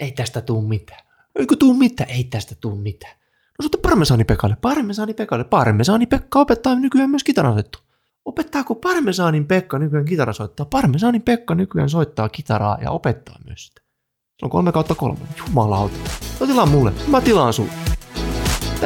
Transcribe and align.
Ei 0.00 0.12
tästä 0.12 0.40
tuu 0.40 0.62
mitään. 0.62 1.00
Eikö 1.34 1.56
tuu 1.56 1.74
mitään? 1.74 2.10
Ei 2.10 2.24
tästä 2.24 2.54
tuu 2.60 2.76
mitään. 2.76 3.14
No 3.58 3.62
soita 3.62 3.78
Parmesaani 3.82 4.24
Pekalle. 4.24 4.56
Parmesaani 4.60 5.14
Pekalle. 5.14 5.44
Parmesaani 5.44 6.06
Pekka 6.06 6.40
opettaa 6.40 6.74
nykyään 6.74 7.10
myös 7.10 7.24
kitarasoittoa. 7.24 7.82
Opettaako 8.24 8.74
Parmesaanin 8.74 9.46
Pekka 9.46 9.78
nykyään 9.78 10.04
kitarasoittaa? 10.04 10.66
Parmesaanin 10.66 11.22
Pekka 11.22 11.54
nykyään 11.54 11.90
soittaa 11.90 12.28
kitaraa 12.28 12.78
ja 12.82 12.90
opettaa 12.90 13.38
myös 13.44 13.66
sitä. 13.66 13.80
Se 14.38 14.46
on 14.46 14.50
kolme 14.50 14.72
kautta 14.72 14.94
kolme. 14.94 15.18
Jumalauta. 15.38 15.96
No 16.40 16.46
tilaa 16.46 16.66
mulle. 16.66 16.92
Mä 17.08 17.20
tilaan 17.20 17.52
sulle. 17.52 17.72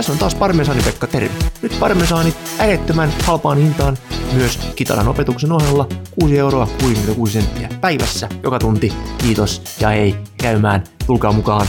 Tässä 0.00 0.12
on 0.12 0.18
taas 0.18 0.34
Parmesaani 0.34 0.82
Pekka, 0.82 1.06
terve. 1.06 1.30
Nyt 1.62 1.76
Parmesaanit 1.80 2.36
ärettömän 2.58 3.12
halpaan 3.24 3.58
hintaan 3.58 3.98
myös 4.32 4.58
kitaran 4.76 5.08
opetuksen 5.08 5.52
ohella 5.52 5.88
6 6.10 6.38
euroa 6.38 6.66
66 6.66 7.32
senttiä 7.32 7.68
päivässä 7.80 8.28
joka 8.42 8.58
tunti. 8.58 8.92
Kiitos 9.18 9.62
ja 9.80 9.88
hei 9.88 10.16
käymään. 10.42 10.84
Tulkaa 11.06 11.32
mukaan. 11.32 11.66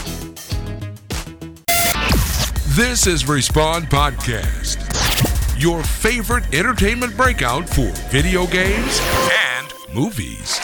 This 2.76 3.08
is 3.08 3.30
Respawn 3.30 3.88
Podcast, 3.88 4.80
your 5.64 5.84
favorite 5.84 6.58
entertainment 6.58 7.18
breakout 7.18 7.66
for 7.76 7.88
video 8.14 8.48
games 8.48 9.02
and 9.58 9.94
movies. 9.94 10.62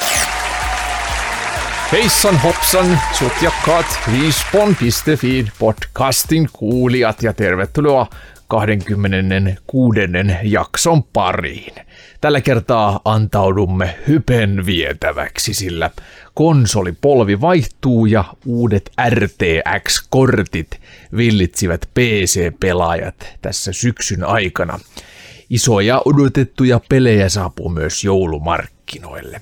Heissan 1.92 2.40
hopsan, 2.42 3.00
sutjakkaat 3.20 3.86
Respawn.fi 4.14 5.46
podcastin 5.60 6.50
kuulijat 6.54 7.24
ja 7.24 7.34
tervetuloa 7.34 8.08
26. 8.48 10.00
jakson 10.44 11.04
pariin. 11.04 11.74
Tällä 12.22 12.42
kertaa 12.42 13.00
antaudumme 13.06 13.96
hypen 14.08 14.66
vietäväksi, 14.66 15.54
sillä 15.54 15.90
konsolipolvi 16.34 17.42
vaihtuu 17.42 18.06
ja 18.06 18.24
uudet 18.46 18.92
RTX-kortit 19.10 20.80
villitsivät 21.18 21.90
PC-pelaajat 21.94 23.28
tässä 23.42 23.74
syksyn 23.74 24.24
aikana. 24.24 24.80
Isoja 25.50 26.02
odotettuja 26.06 26.82
pelejä 26.90 27.30
saapuu 27.30 27.70
myös 27.70 28.04
joulumarkkinoille. 28.04 29.42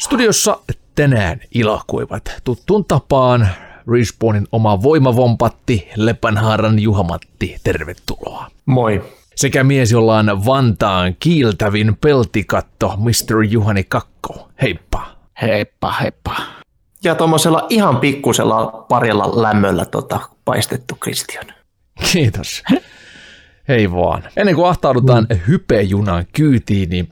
Studiossa 0.00 0.60
tänään 0.98 1.40
ilahkuivat 1.54 2.22
tuttuun 2.44 2.84
tapaan 2.84 3.48
Respawnin 3.92 4.46
oma 4.52 4.82
voimavompatti 4.82 5.88
Lepanhaaran 5.96 6.78
Juhamatti, 6.78 7.56
tervetuloa. 7.64 8.46
Moi. 8.66 9.04
Sekä 9.36 9.64
mies, 9.64 9.92
jolla 9.92 10.18
on 10.18 10.46
Vantaan 10.46 11.16
kiiltävin 11.20 11.96
peltikatto, 12.00 12.94
Mr. 12.96 13.42
Juhani 13.48 13.84
Kakko. 13.84 14.48
Heippa. 14.62 15.06
Heippa, 15.42 15.92
heippa. 15.92 16.36
Ja 17.04 17.14
tuommoisella 17.14 17.66
ihan 17.68 17.96
pikkusella 17.96 18.86
parilla 18.88 19.42
lämmöllä 19.42 19.84
tota, 19.84 20.20
paistettu 20.44 20.94
Kristian. 21.00 21.46
Kiitos. 22.12 22.62
Hei 23.68 23.92
vaan. 23.92 24.22
Ennen 24.36 24.54
kuin 24.54 24.68
ahtaudutaan 24.68 25.26
mm. 25.30 25.38
hypejunan 25.48 26.24
kyytiin, 26.32 26.90
niin 26.90 27.08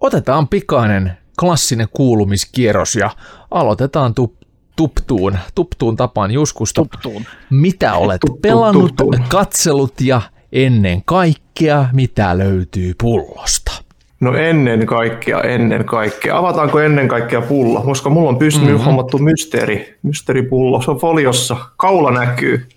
otetaan 0.00 0.48
pikainen 0.48 1.19
klassinen 1.40 1.88
kuulumiskierros 1.92 2.96
ja 2.96 3.10
aloitetaan 3.50 4.14
tu- 4.14 4.36
tuptuun, 4.76 5.38
tuptuun 5.54 5.96
tapaan 5.96 6.30
Juskusta. 6.30 6.82
Tuptuun. 6.82 7.24
Mitä 7.50 7.94
olet 7.94 8.20
tup, 8.26 8.42
pelannut, 8.42 8.96
tup, 8.96 9.10
tup. 9.10 9.28
katsellut 9.28 10.00
ja 10.00 10.22
ennen 10.52 11.02
kaikkea 11.04 11.84
mitä 11.92 12.38
löytyy 12.38 12.92
pullosta? 13.02 13.72
No 14.20 14.34
ennen 14.34 14.86
kaikkea, 14.86 15.40
ennen 15.40 15.84
kaikkea. 15.84 16.38
Avataanko 16.38 16.80
ennen 16.80 17.08
kaikkea 17.08 17.40
pullo? 17.40 17.80
Koska 17.80 18.10
mulla 18.10 18.28
on 18.28 18.38
pystynyt 18.38 18.70
mm-hmm. 18.70 18.84
hommattu 18.84 19.18
mysteeri, 19.18 19.98
mysteeripullo. 20.02 20.82
Se 20.82 20.90
on 20.90 20.96
foliossa. 20.96 21.56
Kaula 21.76 22.10
näkyy. 22.10 22.68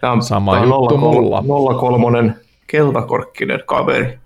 Tämä 0.00 0.12
on, 0.12 0.22
Sama 0.22 0.52
tämä 0.54 0.64
juttu 0.64 0.98
03, 0.98 1.46
mulla. 1.46 1.74
03 1.74 2.34
keltakorkkinen 2.66 3.60
kaveri. 3.66 4.18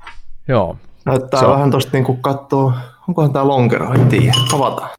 Joo. 0.48 0.76
Näyttää 1.04 1.40
se 1.40 1.46
vähän 1.46 1.70
tosta 1.70 1.90
niin 1.92 2.04
kuin 2.04 2.18
kattoo, 2.22 2.72
onkohan 3.08 3.32
tämä 3.32 3.48
lonkero, 3.48 3.94
en 3.94 4.08
tiedä. 4.08 4.32
Avataan. 4.52 4.90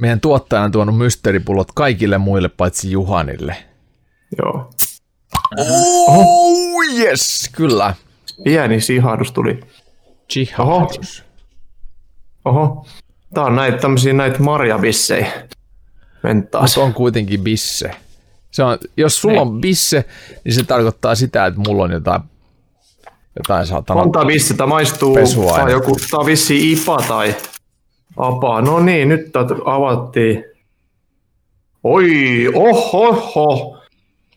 Meidän 0.00 0.20
tuottaja 0.20 0.62
on 0.62 0.72
tuonut 0.72 0.98
mysteeripullot 0.98 1.68
kaikille 1.74 2.18
muille 2.18 2.48
paitsi 2.48 2.90
Juhanille. 2.90 3.56
Joo. 4.38 4.70
Oh, 6.06 6.84
yes, 6.98 7.50
kyllä. 7.56 7.94
Pieni 8.44 8.80
sihahdus 8.80 9.32
tuli. 9.32 9.60
Chihahdus. 10.32 11.24
Oho. 12.44 12.60
Oho. 12.60 12.86
Tää 13.34 13.44
on 13.44 13.56
näitä 13.56 13.78
tämmöisiä 13.78 14.12
näitä 14.12 14.38
marjabissejä. 14.38 15.32
Mutta 16.34 16.60
on 16.76 16.94
kuitenkin 16.94 17.40
bisse. 17.40 17.90
Se 18.50 18.62
on, 18.62 18.78
jos 18.96 19.20
sulla 19.20 19.40
on 19.40 19.60
bisse, 19.60 20.04
niin 20.44 20.54
se 20.54 20.64
tarkoittaa 20.64 21.14
sitä, 21.14 21.46
että 21.46 21.60
mulla 21.66 21.82
on 21.82 21.90
jotain, 21.90 22.22
jotain 23.36 23.66
saatana 23.66 24.00
On 24.00 24.12
tää 24.12 24.24
bisse, 24.24 24.54
tää 24.54 24.66
maistuu, 24.66 25.18
tää 25.54 25.68
joku, 25.70 25.96
tää 26.10 26.20
on 26.20 26.26
vissi 26.26 26.72
IPA 26.72 26.96
tai 27.08 27.34
APA. 28.16 28.60
No 28.60 28.80
niin, 28.80 29.08
nyt 29.08 29.32
tää 29.32 29.46
avattiin. 29.64 30.44
Oi, 31.84 32.48
oho, 32.54 33.08
oho. 33.08 33.76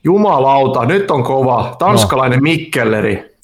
Jumalauta, 0.04 0.86
nyt 0.86 1.12
on 1.12 1.24
kova. 1.24 1.76
Tanskalainen 1.80 2.40
no. 2.40 2.44
Mikkelleri. 2.44 3.36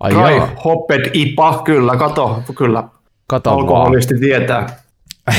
Ai 0.00 0.10
Dry 0.10 0.56
Hopped 0.64 1.10
IPA, 1.12 1.62
kyllä, 1.64 1.96
kato, 1.96 2.42
kyllä. 2.56 2.84
Kato 3.26 3.50
Alkoholisti 3.50 4.14
vaan. 4.14 4.20
tietää. 4.20 4.66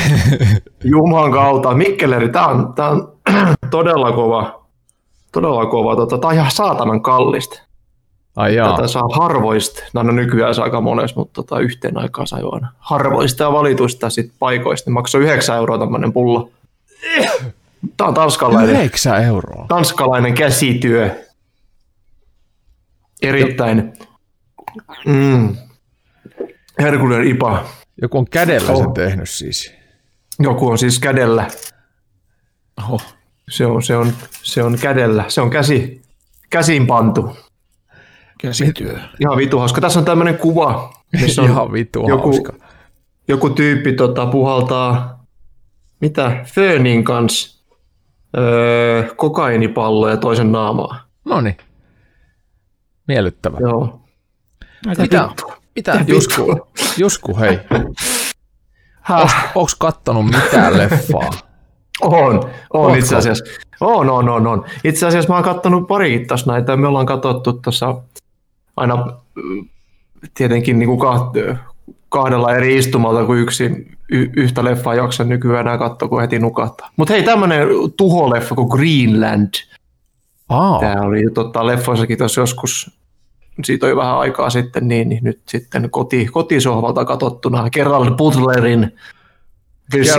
Juman 0.84 1.31
kautta. 1.31 1.73
Mikkeleri, 1.73 2.29
tää 2.29 2.47
on, 2.47 2.73
tää 2.73 2.90
on 2.90 3.13
todella 3.72 4.12
kova. 4.12 4.66
Todella 5.31 5.66
kova. 5.66 5.96
Tota, 5.96 6.18
tää 6.18 6.28
on 6.28 6.35
ihan 6.35 6.52
saatanan 6.52 7.02
kallista. 7.02 7.62
Ai 8.35 8.55
jaa. 8.55 8.75
Tätä 8.75 8.88
saa 8.88 9.09
harvoista. 9.13 9.83
No, 9.94 10.03
no 10.03 10.11
nykyään 10.11 10.55
saa 10.55 10.66
aika 10.66 10.81
monessa, 10.81 11.19
mutta 11.19 11.33
tota, 11.33 11.59
yhteen 11.59 11.97
aikaan 11.97 12.27
sai 12.27 12.44
vaan 12.44 12.69
harvoista 12.79 13.44
ja 13.44 13.51
valituista 13.51 14.09
sit 14.09 14.31
paikoista. 14.39 14.89
Niin 14.89 14.94
maksoi 14.94 15.21
9 15.21 15.57
euroa 15.57 15.79
tämmönen 15.79 16.13
pullo. 16.13 16.51
Tämä 17.97 18.07
on 18.07 18.13
tanskalainen. 18.13 18.75
9 18.75 19.23
euroa. 19.23 19.66
Tanskalainen 19.67 20.33
käsityö. 20.33 21.16
Erittäin. 23.22 23.93
Mm. 25.05 25.55
Herkulen 26.79 27.27
IPA. 27.27 27.66
Joku 28.01 28.17
on 28.17 28.25
kädellä 28.25 28.72
oh. 28.72 28.77
sen 28.77 28.93
tehnyt 28.93 29.29
siis. 29.29 29.73
Joku 30.39 30.69
on 30.69 30.77
siis 30.77 30.99
kädellä. 30.99 31.47
Oho. 32.79 33.01
Se 33.49 33.66
on, 33.66 33.83
se 33.83 33.95
on, 33.95 34.13
se 34.43 34.63
on 34.63 34.77
kädellä. 34.81 35.23
Se 35.27 35.41
on 35.41 35.49
käsi, 35.49 36.01
käsin 36.49 36.88
pantu. 36.88 37.38
Käsityö. 38.43 38.99
Ihan 39.19 39.37
vitu 39.37 39.59
hauska. 39.59 39.81
Tässä 39.81 39.99
on 39.99 40.05
tämmöinen 40.05 40.37
kuva. 40.37 40.93
Missä 41.21 41.41
on 41.41 41.49
Ihan 41.49 41.71
vitu 41.71 42.05
joku, 42.07 42.31
hauska. 42.31 42.53
Joku 43.27 43.49
tyyppi 43.49 43.93
tota, 43.93 44.25
puhaltaa 44.25 45.23
mitä? 46.03 46.45
Föönin 46.45 47.03
kanssa 47.03 47.63
öö, 48.37 49.03
kokainipalloja 49.15 50.17
toisen 50.17 50.51
naamaa. 50.51 50.99
No 51.25 51.41
niin. 51.41 51.57
Miellyttävä. 53.07 53.57
Joo. 53.61 54.01
Mitä, 54.97 55.29
mitä 55.75 56.05
Jusku, 56.07 56.67
Jusku, 56.97 57.39
hei. 57.39 57.59
Onks 59.55 59.75
kattonut 59.75 60.25
mitään 60.25 60.77
leffaa? 60.77 61.29
On, 62.01 62.49
on 62.73 62.97
itse 62.97 63.15
asiassa. 63.15 63.45
On, 63.81 64.09
on, 64.09 64.29
on, 64.29 64.47
on. 64.47 64.65
Itse 64.83 65.07
asiassa 65.07 65.29
mä 65.29 65.35
oon 65.35 65.43
kattonut 65.43 65.87
parikin 65.87 66.27
taas 66.27 66.45
näitä. 66.45 66.77
Me 66.77 66.87
ollaan 66.87 67.05
katsottu 67.05 67.53
tuossa 67.53 67.95
aina 68.78 69.17
tietenkin 70.34 70.79
niin 70.79 70.89
kuin 70.89 71.00
kahdella 72.09 72.56
eri 72.56 72.78
istumalta, 72.78 73.25
kuin 73.25 73.39
yksi 73.39 73.93
y- 74.11 74.29
yhtä 74.35 74.64
leffaa 74.64 74.96
jaksa 74.96 75.23
nykyään 75.23 75.67
enää 75.67 75.78
katsoa, 75.78 76.09
kun 76.09 76.22
heti 76.22 76.40
nukahtaa. 76.40 76.90
Mutta 76.97 77.14
hei, 77.14 77.23
tämmöinen 77.23 77.67
tuholeffa 77.97 78.55
kuin 78.55 78.67
Greenland. 78.67 79.53
Aa. 80.49 80.79
Tämä 80.79 81.02
oli 81.02 81.23
tota, 81.34 81.67
leffoissakin 81.67 82.17
tuossa 82.17 82.41
joskus, 82.41 82.91
siitä 83.64 83.85
oli 83.85 83.96
vähän 83.96 84.17
aikaa 84.17 84.49
sitten, 84.49 84.87
niin, 84.87 85.09
niin 85.09 85.23
nyt 85.23 85.41
sitten 85.47 85.90
koti, 85.90 86.25
kotisohvalta 86.25 87.05
katsottuna 87.05 87.70
Gerald 87.70 88.11
Butlerin 88.17 88.91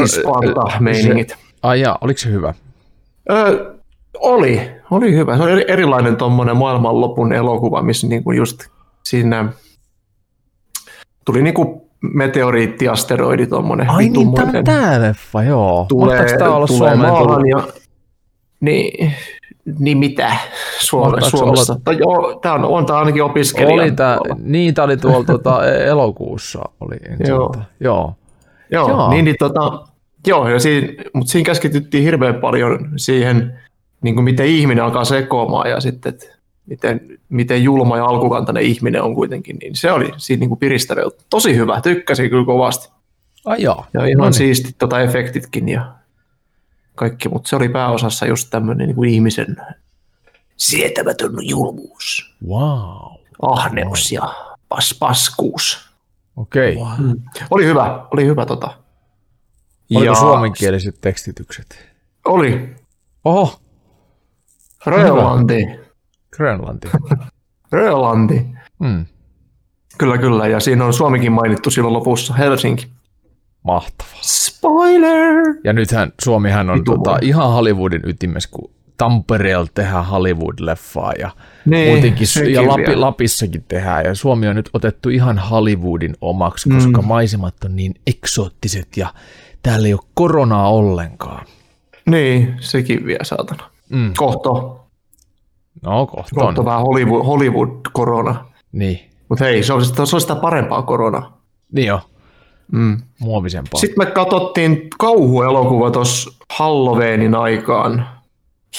Sparta-meiningit. 0.07 1.37
Ai 1.63 1.81
jaa, 1.81 1.99
oliko 2.01 2.19
se 2.19 2.31
hyvä? 2.31 2.55
Ö, 3.31 3.74
oli, 4.19 4.61
oli 4.91 5.15
hyvä. 5.15 5.37
Se 5.37 5.43
oli 5.43 5.65
erilainen 5.69 6.17
tuommoinen 6.17 6.57
maailmanlopun 6.57 7.33
elokuva, 7.33 7.83
missä 7.83 8.07
niinku 8.07 8.33
just 8.33 8.65
siinä 9.05 9.53
tuli 11.25 11.43
niinku 11.43 11.91
meteoriitti, 12.01 12.89
asteroidi, 12.89 13.47
tuommoinen. 13.47 13.91
Ai 13.91 14.09
niin, 14.09 14.35
tämä 14.35 14.59
on 14.59 14.65
tämä 14.65 15.01
leffa, 15.01 15.43
joo. 15.43 15.87
Tulee, 15.89 16.37
tämä 16.39 16.55
olla 16.55 16.67
tulee 16.67 16.95
maahan 16.95 17.47
ja... 17.49 17.63
Niin, 18.61 19.13
niin 19.79 19.99
mitä 19.99 20.37
Suome, 20.81 21.21
Suomessa? 21.21 21.81
Tai 21.85 21.97
joo, 21.99 22.39
tämä 22.43 22.55
on, 22.55 22.65
on 22.65 22.87
tämä 22.87 22.99
ainakin 22.99 23.23
opiskelija. 23.23 23.75
Oli 23.75 23.93
tämä, 23.93 24.19
niin, 24.43 24.75
tämä 24.75 24.85
oli 24.85 24.97
tuolla 24.97 25.25
tuota, 25.25 25.73
elokuussa. 25.73 26.63
Oli, 26.81 26.97
joo. 27.29 27.39
joo. 27.39 27.55
Joo, 27.81 28.15
Joo. 28.71 28.89
joo. 28.89 29.11
Niin, 29.11 29.25
niin 29.25 29.37
tota, 29.39 29.87
joo 30.27 30.49
ja 30.49 30.59
siinä, 30.59 30.89
mutta 31.15 31.33
siinä 31.33 31.47
keskityttiin 31.47 32.05
hirveän 32.05 32.35
paljon 32.35 32.79
siihen, 32.97 33.59
niin 34.05 34.15
kuin 34.15 34.25
miten 34.25 34.47
ihminen 34.47 34.85
alkaa 34.85 35.05
sekoamaan 35.05 35.71
ja 35.71 35.81
sitten, 35.81 36.15
että 36.15 36.27
miten, 36.67 37.19
miten 37.29 37.65
julma 37.65 37.97
ja 37.97 38.05
alkukantainen 38.05 38.63
ihminen 38.63 39.03
on 39.03 39.15
kuitenkin, 39.15 39.57
niin 39.57 39.77
se 39.77 39.93
oli 39.93 40.13
siinä 40.17 40.41
niin 40.41 40.49
kuin 40.49 40.59
piristävä. 40.59 41.01
juttu. 41.03 41.25
Tosi 41.31 41.57
hyvä, 41.57 41.81
tykkäsin 41.81 42.31
kyllä 42.31 42.45
kovasti. 42.45 42.93
Ai 43.45 43.63
joo. 43.63 43.85
Ja 43.95 44.07
ihan 44.07 44.19
No 44.19 44.25
niin. 44.25 44.35
siistit 44.35 44.79
tota 44.79 45.01
efektitkin 45.01 45.69
ja 45.69 45.93
kaikki, 46.95 47.29
mutta 47.29 47.49
se 47.49 47.57
oli 47.57 47.69
pääosassa 47.69 48.27
just 48.27 48.49
tämmöinen 48.51 48.87
niin 48.87 48.97
kuin 48.97 49.11
ihmisen 49.11 49.57
sietämätön 50.57 51.33
julmuus, 51.43 52.35
Wow. 52.49 53.13
ahneus 53.43 54.13
ja 54.13 54.35
pas, 54.69 54.97
paskuus. 55.01 55.91
Okei. 56.37 56.77
Okay. 56.77 57.15
Oli 57.51 57.65
hyvä, 57.67 58.07
oli 58.11 58.27
hyvä 58.27 58.47
tota. 58.47 58.71
Oliko 59.95 60.15
suomenkieliset 60.15 61.01
tekstitykset? 61.01 61.87
Oli. 62.25 62.75
Oho, 63.25 63.61
Rölanti. 64.87 65.67
Grönlanti. 66.37 66.89
Rölanti. 67.73 68.47
Mm. 68.79 69.07
Kyllä, 69.99 70.19
kyllä. 70.19 70.47
Ja 70.47 70.61
siinä 70.61 70.85
on 70.85 70.93
Suomikin 70.93 71.33
mainittu 71.33 71.71
silloin 71.71 71.95
lopussa. 71.95 72.35
Helsinki. 72.35 72.87
Mahtavaa. 73.63 74.13
Spoiler! 74.21 75.35
Ja 75.65 75.73
nythän 75.73 76.13
Suomihan 76.23 76.71
on 76.71 76.85
tota, 76.85 77.19
ihan 77.23 77.53
Hollywoodin 77.53 78.01
ytimessä, 78.05 78.49
kun 78.53 78.71
Tampereella 78.97 79.67
tehdään 79.75 80.05
Hollywood-leffaa 80.07 81.13
ja 81.19 81.31
Niin, 81.67 81.93
muutenkin, 81.93 82.27
ja 82.53 82.67
Lapi. 82.69 82.97
Lapissakin 82.97 83.65
tehdään. 83.69 84.05
Ja 84.05 84.15
Suomi 84.15 84.49
on 84.49 84.57
nyt 84.57 84.71
otettu 84.73 85.09
ihan 85.09 85.39
Hollywoodin 85.39 86.15
omaksi, 86.21 86.69
koska 86.71 87.03
Mm. 87.03 87.09
maisemat 87.09 87.55
on 87.65 87.77
niin 87.77 87.95
eksoottiset 88.07 88.97
ja 88.97 89.15
täällä 89.63 89.87
ei 89.89 89.95
ole 89.95 90.01
koronaa 90.15 90.69
ollenkaan. 90.71 91.47
Niin, 92.07 92.55
sekin 92.61 93.07
vielä 93.07 93.25
saatana. 93.25 93.71
Mm. 93.91 94.13
Kohto. 94.17 94.81
No 95.83 96.07
kohta 96.07 96.35
Kohto 96.35 96.61
on. 96.61 96.65
vähän 96.65 96.81
Hollywood, 96.81 97.25
Hollywood-korona. 97.27 98.45
Niin. 98.73 99.11
Mutta 99.29 99.45
hei, 99.45 99.63
se 99.63 99.73
on, 99.73 99.85
sitä, 99.85 100.07
se 100.07 100.17
on 100.17 100.21
sitä 100.21 100.35
parempaa 100.35 100.83
koronaa. 100.83 101.41
Niin 101.73 101.87
jo, 101.87 102.01
Mm. 102.73 103.03
muovisempaa. 103.21 103.81
Sitten 103.81 103.99
me 104.07 104.11
katsottiin 104.11 104.89
kauhuelokuva 104.99 105.91
tuossa 105.91 106.31
Halloweenin 106.59 107.35
aikaan. 107.35 108.09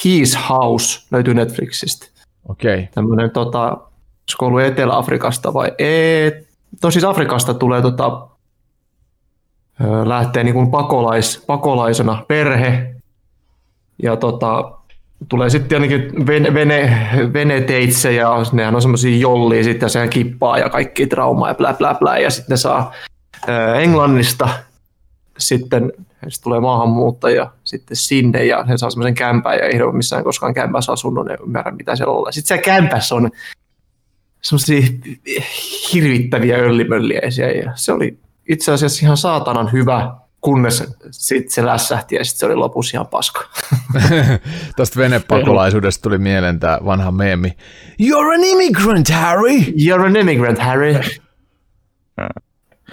His 0.04 0.38
House 0.48 1.06
löytyy 1.10 1.34
Netflixistä. 1.34 2.06
Okei. 2.48 2.74
Okay. 2.74 2.86
Tämmöinen, 2.94 3.30
tota, 3.30 3.76
olisiko 4.22 4.46
ollut 4.46 4.60
Etelä-Afrikasta 4.60 5.54
vai 5.54 5.72
ei? 5.78 6.32
No 6.82 6.90
siis 6.90 7.04
Afrikasta 7.04 7.54
tulee 7.54 7.82
tota, 7.82 8.28
lähtee 10.04 10.44
niin 10.44 10.54
kuin 10.54 10.70
pakolais, 10.70 11.44
pakolaisena 11.46 12.24
perhe 12.28 12.94
ja 14.02 14.16
tota, 14.16 14.75
tulee 15.28 15.50
sitten 15.50 15.76
ainakin 15.76 16.26
vene, 16.26 16.54
vene, 16.54 17.08
veneteitse 17.32 18.12
ja 18.12 18.30
nehän 18.52 18.74
on 18.74 18.82
semmoisia 18.82 19.18
jollia 19.18 19.64
sitten 19.64 19.86
ja 19.86 19.90
sehän 19.90 20.10
kippaa 20.10 20.58
ja 20.58 20.68
kaikki 20.68 21.06
traumaa 21.06 21.48
ja 21.48 21.54
blä 21.54 21.74
blä 21.74 21.94
blä 21.94 22.18
ja 22.18 22.30
sitten 22.30 22.52
ne 22.52 22.56
saa 22.56 22.92
ö, 23.48 23.74
Englannista 23.74 24.48
sitten 25.38 25.92
se 26.28 26.42
tulee 26.42 26.60
maahanmuuttaja 26.60 27.50
sitten 27.64 27.96
sinne 27.96 28.44
ja 28.44 28.64
he 28.64 28.76
saa 28.76 28.90
semmoisen 28.90 29.14
kämpän 29.14 29.54
ja 29.54 29.64
ei 29.64 29.82
ole 29.82 29.92
missään 29.92 30.24
koskaan 30.24 30.54
kämpässä 30.54 30.92
asunut, 30.92 31.26
ne 31.26 31.36
ymmärrä 31.42 31.72
mitä 31.72 31.96
siellä 31.96 32.12
ollaan. 32.12 32.32
Sitten 32.32 32.56
se 32.56 32.62
kämpässä 32.62 33.14
on 33.14 33.30
semmoisia 34.42 34.80
hirvittäviä 35.92 36.56
öllimölliäisiä 36.56 37.50
ja 37.50 37.72
se 37.74 37.92
oli 37.92 38.18
itse 38.48 38.72
asiassa 38.72 39.06
ihan 39.06 39.16
saatanan 39.16 39.72
hyvä, 39.72 40.14
kunnes 40.46 40.84
sitten 41.10 41.50
se 41.52 41.66
lässähti 41.66 42.14
ja 42.14 42.24
sitten 42.24 42.38
se 42.38 42.46
oli 42.46 42.54
lopussa 42.54 42.96
ihan 42.96 43.06
paska. 43.06 43.40
Tästä 44.76 44.98
venepakolaisuudesta 45.00 46.02
tuli 46.02 46.18
mieleen 46.18 46.60
tämä 46.60 46.78
vanha 46.84 47.10
meemi. 47.10 47.56
You're 48.02 48.34
an 48.34 48.44
immigrant, 48.44 49.08
Harry! 49.10 49.58
You're 49.58 50.06
an 50.06 50.16
immigrant, 50.16 50.58
Harry. 50.58 51.00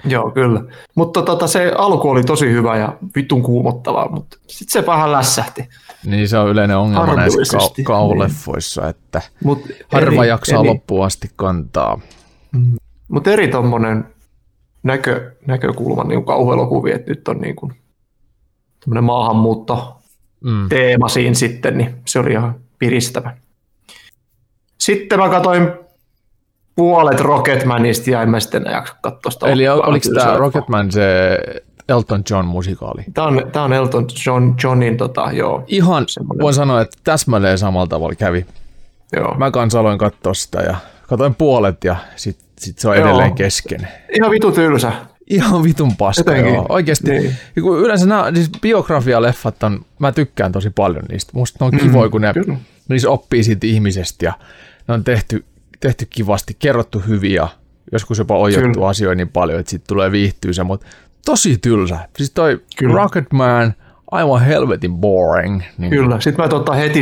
Joo, 0.04 0.30
kyllä. 0.30 0.62
Mutta 0.94 1.22
tota, 1.22 1.46
se 1.46 1.72
alku 1.78 2.10
oli 2.10 2.24
tosi 2.24 2.46
hyvä 2.50 2.76
ja 2.76 2.96
vitun 3.16 3.42
kuumottavaa, 3.42 4.08
mutta 4.08 4.36
sitten 4.46 4.82
se 4.82 4.86
vähän 4.86 5.12
lässähti. 5.12 5.68
Niin 6.06 6.28
se 6.28 6.38
on 6.38 6.48
yleinen 6.50 6.76
ongelma 6.76 7.06
näissä 7.06 7.38
Harmillisesti, 7.38 7.82
kau- 7.82 7.84
kauhuleffoissa, 7.84 8.88
että 8.88 9.22
Mut 9.44 9.62
harva 9.92 10.22
eri- 10.22 10.28
jaksaa 10.28 10.58
eri- 10.60 10.68
loppuun 10.68 11.06
asti 11.06 11.30
kantaa. 11.36 12.00
Mutta 13.08 13.30
eri 13.30 13.48
tommonen 13.48 14.13
näkö, 14.84 15.32
näkökulma 15.46 16.04
niin 16.04 16.24
kauhuelokuvia, 16.24 16.94
että 16.94 17.10
nyt 17.10 17.28
on 17.28 17.38
niin 17.40 17.56
kuin 17.56 17.72
tämmöinen 18.80 19.04
maahanmuutto 19.04 19.96
Mm. 20.40 20.68
teema 20.68 21.08
siinä 21.08 21.34
sitten, 21.34 21.78
niin 21.78 21.94
se 22.06 22.18
oli 22.18 22.30
ihan 22.32 22.54
piristävä. 22.78 23.36
Sitten 24.80 25.18
mä 25.18 25.28
katsoin 25.28 25.68
puolet 26.76 27.20
Rocketmanista 27.20 28.10
ja 28.10 28.22
en 28.22 28.30
mä 28.30 28.40
sitten 28.40 28.64
jaksa 28.72 28.94
katsoa 29.02 29.30
sitä. 29.30 29.46
Eli 29.46 29.68
oliko 29.68 30.02
Kyllä 30.08 30.20
tämä 30.20 30.32
se- 30.32 30.38
Rocketman 30.38 30.92
se 30.92 31.38
Elton 31.88 32.22
John 32.30 32.46
musikaali? 32.46 33.04
Tää 33.14 33.24
on, 33.24 33.42
tää 33.52 33.62
on 33.62 33.72
Elton 33.72 34.06
John, 34.26 34.54
Johnin, 34.64 34.96
tota, 34.96 35.28
joo, 35.32 35.64
Ihan 35.66 36.04
Semmoinen. 36.08 36.42
voin 36.42 36.54
sanoa, 36.54 36.80
että 36.80 36.98
täsmälleen 37.04 37.58
samalla 37.58 37.86
tavalla 37.86 38.14
kävi. 38.14 38.46
joo. 39.16 39.34
Mä 39.34 39.50
kanssa 39.50 39.80
aloin 39.80 39.98
katsoa 39.98 40.34
sitä 40.34 40.60
ja 40.60 40.76
katsoin 41.08 41.34
puolet 41.34 41.84
ja 41.84 41.96
sit, 42.16 42.38
sit 42.58 42.78
se 42.78 42.88
on 42.88 42.96
Joo. 42.96 43.06
edelleen 43.06 43.34
kesken. 43.34 43.88
Ihan 44.16 44.30
vitu 44.30 44.52
tylsä. 44.52 44.92
Ihan 45.30 45.62
vitun 45.64 45.96
paska, 45.96 46.36
joo. 46.36 46.66
Oikeasti. 46.68 47.10
niin. 47.10 47.34
Kun 47.62 47.78
yleensä 47.80 48.06
nämä, 48.06 48.30
siis 48.34 48.50
biografialeffat 48.60 49.62
on, 49.62 49.84
mä 49.98 50.12
tykkään 50.12 50.52
tosi 50.52 50.70
paljon 50.70 51.04
niistä. 51.10 51.32
Musta 51.34 51.64
ne 51.64 51.66
on 51.66 51.80
kivoja, 51.80 52.10
kun 52.10 52.20
ne, 52.20 52.32
Mm, 52.32 52.44
kyllä. 52.44 52.58
niissä 52.88 53.10
oppii 53.10 53.44
siitä 53.44 53.66
ihmisestä 53.66 54.24
ja 54.24 54.32
ne 54.88 54.94
on 54.94 55.04
tehty, 55.04 55.44
tehty 55.80 56.06
kivasti, 56.10 56.56
kerrottu 56.58 56.98
hyvin 56.98 57.32
ja 57.34 57.48
joskus 57.92 58.18
jopa 58.18 58.36
oijottu 58.36 58.72
Kyllä. 58.72 58.88
asioita 58.88 59.14
niin 59.16 59.28
paljon, 59.28 59.60
että 59.60 59.70
siitä 59.70 59.84
tulee 59.88 60.12
viihtyisä, 60.12 60.64
mutta 60.64 60.86
tosi 61.24 61.58
tylsä. 61.58 61.98
Siis 62.16 62.30
toi 62.30 62.60
Kyllä. 62.76 62.94
Rocketman, 62.94 63.74
aivan 64.14 64.40
helvetin 64.40 64.94
boring. 64.94 65.62
Niin 65.78 65.90
Kyllä. 65.90 66.20
Sitten 66.20 66.44
mä 66.44 66.48
tota 66.48 66.72
heti, 66.72 67.00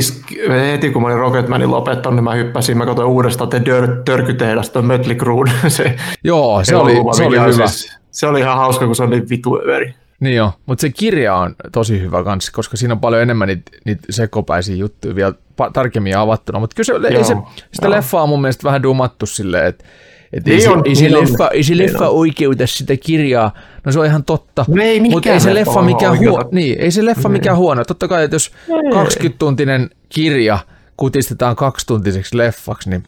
heti, 0.72 0.90
kun 0.90 1.02
mä 1.02 1.08
olin 1.08 1.18
Rocketmanin 1.18 1.70
lopettanut, 1.70 2.16
niin 2.16 2.24
mä 2.24 2.34
hyppäsin, 2.34 2.78
mä 2.78 2.86
katsoin 2.86 3.08
uudestaan 3.08 3.50
The 3.50 3.62
Dör, 3.64 4.02
Törkytehdas, 4.04 4.70
toi 4.70 4.82
Mötley 4.82 5.14
Crue. 5.14 5.50
se, 5.68 5.96
Joo, 6.24 6.64
se 6.64 6.76
oli, 6.76 6.94
se 7.16 7.24
oli 7.24 7.40
hyvä. 7.40 7.66
Siis, 7.66 7.98
se 8.10 8.26
oli 8.26 8.40
ihan 8.40 8.56
hauska, 8.56 8.86
kun 8.86 8.96
se 8.96 9.02
on 9.02 9.10
niin 9.10 9.28
vitu 9.28 9.60
överi. 9.62 9.94
Niin 10.20 10.36
joo, 10.36 10.52
mutta 10.66 10.82
se 10.82 10.90
kirja 10.90 11.34
on 11.34 11.54
tosi 11.72 12.00
hyvä 12.00 12.24
kanssa, 12.24 12.52
koska 12.52 12.76
siinä 12.76 12.94
on 12.94 13.00
paljon 13.00 13.22
enemmän 13.22 13.48
niitä, 13.48 13.70
niitä 13.84 14.02
sekopäisiä 14.10 14.76
juttuja 14.76 15.14
vielä 15.14 15.34
tarkemmin 15.72 16.16
avattuna. 16.16 16.58
Mutta 16.58 16.74
kyllä 16.74 17.08
se, 17.08 17.16
ei 17.16 17.24
se, 17.24 17.32
Joo, 17.32 17.48
sitä 17.72 17.86
joo. 17.86 17.90
leffaa 17.90 18.22
on 18.22 18.28
mun 18.28 18.40
mielestä 18.40 18.64
vähän 18.64 18.82
dumattu 18.82 19.26
silleen, 19.26 19.66
että 19.66 19.84
et 20.32 20.48
ei, 20.48 20.54
Niin 20.54 20.62
se, 20.62 20.70
on, 20.70 20.82
ei, 20.84 20.94
se 20.94 21.04
niin 21.04 21.16
on. 21.16 21.22
leffa, 21.22 21.48
ei 21.48 21.62
se 21.62 21.74
Niin 21.74 21.86
leffa 21.86 22.08
on. 22.08 22.16
oikeuta 22.16 22.66
sitä 22.66 22.96
kirjaa. 22.96 23.54
No 23.84 23.92
se 23.92 23.98
on 24.00 24.06
ihan 24.06 24.24
totta. 24.24 24.64
No 24.68 24.82
ei 24.82 25.00
Mutta 25.00 25.30
ei 25.32 25.40
se 25.40 25.54
leffa 25.54 25.82
mikään 25.82 26.18
huono. 26.18 26.48
Niin, 26.52 26.80
ei 26.80 26.90
se 26.90 27.04
leffa 27.04 27.28
mikään 27.28 27.56
huono. 27.56 27.84
Totta 27.84 28.08
kai, 28.08 28.24
että 28.24 28.34
jos 28.34 28.52
20-tuntinen 28.94 29.90
kirja 30.08 30.58
kutistetaan 30.96 31.56
kaksituntiseksi 31.56 32.36
leffaksi, 32.38 32.90
niin 32.90 33.02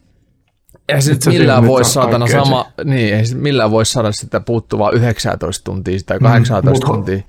ei 0.88 1.02
se 1.02 1.12
nyt 1.12 1.26
millään 1.26 1.66
voi 1.66 1.85
saatana 1.85 2.26
sama, 2.26 2.66
niin, 2.85 3.14
ei 3.14 3.23
millään 3.35 3.71
voi 3.71 3.87
saada 3.87 4.12
sitä 4.12 4.40
puuttuvaa 4.40 4.90
19 4.90 5.64
tuntia 5.64 5.99
tai 6.07 6.19
18 6.19 6.87
mut- 6.87 6.95
tuntia 6.95 7.23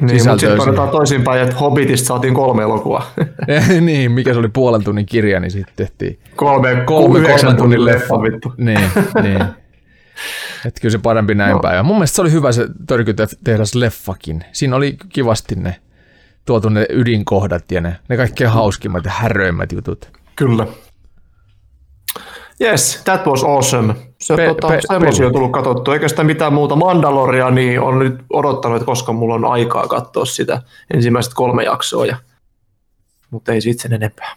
Niin, 0.00 0.28
mutta 0.28 0.38
sitten 0.38 0.90
toisinpäin, 0.90 1.42
että 1.42 1.56
Hobbitista 1.56 2.06
saatiin 2.06 2.34
kolme 2.34 2.62
elokuvaa. 2.62 3.10
niin, 3.80 4.12
mikä 4.12 4.32
se 4.32 4.38
oli 4.38 4.48
puolen 4.48 4.84
tunnin 4.84 5.06
kirja, 5.06 5.40
niin 5.40 5.50
sitten 5.50 5.74
tehtiin 5.76 6.18
kolme, 6.36 6.82
kolme, 6.86 7.20
kolmen 7.20 7.38
tunnin 7.40 7.56
tunnin 7.56 7.84
leffa. 7.84 8.22
vittu. 8.22 8.54
Niin, 8.56 8.80
niin. 9.22 9.44
Että 10.66 10.80
kyllä 10.80 10.92
se 10.92 10.98
parempi 10.98 11.34
näin 11.34 11.52
No. 11.52 11.58
päin. 11.58 11.76
Ja 11.76 11.82
mun 11.82 11.96
mielestä 11.96 12.16
se 12.16 12.22
oli 12.22 12.32
hyvä 12.32 12.52
se 12.52 12.66
Törkytehdas 12.86 13.74
leffakin. 13.74 14.44
Siinä 14.52 14.76
oli 14.76 14.96
kivasti 15.08 15.54
ne 15.54 15.76
tuotu 16.44 16.68
ne 16.68 16.86
ydinkohdat 16.90 17.72
ja 17.72 17.80
ne, 17.80 17.96
ne 18.08 18.16
kaikkein 18.16 18.50
hauskimmat 18.50 19.04
ja 19.04 19.10
häröimmät 19.10 19.72
jutut. 19.72 20.08
Kyllä. 20.36 20.66
Yes, 22.60 23.02
that 23.04 23.26
was 23.26 23.44
awesome. 23.44 23.94
Se, 24.20 24.36
Pe- 24.36 24.46
tota, 24.46 24.68
pe- 24.68 24.80
semmoisia 24.80 25.26
on 25.26 25.32
tullut 25.32 25.52
katsottua. 25.52 25.94
Eikä 25.94 26.08
sitä 26.08 26.24
mitään 26.24 26.52
muuta. 26.52 26.76
Mandaloria 26.76 27.50
niin 27.50 27.80
on 27.80 27.98
nyt 27.98 28.24
odottanut, 28.32 28.76
että 28.76 28.86
koska 28.86 29.12
mulla 29.12 29.34
on 29.34 29.44
aikaa 29.44 29.86
katsoa 29.88 30.24
sitä 30.24 30.62
ensimmäiset 30.94 31.34
kolme 31.34 31.64
jaksoa. 31.64 32.06
Ja... 32.06 32.16
Mutta 33.30 33.52
ei 33.52 33.60
siitä 33.60 33.82
sen 33.82 33.92
enempää. 33.92 34.36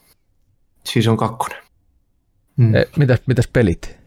Siis 0.84 1.08
on 1.08 1.18
kakkonen. 1.18 1.64
Mm. 2.58 2.76
E, 2.76 2.86
mitäs, 2.98 3.20
mitäs 3.26 3.50
pelit? 3.54 3.98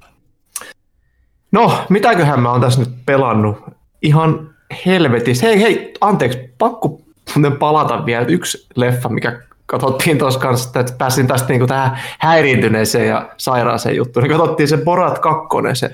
No, 1.52 1.78
mitäköhän 1.88 2.40
mä 2.40 2.50
oon 2.52 2.61
tässä 2.61 2.80
nyt 2.80 2.94
pelannut? 3.06 3.56
Ihan 4.02 4.54
helvetissä. 4.87 5.46
Hei, 5.46 5.61
hei, 5.61 5.92
anteeksi, 6.00 6.38
pakko 6.58 7.00
muuten 7.35 7.58
palata 7.58 8.06
vielä 8.06 8.26
yksi 8.26 8.66
leffa, 8.76 9.08
mikä 9.08 9.42
katsottiin 9.66 10.18
tuossa 10.18 10.40
kanssa, 10.40 10.80
että 10.80 10.92
pääsin 10.99 11.26
tästä 11.26 11.49
niinku 11.49 11.66
tähän 11.66 11.99
häiriintyneeseen 12.18 13.08
ja 13.08 13.28
sairaaseen 13.37 13.96
juttuun. 13.96 14.25
Niin 14.25 14.38
katsottiin 14.38 14.68
se 14.68 14.76
Borat 14.76 15.18
2, 15.18 15.49
se 15.75 15.90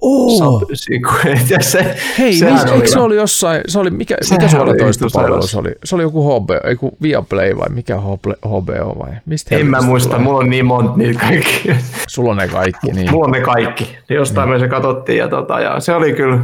Oo. 0.00 0.62
Ja 1.50 1.62
se, 1.62 1.96
Hei, 2.18 2.32
sehän 2.32 2.54
mis, 2.54 2.72
eikö 2.72 2.86
se 2.86 2.98
oli 3.00 3.16
jossain, 3.16 3.60
se 3.68 3.78
oli, 3.78 3.90
mikä, 3.90 4.16
Sehän 4.22 4.42
mikä 4.42 4.56
suora 4.56 4.74
toista 4.78 5.04
vittu 5.04 5.18
palvelu 5.18 5.34
sairas. 5.34 5.50
se 5.50 5.58
oli? 5.58 5.72
Se 5.84 5.94
oli 5.94 6.02
joku 6.02 6.40
HB, 6.40 6.50
ei 6.64 6.76
kun 6.76 6.92
Viaplay 7.02 7.56
vai 7.56 7.68
mikä 7.68 7.96
HB, 7.96 8.24
HBO 8.46 8.98
vai? 8.98 9.12
Mistä 9.26 9.56
En 9.56 9.66
mä 9.66 9.80
muista, 9.80 10.10
tulee? 10.10 10.24
mulla 10.24 10.38
on 10.38 10.50
niin 10.50 10.66
monta 10.66 10.96
niitä 10.96 11.20
kaikki. 11.20 11.70
Sulla 12.08 12.30
on 12.30 12.36
ne 12.36 12.48
kaikki, 12.48 12.92
niin. 12.92 13.10
Mulla 13.10 13.24
on 13.24 13.30
ne 13.32 13.40
kaikki. 13.40 13.96
Jostain 14.08 14.48
me 14.48 14.58
se 14.58 14.68
katsottiin 14.68 15.18
ja, 15.18 15.28
tota, 15.28 15.60
ja 15.60 15.80
se 15.80 15.94
oli 15.94 16.12
kyllä, 16.12 16.38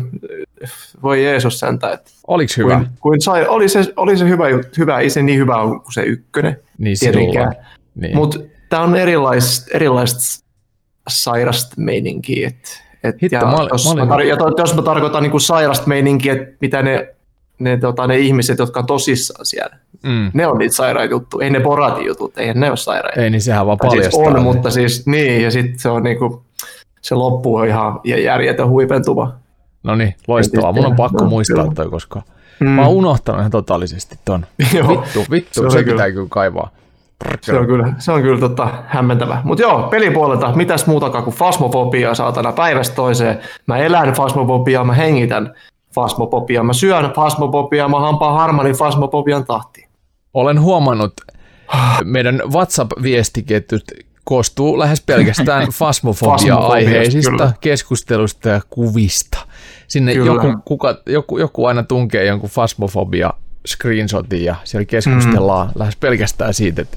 voi 1.02 1.24
Jeesus 1.24 1.60
säntä, 1.60 1.92
että 1.92 2.10
Oliks 2.26 2.56
hyvä? 2.56 2.76
kuin, 2.76 2.88
kuin 3.00 3.20
sai, 3.20 3.46
oli, 3.46 3.68
se, 3.68 3.92
oli 3.96 4.16
se 4.16 4.28
hyvä, 4.28 4.44
hyvä, 4.78 4.98
ei 4.98 5.10
se 5.10 5.22
niin 5.22 5.38
hyvä 5.38 5.56
ole 5.56 5.80
kuin 5.80 5.92
se 5.92 6.02
ykkönen. 6.02 6.56
Niin 6.78 6.96
tietenkään. 7.00 7.52
Niin. 7.94 8.16
Mutta 8.16 8.38
tämä 8.68 8.82
on 8.82 8.96
erilaista, 8.96 9.70
erilaista 9.74 10.44
sairasta 11.08 11.74
meininkiä. 11.78 12.48
Et, 12.48 12.82
et, 13.04 13.22
Hitto, 13.22 13.36
ja, 13.36 13.42
mä 13.42 13.52
olin- 13.52 13.68
jos, 13.72 13.94
mä 14.06 14.14
olin- 14.14 14.28
ja 14.28 14.36
to, 14.36 14.54
jos 14.58 14.74
mä 14.74 14.82
tarkoitan 14.82 15.22
niin 15.22 15.40
sairasta 15.40 15.86
meininkiä, 15.86 16.32
että 16.32 16.56
mitä 16.60 16.82
ne, 16.82 17.14
ne, 17.58 17.76
tota, 17.76 18.06
ne 18.06 18.18
ihmiset, 18.18 18.58
jotka 18.58 18.80
on 18.80 18.86
tosissaan 18.86 19.46
siellä, 19.46 19.76
mm. 20.02 20.30
ne 20.34 20.46
on 20.46 20.58
niitä 20.58 20.74
sairaita 20.76 21.10
juttuja. 21.10 21.44
Ei 21.44 21.50
ne 21.50 21.60
boratin 21.60 22.06
jutut, 22.06 22.38
eihän 22.38 22.60
ne 22.60 22.68
ole 22.68 22.76
sairaita. 22.76 23.20
Ei, 23.20 23.30
niin 23.30 23.42
sehän 23.42 23.66
vaan 23.66 23.78
siis 23.82 23.90
paljastaa. 23.92 24.22
on, 24.26 24.32
ne. 24.32 24.40
mutta 24.40 24.70
siis 24.70 25.06
niin, 25.06 25.42
ja 25.42 25.50
sitten 25.50 25.78
se 25.78 25.88
on 25.88 26.02
niinku, 26.02 26.44
se 27.00 27.14
loppu 27.14 27.56
on 27.56 27.68
ihan 27.68 28.00
järjetön 28.04 28.68
huipentuva. 28.68 29.34
No 29.82 29.94
niin, 29.94 30.14
loistavaa. 30.28 30.72
Mun 30.72 30.86
on 30.86 30.96
pakko 30.96 31.24
No, 31.24 31.30
muistaa 31.30 31.62
kyllä. 31.62 31.74
toi, 31.74 31.90
koska 31.90 32.22
mm. 32.60 32.68
mä 32.68 32.82
oon 32.82 32.90
unohtanut 32.90 33.40
ihan 33.40 33.50
totaalisesti 33.50 34.18
ton. 34.24 34.46
Joo. 34.74 34.88
Vittu, 34.88 35.24
vittu, 35.30 35.70
Se 35.70 35.78
se, 35.78 35.82
pitää 35.84 36.10
kyllä 36.10 36.28
kaivaa. 36.30 36.70
Se 37.40 37.58
on 37.58 37.66
kyllä, 37.66 37.92
se 37.98 38.12
on 38.12 38.22
kyllä 38.22 38.40
tota, 38.40 38.68
hämmentävä. 38.86 39.40
Mutta 39.44 39.62
joo, 39.62 39.82
pelipuolelta 39.82 40.52
mitäs 40.54 40.86
muutakaan 40.86 41.24
kuin 41.24 41.36
fasmofobiaa 41.36 42.14
saatana 42.14 42.52
päivästä 42.52 42.96
toiseen. 42.96 43.38
Mä 43.66 43.78
elän 43.78 44.12
fasmofobiaa, 44.12 44.84
mä 44.84 44.94
hengitän 44.94 45.54
fasmofobiaa, 45.94 46.64
mä 46.64 46.72
syön 46.72 47.12
fasmofobiaa, 47.16 47.88
mä 47.88 48.00
hampaan 48.00 48.38
harmanin 48.38 48.74
fasmofobian 48.74 49.44
tahtiin. 49.44 49.88
Olen 50.34 50.60
huomannut, 50.60 51.12
meidän 52.04 52.42
WhatsApp-viestiketjut 52.52 53.84
koostuu 54.24 54.78
lähes 54.78 55.00
pelkästään 55.00 55.68
fasmofobia-aiheisista 55.80 57.52
keskustelusta 57.60 58.48
ja 58.48 58.60
kuvista. 58.70 59.38
Sinne 59.88 60.14
Kyllä. 60.14 60.32
joku, 60.32 60.62
kuka, 60.64 60.96
joku, 61.06 61.38
joku 61.38 61.64
aina 61.66 61.82
tunkee 61.82 62.24
jonkun 62.24 62.50
fasmofobia 62.50 63.32
screenshotin 63.68 64.44
ja 64.44 64.56
siellä 64.64 64.84
keskustellaan 64.84 65.66
mm. 65.66 65.72
lähes 65.74 65.96
pelkästään 65.96 66.54
siitä, 66.54 66.82
että 66.82 66.96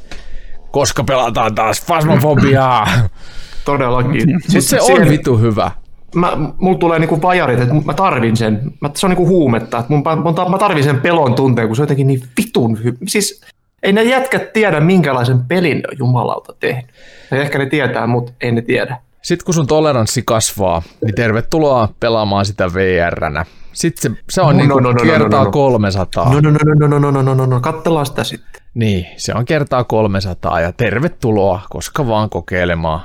koska 0.72 1.04
pelataan 1.04 1.56
taas 1.56 1.82
fasmofobiaa. 1.82 2.88
Todellakin. 3.66 4.34
Mutta 4.34 4.62
se 4.62 4.82
on 4.82 5.10
vitu 5.10 5.38
hyvä. 5.38 5.72
mä, 6.16 6.38
mulla 6.58 6.78
tulee 6.78 7.00
niinku 7.00 7.22
vajarit, 7.22 7.60
että 7.60 7.76
mä 7.86 7.94
tarvin 7.94 8.38
sen. 8.38 8.62
Mä, 8.82 8.90
se 8.94 9.06
on 9.06 9.10
niinku 9.10 9.28
huumetta. 9.28 9.80
Että 9.80 9.94
mun, 9.94 10.04
mun, 10.24 10.52
mä 10.52 10.58
tarvin 10.58 10.84
sen 10.84 11.02
pelon 11.02 11.34
tunteen, 11.34 11.68
kun 11.68 11.76
se 11.76 11.82
on 11.82 11.84
jotenkin 11.84 12.08
niin 12.08 12.24
vitun 12.38 12.84
hyvä. 12.84 12.98
Siis 13.08 13.42
ei 13.84 13.94
ne 13.94 14.04
jätkät 14.04 14.54
tiedä, 14.54 14.80
minkälaisen 14.80 15.46
pelin 15.46 15.78
ne 15.78 15.84
on 15.92 15.98
jumalauta 15.98 16.54
tehnyt. 16.60 16.86
Tai 17.30 17.40
ehkä 17.40 17.58
ne 17.58 17.66
tietää, 17.66 18.08
mutta 18.08 18.32
ei 18.42 18.52
ne 18.52 18.62
tiedä. 18.62 18.98
Sitten 19.22 19.46
kun 19.46 19.54
sun 19.54 19.68
toleranssi 19.68 20.22
kasvaa, 20.26 20.82
niin 21.06 21.16
tervetuloa 21.16 21.90
pelaamaan 22.00 22.46
sitä 22.46 22.74
VR-nä. 22.74 23.46
Sitten 23.74 24.16
se, 24.16 24.22
se 24.30 24.42
on 24.42 24.48
No, 24.48 24.54
no, 24.54 24.58
niinku 24.60 24.80
no, 24.80 24.92
no, 24.92 25.04
no, 25.04 25.12
kertaa 25.12 25.40
no, 25.40 25.46
no. 25.46 25.52
300. 25.52 26.34
No, 26.34 26.40
no, 26.40 26.52
no, 26.52 26.58
no, 26.76 26.88
no, 26.88 27.00
no, 27.00 27.12
no, 27.12 27.22
no, 27.22 27.34
no, 27.34 27.46
no, 27.46 27.60
katsellaan 27.60 28.06
sitä 28.06 28.24
sitten. 28.24 28.62
Niin, 28.74 29.06
se 29.18 29.34
on 29.34 29.46
kertaa 29.46 29.84
300 29.84 30.60
ja 30.60 30.72
tervetuloa, 30.72 31.62
koska 31.70 32.08
vaan 32.08 32.30
kokeilemaan. 32.30 33.02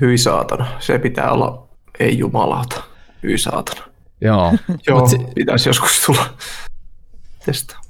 Hyi 0.00 0.18
saatana. 0.18 0.66
Se 0.78 0.98
pitää 0.98 1.30
olla, 1.30 1.68
ei 2.00 2.18
jumalauta. 2.18 2.82
Hyi 3.22 3.38
saatana. 3.38 3.80
Joo. 4.20 4.52
Joo, 4.86 5.08
se, 5.08 5.18
pitäisi 5.34 5.68
joskus 5.68 6.02
tulla 6.06 6.26
testaa. 7.46 7.80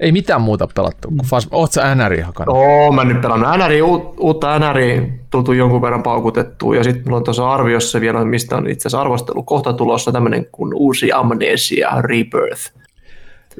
Ei 0.00 0.12
mitään 0.12 0.40
muuta 0.40 0.68
pelattu 0.74 1.08
kuin 1.08 1.26
Fas... 1.26 1.48
Oot 1.50 1.72
sä 1.72 1.94
NRI 1.94 2.20
hakannut? 2.20 2.56
Oo, 2.56 2.92
mä 2.92 3.04
nyt 3.04 3.20
pelannut 3.20 3.48
NRI, 3.58 3.82
uut, 3.82 4.14
uutta 4.20 4.58
NRI 4.58 5.12
tultu 5.30 5.52
jonkun 5.52 5.82
verran 5.82 6.02
paukutettua, 6.02 6.76
ja 6.76 6.84
sitten 6.84 7.02
mulla 7.04 7.16
on 7.16 7.24
tuossa 7.24 7.52
arviossa 7.52 8.00
vielä, 8.00 8.24
mistä 8.24 8.56
on 8.56 8.68
itse 8.68 8.88
asiassa 8.88 9.00
arvostelu 9.00 9.42
kohta 9.42 9.72
tulossa 9.72 10.12
tämmöinen 10.12 10.46
kuin 10.52 10.74
uusi 10.74 11.12
Amnesia 11.12 11.90
Rebirth. 12.00 12.72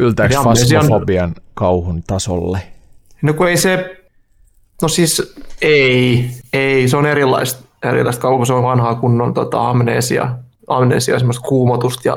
Amnesian- 0.01 0.81
fasmofobian 0.81 1.35
kauhun 1.55 2.03
tasolle? 2.07 2.59
No 3.23 3.33
kun 3.33 3.49
ei 3.49 3.57
se, 3.57 3.97
no 4.83 4.89
siis 4.89 5.35
ei, 5.63 6.31
ei, 6.53 6.89
se 6.89 6.97
on 6.97 7.07
erilaista, 7.07 7.65
erilaista 7.83 8.23
kaupan, 8.23 8.47
se 8.47 8.53
on 8.53 8.63
vanhaa 8.63 8.95
kunnon 8.95 9.35
tota, 9.35 9.71
amnesia, 9.71 10.37
amnesia, 10.67 11.19
semmoista 11.19 11.49
kuumotusta 11.49 12.09
ja 12.09 12.17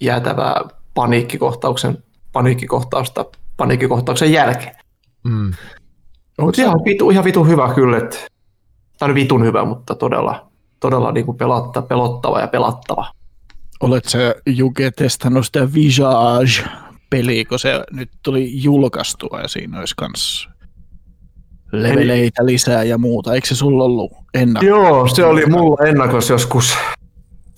jäätävää 0.00 0.54
paniikkikohtauksen, 0.94 1.98
paniikkikohtausta, 2.32 3.24
paniikkikohtauksen 3.60 4.32
jälkeen. 4.32 4.76
Mm. 5.24 5.52
Mutta 6.40 6.62
ihan, 6.62 6.80
vitu, 6.84 7.10
ihan 7.10 7.24
vitun 7.24 7.48
hyvä 7.48 7.74
kyllä, 7.74 7.98
että 7.98 8.16
tai 8.98 9.14
vitun 9.14 9.44
hyvä, 9.44 9.64
mutta 9.64 9.94
todella, 9.94 10.50
todella 10.80 11.12
niin 11.12 11.26
kuin 11.26 11.36
pelatta, 11.36 11.82
pelottava 11.82 12.40
ja 12.40 12.48
pelattava. 12.48 13.10
Olet 13.80 14.04
sä 14.04 14.34
Juke 14.46 14.90
testannut 14.90 15.46
sitä 15.46 15.68
Visage-peliä, 15.74 17.44
kun 17.48 17.58
se 17.58 17.84
nyt 17.92 18.10
tuli 18.22 18.62
julkaistua 18.62 19.40
ja 19.40 19.48
siinä 19.48 19.78
olisi 19.78 19.94
kans 19.96 20.48
leveleitä 21.72 22.46
lisää 22.46 22.82
ja 22.84 22.98
muuta. 22.98 23.34
Eikö 23.34 23.46
se 23.46 23.54
sulla 23.54 23.84
ollut 23.84 24.12
ennakko? 24.34 24.66
Joo, 24.66 25.08
se 25.08 25.24
oli 25.24 25.46
mulla 25.46 25.86
ennakos 25.86 26.30
joskus 26.30 26.74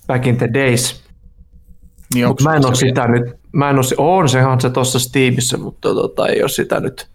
back 0.07 0.27
in 0.27 0.37
the 0.37 0.49
days. 0.53 1.03
Niin 2.13 2.27
Mutta 2.27 2.43
mä 2.43 2.55
en 2.55 2.65
ole 2.65 2.75
se 2.75 2.79
sitä 2.79 3.07
nyt, 3.07 3.42
mä 3.53 3.69
en 3.69 3.75
ole, 3.75 3.85
on 3.97 4.29
sehan 4.29 4.61
se 4.61 4.69
tuossa 4.69 4.99
Steamissa, 4.99 5.57
mutta 5.57 5.93
tota, 5.93 6.27
ei 6.27 6.41
ole 6.41 6.49
sitä 6.49 6.79
nyt, 6.79 7.09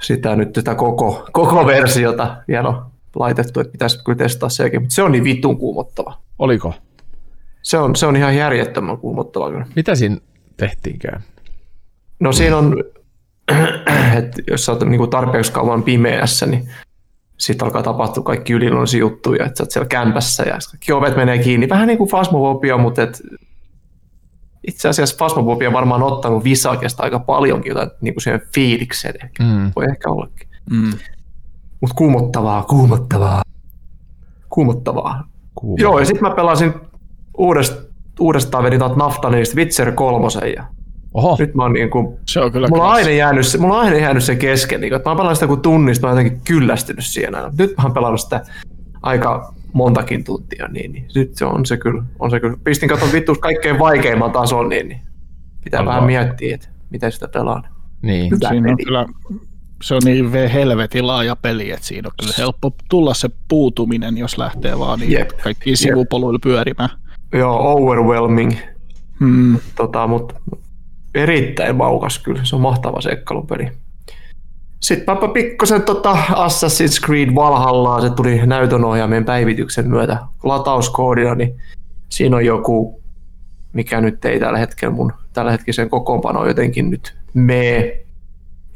sitä 0.00 0.36
nyt 0.36 0.52
tätä 0.52 0.74
koko, 0.74 1.26
koko 1.32 1.66
versiota 1.66 2.36
vielä 2.48 2.68
on 2.68 2.84
laitettu, 3.16 3.60
että 3.60 3.72
pitäisi 3.72 4.04
kyllä 4.04 4.18
testaa 4.18 4.48
sekin, 4.48 4.82
mutta 4.82 4.94
se 4.94 5.02
on 5.02 5.12
niin 5.12 5.24
vitun 5.24 5.58
kuumottava. 5.58 6.18
Oliko? 6.38 6.74
Se 7.62 7.78
on, 7.78 7.96
se 7.96 8.06
on 8.06 8.16
ihan 8.16 8.36
järjettömän 8.36 8.98
kuumottava 8.98 9.50
kyllä. 9.50 9.66
Mitä 9.76 9.94
siinä 9.94 10.16
tehtiinkään? 10.56 11.22
No 12.20 12.32
siinä 12.32 12.56
on, 12.56 12.84
että 14.18 14.42
jos 14.50 14.64
sä 14.64 14.72
oot 14.72 14.82
niinku 14.82 15.06
tarpeeksi 15.06 15.52
kauan 15.52 15.82
pimeässä, 15.82 16.46
niin 16.46 16.68
sitten 17.38 17.66
alkaa 17.66 17.82
tapahtua 17.82 18.22
kaikki 18.22 18.52
yliluonnollisia 18.52 19.00
juttuja, 19.00 19.46
että 19.46 19.56
sä 19.58 19.62
oot 19.62 19.70
siellä 19.70 19.88
kämpässä 19.88 20.42
ja 20.42 20.58
kaikki 20.70 20.92
ovet 20.92 21.16
menee 21.16 21.38
kiinni. 21.38 21.68
Vähän 21.68 21.88
niin 21.88 21.98
kuin 21.98 22.10
Fasmofobia, 22.10 22.78
mutta 22.78 23.02
et 23.02 23.22
itse 24.66 24.88
asiassa 24.88 25.16
Fasmofobia 25.18 25.68
on 25.68 25.74
varmaan 25.74 26.02
ottanut 26.02 26.44
Visagesta 26.44 27.02
aika 27.02 27.18
paljonkin 27.18 27.70
jotain 27.70 27.90
niin 28.00 28.14
kuin 28.14 28.22
siihen 28.22 28.40
fiilikseen. 28.54 29.14
Ehkä. 29.24 29.42
Mm. 29.42 29.72
Voi 29.76 29.84
ehkä 29.84 30.10
ollakin. 30.10 30.48
Mm. 30.70 30.92
Mutta 31.80 31.94
kuumottavaa, 31.96 32.62
kuumottavaa. 32.62 33.42
Kuumottavaa. 34.50 35.24
Kuuma. 35.54 35.76
Joo, 35.82 35.98
ja 35.98 36.04
sitten 36.04 36.28
mä 36.28 36.34
pelasin 36.34 36.74
uudestaan, 37.38 37.84
uudestaan 38.20 38.64
vedin 38.64 38.78
tuolta 38.78 38.96
Naftanista 38.96 39.56
Witcher 39.56 39.92
kolmosen 39.92 40.52
ja 40.56 40.64
Oho, 41.14 41.36
nyt 41.38 41.54
mä 41.54 41.62
oon 41.62 41.72
niin 41.72 41.90
kuin 41.90 42.16
Se 42.26 42.40
on 42.40 42.52
kyllä 42.52 42.68
Mulla 42.68 42.84
on 42.84 42.90
aina 42.90 43.10
jäänyt 43.10 43.46
se, 43.46 43.58
mulla 43.58 43.74
on 43.74 43.80
aina 43.80 43.96
jäänyt 43.96 44.24
se 44.24 44.36
kesken. 44.36 44.80
Niin, 44.80 44.94
että 44.94 45.08
mä 45.08 45.10
oon 45.10 45.16
pelannut 45.16 45.36
sitä 45.36 45.46
kuin 45.46 45.60
tunnista, 45.60 46.06
mä 46.06 46.12
oon 46.12 46.18
jotenkin 46.18 46.40
kyllästynyt 46.44 47.04
siihen 47.04 47.34
aina. 47.34 47.52
Nyt 47.58 47.74
mä 47.76 47.82
oon 47.82 47.92
pelannut 47.92 48.20
sitä 48.20 48.44
aika 49.02 49.54
montakin 49.72 50.24
tuntia, 50.24 50.68
niin, 50.68 50.92
niin 50.92 51.06
nyt 51.14 51.34
se 51.36 51.44
on 51.44 51.66
se 51.66 51.76
kyllä. 51.76 52.02
On 52.18 52.30
se 52.30 52.40
kyllä. 52.40 52.56
Pistin 52.64 52.88
katson 52.88 53.12
vittu 53.12 53.34
kaikkein 53.34 53.78
vaikeimman 53.78 54.32
tason, 54.32 54.68
niin, 54.68 54.88
niin 54.88 55.00
pitää 55.64 55.80
On 55.80 55.86
vähän 55.86 56.00
vaan. 56.00 56.06
miettiä, 56.06 56.54
että 56.54 56.68
miten 56.90 57.12
sitä 57.12 57.28
pelaan. 57.28 57.62
niin. 58.02 58.30
Hyvä 58.30 58.48
Siinä 58.48 58.70
on 58.70 58.76
kyllä, 58.84 59.06
se 59.82 59.94
on 59.94 60.00
niin 60.04 60.24
ve- 60.32 60.52
helvetin 60.52 61.06
laaja 61.06 61.36
peli, 61.36 61.70
että 61.70 61.86
siinä 61.86 62.08
on 62.08 62.12
kyllä 62.20 62.34
helppo 62.38 62.74
tulla 62.90 63.14
se 63.14 63.30
puutuminen, 63.48 64.18
jos 64.18 64.38
lähtee 64.38 64.78
vaan 64.78 64.98
niin 65.00 65.12
Jep. 65.12 65.28
kaikki 65.42 65.76
sivupoluilla 65.76 66.38
pyörimään. 66.42 66.88
Joo, 67.32 67.72
overwhelming, 67.74 68.52
Mm. 69.20 69.58
tota, 69.76 70.06
mutta 70.06 70.34
erittäin 71.14 71.76
maukas 71.76 72.18
kyllä. 72.18 72.40
Se 72.44 72.56
on 72.56 72.62
mahtava 72.62 73.00
seikkailupeli. 73.00 73.68
Sitten 74.80 75.14
mä 75.14 75.28
pikkusen 75.28 75.82
tota 75.82 76.12
Assassin's 76.30 77.06
Creed 77.06 77.34
Valhallaa, 77.34 78.00
se 78.00 78.10
tuli 78.10 78.46
näytönohjaimen 78.46 79.24
päivityksen 79.24 79.88
myötä 79.88 80.18
latauskoodina, 80.42 81.34
niin 81.34 81.60
siinä 82.08 82.36
on 82.36 82.44
joku, 82.44 83.02
mikä 83.72 84.00
nyt 84.00 84.24
ei 84.24 84.40
tällä 84.40 84.58
hetkellä 84.58 84.94
mun 84.94 85.12
tällä 85.32 85.50
hetkisen 85.50 85.90
kokoonpano 85.90 86.46
jotenkin 86.46 86.90
nyt 86.90 87.16
mee. 87.34 88.06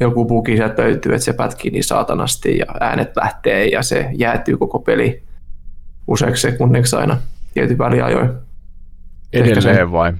Joku 0.00 0.24
bugi 0.24 0.56
sieltä 0.56 0.82
löytyy, 0.82 1.14
että 1.14 1.24
se 1.24 1.32
pätkii 1.32 1.70
niin 1.70 1.84
saatanasti 1.84 2.58
ja 2.58 2.66
äänet 2.80 3.16
lähtee 3.16 3.66
ja 3.66 3.82
se 3.82 4.10
jäätyy 4.12 4.56
koko 4.56 4.78
peli 4.78 5.22
useaksi 6.06 6.42
sekunniksi 6.42 6.96
aina 6.96 7.16
tietyn 7.54 7.78
väliajoin. 7.78 8.30
Edelleen 9.32 9.92
vai? 9.92 10.12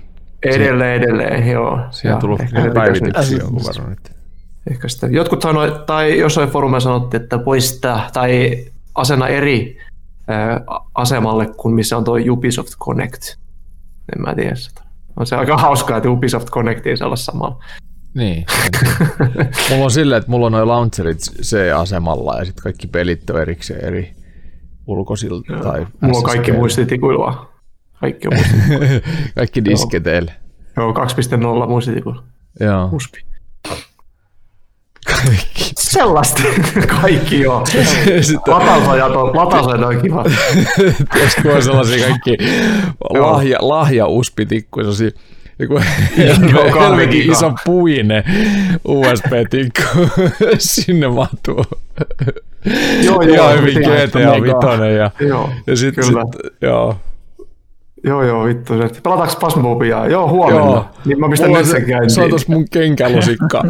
Edelleen, 0.43 1.03
edelleen, 1.03 1.51
joo. 1.51 1.81
Siihen 1.91 2.15
on 2.15 2.21
tullut 2.21 2.41
päivityksiä 2.75 3.39
jonkun 3.39 3.63
verran 3.67 3.91
nyt. 3.91 4.24
Ehkä 4.71 4.89
sitä. 4.89 5.07
Jotkut 5.07 5.43
sanoi, 5.43 5.83
tai 5.87 6.19
jossain 6.19 6.49
foorumeilla 6.49 6.81
sanottiin, 6.81 7.23
että 7.23 7.39
poistaa 7.39 8.11
tai 8.13 8.65
asena 8.95 9.29
eri 9.29 9.79
asemalle 10.95 11.47
kuin 11.47 11.75
missä 11.75 11.97
on 11.97 12.05
tuo 12.05 12.19
Ubisoft 12.31 12.73
Connect. 12.79 13.23
En 14.17 14.23
mä 14.23 14.35
tiedä 14.35 14.55
sitä. 14.55 14.83
On 15.17 15.27
se 15.27 15.37
aika 15.37 15.57
hauskaa, 15.57 15.97
että 15.97 16.11
Ubisoft 16.11 16.49
Connect 16.51 16.87
ei 16.87 16.95
olla 17.05 17.17
samalla. 17.17 17.65
Niin. 18.15 18.47
mulla 19.71 19.85
on 19.85 19.91
silleen, 19.91 20.19
että 20.19 20.31
mulla 20.31 20.47
on 20.47 20.53
noin 20.53 20.69
launcherit 20.69 21.19
C-asemalla 21.19 22.39
ja 22.39 22.45
sitten 22.45 22.63
kaikki 22.63 22.87
pelit 22.87 23.31
on 23.31 23.43
erikseen 23.43 23.85
eri 23.85 24.13
ulkoisilta. 24.87 25.53
Tai 25.63 25.87
Mulla 26.01 26.19
on 26.19 26.25
kaikki 26.25 26.53
muistitikuilla 26.53 27.25
vaan. 27.25 27.47
Kaikki 28.01 28.29
on 28.29 28.35
muistitikuilla. 28.35 29.01
kaikki 29.35 29.65
disketeille. 29.65 30.33
Joo, 30.77 30.93
2.0 30.93 31.69
muistitikuilla. 31.69 32.25
Joo. 32.61 32.89
Uspi. 32.93 33.25
Kaikki. 35.27 35.73
Sellaista. 35.79 36.43
kaikki 37.01 37.41
joo. 37.41 37.65
Latausajat 38.47 39.17
on, 39.17 39.37
latausajat 39.37 39.83
on 39.83 40.03
kiva. 40.03 40.25
Tuosta 41.19 41.55
on 41.55 41.63
sellaisia 41.63 42.07
kaikki 42.09 42.37
lahja, 43.11 43.59
lahja 43.61 44.07
uspitikkuja, 44.07 44.85
sellaisia 44.85 45.11
joku 45.59 45.81
helvetin 46.81 47.33
iso 47.33 47.53
puine 47.65 48.25
USB-tikku 48.85 50.11
sinne 50.59 51.09
mahtuu. 51.09 51.65
Joo, 53.03 53.21
Ihan 53.21 53.59
hyvin 53.59 53.79
GTA 53.79 54.19
mega. 54.19 54.43
5 54.43 54.97
ja, 54.99 55.11
Joo, 55.29 55.51
ja 55.67 55.77
sitten 55.77 56.05
kyllä. 56.05 56.25
sit, 56.33 56.53
joo. 56.61 56.97
Joo, 58.05 58.23
joo, 58.23 58.45
vittu. 58.45 58.75
Pelataanko 59.03 59.35
Phasmobiaa? 59.41 60.07
Joo, 60.07 60.29
huomenna. 60.29 60.61
Joo. 60.61 60.87
Niin 61.05 61.21
mä 61.21 61.29
pistän 61.29 61.49
Mulla 61.49 61.61
nyt 61.61 61.71
sen 61.71 61.81
se, 61.81 61.87
käyntiin. 61.87 62.11
se 62.11 62.23
on 62.23 62.29
tuossa 62.29 62.53
mun 62.53 62.65
kenkälusikka. 62.71 63.63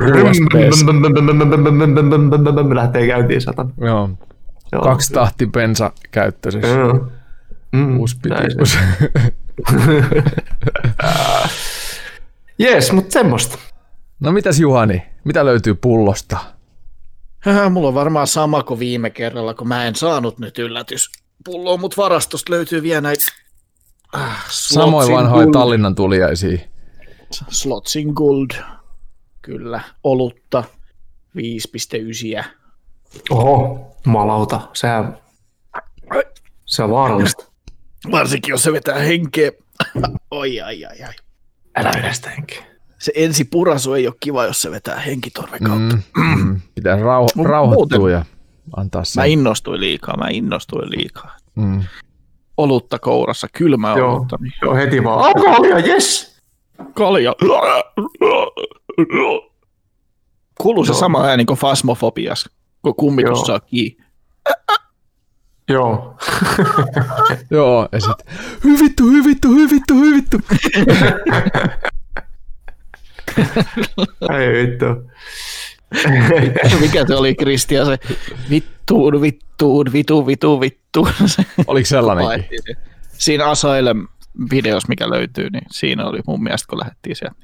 Lähtee 2.75 3.07
käyntiin, 3.07 3.41
satan. 3.41 3.73
Joo. 3.81 4.11
Joo. 4.73 4.83
Kaksi 4.83 5.13
tahti 5.13 5.47
bensa 5.47 5.93
käyttöisessä. 6.11 6.69
Joo. 6.69 7.09
Mm, 7.73 7.99
se. 8.65 8.79
Jees, 12.59 12.93
mutta 12.93 13.13
semmoista. 13.13 13.59
No 14.21 14.33
mitäs 14.33 14.61
Juhani, 14.61 15.03
mitä 15.25 15.45
löytyy 15.45 15.75
pullosta? 15.75 16.37
Mulla 17.71 17.89
on 17.89 17.95
varmaan 17.95 18.27
sama 18.27 18.63
kuin 18.63 18.81
viime 18.81 19.11
kerralla, 19.11 19.55
kun 19.55 19.69
mä 19.69 19.87
en 19.87 19.95
saanut 19.95 20.39
nyt 20.39 20.59
yllätyspulloa, 20.59 21.77
mutta 21.77 22.03
varastosta 22.03 22.53
löytyy 22.53 22.83
vielä 22.83 23.01
näitä 23.01 23.25
Samoin 24.51 25.13
vanhoja 25.13 25.47
Tallinnan 25.53 25.95
tuliaisia. 25.95 26.59
Slotsin 27.49 28.09
Gold, 28.13 28.51
kyllä, 29.43 29.81
olutta, 30.05 30.65
5,9. 32.39 32.45
Oho, 33.31 33.79
malauta. 34.07 34.61
Sehän, 34.73 35.19
se 36.67 36.83
on 36.83 36.91
vaarallista. 36.91 37.45
Varsinkin 38.11 38.53
jos 38.53 38.63
se 38.63 38.73
vetää 38.73 38.99
henkeä. 38.99 39.51
Oi, 40.31 40.61
ai, 40.61 40.85
ai, 40.85 41.03
ai. 41.03 41.15
Älä 41.77 41.93
yhdestä 41.99 42.31
henkeä. 42.31 42.65
Se 42.99 43.13
ensi 43.15 43.45
purasu 43.45 43.93
ei 43.95 44.07
ole 44.07 44.15
kiva, 44.21 44.45
jos 44.45 44.63
se 44.63 44.71
vetää 44.71 45.01
henkitorven 45.01 45.61
kautta. 45.63 45.97
Mm, 46.17 46.39
mm. 46.39 46.61
Pitää 46.75 46.97
rauho- 46.97 47.45
rauhoittua 47.45 48.11
ja 48.11 48.25
antaa 48.77 49.01
Mä 49.01 49.05
sen. 49.05 49.27
innostuin 49.27 49.81
liikaa, 49.81 50.17
mä 50.17 50.29
innostuin 50.31 50.91
liikaa. 50.91 51.37
Mm. 51.55 51.83
Olutta 52.57 52.99
kourassa, 52.99 53.49
kylmää 53.53 53.97
Joo, 53.97 54.15
olutta. 54.17 54.37
Niin 54.41 54.53
joo, 54.63 54.75
heti 54.75 55.05
vaan. 55.05 55.25
Alkoholia, 55.25 55.79
yes! 55.79 56.35
kalja. 56.95 57.35
Kuuluu 60.61 60.85
se 60.85 60.93
Joo. 60.93 60.99
sama 60.99 61.25
ääni 61.25 61.45
kuin 61.45 61.59
fasmofobias, 61.59 62.49
kun 62.83 62.95
kummitus 62.95 63.39
Joo. 63.39 63.47
saa 63.47 63.61
kiinni. 63.61 64.05
Joo. 65.69 66.17
Joo, 67.51 67.89
ja 67.93 68.01
sit, 68.01 68.35
hy 68.65 68.79
vittu, 68.85 69.05
hy 69.11 69.25
vittu, 69.25 69.49
hy 69.49 69.71
vittu, 69.71 69.95
hy 69.95 70.15
vittu. 70.15 70.39
Ei 74.39 74.53
vittu. 74.53 74.87
Mikä 76.81 77.07
se 77.07 77.15
oli, 77.17 77.35
Kristian, 77.35 77.87
se 77.87 77.99
vittuun, 78.91 79.21
vittuun, 79.21 79.93
vitu, 79.93 80.27
vitu, 80.27 80.61
vittu. 80.61 81.09
Se 81.27 81.43
Oliko 81.67 81.87
sellainenkin? 81.87 82.29
paettiin 82.41 82.63
se. 82.63 82.75
Siinä 83.19 83.47
Asylum 83.47 84.09
videos, 84.51 84.89
mikä 84.89 85.11
löytyy, 85.11 85.51
niin 85.51 85.65
siinä 85.71 86.07
oli 86.07 86.19
mun 86.27 86.43
mielestä, 86.43 86.67
kun 86.71 86.79
lähdettiin 86.79 87.17
sieltä 87.17 87.37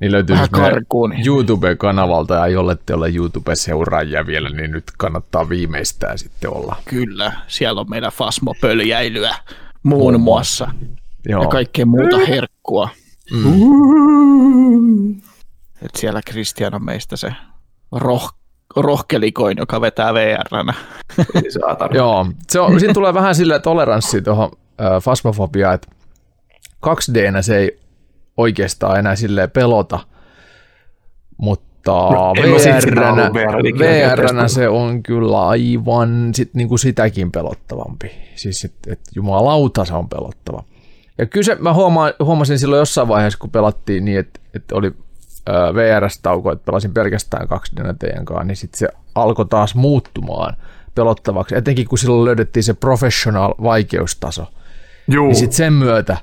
Niin 0.00 0.12
löytyy 0.12 0.36
siis 0.36 0.50
karkuun. 0.50 1.10
Niin 1.10 1.26
YouTube-kanavalta, 1.26 2.34
ja 2.34 2.46
jollette 2.46 2.94
ole 2.94 3.08
YouTube-seuraajia 3.14 4.26
vielä, 4.26 4.48
niin 4.50 4.70
nyt 4.70 4.84
kannattaa 4.98 5.48
viimeistään 5.48 6.18
sitten 6.18 6.50
olla. 6.50 6.76
Kyllä, 6.84 7.32
siellä 7.46 7.80
on 7.80 7.90
meidän 7.90 8.12
fasmopöljäilyä 8.12 9.34
muun 9.82 10.20
muassa. 10.20 10.68
Joo, 11.28 11.42
Ja 11.42 11.48
kaikkea 11.48 11.86
muuta 11.86 12.16
herkkua. 12.28 12.88
Et 15.82 15.94
siellä 15.96 16.20
Kristian 16.26 16.74
on 16.74 16.84
meistä 16.84 17.16
se 17.16 17.32
roh, 17.92 18.34
rohkelikoin, 18.76 19.56
joka 19.58 19.80
vetää 19.80 20.14
VR-nä. 20.14 20.74
Joo. 21.94 22.26
Se 22.48 22.60
on, 22.60 22.80
siinä 22.80 22.94
tulee 22.94 23.14
vähän 23.14 23.34
sillä 23.34 23.58
toleranssi 23.58 24.22
tuohon 24.22 24.50
äh, 24.80 25.02
fasmofobiaan, 25.02 25.74
että 25.74 25.88
2 26.80 27.14
d 27.14 27.42
se 27.42 27.56
ei 27.56 27.78
oikeastaan 28.36 28.98
enää 28.98 29.16
silleen 29.16 29.50
pelota, 29.50 29.98
mutta 31.36 31.66
No, 31.86 32.34
VR-nä, 32.34 33.30
ikinä 33.68 33.86
VR-nä 33.86 34.48
se 34.48 34.68
on 34.68 35.02
kyllä 35.02 35.48
aivan 35.48 36.30
sit 36.34 36.54
niinku 36.54 36.78
sitäkin 36.78 37.32
pelottavampi. 37.32 38.10
Siis 38.34 38.64
että 38.64 38.92
et 38.92 39.00
jumalauta 39.14 39.84
se 39.84 39.94
on 39.94 40.08
pelottava. 40.08 40.62
Ja 41.18 41.26
kyllä 41.26 41.44
se, 41.44 41.54
mä 41.54 41.72
huomaan, 41.72 42.14
huomasin 42.20 42.58
silloin 42.58 42.78
jossain 42.78 43.08
vaiheessa, 43.08 43.38
kun 43.38 43.50
pelattiin 43.50 44.04
niin, 44.04 44.18
että, 44.18 44.40
että 44.54 44.74
oli 44.74 44.92
ää, 45.46 45.74
VRS-tauko, 45.74 46.52
että 46.52 46.64
pelasin 46.64 46.94
pelkästään 46.94 47.48
2 47.48 47.72
d 47.76 47.94
teidän 47.98 48.24
kanssa, 48.24 48.44
niin 48.44 48.56
sitten 48.56 48.78
se 48.78 48.88
alkoi 49.14 49.46
taas 49.46 49.74
muuttumaan 49.74 50.56
pelottavaksi. 50.94 51.56
Etenkin 51.56 51.86
kun 51.86 51.98
silloin 51.98 52.24
löydettiin 52.24 52.64
se 52.64 52.74
professional 52.74 53.54
vaikeustaso. 53.62 54.46
Juu. 55.08 55.26
Niin 55.26 55.36
sitten 55.36 55.56
sen 55.56 55.72
myötä 55.72 56.16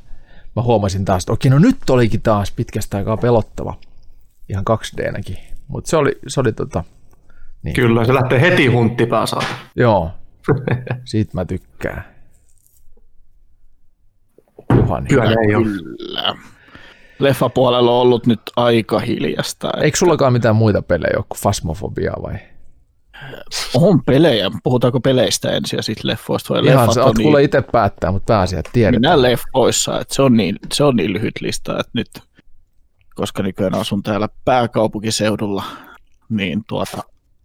mä 0.55 0.61
huomasin 0.61 1.05
taas, 1.05 1.23
että 1.23 1.33
okei, 1.33 1.51
no 1.51 1.59
nyt 1.59 1.89
olikin 1.89 2.21
taas 2.21 2.51
pitkästä 2.51 2.97
aikaa 2.97 3.17
pelottava. 3.17 3.77
Ihan 4.49 4.65
2D-näkin. 4.69 5.37
Mutta 5.67 5.89
se 5.89 5.97
oli, 5.97 6.19
se 6.27 6.39
oli 6.39 6.51
tota, 6.51 6.83
niin. 7.63 7.75
Kyllä, 7.75 8.05
se 8.05 8.13
lähtee 8.13 8.41
heti 8.41 8.67
hunttipää 8.67 9.25
saada. 9.25 9.45
Joo, 9.75 10.11
siitä 11.05 11.31
mä 11.33 11.45
tykkään. 11.45 12.03
Juhani. 14.75 15.07
Kyllä 15.07 15.35
ei 15.47 15.55
ole. 15.55 15.65
Kyllä. 15.65 16.35
Leffapuolella 17.19 17.91
on 17.91 18.01
ollut 18.01 18.25
nyt 18.25 18.41
aika 18.55 18.99
hiljasta. 18.99 19.71
Eikö 19.81 19.97
sullakaan 19.97 20.33
mitään 20.33 20.55
muita 20.55 20.81
pelejä 20.81 21.13
ole 21.17 21.25
kuin 21.29 21.39
Fasmofobiaa 21.39 22.15
vai? 22.23 22.33
On 23.73 24.03
pelejä. 24.03 24.51
Puhutaanko 24.63 24.99
peleistä 24.99 25.51
ensin 25.51 25.77
ja 25.77 25.83
sitten 25.83 26.11
leffoista 26.11 26.53
vai 26.53 26.65
Ihan 26.65 26.79
leffat 26.79 26.93
sä 26.93 27.03
oot 27.03 27.17
niin, 27.17 27.23
kuule 27.23 27.43
itse 27.43 27.61
päättää, 27.61 28.11
mutta 28.11 28.33
pääasiat 28.33 28.59
että 28.59 28.73
tiedetään. 28.73 29.01
minä 29.01 29.21
leffoissa, 29.21 29.99
että 29.99 30.15
se 30.15 30.21
on, 30.21 30.37
niin, 30.37 30.55
se 30.73 30.83
on 30.83 30.95
niin 30.95 31.13
lyhyt 31.13 31.41
lista, 31.41 31.79
että 31.79 31.91
nyt, 31.93 32.09
koska 33.15 33.43
nykyään 33.43 33.75
asun 33.75 34.03
täällä 34.03 34.29
pääkaupunkiseudulla, 34.45 35.63
niin 36.29 36.63
tuota, 36.67 37.03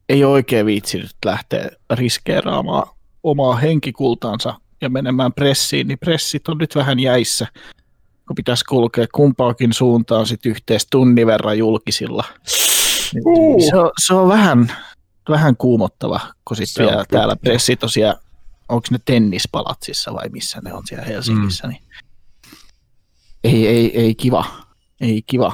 ei 0.09 0.25
oikein 0.25 0.67
viitsinyt 0.67 1.11
lähteä 1.25 1.71
riskeeraamaan 1.91 2.87
omaa 3.23 3.57
henkikultaansa 3.57 4.55
ja 4.81 4.91
menemään 4.91 5.33
pressiin, 5.33 5.89
niin 5.89 5.99
pressit 5.99 6.49
on 6.49 6.59
nyt 6.59 6.75
vähän 6.75 7.01
jäissä, 7.01 7.47
kun 8.29 8.35
pitäisi 8.35 8.65
kulkea 8.65 9.07
kumpaakin 9.15 9.73
suuntaan 9.73 10.27
sit 10.27 10.47
yhteis 10.47 10.87
tunnin 10.91 11.27
verran 11.27 11.59
julkisilla. 11.59 12.25
Uh. 13.27 13.71
Se, 13.71 13.77
on, 13.77 13.91
se 14.07 14.15
on 14.15 14.29
vähän, 14.29 14.73
vähän 15.29 15.57
kuumottava, 15.57 16.21
kun 16.45 16.57
Se 16.57 16.67
sitten 16.67 16.87
on 16.87 16.91
vielä 16.91 17.05
täällä 17.11 17.37
pressi 17.37 17.77
tosiaan, 17.77 18.17
onko 18.69 18.87
ne 18.91 18.99
tennispalatsissa 19.05 20.15
vai 20.15 20.29
missä 20.29 20.61
ne 20.65 20.73
on 20.73 20.83
siellä 20.87 21.05
Helsingissä, 21.05 21.67
mm. 21.67 21.71
niin 21.71 21.83
ei, 23.45 23.67
ei, 23.67 24.01
ei 24.01 24.15
kiva, 24.15 24.45
ei 25.01 25.23
kiva. 25.27 25.53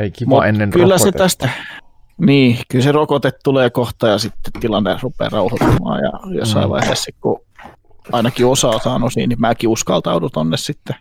Ei 0.00 0.10
kiva 0.10 0.28
Mut 0.34 0.44
ennen 0.44 0.70
kyllä 0.70 0.98
se 0.98 1.04
rokotetta. 1.04 1.18
tästä, 1.24 1.50
niin, 2.18 2.58
kyllä 2.68 2.82
se 2.82 2.92
rokote 2.92 3.32
tulee 3.44 3.70
kohta 3.70 4.08
ja 4.08 4.18
sitten 4.18 4.52
tilanne 4.60 4.96
rupeaa 5.02 5.30
rauhoittumaan 5.30 6.00
ja 6.02 6.12
jossain 6.38 6.66
Mm. 6.66 6.70
vaiheessa, 6.70 7.10
kun 7.20 7.40
ainakin 8.12 8.46
osa 8.46 8.68
on 8.68 8.80
saanut 8.80 9.12
niin 9.16 9.36
mäkin 9.38 9.68
uskaltaudun 9.68 10.30
tonne 10.30 10.56
sitten 10.56 10.96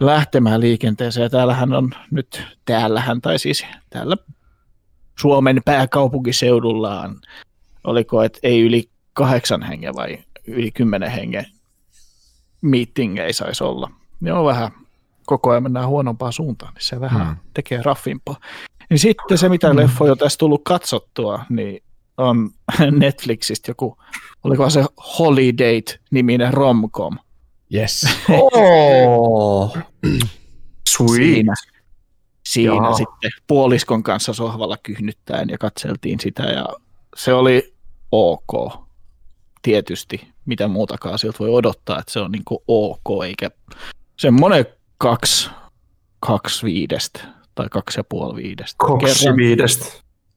lähtemään 0.00 0.60
liikenteeseen. 0.60 1.22
Ja 1.22 1.30
täällähän 1.30 1.72
on 1.72 1.90
nyt, 2.10 2.42
täällähän, 2.64 3.20
tai 3.20 3.38
siis 3.38 3.66
täällä 3.90 4.16
Suomen 5.20 5.62
pääkaupunkiseudullaan, 5.64 7.16
oliko, 7.84 8.22
että 8.22 8.38
ei 8.42 8.60
yli 8.60 8.90
kahdeksan 9.12 9.62
hengen 9.62 9.94
vai 9.94 10.18
yli 10.46 10.70
kymmenen 10.70 11.10
hengen 11.10 11.46
meeting 12.62 13.18
ei 13.18 13.32
saisi 13.32 13.64
olla. 13.64 13.90
Ne 14.20 14.32
on 14.32 14.44
vähän, 14.44 14.70
koko 15.26 15.50
ajan 15.50 15.62
mennään 15.62 15.88
huonompaan 15.88 16.32
suuntaan, 16.32 16.74
niin 16.74 16.84
se 16.84 17.00
vähän 17.00 17.20
Hmm. 17.20 17.28
hmm. 17.28 17.36
tekee 17.54 17.82
raffimpaa. 17.82 18.36
Niin 18.90 18.98
sitten 18.98 19.38
se, 19.38 19.48
mitä 19.48 19.76
leffoja 19.76 20.12
on 20.12 20.18
tässä 20.18 20.38
tullut 20.38 20.62
katsottua, 20.64 21.44
niin 21.48 21.82
on 22.16 22.50
Netflixistä 23.00 23.70
joku, 23.70 23.98
oliko 24.44 24.70
se 24.70 24.84
Holiday-niminen 25.18 26.52
romcom. 26.54 27.18
Yes. 27.74 28.06
Oh. 28.30 29.76
Sweet. 30.88 31.14
Siinä, 31.16 31.54
siinä 32.46 32.74
Jaa. 32.74 32.92
sitten 32.92 33.30
puoliskon 33.46 34.02
kanssa 34.02 34.32
sohvalla 34.32 34.76
kyhnyttäen 34.82 35.48
ja 35.48 35.58
katseltiin 35.58 36.20
sitä 36.20 36.42
ja 36.42 36.66
se 37.16 37.34
oli 37.34 37.74
ok. 38.12 38.78
Tietysti, 39.62 40.28
mitä 40.46 40.68
muutakaan 40.68 41.18
siltä 41.18 41.38
voi 41.38 41.50
odottaa, 41.50 41.98
että 41.98 42.12
se 42.12 42.20
on 42.20 42.32
niinku 42.32 42.62
ok, 42.68 43.24
eikä 43.26 43.50
semmoinen 44.18 44.66
kaksi, 44.98 45.50
kaksi 46.20 46.66
viidestä 46.66 47.20
tai 47.54 47.68
kaksi 47.70 48.00
ja 48.00 48.04
puoli 48.04 48.42
viidestä. 48.42 48.76
Koksi 48.78 49.18
Kerran, 49.18 49.36
viidestä. 49.36 49.84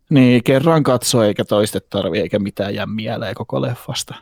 niin, 0.10 0.44
kerran 0.44 0.84
katso 0.84 1.24
eikä 1.24 1.46
toistet 1.46 1.90
tarvi 1.90 2.20
eikä 2.20 2.40
mitään 2.40 2.76
jää 2.76 2.86
mieleen 2.86 3.36
koko 3.36 3.62
leffasta. 3.62 4.16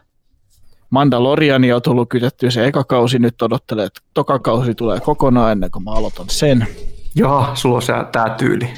Mandaloriani 0.90 1.74
on 1.74 1.82
tullut 1.82 2.10
kytettyä 2.10 2.52
se 2.52 2.66
eka 2.66 2.84
kausi, 2.84 3.20
nyt 3.20 3.42
odottelee, 3.42 3.86
että 3.86 4.02
toka 4.14 4.40
kausi 4.40 4.76
tulee 4.76 5.00
kokonaan 5.00 5.52
ennen 5.52 5.72
kuin 5.72 5.84
mä 5.84 5.92
aloitan 5.92 6.26
sen. 6.30 6.68
Jaha, 7.16 7.56
sulla 7.56 7.76
on 7.76 7.82
se, 7.82 7.94
tää 8.12 8.30
tyyli. 8.30 8.70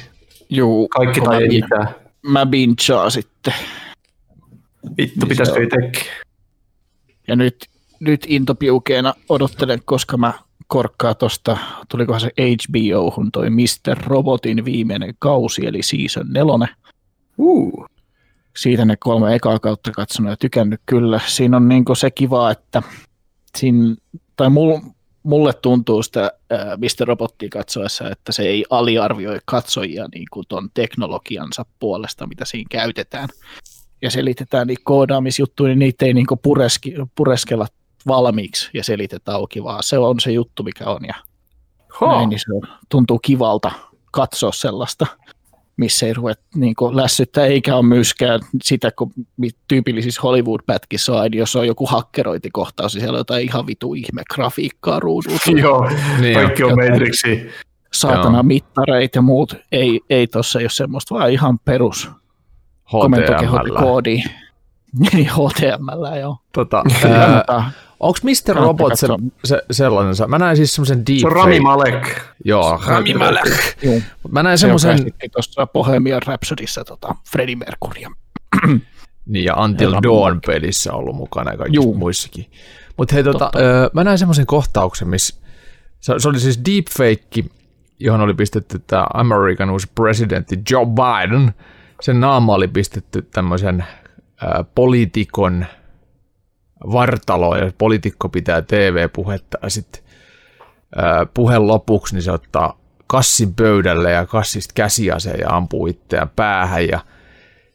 Juu, 0.50 0.88
Kaikki 0.88 1.20
tai 1.20 1.34
mä, 1.34 1.40
ei 1.40 1.48
bin- 1.48 1.64
mitään. 1.64 1.88
mä 2.22 2.46
binchaan 2.46 3.10
sitten. 3.10 3.54
Vittu, 4.98 5.20
Niin 5.20 5.28
pitäisikö 5.28 5.62
itsekin? 5.62 6.02
Ja 7.28 7.36
nyt, 7.36 7.66
nyt 8.00 8.24
intopiukeena 8.28 9.14
odottelen, 9.28 9.80
koska 9.84 10.16
mä 10.16 10.32
korkkaa 10.66 11.14
tosta, 11.14 11.56
tulikohan 11.88 12.20
se 12.20 12.30
HBO-hun 12.38 13.32
toi 13.32 13.50
Mr. 13.50 13.98
Robotin 14.06 14.64
viimeinen 14.64 15.14
kausi, 15.18 15.66
eli 15.66 15.82
season 15.82 16.26
nelonen. 16.32 16.68
Uh. 17.38 17.86
Siitä 18.56 18.84
ne 18.84 18.96
kolme 18.96 19.34
ekaa 19.34 19.58
kautta 19.58 19.90
katsonut 19.90 20.30
ja 20.30 20.36
tykännyt 20.36 20.80
kyllä. 20.86 21.20
Siinä 21.26 21.56
on 21.56 21.68
niinku 21.68 21.94
se 21.94 22.10
kiva, 22.10 22.50
että 22.50 22.82
siinä, 23.56 23.96
tai 24.36 24.50
mul, 24.50 24.80
mulle 25.22 25.52
tuntuu 25.52 26.02
sitä 26.02 26.32
ää, 26.50 26.76
Mr. 26.76 27.08
Robottia 27.08 27.48
katsoessa, 27.52 28.10
että 28.10 28.32
se 28.32 28.42
ei 28.42 28.64
aliarvioi 28.70 29.38
katsojia 29.44 30.08
niin 30.14 30.26
kuin 30.30 30.46
ton 30.48 30.70
teknologiansa 30.74 31.64
puolesta, 31.78 32.26
mitä 32.26 32.44
siinä 32.44 32.68
käytetään. 32.70 33.28
Ja 34.02 34.10
selitetään 34.10 34.66
niitä 34.66 34.82
koodaamisjuttuja, 34.84 35.68
niin 35.68 35.78
niitä 35.78 36.06
ei 36.06 36.14
niin 36.14 36.26
kuin 36.26 36.40
pureski, 36.42 36.94
pureskella 37.14 37.66
valmiiksi 38.06 38.70
ja 38.74 38.84
selitetä 38.84 39.34
auki, 39.34 39.64
vaan 39.64 39.82
se 39.82 39.98
on 39.98 40.20
se 40.20 40.32
juttu, 40.32 40.62
mikä 40.62 40.84
on. 40.84 41.00
Ja 41.04 41.14
näin, 42.00 42.28
niin 42.28 42.38
se 42.38 42.52
on, 42.54 42.78
tuntuu 42.88 43.18
kivalta 43.18 43.70
katsoa 44.10 44.52
sellaista, 44.52 45.06
missä 45.76 46.06
ei 46.06 46.12
ruveta 46.14 46.42
niin 46.54 46.74
lässyttää, 46.92 47.46
eikä 47.46 47.76
ole 47.76 47.86
myöskään 47.86 48.40
sitä, 48.62 48.90
kun 48.90 49.12
tyypillisissä 49.68 50.20
Hollywood-pätkissä 50.22 51.12
on, 51.12 51.20
aina, 51.20 51.36
jos 51.36 51.56
on 51.56 51.66
joku 51.66 51.86
hakkerointikohtaus, 51.86 52.94
niin 52.94 53.00
siellä 53.00 53.16
on 53.16 53.20
jotain 53.20 53.44
ihan 53.44 53.66
vitu 53.66 53.94
ihme 53.94 54.22
grafiikkaa 54.34 55.00
ruudulta, 55.00 55.50
Joo, 55.62 55.90
Niin, 56.20 56.34
kaikki 56.34 56.64
on 56.64 56.76
Matrixi. 56.90 57.46
saatana 57.92 58.36
Joo. 58.36 58.42
mittareita 58.42 59.18
ja 59.18 59.22
muut. 59.22 59.54
Ei, 59.72 60.00
ei 60.10 60.26
tossa 60.26 60.58
ei 60.58 60.64
ole 60.64 60.70
semmoista, 60.70 61.14
vaan 61.14 61.30
ihan 61.30 61.58
perus 61.58 62.08
HTML. 62.84 63.00
komentokehokoodi. 63.00 64.22
Niin 64.98 65.30
HTML, 65.30 66.16
joo. 66.20 66.36
Tota, 66.52 66.82
ää, 67.10 67.70
onko 68.00 68.18
Mr. 68.22 68.56
Robot 68.56 68.92
se, 68.98 69.06
se, 69.44 69.62
sellainen? 69.70 70.14
Mä 70.28 70.38
näin 70.38 70.56
siis 70.56 70.72
semmoisen 70.74 71.06
deep 71.06 71.18
Se 71.20 71.26
on 71.26 71.32
Rami 71.32 71.60
Malek. 71.60 72.20
Joo, 72.44 72.80
Rami 72.86 73.14
Malek. 73.14 73.76
Mä 74.30 74.42
näin 74.42 74.58
Se 74.58 74.60
semmoisen, 74.60 74.96
käsitti 74.98 75.28
tuossa 75.28 75.66
Bohemian 75.66 76.22
Rhapsodissa 76.22 76.84
tota, 76.84 77.14
Freddie 77.30 77.56
Mercurya. 77.56 78.10
niin 79.26 79.44
ja 79.44 79.54
Until 79.56 79.92
Dawn 80.02 80.40
pelissä 80.46 80.92
ollut 80.92 81.16
mukana 81.16 81.50
ja 81.50 81.56
kaikissa 81.58 81.82
Juu. 81.84 81.94
muissakin. 81.94 82.46
Mutta 82.96 83.14
hei, 83.14 83.24
tota, 83.24 83.38
Totta. 83.38 83.58
öö, 83.58 83.88
mä 83.92 84.04
näin 84.04 84.18
semmoisen 84.18 84.46
kohtauksen, 84.46 85.08
missä 85.08 85.36
se, 86.00 86.14
se 86.18 86.28
oli 86.28 86.40
siis 86.40 86.60
deepfake, 86.64 87.50
johon 87.98 88.20
oli 88.20 88.34
pistetty 88.34 88.82
tämä 88.86 89.06
American 89.14 89.70
uusi 89.70 89.88
presidentti 89.94 90.58
Joe 90.70 90.86
Biden. 90.86 91.54
Sen 92.00 92.20
naama 92.20 92.54
oli 92.54 92.68
pistetty 92.68 93.22
tämmöisen 93.22 93.84
poliitikon 94.74 95.66
vartaloon, 96.92 97.58
ja 97.58 97.72
poliitikko 97.78 98.28
pitää 98.28 98.62
TV-puhetta, 98.62 99.58
ja 99.62 99.70
sitten 99.70 100.02
puheen 101.34 101.66
lopuksi 101.66 102.14
niin 102.14 102.22
se 102.22 102.32
ottaa 102.32 102.78
kassin 103.06 103.54
pöydälle 103.54 104.10
ja 104.10 104.26
kassista 104.26 104.72
käsiaseen 104.74 105.40
ja 105.40 105.50
ampuu 105.50 105.86
itseään 105.86 106.30
päähän, 106.36 106.88
ja 106.88 107.00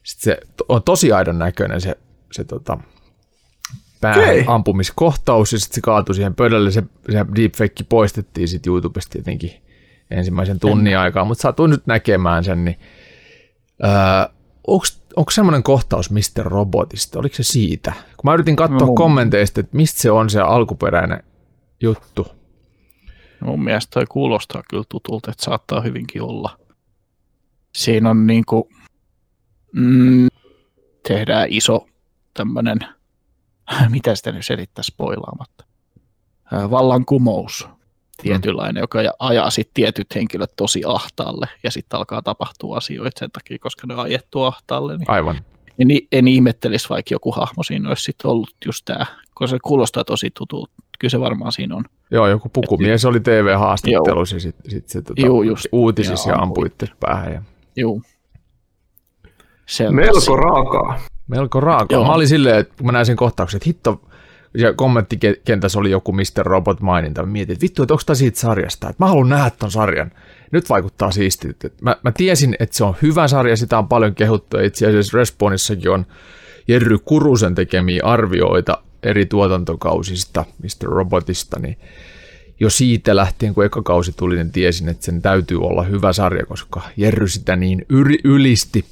sitten 0.03 0.33
se 0.33 0.63
on 0.69 0.83
tosi 0.83 1.11
aidon 1.11 1.39
näköinen 1.39 1.81
se, 1.81 1.97
se 2.31 2.43
tota, 2.43 2.77
päähän 4.01 4.35
ampumiskohtaus, 4.47 5.53
ja 5.53 5.59
sitten 5.59 5.75
se 5.75 5.81
kaatui 5.81 6.15
siihen 6.15 6.35
pöydälle, 6.35 6.71
se, 6.71 6.83
se 7.11 7.25
deepfake 7.35 7.83
poistettiin 7.89 8.47
sitten 8.47 8.71
YouTubesta 8.71 9.11
tietenkin 9.11 9.51
ensimmäisen 10.11 10.59
tunnin 10.59 10.97
aikaa, 10.97 11.25
mutta 11.25 11.41
satuin 11.41 11.71
nyt 11.71 11.87
näkemään 11.87 12.43
sen, 12.43 12.65
niin 12.65 12.79
öö, 13.83 14.36
onko 14.67 15.31
semmoinen 15.31 15.63
kohtaus 15.63 16.11
Mr. 16.11 16.45
Robotista, 16.45 17.19
oliko 17.19 17.35
se 17.35 17.43
siitä? 17.43 17.91
Kun 17.91 18.29
mä 18.29 18.33
yritin 18.33 18.55
katsoa 18.55 18.87
No. 18.87 18.93
kommenteista, 18.93 19.59
että 19.59 19.77
mistä 19.77 20.01
se 20.01 20.11
on 20.11 20.29
se 20.29 20.39
alkuperäinen 20.41 21.23
juttu. 21.81 22.27
Mun 23.41 23.63
mielestä 23.63 23.91
toi 23.93 24.05
kuulostaa 24.09 24.63
kyllä 24.69 24.83
tutulta, 24.89 25.31
että 25.31 25.45
saattaa 25.45 25.81
hyvinkin 25.81 26.21
olla. 26.21 26.59
Siinä 27.75 28.09
on 28.09 28.27
niinku, 28.27 28.69
mm, 29.71 30.27
tehdään 31.07 31.47
iso 31.49 31.87
tämmönen, 32.33 32.79
mitä 33.89 34.15
sitä 34.15 34.31
nyt 34.31 34.45
selittää 34.45 34.83
spoilaamatta, 34.83 35.65
vallankumous 36.69 37.67
tietynlainen, 38.23 38.81
joka 38.81 39.01
ja- 39.01 39.13
ajaa 39.19 39.49
sitten 39.49 39.73
tietyt 39.73 40.15
henkilöt 40.15 40.51
tosi 40.55 40.81
ahtaalle 40.87 41.45
ja 41.63 41.71
sitten 41.71 41.97
alkaa 41.97 42.21
tapahtua 42.21 42.77
asioita 42.77 43.19
sen 43.19 43.31
takia, 43.31 43.57
koska 43.61 43.87
ne 43.87 43.93
on 43.93 43.99
ajettu 43.99 44.43
ahtaalle. 44.43 44.97
Niin 44.97 45.11
Aivan. 45.11 45.35
en, 45.79 45.87
en 46.11 46.27
ihmettelisi, 46.27 46.89
vaikka 46.89 47.13
joku 47.13 47.31
hahmo 47.31 47.63
siinä 47.63 47.89
olisi 47.89 48.03
sitten 48.03 48.31
ollut 48.31 48.49
just 48.65 48.85
tämä, 48.85 49.05
koska 49.33 49.55
se 49.55 49.59
kuulostaa 49.63 50.03
tosi 50.03 50.31
tutulta. 50.37 50.71
Kyllä 50.99 51.09
se 51.11 51.19
varmaan 51.19 51.51
siinä 51.51 51.75
on. 51.75 51.83
Joo, 52.11 52.27
joku 52.27 52.49
pukumies 52.49 53.05
oli 53.05 53.19
TV-haastattelussa 53.19 54.35
ja 54.35 54.39
sitten 54.39 54.71
sit 54.71 54.89
se 54.89 55.01
tota, 55.01 55.21
Juu, 55.25 55.43
just. 55.43 55.65
uutisissa 55.71 56.29
ja 56.29 56.35
Ja 56.35 56.41
ampui 56.41 56.65
ampui. 56.65 56.67
itse 56.67 56.95
päähän. 56.99 57.33
Ja 57.33 57.41
Juu. 57.75 58.01
Melko 59.91 60.35
raakaa. 60.35 60.99
melko 61.27 61.59
raaka. 61.59 61.95
Joo. 61.95 62.05
Mä 62.05 62.13
olin 62.13 62.27
silleen, 62.27 62.57
että 62.59 62.73
kun 62.77 62.85
mä 62.85 62.91
näin 62.91 63.05
sen 63.05 63.15
kohtauksen, 63.15 63.57
että 63.57 63.65
hitto, 63.69 64.01
ja 64.53 64.73
kommenttikentässä 64.73 65.79
oli 65.79 65.91
joku 65.91 66.13
Mr. 66.13 66.45
Robot 66.45 66.81
maininta. 66.81 67.21
Mä 67.23 67.31
mietin, 67.31 67.53
että 67.53 67.63
vittu, 67.63 67.83
että 67.83 67.93
onko 67.93 68.03
tämä 68.05 68.15
siitä 68.15 68.39
sarjasta, 68.39 68.89
että 68.89 69.03
mä 69.03 69.09
haluan 69.09 69.29
nähdä 69.29 69.51
ton 69.59 69.71
sarjan. 69.71 70.11
Nyt 70.51 70.69
vaikuttaa 70.69 71.11
siistiltä. 71.11 71.69
Mä, 71.81 71.95
mä 72.03 72.11
tiesin, 72.11 72.55
että 72.59 72.77
se 72.77 72.83
on 72.83 72.95
hyvä 73.01 73.27
sarja, 73.27 73.57
sitä 73.57 73.77
on 73.77 73.87
paljon 73.87 74.15
kehuttu. 74.15 74.59
Itse 74.59 74.87
asiassa 74.87 75.17
Respawnissakin 75.17 75.91
on 75.91 76.05
Jerry 76.67 76.97
Kurusen 76.97 77.55
tekemiä 77.55 78.01
arvioita 78.03 78.81
eri 79.03 79.25
tuotantokausista 79.25 80.45
Mr. 80.63 80.89
Robotista, 80.89 81.59
niin 81.59 81.77
jo 82.59 82.69
siitä 82.69 83.15
lähtien, 83.15 83.53
kun 83.53 83.65
eka 83.65 83.81
kausi 83.81 84.11
tuli, 84.11 84.35
niin 84.35 84.51
tiesin, 84.51 84.89
että 84.89 85.05
sen 85.05 85.21
täytyy 85.21 85.61
olla 85.61 85.83
hyvä 85.83 86.13
sarja, 86.13 86.45
koska 86.45 86.81
Jerry 86.97 87.27
sitä 87.27 87.55
niin 87.55 87.85
yri, 87.89 88.17
ylisti, 88.23 88.85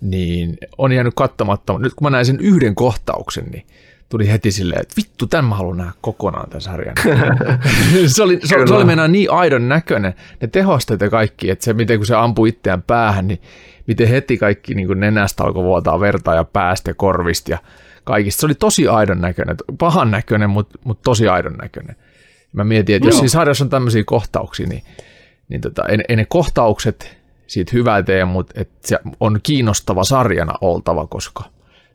niin 0.00 0.58
on 0.78 0.92
jäänyt 0.92 1.14
katsomatta. 1.16 1.78
Nyt 1.78 1.94
kun 1.94 2.06
mä 2.06 2.10
näin 2.10 2.26
sen 2.26 2.40
yhden 2.40 2.74
kohtauksen, 2.74 3.44
niin 3.44 3.66
tuli 4.10 4.28
heti 4.28 4.52
silleen, 4.52 4.80
että 4.80 4.94
vittu, 4.96 5.26
tämän 5.26 5.44
mä 5.44 5.54
haluan 5.54 5.76
nähdä 5.76 5.92
kokonaan 6.00 6.50
tämän 6.50 6.60
sarjan. 6.60 6.94
se, 8.06 8.22
oli, 8.22 8.40
se, 8.44 8.56
se 8.66 8.74
oli 8.74 8.84
mennä 8.84 9.08
niin 9.08 9.30
aidon 9.30 9.68
näköinen, 9.68 10.14
ne 10.40 10.48
tehosteet 10.48 11.00
ja 11.00 11.10
kaikki, 11.10 11.50
että 11.50 11.64
se 11.64 11.72
miten 11.72 11.98
kun 11.98 12.06
se 12.06 12.14
ampui 12.14 12.48
itseään 12.48 12.82
päähän, 12.82 13.28
niin 13.28 13.40
miten 13.86 14.08
heti 14.08 14.38
kaikki 14.38 14.74
niin 14.74 14.86
kuin 14.86 15.00
nenästä 15.00 15.44
alkoi 15.44 15.64
vuotaa 15.64 16.00
verta 16.00 16.34
ja 16.34 16.44
päästä 16.44 16.90
ja 16.90 16.94
korvista 16.94 17.50
ja 17.50 17.58
kaikista. 18.04 18.40
Se 18.40 18.46
oli 18.46 18.54
tosi 18.54 18.88
aidon 18.88 19.20
näköinen, 19.20 19.56
pahan 19.78 20.10
näköinen, 20.10 20.50
mutta, 20.50 20.78
mutta 20.84 21.02
tosi 21.02 21.28
aidon 21.28 21.54
näköinen. 21.54 21.96
Mä 22.52 22.64
mietin, 22.64 22.96
että 22.96 23.08
jos 23.08 23.16
siinä 23.16 23.28
sarjassa 23.28 23.64
on 23.64 23.70
tämmöisiä 23.70 24.02
kohtauksia, 24.06 24.66
niin, 24.66 24.82
niin 25.48 25.60
tota, 25.60 25.84
ei, 25.88 25.98
ei 26.08 26.16
ne 26.16 26.26
kohtaukset 26.28 27.16
siitä 27.46 27.70
hyvää 27.74 28.02
tee, 28.02 28.24
mutta 28.24 28.60
et 28.60 28.70
se 28.84 28.98
on 29.20 29.40
kiinnostava 29.42 30.04
sarjana 30.04 30.52
oltava, 30.60 31.06
koska 31.06 31.44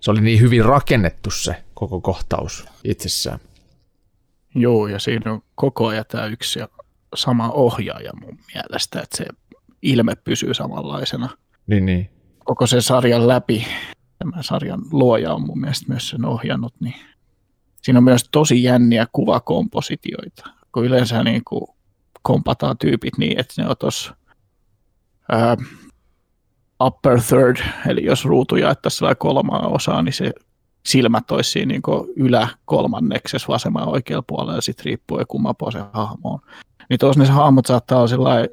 se 0.05 0.11
oli 0.11 0.21
niin 0.21 0.39
hyvin 0.39 0.65
rakennettu 0.65 1.31
se 1.31 1.63
koko 1.73 2.01
kohtaus 2.01 2.65
itsessään. 2.83 3.39
Joo, 4.55 4.87
ja 4.87 4.99
siinä 4.99 5.33
on 5.33 5.41
koko 5.55 5.87
ajan 5.87 6.05
tämä 6.07 6.25
yksi 6.25 6.59
ja 6.59 6.67
sama 7.15 7.49
ohjaaja 7.51 8.11
mun 8.21 8.37
mielestä, 8.53 9.01
että 9.01 9.17
se 9.17 9.25
ilme 9.81 10.15
pysyy 10.15 10.53
samanlaisena 10.53 11.29
Niin, 11.67 11.85
niin. 11.85 12.09
koko 12.43 12.67
sen 12.67 12.81
sarjan 12.81 13.27
läpi. 13.27 13.67
Tämä 14.17 14.43
sarjan 14.43 14.81
luoja 14.91 15.33
on 15.33 15.45
mun 15.45 15.59
mielestä 15.59 15.85
myös 15.87 16.09
sen 16.09 16.25
ohjannut, 16.25 16.73
niin 16.79 16.95
siinä 17.81 17.99
on 17.99 18.03
myös 18.03 18.29
tosi 18.31 18.63
jänniä 18.63 19.07
kuvakompositioita, 19.11 20.43
kun 20.71 20.85
yleensä 20.85 21.23
niin 21.23 21.41
kuin 21.47 21.67
kompataan 22.21 22.77
tyypit 22.77 23.17
niin, 23.17 23.39
että 23.39 23.61
ne 23.61 23.69
on 23.69 23.75
tuossa 23.79 24.15
upper 26.83 27.21
third, 27.21 27.57
eli 27.87 28.05
jos 28.05 28.25
ruutu 28.25 28.55
jaettaisiin 28.55 29.15
kolmaa 29.17 29.67
osaa, 29.67 30.01
niin 30.01 30.13
se 30.13 30.33
silmät 30.85 31.31
olisi 31.31 31.51
siinä 31.51 31.71
niin 31.71 31.81
ylä 32.15 32.47
kolmanneksessa 32.65 33.47
vasemman 33.47 33.89
oikealla 33.89 34.23
puolella, 34.27 34.55
ja 34.55 34.61
sitten 34.61 34.85
riippuu 34.85 35.21
kumman 35.27 35.55
se 35.71 35.83
hahmo 35.93 36.29
on. 36.29 36.39
Niin 36.89 36.99
tuossa 36.99 37.23
ne 37.23 37.29
hahmot 37.29 37.65
saattaa 37.65 37.97
olla 37.97 38.07
sillä 38.07 38.47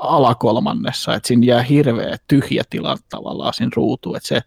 alakolmannessa, 0.00 1.14
että 1.14 1.28
siinä 1.28 1.46
jää 1.46 1.62
hirveä 1.62 2.16
tyhjä 2.28 2.62
tila 2.70 2.96
tavallaan 3.08 3.54
siinä 3.54 3.70
ruutuun, 3.76 4.16
että 4.16 4.28
se 4.28 4.40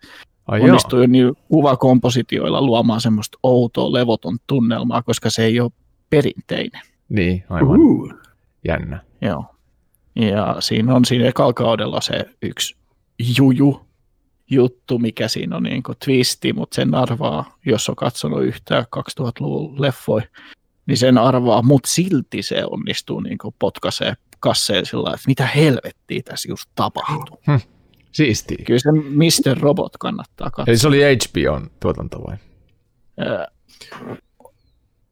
Ai 0.47 0.61
onnistuu 0.61 1.01
jo 1.01 1.07
niin 1.07 1.33
kuvakompositioilla 1.47 2.61
luomaan 2.61 3.01
semmoista 3.01 3.37
outoa 3.43 3.93
levoton 3.93 4.37
tunnelmaa, 4.47 5.01
koska 5.01 5.29
se 5.29 5.45
ei 5.45 5.59
ole 5.59 5.71
perinteinen. 6.09 6.81
Niin, 7.09 7.43
aivan. 7.49 7.79
Uh. 7.79 8.13
Jännä. 8.67 8.99
Joo. 9.21 9.45
Ja 10.15 10.55
siinä 10.59 10.95
on 10.95 11.05
siinä 11.05 11.25
ekalla 11.25 11.53
kaudella 11.53 12.01
se 12.01 12.25
yksi 12.41 12.75
juju 13.37 13.85
juttu, 14.51 14.99
mikä 14.99 15.27
siinä 15.27 15.57
on 15.57 15.63
niin 15.63 15.83
kuin 15.83 15.97
twisti, 16.05 16.53
mutta 16.53 16.75
sen 16.75 16.95
arvaa, 16.95 17.57
jos 17.65 17.89
on 17.89 17.95
katsonut 17.95 18.43
yhtään 18.43 18.85
2000-luvun 18.95 19.81
leffoi, 19.81 20.21
niin 20.85 20.97
sen 20.97 21.17
arvaa, 21.17 21.61
mutta 21.61 21.89
silti 21.89 22.41
se 22.41 22.63
onnistuu 22.65 23.19
niin 23.19 23.37
kuin 23.37 23.55
potkaisee 23.59 24.13
kasseen 24.39 24.85
sillä 24.85 25.09
että 25.09 25.27
mitä 25.27 25.47
helvettiä 25.47 26.21
tässä 26.25 26.49
just 26.49 26.69
tapahtuu. 26.75 27.39
Hm. 27.47 27.55
Siistiä. 28.11 28.57
Kyllä 28.65 28.79
se 28.79 28.91
Mr. 28.91 29.57
Robot 29.57 29.97
kannattaa 29.97 30.49
katsoa. 30.49 30.71
Eli 30.71 30.77
se 30.77 30.87
oli 30.87 31.01
HBOn 31.01 31.69
tuotanto 31.79 32.21
vai? 32.27 32.37
Ää, 33.17 33.47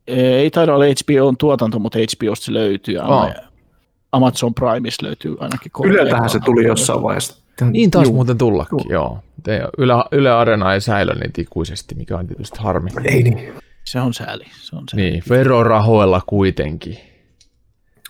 ei 0.07 0.51
taida 0.51 0.75
olla 0.75 0.85
HBOn 0.85 1.37
tuotanto, 1.37 1.79
mutta 1.79 1.99
HBOsta 1.99 2.45
se 2.45 2.53
löytyy. 2.53 2.97
Oh. 2.97 3.29
Amazon 4.11 4.53
Primeissa 4.53 5.05
löytyy 5.05 5.35
ainakin. 5.39 5.71
Yleltähän 5.83 6.29
se 6.29 6.39
tuli 6.39 6.63
jossain 6.63 7.03
vaiheessa. 7.03 7.42
Niin 7.61 7.91
taas 7.91 8.07
Juu. 8.07 8.15
muuten 8.15 8.37
tullakin, 8.37 8.79
Juu. 8.79 8.91
joo. 8.91 9.19
Yle, 9.77 9.93
Yle 10.11 10.31
Arena 10.31 10.73
ei 10.73 10.81
säilö 10.81 11.13
niin 11.13 11.31
ikuisesti, 11.37 11.95
mikä 11.95 12.17
on 12.17 12.27
tietysti 12.27 12.59
harmi. 12.59 12.89
Ei 13.03 13.23
niin. 13.23 13.53
Se 13.83 13.99
on 13.99 14.13
sääli. 14.13 14.45
Se 14.61 14.75
on 14.75 14.83
sääli. 14.91 15.09
Niin, 15.09 15.23
verorahoilla 15.29 16.21
kuitenkin. 16.27 16.97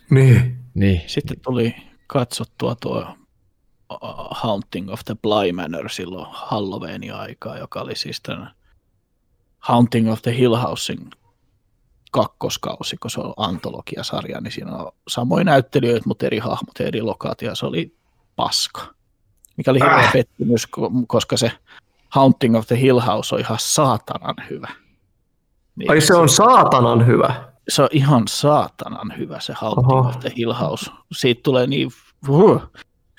Niin. 0.10 0.58
niin. 0.74 1.02
Sitten 1.08 1.40
tuli 1.40 1.76
katsottua 2.08 2.76
tuo 2.76 3.08
Haunting 4.32 4.92
of 4.92 5.00
the 5.06 5.16
Bly 5.22 5.52
Manor 5.52 5.90
silloin 5.90 6.28
Halloweenin 6.30 7.14
aikaa, 7.14 7.58
joka 7.58 7.82
oli 7.82 7.96
siis 7.96 8.22
tämän 8.22 8.52
Haunting 9.60 10.12
of 10.12 10.22
the 10.22 10.38
Hill 10.38 10.56
Housing 10.56 11.10
kakkoskausi, 12.12 12.98
kun 12.98 13.12
se 13.12 13.20
on 13.20 13.34
antologiasarja, 13.38 14.42
niin 14.42 14.52
siinä 14.52 14.76
on 14.76 14.92
samoin 15.08 15.46
näyttelijöitä, 15.46 16.08
mutta 16.08 16.26
eri 16.26 16.40
hahmot 16.40 16.80
ja 16.80 16.86
eri 16.86 17.02
lokaatio. 17.02 17.56
Se 17.56 17.66
oli 17.66 17.96
paska. 18.36 18.94
Mikä 19.58 19.72
oli 19.72 19.80
hirveä 19.80 19.98
äh. 19.98 20.14
pettymys, 20.14 20.68
koska 21.08 21.38
se 21.38 21.52
Haunting 22.10 22.58
of 22.58 22.68
the 22.68 22.80
Hill 22.80 23.00
House 23.00 23.36
on 23.36 23.42
ihan 23.42 23.58
saatanan 23.62 24.36
hyvä. 24.50 24.70
Niin 25.76 25.92
Ai 25.92 26.02
se 26.02 26.16
on 26.16 26.30
saatanan 26.30 27.08
hyvä? 27.08 27.44
Se 27.70 27.82
on 27.82 27.90
ihan 27.92 28.24
saatanan 28.28 29.14
hyvä 29.18 29.40
se 29.40 29.54
Haunting 29.54 29.92
Oho. 29.92 30.10
of 30.10 30.20
the 30.20 30.32
Hill 30.38 30.54
House. 30.54 30.92
Siitä 31.12 31.42
tulee 31.44 31.68
niin, 31.68 31.92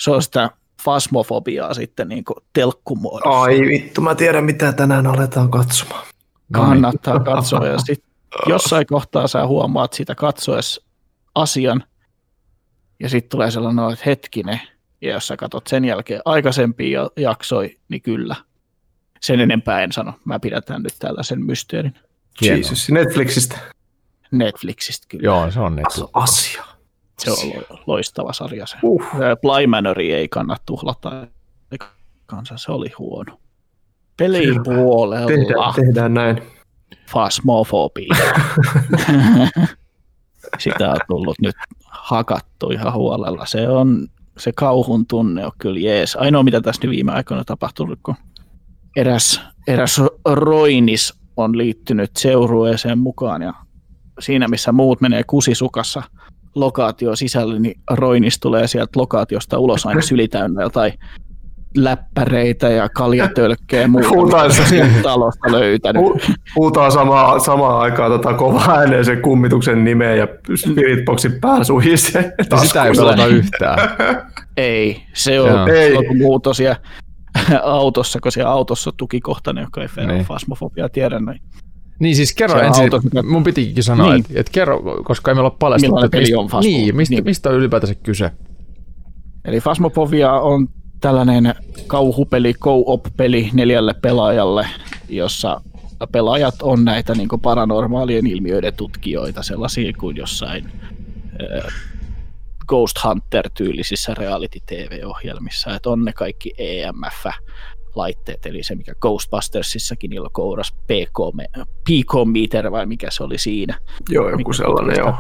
se 0.01 0.11
on 0.11 0.23
sitä 0.23 0.51
fasmofobiaa 0.85 1.75
sitten 1.75 2.09
niin 2.09 2.25
telkkumuodossa. 2.53 3.41
Ai 3.41 3.61
vittu, 3.61 4.01
mä 4.01 4.15
tiedän 4.15 4.45
mitä 4.45 4.73
tänään 4.73 5.07
aletaan 5.07 5.51
katsomaan. 5.51 6.07
Kannattaa 6.53 7.21
katsoa 7.21 7.67
ja 7.67 7.79
sitten 7.79 8.11
jossain 8.47 8.87
kohtaa 8.87 9.29
sä 9.29 9.47
huomaat 9.47 9.93
sitä 9.93 10.15
katsoessa 10.15 10.83
asian 11.35 11.85
ja 13.01 13.09
sitten 13.09 13.31
tulee 13.31 13.51
sellainen, 13.51 13.91
että 13.91 14.05
hetkinen, 14.07 14.61
ja 15.01 15.13
jos 15.13 15.27
sä 15.27 15.37
katsot 15.37 15.67
sen 15.67 15.85
jälkeen 15.85 16.21
aikaisempia 16.25 17.11
jaksoi, 17.17 17.79
niin 17.89 18.03
kyllä. 18.03 18.37
Sen 19.21 19.41
enempää 19.41 19.83
en 19.83 19.93
sano. 19.93 20.13
Mä 20.25 20.41
pidätän 20.41 20.83
nyt 20.83 20.95
tällaisen 20.99 21.45
mysteerin. 21.45 21.95
Jesus, 22.41 22.91
Netflixistä. 22.91 23.59
Netflixistä 24.31 25.07
kyllä. 25.09 25.25
Joo, 25.25 25.51
se 25.51 25.61
on 25.61 25.77
Netflix. 25.77 26.09
Asia. 26.13 26.65
Se 27.19 27.31
on 27.31 27.39
loistava 27.87 28.33
sarja 28.33 28.67
se. 28.67 28.77
Uh. 28.83 29.03
Bly 29.41 29.67
Manori 29.67 30.13
ei 30.13 30.29
kannata 30.29 30.63
tuhlata. 30.67 31.27
Kanssa 32.27 32.57
se 32.57 32.73
oli 32.73 32.93
huono. 32.99 33.39
Pelipuolella. 34.17 35.27
Tehdään, 35.27 35.75
tehdään 35.75 36.15
näin. 36.15 36.43
Fasmofobia. 37.13 38.17
Sitä 40.59 40.91
on 40.91 40.97
tullut 41.09 41.37
nyt 41.43 41.57
hakattu 41.85 42.71
ihan 42.71 42.93
huolella. 42.93 43.47
Se 43.47 43.69
on 43.69 44.09
se 44.39 44.53
kauhun 44.53 45.07
tunne 45.07 45.47
on 45.47 45.53
kyllä 45.59 45.81
jees. 45.81 46.17
Ainoa 46.17 46.43
mitä 46.43 46.61
tässä 46.61 46.83
nyt 46.83 46.91
viime 46.91 47.13
aikoina 47.13 47.45
tapahtunut, 47.45 47.99
kun 48.03 48.15
eräs, 48.97 49.41
eräs 49.67 50.01
roinis 50.25 51.15
on 51.37 51.59
liittynyt 51.59 52.11
seurueeseen 52.17 52.99
mukaan 52.99 53.43
ja 53.43 53.53
siinä 54.21 54.49
missä 54.49 54.73
muut 54.73 55.01
menee 55.01 55.23
kusisukassa 55.27 56.03
lokaatio 56.55 57.17
sisälle, 57.17 57.59
niin 57.59 57.81
roinis 57.91 58.41
tulee 58.41 58.67
sieltä 58.67 59.01
lokaatiosta 59.01 59.59
ulos 59.59 59.87
aina 59.87 60.01
sylitäynnä 60.01 60.71
tai 60.71 60.93
läppäreitä 61.77 62.69
ja 62.69 62.89
kaljatölkkejä 62.89 63.83
ja 63.83 63.89
muuta, 63.89 64.09
talosta 65.03 65.53
löytänyt. 65.53 66.03
Huutaa 66.57 66.91
samaa, 66.91 67.39
samaan 67.39 67.81
aikaan 67.81 68.11
tota 68.11 68.35
kovaa 68.35 68.79
ääneen 68.79 69.05
sen 69.05 69.23
kummituksen 69.23 69.85
nimeä 69.85 70.15
ja 70.15 70.29
Spiritboxin 70.57 71.41
pääsuhise. 71.41 72.35
Sitä 72.63 72.85
ei 72.85 72.93
pelata 72.97 73.27
yhtään. 73.27 73.79
ei, 74.57 75.03
se 75.13 75.41
on, 75.41 75.71
ei. 75.71 75.97
on 75.97 76.05
muu 76.19 76.41
tosiaan 76.41 76.77
autossa, 77.63 78.19
kun 78.21 78.33
siellä 78.33 78.53
autossa 78.53 78.91
on 78.91 78.97
tukikohtainen, 78.97 79.65
joka 79.65 79.81
ei 79.81 80.07
niin. 80.07 80.25
fasmofobia 80.25 80.89
tiedä. 80.89 81.21
Niin. 81.21 81.41
Niin 81.99 82.17
siis 82.17 82.35
kerro 82.35 82.59
se 82.59 82.65
ensin, 82.65 82.83
auto, 82.83 83.01
mun 83.23 83.45
pitikin 83.45 83.83
sanoa, 83.83 84.07
niin. 84.07 84.21
että, 84.21 84.41
että 84.41 84.53
kerro, 84.53 84.83
koska 85.05 85.31
ei 85.31 85.35
meillä 85.35 85.49
ole 85.49 85.57
paljastettu. 85.59 85.95
Millainen 85.95 86.11
peli 86.11 86.35
on 86.35 86.47
Fasmo? 86.47 86.61
Niin, 86.61 86.97
mistä, 86.97 87.15
niin. 87.15 87.25
mistä 87.25 87.49
on 87.49 87.55
ylipäätänsä 87.55 87.95
kyse? 87.95 88.31
Eli 89.45 89.61
Fasmofobia 89.61 90.33
on 90.33 90.69
tällainen 91.01 91.55
kauhupeli, 91.87 92.55
co-op-peli 92.55 93.51
neljälle 93.53 93.95
pelaajalle, 94.03 94.67
jossa 95.09 95.61
pelaajat 96.13 96.55
on 96.63 96.85
näitä 96.85 97.15
niin 97.15 97.29
paranormaalien 97.43 98.27
ilmiöiden 98.27 98.75
tutkijoita, 98.75 99.43
sellaisia 99.43 99.93
kuin 99.93 100.17
jossain 100.17 100.73
äh, 101.57 101.73
Ghost 102.69 102.97
Hunter-tyylisissä 103.05 104.15
reality-tv-ohjelmissa, 104.15 105.75
että 105.77 105.91
on 105.91 106.05
ne 106.05 106.13
kaikki 106.13 106.53
EMF-laitteet, 106.59 108.47
eli 108.47 108.63
se 108.63 108.75
mikä 108.75 108.95
Ghostbustersissakin 109.01 110.11
niillä 110.11 110.29
kouras 110.33 110.75
PK-meter 111.85 112.71
vai 112.71 112.87
mikä 112.87 113.11
se 113.11 113.25
oli 113.25 113.39
siinä. 113.39 113.79
Joo, 114.09 114.31
joku 114.31 114.53
sellainen, 114.53 114.97
joo 114.99 115.15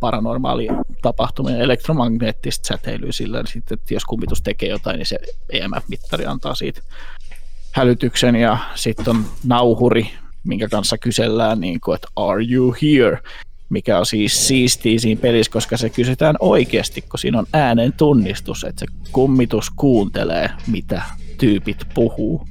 paranormaali 0.00 0.68
tapahtumia, 1.02 1.56
elektromagneettista 1.56 2.66
säteilyä 2.66 3.12
sillä, 3.12 3.38
niin 3.38 3.52
sitten, 3.52 3.78
että 3.78 3.94
jos 3.94 4.04
kummitus 4.04 4.42
tekee 4.42 4.68
jotain, 4.68 4.96
niin 4.96 5.06
se 5.06 5.18
EMF-mittari 5.52 6.26
antaa 6.26 6.54
siitä 6.54 6.80
hälytyksen 7.72 8.36
ja 8.36 8.58
sitten 8.74 9.08
on 9.08 9.24
nauhuri, 9.44 10.10
minkä 10.44 10.68
kanssa 10.68 10.98
kysellään, 10.98 11.60
niin 11.60 11.80
kuin, 11.80 11.94
että 11.94 12.08
are 12.16 12.44
you 12.50 12.74
here? 12.82 13.22
mikä 13.68 13.98
on 13.98 14.06
siis 14.06 14.48
siistiä 14.48 14.98
siinä 14.98 15.20
pelissä, 15.20 15.52
koska 15.52 15.76
se 15.76 15.90
kysytään 15.90 16.36
oikeasti, 16.40 17.00
kun 17.00 17.18
siinä 17.18 17.38
on 17.38 17.46
äänen 17.52 17.92
tunnistus, 17.92 18.64
että 18.64 18.80
se 18.80 18.86
kummitus 19.12 19.70
kuuntelee, 19.70 20.50
mitä 20.66 21.02
tyypit 21.38 21.86
puhuu. 21.94 22.46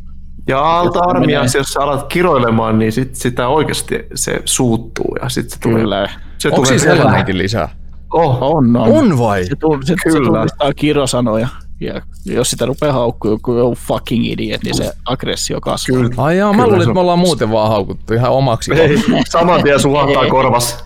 Ja 0.48 0.80
alta 0.80 1.00
armiassa, 1.00 1.58
jos 1.58 1.68
sä 1.68 1.80
alat 1.80 2.08
kiroilemaan, 2.08 2.80
niin 2.80 2.92
sit 2.92 3.16
sitä 3.16 3.48
oikeasti 3.48 3.96
se 4.16 4.42
suuttuu 4.46 5.18
ja 5.22 5.30
sitten 5.30 5.54
se 5.54 5.60
tulee. 5.60 5.82
Kyllä. 5.82 6.10
Se 6.50 6.50
Onko 6.50 6.66
siis 6.66 6.82
sellainenkin 6.82 7.38
lisää? 7.38 7.70
Oh. 8.14 8.38
On, 8.42 8.76
on. 8.76 8.92
On 8.92 9.20
vai? 9.20 9.46
Se, 9.46 9.56
tull, 9.56 9.82
se, 9.84 9.96
Kyllä. 10.04 10.26
se 10.26 10.32
tunnistaa 10.32 10.74
kirosanoja. 10.74 11.48
Ja 11.82 12.02
jos 12.26 12.50
sitä 12.50 12.66
rupeaa 12.66 12.94
haukkuu 12.94 13.32
joku 13.32 13.76
fucking 13.88 14.26
idiot, 14.32 14.64
niin 14.64 14.76
se 14.76 14.92
aggressio 15.06 15.62
kasvaa. 15.62 15.98
Kyllä. 15.98 16.14
Ai 16.18 16.38
jaa, 16.38 16.54
mä 16.54 16.68
luulin, 16.68 16.82
että 16.82 16.94
me 16.94 17.00
ollaan 17.00 17.20
muuten 17.20 17.52
vaan 17.52 17.70
haukuttu 17.70 18.14
ihan 18.14 18.32
omaksi. 18.32 18.74
Ei, 18.74 18.98
saman 19.30 19.64
tien 19.64 19.80
suhahtaa 19.80 20.30
korvas. 20.30 20.84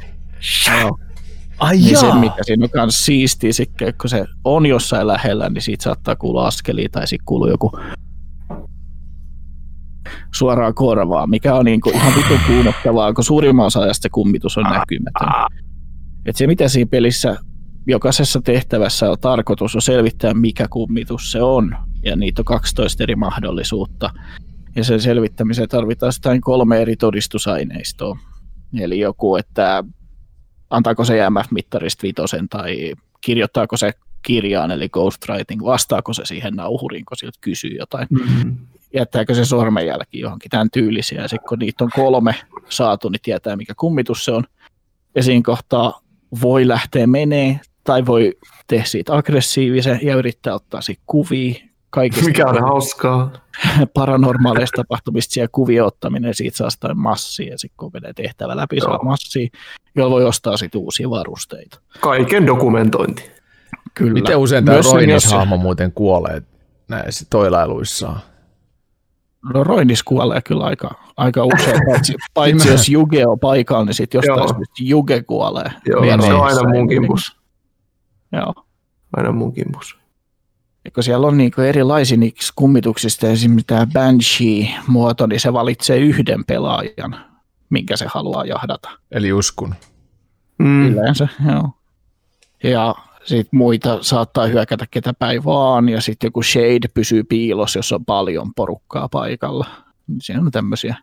Ai 1.59 1.77
niin 1.77 1.97
se, 1.97 2.13
mikä 2.13 2.35
siinä 2.41 2.65
on 2.65 2.69
myös 2.73 3.05
siistiä, 3.05 3.51
kun 4.01 4.09
se 4.09 4.25
on 4.43 4.65
jossain 4.65 5.07
lähellä, 5.07 5.49
niin 5.49 5.61
siitä 5.61 5.83
saattaa 5.83 6.15
kuulla 6.15 6.47
askelia 6.47 6.89
tai 6.91 7.07
sitten 7.07 7.25
kuuluu 7.25 7.49
joku 7.49 7.79
suoraan 10.35 10.73
korvaa, 10.73 11.27
mikä 11.27 11.55
on 11.55 11.65
niin 11.65 11.81
kuin 11.81 11.95
ihan 11.95 12.13
vitun 12.15 12.39
kuumottavaa, 12.47 13.13
kun 13.13 13.23
suurimman 13.23 13.65
osa 13.65 13.79
ajasta 13.79 14.09
kummitus 14.11 14.57
on 14.57 14.63
näkymätön. 14.63 15.29
Et 16.25 16.35
se, 16.35 16.47
mitä 16.47 16.67
siinä 16.67 16.89
pelissä 16.89 17.37
jokaisessa 17.87 18.41
tehtävässä 18.41 19.11
on 19.11 19.17
tarkoitus 19.21 19.75
on 19.75 19.81
selvittää, 19.81 20.33
mikä 20.33 20.67
kummitus 20.69 21.31
se 21.31 21.41
on, 21.41 21.75
ja 22.05 22.15
niitä 22.15 22.41
on 22.41 22.45
12 22.45 23.03
eri 23.03 23.15
mahdollisuutta. 23.15 24.09
Ja 24.75 24.83
sen 24.83 25.01
selvittämiseen 25.01 25.69
tarvitaan 25.69 26.13
sitten 26.13 26.41
kolme 26.41 26.81
eri 26.81 26.95
todistusaineistoa. 26.95 28.17
Eli 28.79 28.99
joku, 28.99 29.35
että 29.35 29.83
antaako 30.69 31.05
se 31.05 31.25
EMF-mittarista 31.25 32.03
vitosen 32.03 32.49
tai 32.49 32.93
kirjoittaako 33.21 33.77
se 33.77 33.91
kirjaan, 34.21 34.71
eli 34.71 34.89
ghostwriting, 34.89 35.63
vastaako 35.63 36.13
se 36.13 36.25
siihen 36.25 36.53
nauhuriin, 36.53 37.05
kun 37.05 37.17
siltä 37.17 37.39
kysyy 37.41 37.75
jotain, 37.79 38.07
Mm. 38.09 38.57
Jättääkö 38.93 39.35
se 39.35 39.45
sormenjälki 39.45 40.19
johonkin 40.19 40.49
tämän 40.49 40.69
tyylisiä, 40.73 41.21
ja 41.21 41.27
sitten 41.27 41.49
kun 41.49 41.59
niitä 41.59 41.83
on 41.83 41.89
kolme 41.95 42.35
saatu, 42.69 43.09
niin 43.09 43.21
tietää 43.21 43.55
mikä 43.55 43.73
kummitus 43.77 44.25
se 44.25 44.31
on, 44.31 44.43
ja 45.15 45.23
siinä 45.23 45.41
kohtaa 45.45 46.01
voi 46.41 46.67
lähteä 46.67 47.07
menee, 47.07 47.59
tai 47.83 48.05
voi 48.05 48.37
tehdä 48.67 48.83
siitä 48.85 49.17
aggressiivisen 49.17 49.99
ja 50.01 50.15
yrittää 50.15 50.53
ottaa 50.55 50.81
siitä 50.81 51.01
kuvia, 51.05 51.55
kaikista 51.89 52.25
Mikä 52.25 52.47
on 52.47 52.61
hauskaa. 52.69 53.31
paranormaaleista 53.93 54.75
tapahtumista 54.75 55.33
siellä 55.33 55.49
kuvio 55.51 55.85
ottaminen, 55.85 56.33
siitä 56.33 56.57
saa 56.57 56.69
sitä 56.69 56.93
massia, 56.93 57.51
ja 57.51 57.57
sitten 57.57 57.77
kun 57.77 57.91
menee 57.93 58.13
tehtävä 58.13 58.57
läpi, 58.57 58.79
saa 58.81 59.03
massia, 59.03 59.47
jolla 59.95 60.11
voi 60.11 60.25
ostaa 60.25 60.57
sitten 60.57 60.81
uusia 60.81 61.09
varusteita. 61.09 61.79
Kaiken 61.99 62.47
dokumentointi. 62.47 63.31
Kyllä. 63.93 64.13
Miten 64.13 64.37
usein 64.37 64.65
tämä 64.65 64.77
Roinis-hahmo 64.81 65.57
muuten 65.57 65.91
kuolee 65.91 66.41
näissä 66.87 67.25
toilailuissaan? 67.29 68.19
No 69.53 69.63
Roinis 69.63 70.03
kuolee 70.03 70.41
kyllä 70.41 70.63
aika, 70.63 70.91
aika 71.17 71.43
usein, 71.45 71.81
paitsi, 71.91 72.15
paitsi 72.33 72.69
jos 72.69 72.89
Juge 72.89 73.27
on 73.27 73.39
paikalla, 73.39 73.85
niin 73.85 73.93
sitten 73.93 74.17
jostain 74.17 74.37
Joo. 74.37 74.47
syystä 74.47 74.75
Juge 74.79 75.23
kuolee. 75.23 75.71
Joo, 75.85 76.05
se 76.05 76.13
on 76.13 76.19
niissä. 76.19 76.37
aina 76.37 76.69
mun 76.69 76.87
kimpus. 76.89 77.37
Joo. 78.31 78.53
Aina 79.17 79.31
mun 79.31 79.53
kimpus. 79.53 79.99
Ja 80.85 80.91
kun 80.91 81.03
siellä 81.03 81.27
on 81.27 81.37
niinku 81.37 81.61
erilaisia 81.61 82.17
niistä 82.17 82.53
kummituksista, 82.55 83.27
esimerkiksi 83.27 83.67
tämä 83.67 83.87
Banshee-muoto, 83.93 85.27
niin 85.27 85.39
se 85.39 85.53
valitsee 85.53 85.97
yhden 85.97 86.45
pelaajan, 86.45 87.15
minkä 87.69 87.97
se 87.97 88.05
haluaa 88.09 88.45
jahdata. 88.45 88.89
Eli 89.11 89.33
uskun. 89.33 89.75
Mm. 90.57 90.87
Yleensä, 90.87 91.27
joo. 91.51 91.69
Ja 92.63 92.95
sitten 93.29 93.57
muita 93.57 94.03
saattaa 94.03 94.45
hyökätä 94.45 94.85
ketä 94.91 95.13
päin 95.13 95.45
vaan, 95.45 95.89
ja 95.89 96.01
sitten 96.01 96.27
joku 96.27 96.43
Shade 96.43 96.87
pysyy 96.93 97.23
piilossa, 97.23 97.79
jos 97.79 97.91
on 97.91 98.05
paljon 98.05 98.53
porukkaa 98.53 99.09
paikalla. 99.09 99.65
Siinä 100.21 100.41
on 100.41 100.51
tämmöisiä 100.51 100.95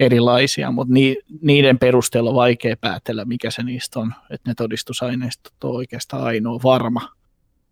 erilaisia, 0.00 0.70
mutta 0.70 0.94
ni, 0.94 1.16
niiden 1.40 1.78
perusteella 1.78 2.30
on 2.30 2.36
vaikea 2.36 2.76
päätellä, 2.80 3.24
mikä 3.24 3.50
se 3.50 3.62
niistä 3.62 4.00
on. 4.00 4.14
Että 4.30 4.50
ne 4.50 4.54
todistusaineistot 4.54 5.64
on 5.64 5.76
oikeastaan 5.76 6.24
ainoa 6.24 6.60
varma 6.64 7.08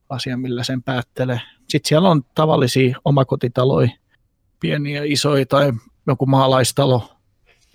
asia, 0.09 0.37
millä 0.37 0.65
sen 0.65 0.83
päättelee. 0.83 1.41
Sitten 1.69 1.89
siellä 1.89 2.09
on 2.09 2.23
tavallisia 2.35 2.97
omakotitaloja, 3.05 3.89
pieniä, 4.61 5.03
isoja 5.05 5.47
tai 5.47 5.73
joku 6.07 6.27
maalaistalo, 6.27 7.11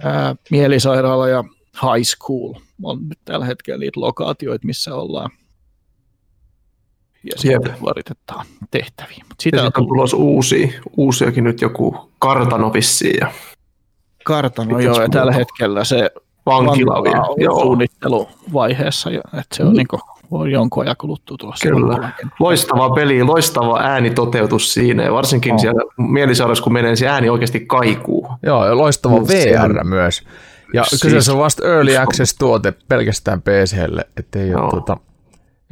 ää, 0.04 0.36
mielisairaala 0.52 1.30
ja 1.30 1.44
high 1.74 2.08
school 2.08 2.54
on 2.84 3.10
nyt 3.10 3.20
tällä 3.26 3.46
hetkellä 3.46 3.80
niitä 3.80 4.00
lokaatioita, 4.00 4.68
missä 4.68 4.96
ollaan. 4.96 5.32
Ja 7.24 7.32
Jep. 7.44 7.62
sitten 7.62 7.78
suoritetaan 7.80 8.46
tehtäviä. 8.72 9.18
Mut 9.18 9.26
Ja 9.30 9.36
sitä 9.44 9.58
on 9.58 9.66
sitten 9.66 9.82
on 9.82 9.88
tulossa 9.88 10.18
uusia, 10.18 10.68
uusiakin 10.98 11.44
nyt 11.44 11.62
joku 11.62 12.12
kartano 12.20 12.74
vissiin 12.74 13.18
ja 13.22 13.32
kartano 14.26 14.80
joo, 14.80 15.02
ja 15.02 15.10
tällä 15.10 15.32
hetkellä 15.32 15.84
se 15.84 16.10
vankila 16.46 16.94
vankila 16.94 17.22
on 17.28 17.36
Joo, 17.42 17.60
suunnitteluvaiheessa, 17.62 19.10
että 19.10 19.56
se 19.56 19.64
on, 19.64 19.74
niin 19.74 19.88
on 20.32 20.52
jonkun 20.52 20.84
ajan 20.84 20.96
kuluttua 20.98 21.38
tulossa. 21.38 21.70
Kyllä. 21.70 22.12
Loistava 22.40 22.90
peli, 22.90 23.24
loistava 23.24 23.80
äänitoteutus 23.80 24.74
siinä 24.74 25.04
ja 25.04 25.14
varsinkin 25.14 25.54
On. 25.54 25.60
siellä 25.60 25.82
mielisairaus, 25.98 26.62
kun 26.62 26.74
menee, 26.74 26.96
se 26.96 27.08
ääni 27.08 27.30
oikeasti 27.30 27.60
kaikuu. 27.60 28.28
Joo, 28.44 28.66
ja 28.66 28.78
loistava 28.78 29.20
Mm, 29.20 29.26
se 29.26 29.34
VR 29.60 29.80
on- 29.80 29.88
myös. 29.88 30.24
Ja 30.74 30.84
Siis- 30.84 31.02
kyseessä 31.02 31.32
on 31.34 31.40
vasta 31.40 31.68
Early 31.68 31.98
Access-tuote 31.98 32.74
pelkästään 32.88 33.42
PClle, 33.42 34.06
ettei 34.18 34.54
ole, 34.56 34.62
Joo. 34.62 34.70
tuota, 34.70 34.98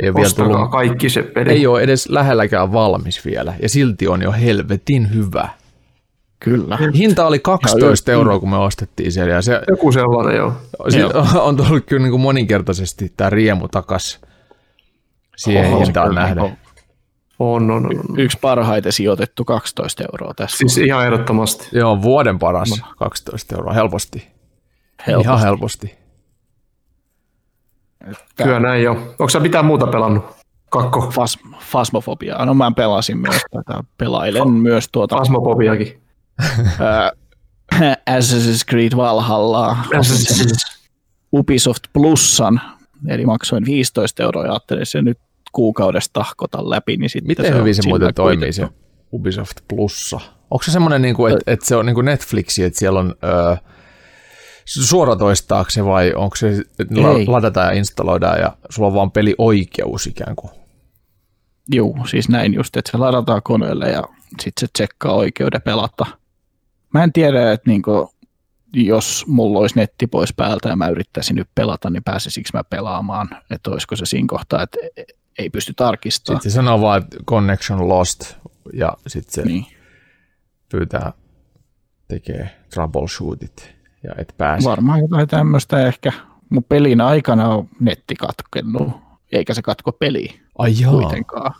ei 0.04 0.10
ole 0.10 0.16
vielä 0.16 0.30
tullut, 0.36 0.72
kaikki 0.72 1.10
se 1.10 1.24
peli. 1.24 1.50
ei 1.52 1.68
ole 1.68 1.82
edes 1.82 2.10
lähelläkään 2.10 2.74
valmis 2.74 3.26
vielä, 3.26 3.54
ja 3.62 3.70
silti 3.70 4.08
on 4.08 4.22
jo 4.22 4.32
helvetin 4.32 5.14
hyvä. 5.14 5.50
Kyllä. 6.40 6.78
Hinta 6.96 7.28
oli 7.28 7.40
12 7.40 8.12
Ja 8.12 8.16
yö- 8.16 8.20
euroa, 8.20 8.40
kun 8.40 8.50
me 8.50 8.58
ostettiin 8.58 9.12
siellä, 9.12 9.34
ja 9.34 9.42
se 9.42 9.62
Joku 9.68 9.92
sellainen, 9.92 10.36
joo. 10.36 10.54
si- 10.90 11.04
on 11.48 11.58
tullut 11.58 11.86
kyllä 11.86 12.02
niin 12.02 12.12
kuin 12.12 12.22
moninkertaisesti 12.22 13.14
tämä 13.18 13.30
riemu 13.30 13.68
takas 13.68 14.20
siihen 15.38 15.74
Oho, 15.74 15.80
hintaan 15.86 16.16
nähden. 16.16 16.40
on 16.44 16.52
On, 17.40 17.72
on, 17.72 17.86
on. 17.86 17.86
on. 18.10 18.20
Yksi 18.20 18.38
parhaiten 18.42 18.92
sijoitettu 18.92 19.46
12 19.46 20.04
euroa 20.04 20.34
tässä. 20.34 20.58
Siis 20.58 20.78
ihan 20.78 21.06
ehdottomasti. 21.06 21.68
Joo, 21.72 22.02
vuoden 22.02 22.40
paras 22.40 22.82
12 22.98 23.56
euroa, 23.56 23.74
helposti. 23.74 24.28
helposti. 25.08 25.28
Ihan 25.28 25.40
helposti. 25.42 25.96
Kyllä 28.44 28.60
näin 28.60 28.84
jo. 28.84 28.92
Onko 28.92 29.30
sä 29.30 29.40
mitään 29.40 29.66
muuta 29.66 29.88
pelannut? 29.88 30.26
Kakko. 30.70 31.12
Fas, 31.12 31.40
fasmofobiaa. 31.60 32.46
No 32.46 32.54
mä 32.54 32.72
pelasin 32.72 33.18
myös 33.18 33.42
tätä, 33.52 33.84
pelailen 33.98 34.50
myös 34.52 34.90
tuota 34.92 35.18
Asmopobiakin. 35.18 36.02
ää, 36.80 37.12
Assassin's 38.20 38.66
Creed 38.70 38.96
Valhalla, 38.96 39.78
Ubisoft 41.34 41.84
Plusan, 41.94 42.62
eli 43.08 43.26
maksoin 43.26 43.66
15 43.66 44.24
euroa 44.24 44.46
ja 44.46 44.52
ajattelin 44.52 44.86
se 44.86 45.02
nyt 45.02 45.18
kuukaudesta 45.52 46.14
tahkota 46.14 46.70
läpi, 46.70 46.98
niin 46.98 47.10
sitten 47.10 47.28
Miten 47.28 47.54
on 47.54 47.60
hyvin 47.60 47.76
se 47.76 47.82
muuten 47.88 48.14
toimii 48.14 48.54
se. 48.54 48.68
Ubisoft 49.14 49.58
Plussa? 49.68 50.20
Onko 50.52 50.64
se 50.64 50.72
semmoinen, 50.72 51.02
niin 51.02 51.16
että 51.32 51.52
et 51.52 51.62
se 51.62 51.76
on 51.76 51.86
niin 51.86 51.94
kuin 51.94 52.06
Netflixi, 52.06 52.64
että 52.64 52.80
siellä 52.80 53.00
on 53.00 53.16
öö, 53.24 53.56
suoratoistaako 54.70 55.70
se 55.70 55.86
vai 55.86 56.14
onko 56.16 56.36
se, 56.36 56.48
Ei. 56.48 56.56
la- 56.92 57.32
ladataan 57.34 57.68
ja 57.68 57.74
installoidaan 57.74 58.40
ja 58.40 58.58
sulla 58.70 58.88
on 58.88 58.94
vaan 58.94 59.12
pelioikeus 59.12 60.08
ikään 60.08 60.36
kuin? 60.36 60.52
Juu, 61.74 61.98
siis 62.10 62.30
näin 62.30 62.54
just, 62.54 62.78
että 62.78 62.92
se 62.92 62.98
ladataan 62.98 63.42
koneelle 63.44 63.90
ja 63.90 64.04
sitten 64.42 64.68
se 64.68 64.68
tsekkaa 64.74 65.14
oikeuden 65.14 65.62
pelata. 65.62 66.06
Mä 66.94 67.04
en 67.04 67.14
tiedä, 67.14 67.52
että 67.52 67.70
niinku, 67.70 68.14
jos 68.74 69.26
mulla 69.28 69.60
olisi 69.60 69.76
netti 69.76 70.08
pois 70.08 70.34
päältä 70.34 70.70
ja 70.70 70.76
mä 70.76 70.88
yrittäisin 70.90 71.36
nyt 71.36 71.50
pelata, 71.56 71.90
niin 71.90 72.04
pääsisikö 72.04 72.50
mä 72.54 72.64
pelaamaan, 72.64 73.30
että 73.52 73.72
olisiko 73.72 73.96
se 73.96 74.06
siinä 74.06 74.28
kohtaa, 74.30 74.62
että 74.64 74.78
ei 75.40 75.50
pysty 75.50 75.74
tarkistamaan. 75.76 76.38
Sitten 76.42 76.52
se 76.52 76.56
sanoo 76.56 76.82
vaan, 76.82 77.02
että 77.02 77.18
connection 77.28 77.90
lost 77.90 78.36
ja 78.74 78.94
sitten 79.08 79.34
se 79.34 79.42
Niin. 79.42 79.66
pyytää 80.72 81.14
tekee 82.08 82.50
troubleshootit 82.74 83.76
ja 84.04 84.12
et 84.18 84.34
pääse. 84.38 84.70
Varmaan 84.70 85.00
jotain 85.00 85.28
tämmöistä 85.28 85.88
ehkä. 85.88 86.12
Mun 86.50 86.64
pelin 86.64 87.02
aikana 87.02 87.48
on 87.50 87.68
netti 87.80 88.16
katkennut, 88.16 88.92
eikä 89.32 89.54
se 89.54 89.62
katko 89.62 89.92
peliä 89.92 90.34
Ai 90.58 90.74
jaa. 90.82 90.92
kuitenkaan. 90.92 91.54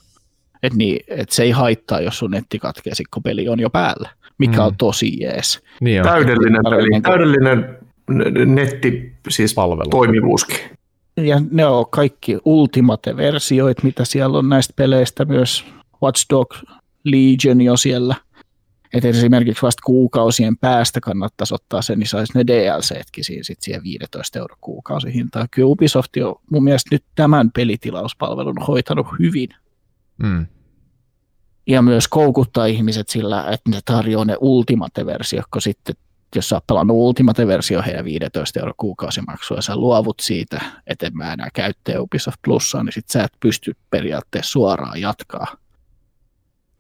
Et 0.64 0.74
niin, 0.74 1.00
et 1.08 1.30
se 1.30 1.44
ei 1.44 1.52
haittaa, 1.52 2.02
jos 2.02 2.20
sun 2.20 2.32
netti 2.32 2.60
katkee, 2.60 2.96
sit 2.96 3.08
kun 3.14 3.24
peli 3.24 3.50
on 3.50 3.60
jo 3.60 3.70
päällä, 3.70 4.10
mikä 4.38 4.58
Mm. 4.58 4.66
on 4.66 4.76
tosi 4.78 5.20
jees. 5.22 5.64
Niin 5.82 6.02
on. 6.02 6.08
Täydellinen 6.08 6.62
peli. 6.70 7.02
Täydellinen. 7.02 7.78
Netti, 8.46 9.14
siis 9.30 9.54
Palvelu. 9.54 9.90
toimivuuskin. 9.90 10.58
Ja 11.18 11.42
ne 11.52 11.66
on 11.66 11.86
kaikki 11.90 12.38
Ultimate-versioit, 12.46 13.84
mitä 13.84 14.06
siellä 14.06 14.38
on 14.38 14.50
näistä 14.50 14.74
peleistä, 14.76 15.26
myös 15.26 15.66
Watch 16.04 16.26
Dogs 16.30 16.64
Legion 17.04 17.62
jo 17.62 17.78
siellä. 17.78 18.16
Et 18.94 19.06
esimerkiksi 19.06 19.62
vasta 19.62 19.82
kuukausien 19.86 20.58
päästä 20.58 21.00
kannattaisi 21.00 21.56
ottaa 21.56 21.82
se, 21.82 21.96
niin 21.96 22.08
saisi 22.08 22.34
ne 22.36 22.48
DLCtkin 22.48 23.24
siinä, 23.24 23.44
sit 23.44 23.62
siihen 23.62 23.84
15 23.84 24.40
euro 24.40 24.56
kuukausihintaan. 24.62 25.48
Kyllä 25.52 25.68
Ubisoft 25.68 26.18
on 26.26 26.36
mun 26.52 26.64
mielestä 26.64 26.96
nyt 26.96 27.04
tämän 27.16 27.52
pelitilauspalvelun 27.52 28.62
hoitanut 28.68 29.08
hyvin. 29.20 29.50
Mm. 30.24 30.48
ja 31.68 31.82
myös 31.82 32.08
koukuttaa 32.08 32.66
ihmiset 32.66 33.10
sillä, 33.10 33.52
että 33.52 33.70
ne 33.70 33.80
tarjoaa 33.86 34.26
ne 34.26 34.38
Ultimate-versio, 34.40 35.44
kun 35.52 35.62
sitten 35.62 35.96
jos 36.36 36.50
sä 36.50 36.56
oot 36.56 36.68
pelannut 36.68 36.98
Ultimate-versio 36.98 37.82
heidän 37.82 38.06
15 38.06 38.60
euro 38.60 38.74
kuukausimaksua 38.78 39.58
ja 39.58 39.62
sä 39.62 39.76
luovut 39.76 40.20
siitä, 40.20 40.62
että 40.88 41.08
en 41.08 41.18
mä 41.18 41.34
enää 41.34 41.50
käyttää 41.54 42.00
Ubisoft 42.02 42.40
Plussaa, 42.44 42.84
niin 42.84 42.94
sit 42.94 43.10
sä 43.10 43.24
et 43.24 43.34
pysty 43.40 43.76
periaatteessa 43.90 44.52
suoraan 44.52 45.02
jatkaa, 45.02 45.58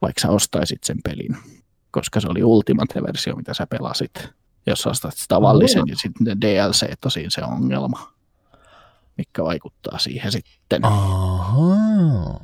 vaikka 0.01 0.21
sä 0.21 0.29
ostaisit 0.29 0.83
sen 0.83 0.97
pelin, 1.03 1.37
koska 1.91 2.19
se 2.19 2.28
oli 2.28 2.43
Ultimate-versio, 2.43 3.36
mitä 3.36 3.54
sä 3.54 3.67
pelasit. 3.67 4.30
Jos 4.67 4.82
sä 4.82 4.89
ostat 4.89 5.13
tavallisen, 5.28 5.84
niin 5.84 5.97
sitten 6.02 6.28
ne 6.28 6.36
DLC 6.41 6.90
on 7.06 7.12
siinä 7.12 7.29
se 7.29 7.44
ongelma, 7.44 8.12
mikä 9.17 9.44
vaikuttaa 9.44 10.00
siihen 10.00 10.31
sitten. 10.31 10.85
Ahaa. 10.85 12.40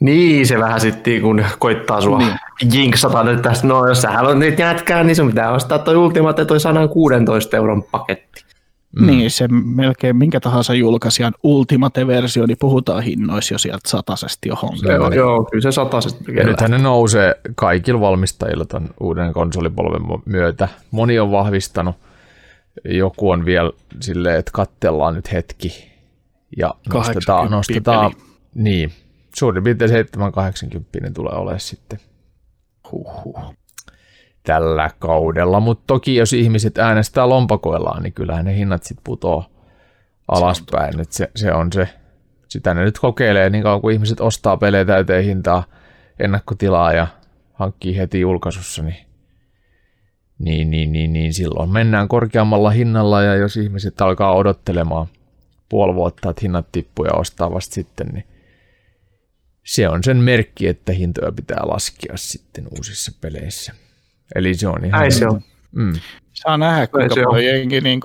Niin, 0.00 0.46
se 0.46 0.58
vähän 0.58 0.80
sitten 0.80 1.22
kun 1.22 1.44
koittaa 1.58 2.00
sua 2.00 2.18
Niin. 2.18 2.36
niin. 2.62 2.74
jinksata 2.74 3.24
nyt 3.24 3.42
tästä, 3.42 3.66
no 3.66 3.88
jos 3.88 4.02
sä 4.02 4.10
haluat 4.10 4.38
nyt 4.38 4.58
jätkää, 4.58 5.04
niin 5.04 5.16
sun 5.16 5.26
pitää 5.28 5.52
ostaa 5.52 5.78
toi 5.78 5.96
Ultimate 5.96 6.44
toi 6.44 6.60
116 6.60 7.56
euron 7.56 7.82
paketti. 7.82 8.45
Mm. 9.00 9.06
Niin, 9.06 9.30
se 9.30 9.48
melkein 9.48 10.16
minkä 10.16 10.40
tahansa 10.40 10.74
julkaisijan 10.74 11.32
Ultimate-versio, 11.42 12.46
niin 12.46 12.56
puhutaan 12.60 13.02
hinnoissa 13.02 13.54
jo 13.54 13.58
sieltä 13.58 13.88
satasesti 13.88 14.48
johon. 14.48 14.78
Se 14.78 14.92
Joo, 14.92 15.06
on. 15.06 15.14
joo, 15.14 15.44
kyllä 15.44 15.70
se 16.00 16.24
tekee. 16.24 16.44
nythän 16.44 16.70
ne 16.70 16.78
nousee 16.78 17.40
kaikilla 17.54 18.00
valmistajilla 18.00 18.64
tämän 18.64 18.90
uuden 19.00 19.32
konsolipolven 19.32 20.20
myötä. 20.24 20.68
Moni 20.90 21.18
on 21.18 21.30
vahvistanut, 21.30 21.96
joku 22.84 23.30
on 23.30 23.44
vielä 23.44 23.72
silleen, 24.00 24.38
että 24.38 24.50
kattellaan 24.54 25.14
nyt 25.14 25.32
hetki 25.32 25.92
ja 26.56 26.74
nostetaan, 26.94 27.48
80 27.48 27.56
nostetaan 27.56 28.12
peli. 28.12 28.22
niin, 28.54 28.92
suurin 29.36 29.64
piirtein 29.64 29.90
780 29.90 31.10
tulee 31.14 31.34
olemaan 31.34 31.60
sitten 31.60 31.98
Huhhuh. 32.92 33.54
Tällä 34.46 34.90
kaudella. 34.98 35.60
Mutta 35.60 35.84
toki 35.86 36.16
jos 36.16 36.32
ihmiset 36.32 36.78
äänestää 36.78 37.28
lompakoillaan, 37.28 38.02
niin 38.02 38.12
kyllähän 38.12 38.44
ne 38.44 38.56
hinnat 38.56 38.82
sitten 38.82 39.04
putoo 39.04 39.44
alaspäin. 40.28 40.92
Se, 40.92 41.04
se, 41.10 41.30
se 41.36 41.52
on 41.52 41.72
se. 41.72 41.88
Sitä 42.48 42.74
ne 42.74 42.84
nyt 42.84 42.98
kokeilee 42.98 43.50
niin 43.50 43.62
kauan 43.62 43.80
kuin 43.80 43.94
ihmiset 43.94 44.20
ostaa 44.20 44.56
pelejä 44.56 44.84
täyteen 44.84 45.24
hintaa 45.24 45.64
ennakkotilaa 46.18 46.92
ja 46.92 47.06
hankkii 47.52 47.96
heti 47.96 48.20
julkaisussa, 48.20 48.82
niin, 48.82 49.06
niin, 50.38 50.70
niin, 50.70 50.92
niin, 50.92 51.12
niin 51.12 51.34
silloin 51.34 51.70
mennään 51.70 52.08
korkeammalla 52.08 52.70
hinnalla 52.70 53.22
ja 53.22 53.34
jos 53.34 53.56
ihmiset 53.56 54.00
alkaa 54.00 54.34
odottelemaan 54.34 55.06
puoli 55.68 55.94
vuotta, 55.94 56.30
että 56.30 56.40
hinnat 56.42 56.72
tippuu 56.72 57.04
ja 57.04 57.12
ostaa 57.12 57.54
vasta 57.54 57.74
sitten, 57.74 58.06
niin 58.06 58.24
se 59.64 59.88
on 59.88 60.04
sen 60.04 60.16
merkki, 60.16 60.68
että 60.68 60.92
hintoja 60.92 61.32
pitää 61.32 61.60
laskea 61.62 62.16
sitten 62.16 62.64
uusissa 62.70 63.12
peleissä. 63.20 63.85
Eli 64.34 64.54
se 64.54 64.68
on 64.68 64.84
ihan... 64.84 65.00
Näin 65.00 65.12
se 65.12 65.26
on. 65.26 65.40
Mm. 65.72 65.92
Saa 66.32 66.56
nähdä, 66.56 66.86
kuinka 66.86 67.14
se 67.14 67.20
on. 67.20 67.26
paljon 67.26 67.44
jengi 67.44 67.80
niin 67.80 68.00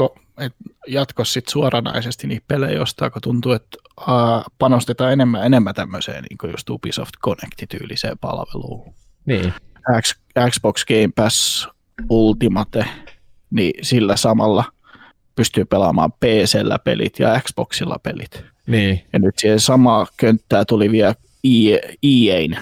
jatkossa 0.88 1.34
sit 1.34 1.48
suoranaisesti 1.48 2.28
niitä 2.28 2.46
pelejä 2.48 2.82
ostaa, 2.82 3.10
kun 3.10 3.22
tuntuu, 3.22 3.52
että 3.52 3.78
uh, 4.02 4.44
panostetaan 4.60 5.14
enemmän 5.14 5.46
enemmän 5.46 5.76
tämmöiseen 5.76 6.24
niin 6.24 6.52
just 6.52 6.70
Ubisoft 6.70 7.14
Connect-tyyliseen 7.26 8.18
palveluun. 8.22 8.94
Niin, 9.26 9.54
X, 10.02 10.16
Xbox 10.50 10.86
Game 10.86 11.10
Pass 11.16 11.68
Ultimate, 12.10 12.86
niin 13.50 13.74
sillä 13.86 14.16
samalla 14.16 14.64
pystyy 15.36 15.66
pelaamaan 15.66 16.12
PCllä 16.12 16.80
pelit 16.80 17.20
ja 17.20 17.42
Xboxilla 17.42 18.00
pelit. 18.04 18.44
niin, 18.68 19.02
Ja 19.14 19.20
nyt 19.20 19.38
siihen 19.38 19.60
samaa 19.60 20.08
könttää 20.18 20.66
tuli 20.66 20.92
vielä 20.92 21.16
EA, 21.44 21.78
EA'n, 22.06 22.60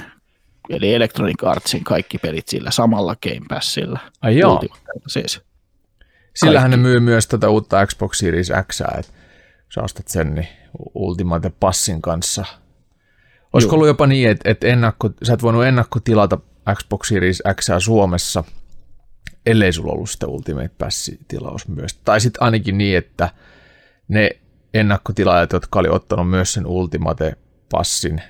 eli 0.70 0.93
Electronic 0.93 1.43
Artsin 1.43 1.84
kaikki 1.84 2.17
pelit 2.17 2.47
sillä 2.47 2.72
samalla 2.72 3.15
Game 3.15 3.45
Passilla. 3.49 3.99
Ai 4.22 4.38
joo. 4.38 4.61
Siis. 5.07 5.41
Sillähän 6.36 6.72
ne 6.72 6.78
Kaikki. 6.78 6.89
myy 6.89 6.99
myös 6.99 7.28
tätä 7.28 7.49
uutta 7.49 7.86
Xbox 7.88 8.17
Series 8.17 8.51
X, 8.72 8.82
että 8.82 9.13
sä 9.74 9.82
ostat 9.82 10.07
sen 10.07 10.36
niin 10.36 10.47
Ultimate 10.95 11.51
Passin 11.59 12.01
kanssa. 12.01 12.45
Olisiko 13.53 13.72
Joo. 13.72 13.76
ollut 13.76 13.88
jopa 13.88 14.07
niin, 14.07 14.30
että, 14.30 14.51
että 14.51 14.67
ennakko, 14.67 15.09
sä 15.24 15.34
et 15.34 15.41
voinut 15.41 15.65
ennakkotilata 15.65 16.38
Xbox 16.76 17.07
Series 17.07 17.43
X 17.55 17.67
Suomessa, 17.80 18.43
ellei 19.45 19.74
sulla 19.74 19.93
ollut 19.93 20.09
sitä 20.09 20.28
Ultimate 20.28 20.72
Pass-tilaus 20.78 21.67
myös. 21.67 21.93
Tai 21.93 22.22
sitten 22.22 22.43
ainakin 22.43 22.78
niin, 22.78 22.97
että 22.97 23.30
ne 24.07 24.30
ennakkotilaajat, 24.74 25.53
jotka 25.53 25.80
oli 25.80 25.89
ottanut 25.89 26.30
myös 26.30 26.53
sen 26.53 26.65
Ultimate 26.65 27.36
Passin, 27.72 28.22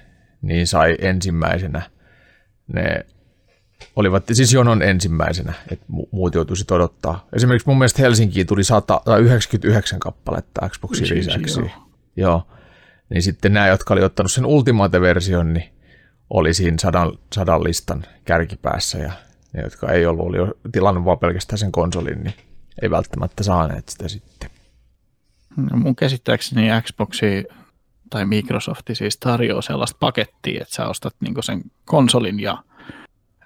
niin 0.42 0.68
sai 0.68 0.96
ensimmäisenä 1.00 1.82
ne 2.74 3.05
olivat 3.95 4.24
siis 4.32 4.53
jonon 4.53 4.82
ensimmäisenä, 4.82 5.53
että 5.72 5.86
mu- 5.93 6.07
muut 6.11 6.36
joutuisit 6.36 6.72
odottaa. 6.72 7.28
Esimerkiksi 7.34 7.67
mun 7.67 7.78
mielestä 7.78 8.01
Helsinkiin 8.01 8.47
tuli 8.47 8.63
100, 8.63 9.01
tai 9.05 9.22
99 9.22 9.99
kappaletta 9.99 10.70
Xbox 10.70 10.97
Series 10.97 11.28
joo. 11.28 11.70
Joo. 12.15 12.47
Niin 13.09 13.22
sitten 13.22 13.53
nämä, 13.53 13.67
jotka 13.67 13.93
oli 13.93 14.03
ottanut 14.03 14.32
sen 14.32 14.45
Ultimate-version, 14.45 15.53
niin 15.53 15.70
oli 16.30 16.53
siinä 16.53 16.78
sadan, 16.80 17.11
sadan 17.36 17.63
listan 17.63 18.05
kärkipäässä 18.26 18.97
ja 18.97 19.11
ne, 19.53 19.61
jotka 19.61 19.91
ei 19.91 20.05
ollut, 20.05 20.26
oli 20.26 20.38
jo 20.38 20.53
tilannut 20.72 21.05
vaan 21.05 21.20
pelkästään 21.20 21.57
sen 21.57 21.72
konsolin, 21.72 22.24
niin 22.24 22.34
ei 22.82 22.89
välttämättä 22.89 23.43
saaneet 23.43 23.89
sitä 23.89 24.07
sitten. 24.07 24.49
No 25.57 25.78
mun 25.78 25.95
käsittääkseni 25.95 26.67
Xboxi 26.82 27.45
tai 28.10 28.26
Microsoft 28.26 28.82
siis 28.93 29.18
tarjoaa 29.18 29.62
sellaista 29.62 29.97
pakettia, 29.99 30.62
että 30.62 30.76
sä 30.76 30.88
ostat 30.88 31.16
niinku 31.20 31.41
sen 31.41 31.62
konsolin 31.86 32.39
ja 32.39 32.64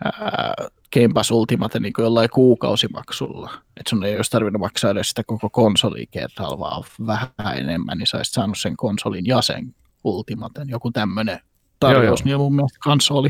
ää, 0.03 0.53
Game 0.93 1.13
Pass 1.13 1.31
Ultimate 1.31 1.79
niinku 1.79 2.01
jollain 2.01 2.29
kuukausimaksulla. 2.33 3.51
Että 3.77 3.89
sun 3.89 4.03
ei 4.03 4.15
olisi 4.15 4.31
tarvinnut 4.31 4.59
maksaa 4.59 4.91
edes 4.91 5.09
sitä 5.09 5.23
koko 5.23 5.49
konsolia 5.49 6.05
kerralla, 6.11 6.59
vaan 6.59 6.83
vähän 7.07 7.57
enemmän, 7.57 7.97
niin 7.97 8.07
sä 8.07 8.17
olisit 8.17 8.33
saanut 8.33 8.57
sen 8.57 8.77
konsolin 8.77 9.25
ja 9.25 9.41
sen 9.41 9.75
Ultimaten. 10.03 10.69
Joku 10.69 10.91
tämmöinen 10.91 11.39
tarjous, 11.79 12.19
joo. 12.19 12.25
niin 12.25 12.37
mun 12.37 12.55
mielestä 12.55 12.77
kanssa 12.83 13.13
oli. 13.13 13.29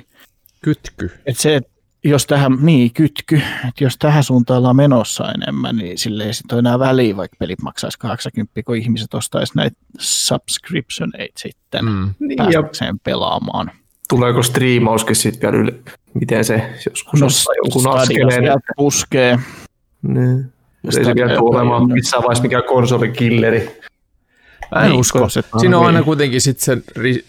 Kytky. 0.62 1.12
Et 1.26 1.38
se, 1.38 1.62
jos 2.04 2.26
tähän, 2.26 2.58
niin 2.62 2.94
kytky, 2.94 3.36
että 3.68 3.84
jos 3.84 3.98
tähän 3.98 4.24
suuntaan 4.24 4.58
ollaan 4.58 4.76
menossa 4.76 5.32
enemmän, 5.32 5.76
niin 5.76 5.98
sille 5.98 6.24
ei 6.24 6.34
sit 6.34 6.52
ole 6.52 6.60
enää 6.60 6.80
väliä, 6.80 7.18
vaikka 7.18 7.36
pelit 7.40 7.62
maksaisi 7.62 8.00
80, 8.00 8.64
kun 8.64 8.76
ihmiset 8.78 9.14
ostaisi 9.14 9.54
näitä 9.56 9.78
subscriptioneita 10.00 11.40
sitten 11.40 11.86
Mm. 11.86 12.14
Niin, 12.20 12.38
päästäkseen 12.38 13.00
pelaamaan. 13.00 13.72
tuleeko 14.10 14.44
striimauskin 14.44 15.16
sitten 15.16 15.52
vielä 15.52 15.64
yle? 15.64 15.74
Miten 16.14 16.46
se 16.46 16.70
joskus 16.90 17.20
no, 17.20 17.26
ottaa 17.28 17.54
jonkun 17.66 18.00
askeleen? 18.00 18.44
sieltä 18.44 18.74
puskee. 18.76 19.40
Niin. 20.02 20.46
Ei 20.98 21.06
se 21.06 21.16
vielä 21.16 21.36
tule 21.38 21.58
olemaan 21.58 21.82
ole- 21.84 21.94
missään 21.94 22.24
vaiheessa 22.24 22.44
mikään 22.44 22.64
konsolikilleri. 22.64 23.80
Mä 24.76 24.82
en 24.84 24.90
Niin, 24.90 25.00
usko. 25.00 25.30
se- 25.30 25.44
Siinä 25.60 25.78
on 25.78 25.86
aina 25.86 26.04
kuitenkin 26.04 26.42
sit 26.42 26.60
se, 26.60 26.78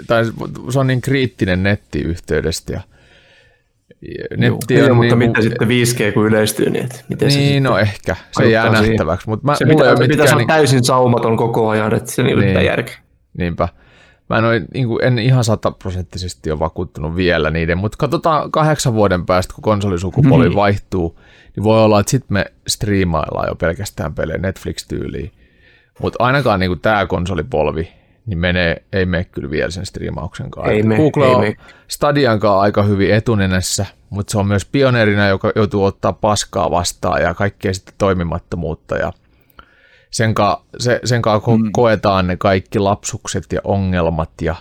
tai 0.06 0.24
se 0.70 0.78
on 0.78 0.86
niin 0.86 1.00
kriittinen 1.00 1.62
nettiyhteydestä 1.62 2.72
ja 2.72 2.80
netti 4.36 4.74
Joo, 4.74 4.90
on 4.90 4.96
mutta 4.96 5.16
niin 5.16 5.28
mitä 5.30 5.42
sitten 5.42 5.68
5G 5.68 6.12
kun 6.14 6.26
yleistyy, 6.26 6.70
niin 6.70 6.84
et 6.84 7.04
miten 7.08 7.30
se 7.30 7.38
Niin, 7.38 7.46
sitten 7.46 7.62
no 7.62 7.78
ehkä. 7.78 8.16
Se 8.30 8.50
jää 8.50 8.68
siihen? 8.76 8.88
nähtäväksi. 8.90 9.28
Mutta 9.28 9.46
mä, 9.46 9.54
Se 9.54 9.64
pitää, 9.66 9.88
ole 9.90 9.96
se 9.96 10.08
pitää 10.08 10.24
olla 10.26 10.36
niin, 10.36 10.48
täysin 10.48 10.84
saumaton 10.84 11.36
koko 11.36 11.68
ajan, 11.68 11.94
että 11.94 12.10
se 12.12 12.22
Niin. 12.22 12.38
mitään 12.38 12.64
järkeä. 12.64 12.94
niinpä. 13.38 13.68
Mä 14.30 14.38
en, 14.38 14.44
ole, 14.44 14.62
niin 14.74 14.86
kuin, 14.88 15.04
en 15.04 15.18
ihan 15.18 15.44
sataprosenttisesti 15.44 16.50
ole 16.50 16.58
vakuuttunut 16.58 17.16
vielä 17.16 17.50
niiden, 17.50 17.78
mutta 17.78 17.96
katsotaan 17.98 18.50
kahdeksan 18.50 18.94
vuoden 18.94 19.26
päästä, 19.26 19.54
kun 19.54 19.62
konsolisukupolvi 19.62 20.44
Niin. 20.48 20.56
vaihtuu, 20.56 21.20
niin 21.56 21.64
voi 21.64 21.80
olla, 21.84 22.00
että 22.00 22.10
sitten 22.10 22.34
me 22.34 22.44
striimaillaan 22.68 23.48
jo 23.48 23.54
pelkästään 23.54 24.14
pelejä 24.14 24.38
Netflix-tyyliin. 24.38 25.30
Mutta 26.02 26.24
ainakaan 26.24 26.60
niin 26.60 26.80
tämä 26.80 27.06
konsolipolvi, 27.06 27.88
niin 28.26 28.38
menee, 28.38 28.82
ei 28.92 29.06
mene 29.06 29.24
kyllä 29.24 29.50
vielä 29.50 29.70
sen 29.70 29.86
striimauksen 29.86 30.50
kanssa. 30.50 30.72
Ei 30.72 30.82
mene, 30.82 30.96
Google 30.96 31.26
ei 31.26 31.34
on. 31.34 31.66
Stadian 31.88 32.40
kanssa 32.40 32.60
aika 32.60 32.82
hyvin 32.82 33.14
etunenässä, 33.14 33.86
mutta 34.10 34.30
se 34.30 34.38
on 34.38 34.46
myös 34.46 34.64
pioneerina, 34.64 35.28
joka 35.28 35.52
joutuu 35.56 35.84
ottaa 35.84 36.12
paskaa 36.12 36.70
vastaan 36.70 37.22
ja 37.22 37.34
kaikkea 37.34 37.74
sitten 37.74 37.94
toimimattomuutta 37.98 38.96
ja 38.96 39.12
sen 40.10 40.34
kanssa, 40.34 40.64
se, 40.78 41.00
sen 41.04 41.22
kanssa 41.22 41.50
ko- 41.50 41.70
koetaan 41.72 42.26
ne 42.26 42.36
kaikki 42.36 42.78
lapsukset 42.78 43.52
ja 43.52 43.60
ongelmat 43.64 44.30
ja 44.42 44.54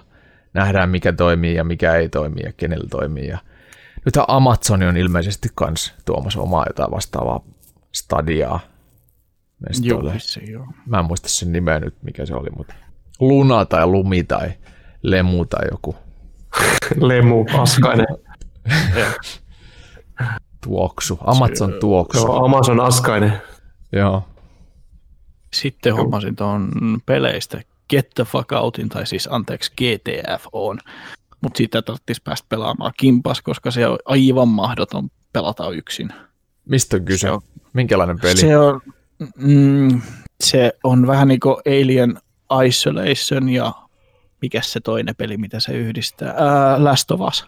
nähdään 0.53 0.89
mikä 0.89 1.13
toimii 1.13 1.55
ja 1.55 1.63
mikä 1.63 1.95
ei 1.95 2.09
toimi 2.09 2.41
ja 2.43 2.53
kenellä 2.57 2.87
toimii. 2.89 3.27
Ja 3.27 3.37
nythän 4.05 4.25
Amazon 4.27 4.83
on 4.83 4.97
ilmeisesti 4.97 5.49
kans 5.55 5.93
tuomassa 6.05 6.41
omaa 6.41 6.65
jotain 6.67 6.91
vastaavaa 6.91 7.43
stadiaa. 7.91 8.59
Joo, 9.81 10.13
se 10.17 10.41
joo. 10.41 10.67
Mä 10.85 10.99
en 10.99 11.05
muista 11.05 11.29
sen 11.29 11.51
nimeä 11.51 11.79
nyt, 11.79 11.95
mikä 12.03 12.25
se 12.25 12.35
oli, 12.35 12.49
mutta 12.57 12.73
Luna 13.19 13.65
tai 13.65 13.87
Lumi 13.87 14.23
tai 14.23 14.53
Lemu 15.01 15.45
tai 15.45 15.65
joku 15.71 15.95
Lemu, 17.09 17.45
askainen. 17.57 18.05
tuoksu. 20.63 21.17
Amazon 21.21 21.73
tuoksu. 21.79 22.25
Joo, 22.27 22.45
Amazon 22.45 22.79
askainen. 22.79 23.41
Joo. 23.91 24.23
Sitten 25.53 25.95
hommasin 25.95 26.35
tuon 26.35 26.69
peleistä 27.05 27.61
Get 27.89 28.09
the 28.15 28.23
Fuck 28.23 28.51
Outin, 28.51 28.89
tai 28.89 29.07
siis 29.07 29.27
anteeksi 29.31 29.71
GTF 29.77 30.45
on, 30.51 30.79
mutta 31.41 31.57
siitä 31.57 31.81
tarvitsisi 31.81 32.21
päästä 32.23 32.45
pelaamaan 32.49 32.91
kimpas, 32.97 33.41
koska 33.41 33.71
se 33.71 33.87
on 33.87 33.97
aivan 34.05 34.47
mahdoton 34.47 35.09
pelata 35.33 35.69
yksin. 35.69 36.09
Mistä 36.69 36.97
on 36.97 37.05
kyse? 37.05 37.19
Se 37.21 37.31
on- 37.31 37.41
Minkälainen 37.73 38.19
peli? 38.19 38.37
Se 38.37 38.57
on, 38.57 38.81
mm, 39.37 40.01
se 40.43 40.73
on 40.83 41.07
vähän 41.07 41.27
niin 41.27 41.39
kuin 41.39 41.55
Alien 41.67 42.17
Isolation 42.61 43.49
ja 43.49 43.73
mikä 44.41 44.61
se 44.61 44.79
toinen 44.79 45.15
peli, 45.15 45.37
mitä 45.37 45.59
se 45.59 45.71
yhdistää, 45.71 46.33
Ää, 46.37 46.83
Last 46.83 47.11
of 47.11 47.21
Us. 47.21 47.45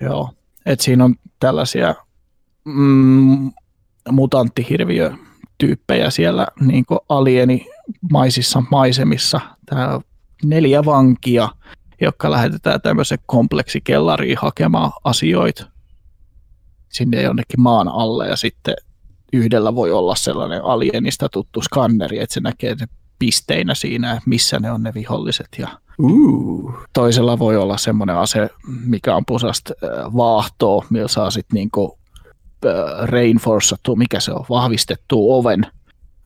Joo, 0.00 0.30
et 0.66 0.80
siinä 0.80 1.04
on 1.04 1.14
tällaisia 1.40 1.94
mm, 2.64 3.52
mutanttihirviötyyppejä 4.10 6.10
siellä 6.10 6.46
niin 6.60 6.84
alienimaisissa 7.08 8.62
maisemissa. 8.70 9.40
Tää 9.66 10.00
neljä 10.44 10.84
vankia, 10.84 11.48
jotka 12.00 12.30
lähetetään 12.30 12.80
tämmöisen 12.80 13.18
kompleksikellariin 13.26 14.38
hakemaan 14.40 14.92
asioita 15.04 15.70
sinne 16.88 17.22
jonnekin 17.22 17.60
maan 17.60 17.88
alle 17.88 18.28
ja 18.28 18.36
sitten 18.36 18.74
yhdellä 19.32 19.74
voi 19.74 19.92
olla 19.92 20.14
sellainen 20.14 20.64
alienista 20.64 21.28
tuttu 21.28 21.62
skanneri, 21.62 22.18
että 22.18 22.34
se 22.34 22.40
näkee 22.40 22.74
ne 22.74 22.86
pisteinä 23.18 23.74
siinä, 23.74 24.20
missä 24.26 24.58
ne 24.60 24.70
on 24.70 24.82
ne 24.82 24.94
viholliset 24.94 25.48
ja 25.58 25.68
Uh. 25.98 26.74
toisella 26.92 27.38
voi 27.38 27.56
olla 27.56 27.76
semmoinen 27.76 28.16
ase, 28.16 28.50
mikä 28.86 29.16
on 29.16 29.24
pusasta 29.26 29.74
äh, 29.84 29.90
vaahtoa, 30.16 30.84
millä 30.90 31.08
saa 31.08 31.30
sitten 31.30 31.54
niinku 31.54 31.98
äh, 32.66 32.72
reinforcattu, 33.08 33.96
mikä 33.96 34.20
se 34.20 34.32
on, 34.32 34.44
vahvistettu 34.50 35.32
oven, 35.34 35.66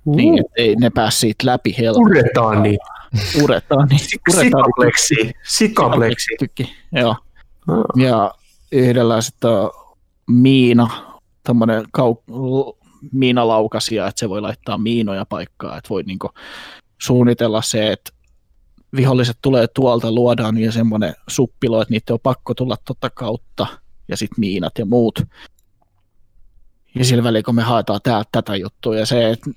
Uh. 0.06 0.16
niin 0.16 0.38
ettei 0.40 0.76
ne 0.76 0.90
pääse 0.90 1.18
siitä 1.18 1.46
läpi 1.46 1.74
helposti. 1.78 2.02
Puretaan 2.14 2.62
niin. 2.62 2.78
Uretaan, 3.42 3.88
niin 3.88 4.00
uretaan 4.32 4.44
Sikapleksi. 4.44 5.14
Sikapleksi. 5.48 6.36
Joo. 6.92 7.16
Ah. 7.68 7.84
Ja 7.96 8.34
yhdellä 8.72 9.20
sitten 9.20 9.50
miina, 10.26 10.90
tämmöinen 11.44 11.84
kau- 11.98 12.76
miinalaukasia, 13.12 14.06
että 14.06 14.20
se 14.20 14.28
voi 14.28 14.40
laittaa 14.40 14.78
miinoja 14.78 15.26
paikkaa, 15.26 15.76
että 15.76 15.88
voi 15.88 16.02
niinku 16.02 16.30
suunnitella 17.02 17.62
se, 17.62 17.92
että 17.92 18.10
viholliset 18.96 19.38
tulee 19.42 19.66
tuolta, 19.74 20.12
luodaan 20.12 20.54
niin 20.54 20.72
semmoinen 20.72 21.14
suppilo, 21.28 21.82
että 21.82 21.92
niiden 21.92 22.12
on 22.12 22.20
pakko 22.22 22.54
tulla 22.54 22.76
totta 22.84 23.10
kautta, 23.10 23.66
ja 24.08 24.16
sitten 24.16 24.40
miinat 24.40 24.78
ja 24.78 24.86
muut. 24.86 25.22
Ja 26.94 27.04
sillä 27.04 27.24
välin, 27.24 27.44
kun 27.44 27.54
me 27.54 27.62
haetaan 27.62 28.00
täältä 28.02 28.28
tätä 28.32 28.56
juttua, 28.56 28.96
ja 28.96 29.06
se, 29.06 29.30
että 29.30 29.50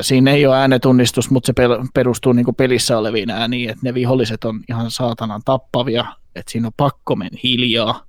siinä 0.00 0.30
ei 0.30 0.46
ole 0.46 0.56
äänetunnistus, 0.56 1.30
mutta 1.30 1.46
se 1.46 1.52
perustuu 1.94 2.32
niinku 2.32 2.52
pelissä 2.52 2.98
oleviin 2.98 3.30
ääniin, 3.30 3.70
että 3.70 3.80
ne 3.82 3.94
viholliset 3.94 4.44
on 4.44 4.60
ihan 4.68 4.90
saatanan 4.90 5.42
tappavia, 5.44 6.04
että 6.34 6.52
siinä 6.52 6.66
on 6.66 6.72
pakko 6.76 7.16
mennä 7.16 7.38
hiljaa. 7.42 8.05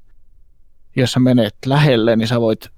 Jos 0.98 1.12
sä 1.12 1.20
menet 1.20 1.56
lähelle, 1.66 2.16
niin 2.16 2.28
sä 2.28 2.42
voit 2.42 2.70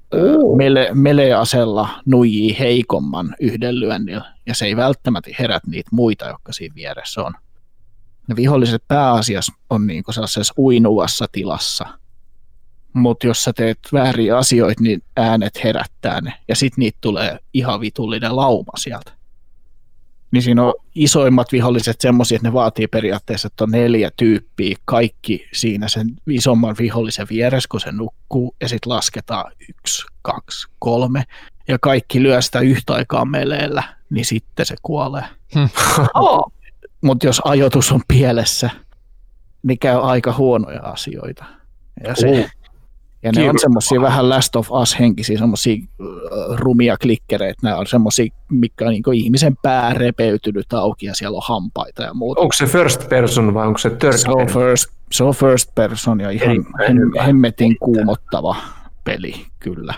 mele- 0.56 0.94
meleasella 0.94 1.90
nuijii 2.06 2.60
heikomman 2.60 3.36
yhden 3.40 3.80
lyönnillä, 3.80 4.34
ja 4.46 4.56
se 4.56 4.66
ei 4.66 4.76
välttämättä 4.76 5.30
herät 5.40 5.68
niitä 5.68 5.90
muita, 5.92 6.28
jotka 6.28 6.54
siinä 6.54 6.76
vieressä 6.76 7.22
on. 7.24 7.34
Ne 8.28 8.36
viholliset 8.36 8.84
pääasiassa 8.88 9.54
on 9.70 9.88
niinku 9.88 10.12
sellaisessa 10.12 10.54
uinuvassa 10.58 11.26
tilassa, 11.32 11.86
mutta 12.94 13.28
jos 13.28 13.44
sä 13.44 13.54
teet 13.54 13.80
vääriä 13.94 14.38
asioita, 14.38 14.84
niin 14.84 15.04
äänet 15.18 15.64
herättää 15.64 16.22
ne, 16.22 16.34
ja 16.48 16.56
sitten 16.56 16.82
niitä 16.82 16.98
tulee 17.02 17.40
ihan 17.54 17.82
vitullinen 17.82 18.36
lauma 18.36 18.72
sieltä. 18.78 19.19
Niin 20.32 20.42
siinä 20.42 20.64
on 20.64 20.74
isoimmat 20.96 21.52
viholliset 21.52 22.02
semmoisia, 22.02 22.36
että 22.36 22.48
ne 22.48 22.54
vaatii 22.54 22.88
periaatteessa, 22.88 23.48
että 23.48 23.64
on 23.64 23.72
neljä 23.72 24.12
tyyppiä, 24.18 24.76
kaikki 24.86 25.48
siinä 25.54 25.88
sen 25.88 26.08
isomman 26.28 26.76
vihollisen 26.80 27.28
vieressä, 27.30 27.68
kun 27.72 27.80
se 27.80 27.92
nukkuu, 27.92 28.56
ja 28.62 28.70
sitten 28.70 28.94
lasketaan 28.94 29.52
yksi, 29.70 30.06
kaksi, 30.22 30.68
kolme, 30.80 31.24
ja 31.68 31.80
kaikki 31.82 32.24
lyö 32.24 32.42
sitä 32.42 32.60
yhtä 32.60 32.94
aikaa 32.94 33.26
meleellä, 33.26 33.84
niin 34.10 34.26
sitten 34.26 34.66
se 34.66 34.76
kuolee. 34.82 35.24
Oh. 36.14 36.52
Mutta 37.02 37.26
jos 37.26 37.42
ajoitus 37.46 37.92
on 37.92 38.02
pielessä, 38.08 38.70
niin 39.64 39.80
käy 39.80 40.00
aika 40.02 40.34
huonoja 40.34 40.82
asioita. 40.82 41.46
Ja, 42.04 42.16
se, 42.16 42.50
ja 43.24 43.32
ne 43.36 43.50
on 43.50 43.60
semmoisia 43.60 44.02
vähän 44.02 44.30
Last 44.30 44.56
of 44.56 44.72
Us-henkisiä, 44.72 45.38
semmoisia 45.38 45.78
rumia 46.56 46.98
klikkereitä. 46.98 47.60
Nämä 47.64 47.78
on 47.78 47.88
semmoisia, 47.88 48.26
mikä 48.52 48.86
on 48.86 48.92
niin 48.92 49.04
ihmisen 49.14 49.58
pää 49.62 49.94
repeytynyt 49.94 50.74
auki 50.74 51.06
ja 51.06 51.16
siellä 51.16 51.36
on 51.36 51.44
hampaita 51.46 52.04
ja 52.04 52.14
muuta. 52.14 52.42
Onko 52.42 52.54
se 52.54 52.66
first 52.66 53.10
person 53.10 53.54
vai 53.54 53.68
onko 53.68 53.78
se 53.78 53.90
third 53.90 54.18
Se 54.18 54.32
on 54.32 54.38
person? 54.38 54.64
first, 54.64 54.92
se 55.12 55.24
on 55.24 55.34
first 55.34 55.76
person 55.76 56.20
ja 56.20 56.30
ihan 56.30 56.50
Erittäin 56.50 56.98
hemmetin 57.26 57.78
kuumottava 57.80 58.56
peli, 59.04 59.46
kyllä. 59.60 59.94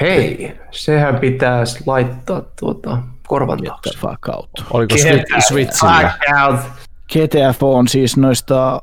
Hei, 0.00 0.56
sehän 0.70 1.16
pitäisi 1.16 1.82
laittaa 1.86 2.42
tuota 2.60 2.98
korvan 3.26 3.58
taakse. 3.62 3.98
Oliko 4.70 4.94
Switchillä? 5.48 6.12
Fuck 6.12 6.40
out. 6.42 6.60
GTF 7.12 7.62
on 7.62 7.88
siis 7.88 8.16
noista, 8.16 8.54
no 8.54 8.80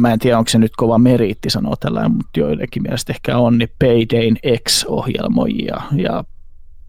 mä 0.00 0.12
en 0.12 0.18
tiedä 0.18 0.38
onko 0.38 0.48
se 0.48 0.58
nyt 0.58 0.76
kova 0.76 0.98
meriitti 0.98 1.50
sanoa 1.50 1.74
tällä, 1.80 2.08
mutta 2.08 2.40
joillekin 2.40 2.82
mielestä 2.82 3.12
ehkä 3.12 3.38
on, 3.38 3.58
niin 3.58 3.72
Paydayn 3.78 4.36
X-ohjelmoijia 4.68 5.82
ja 5.96 6.24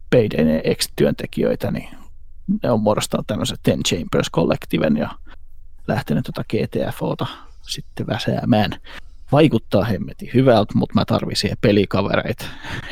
Paydayn 0.10 0.76
X-työntekijöitä, 0.76 1.72
niin 1.72 1.90
ne 2.64 2.72
on 2.72 2.82
muodostanut 2.82 3.28
tämmöisen 3.28 3.58
Ten 3.64 3.84
Chambers 3.84 4.32
Collectiven 4.32 4.98
ja 4.98 5.10
lähtenyt 5.88 6.26
tuota 6.26 6.44
GTFOta 6.50 7.26
sitten 7.62 8.08
väsäämään. 8.08 8.72
Vaikuttaa 9.32 9.84
hemmetin 9.84 10.30
hyvältä, 10.34 10.74
mutta 10.76 10.96
mä 10.96 11.06
tarvitsen 11.06 11.42
siihen 11.42 11.58
pelikavereita 11.62 12.46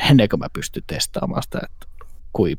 ennen 0.09 0.29
kuin 0.29 0.39
mä 0.39 0.47
pystyn 0.53 0.83
testaamaan 0.87 1.43
sitä, 1.43 1.59
että 1.63 1.87
kuin 2.33 2.55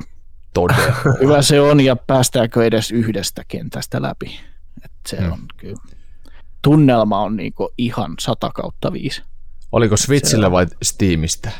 Todella. 0.54 0.94
hyvä 1.22 1.42
se 1.42 1.60
on 1.60 1.80
ja 1.80 1.96
päästäänkö 1.96 2.64
edes 2.64 2.90
yhdestä 2.90 3.42
kentästä 3.48 4.02
läpi. 4.02 4.40
Et 4.84 4.92
se 5.08 5.16
Hmm. 5.16 5.32
on 5.32 5.38
kyllä. 5.56 5.93
Tunnelma 6.64 7.20
on 7.20 7.36
niinku 7.36 7.74
ihan 7.78 8.14
100 8.20 8.50
kautta 8.54 8.92
5 8.92 9.22
Oliko 9.72 9.96
Switchillä 9.96 10.50
vai 10.50 10.66
Steamista? 10.82 11.50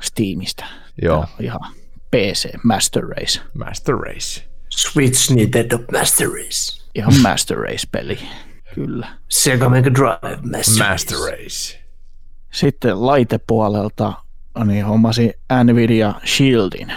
Steamista. 0.00 0.64
Joo, 1.02 1.24
Ihan 1.40 1.60
PC, 2.10 2.48
Master 2.64 3.02
Race. 3.02 3.40
Master 3.54 3.94
Race. 3.94 4.44
Switch 4.70 5.30
Nintendo 5.32 5.78
Master 5.92 6.28
Race. 6.28 6.84
Ihan 6.94 7.12
Master 7.22 7.58
Race-peli, 7.58 8.18
kyllä. 8.74 9.08
Sega 9.28 9.68
Mega 9.68 9.90
Drive 9.94 10.36
Master, 10.56 10.88
Master 10.88 11.18
Race. 11.18 11.80
Sitten 12.52 13.06
laitepuolelta 13.06 14.12
niin 14.64 14.84
hommasin 14.84 15.32
Nvidia 15.64 16.14
Shieldin. 16.26 16.92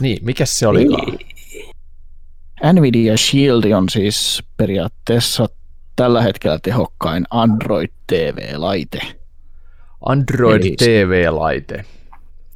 Niin, 0.00 0.18
mikä 0.24 0.46
se 0.46 0.66
olikaan? 0.66 1.18
Nvidia 2.72 3.16
Shield 3.16 3.72
on 3.72 3.88
siis 3.88 4.42
periaatteessa 4.56 5.48
tällä 5.96 6.22
hetkellä 6.22 6.58
tehokkain 6.62 7.24
Android 7.30 7.88
TV-laite. 8.06 9.00
Android 10.06 10.62
Eli- 10.62 10.76
TV-laite. 10.78 11.84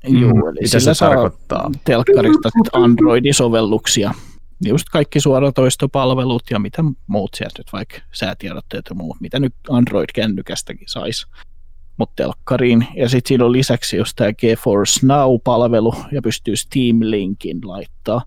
Joo, 0.09 0.31
eli 0.31 0.33
Mm. 0.33 0.55
Mitä 0.61 0.67
sillä 0.81 0.81
se 0.81 0.99
saa 0.99 1.09
tarkoittaa? 1.09 1.71
telkkarista 1.85 2.49
Android-sovelluksia. 2.73 4.15
Just 4.65 4.87
kaikki 4.93 5.21
suoratoistopalvelut 5.21 6.43
ja 6.51 6.59
mitä 6.59 6.85
muut 7.07 7.35
sieltä 7.35 7.55
nyt, 7.59 7.73
vaikka 7.73 7.97
säätiedotteet 8.13 8.85
ja 8.91 8.95
muut, 8.95 9.17
mitä 9.21 9.39
nyt 9.41 9.55
Android-kännykästäkin 9.71 10.89
saisi. 10.89 11.27
Mutta 11.97 12.13
telkkariin. 12.23 12.87
Ja 12.97 13.09
sitten 13.09 13.29
siinä 13.29 13.45
on 13.45 13.53
lisäksi 13.53 13.97
just 13.97 14.13
tämä 14.17 14.33
GeForce 14.33 15.01
Now-palvelu 15.07 15.95
ja 16.13 16.23
pystyy 16.23 16.57
Steam 16.57 16.97
Linkin 17.01 17.59
laittaa. 17.65 18.23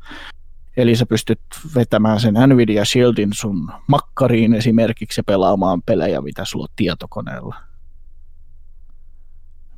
Eli 0.78 0.96
sä 0.96 1.06
pystyt 1.06 1.40
vetämään 1.76 2.20
sen 2.20 2.34
Nvidia 2.48 2.86
Shieldin 2.86 3.30
sun 3.34 3.72
makkariin 3.88 4.54
esimerkiksi 4.54 5.20
ja 5.20 5.24
pelaamaan 5.24 5.82
pelejä, 5.82 6.22
mitä 6.22 6.46
sulla 6.46 6.64
on 6.64 6.74
tietokoneella. 6.76 7.56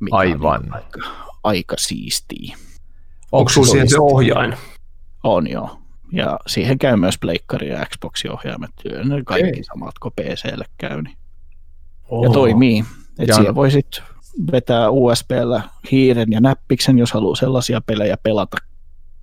Mikä 0.00 0.16
on 0.16 0.20
Aivan. 0.20 0.74
Aika, 0.74 1.00
aika 1.44 1.74
siistiä. 1.78 2.56
Onko 3.32 3.48
sulla 3.50 3.66
se 3.66 3.70
siihen 3.70 3.88
se 3.88 4.00
ohjain? 4.00 4.54
On 5.24 5.50
joo. 5.50 5.78
Ja 6.12 6.38
siihen 6.46 6.78
käy 6.78 6.96
myös 6.96 7.18
pleikkari 7.20 7.68
ja 7.68 7.86
Xboxin 7.86 8.32
ohjaimet. 8.32 8.70
Ne 9.04 9.22
kaikki 9.24 9.50
Okei. 9.50 9.64
samat 9.64 9.98
kuin 9.98 10.14
PClle 10.20 10.64
käy. 10.78 11.02
Niin. 11.02 11.16
Ja 12.22 12.30
toimii. 12.32 12.84
Et 13.18 13.28
Ja- 13.28 13.34
siihen 13.34 13.54
voi 13.54 13.70
sitten 13.70 14.04
vetää 14.52 14.90
USBllä 14.90 15.62
hiiren 15.90 16.32
ja 16.32 16.40
näppiksen, 16.40 16.98
jos 16.98 17.12
haluaa 17.12 17.36
sellaisia 17.36 17.80
pelejä 17.80 18.16
pelata 18.22 18.56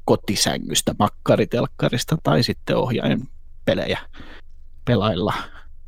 kotisängystä, 0.08 0.96
makkaritelkkarista 1.00 2.18
tai 2.24 2.44
sitten 2.44 2.78
ohjain 2.78 3.30
pelejä 3.66 4.00
pelailla. 4.86 5.34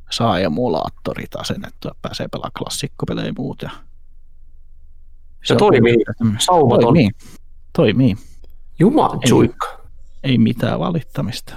Saa 0.09 0.39
emulaattorit 0.39 1.35
asennettua, 1.35 1.91
pääsee 2.01 2.27
pelaamaan 2.27 2.51
klassikkopelejä 2.57 3.27
ja 3.27 3.33
muut. 3.37 3.61
Ja 3.61 3.69
Se 5.43 5.55
toimii. 5.55 5.97
Mm. 6.19 6.35
Saumaton. 6.39 6.83
Toimii. 6.83 7.09
Toimii. 7.75 8.15
Jumajuikka. 8.79 9.79
ei 10.23 10.37
mitään 10.37 10.79
valittamista. 10.79 11.53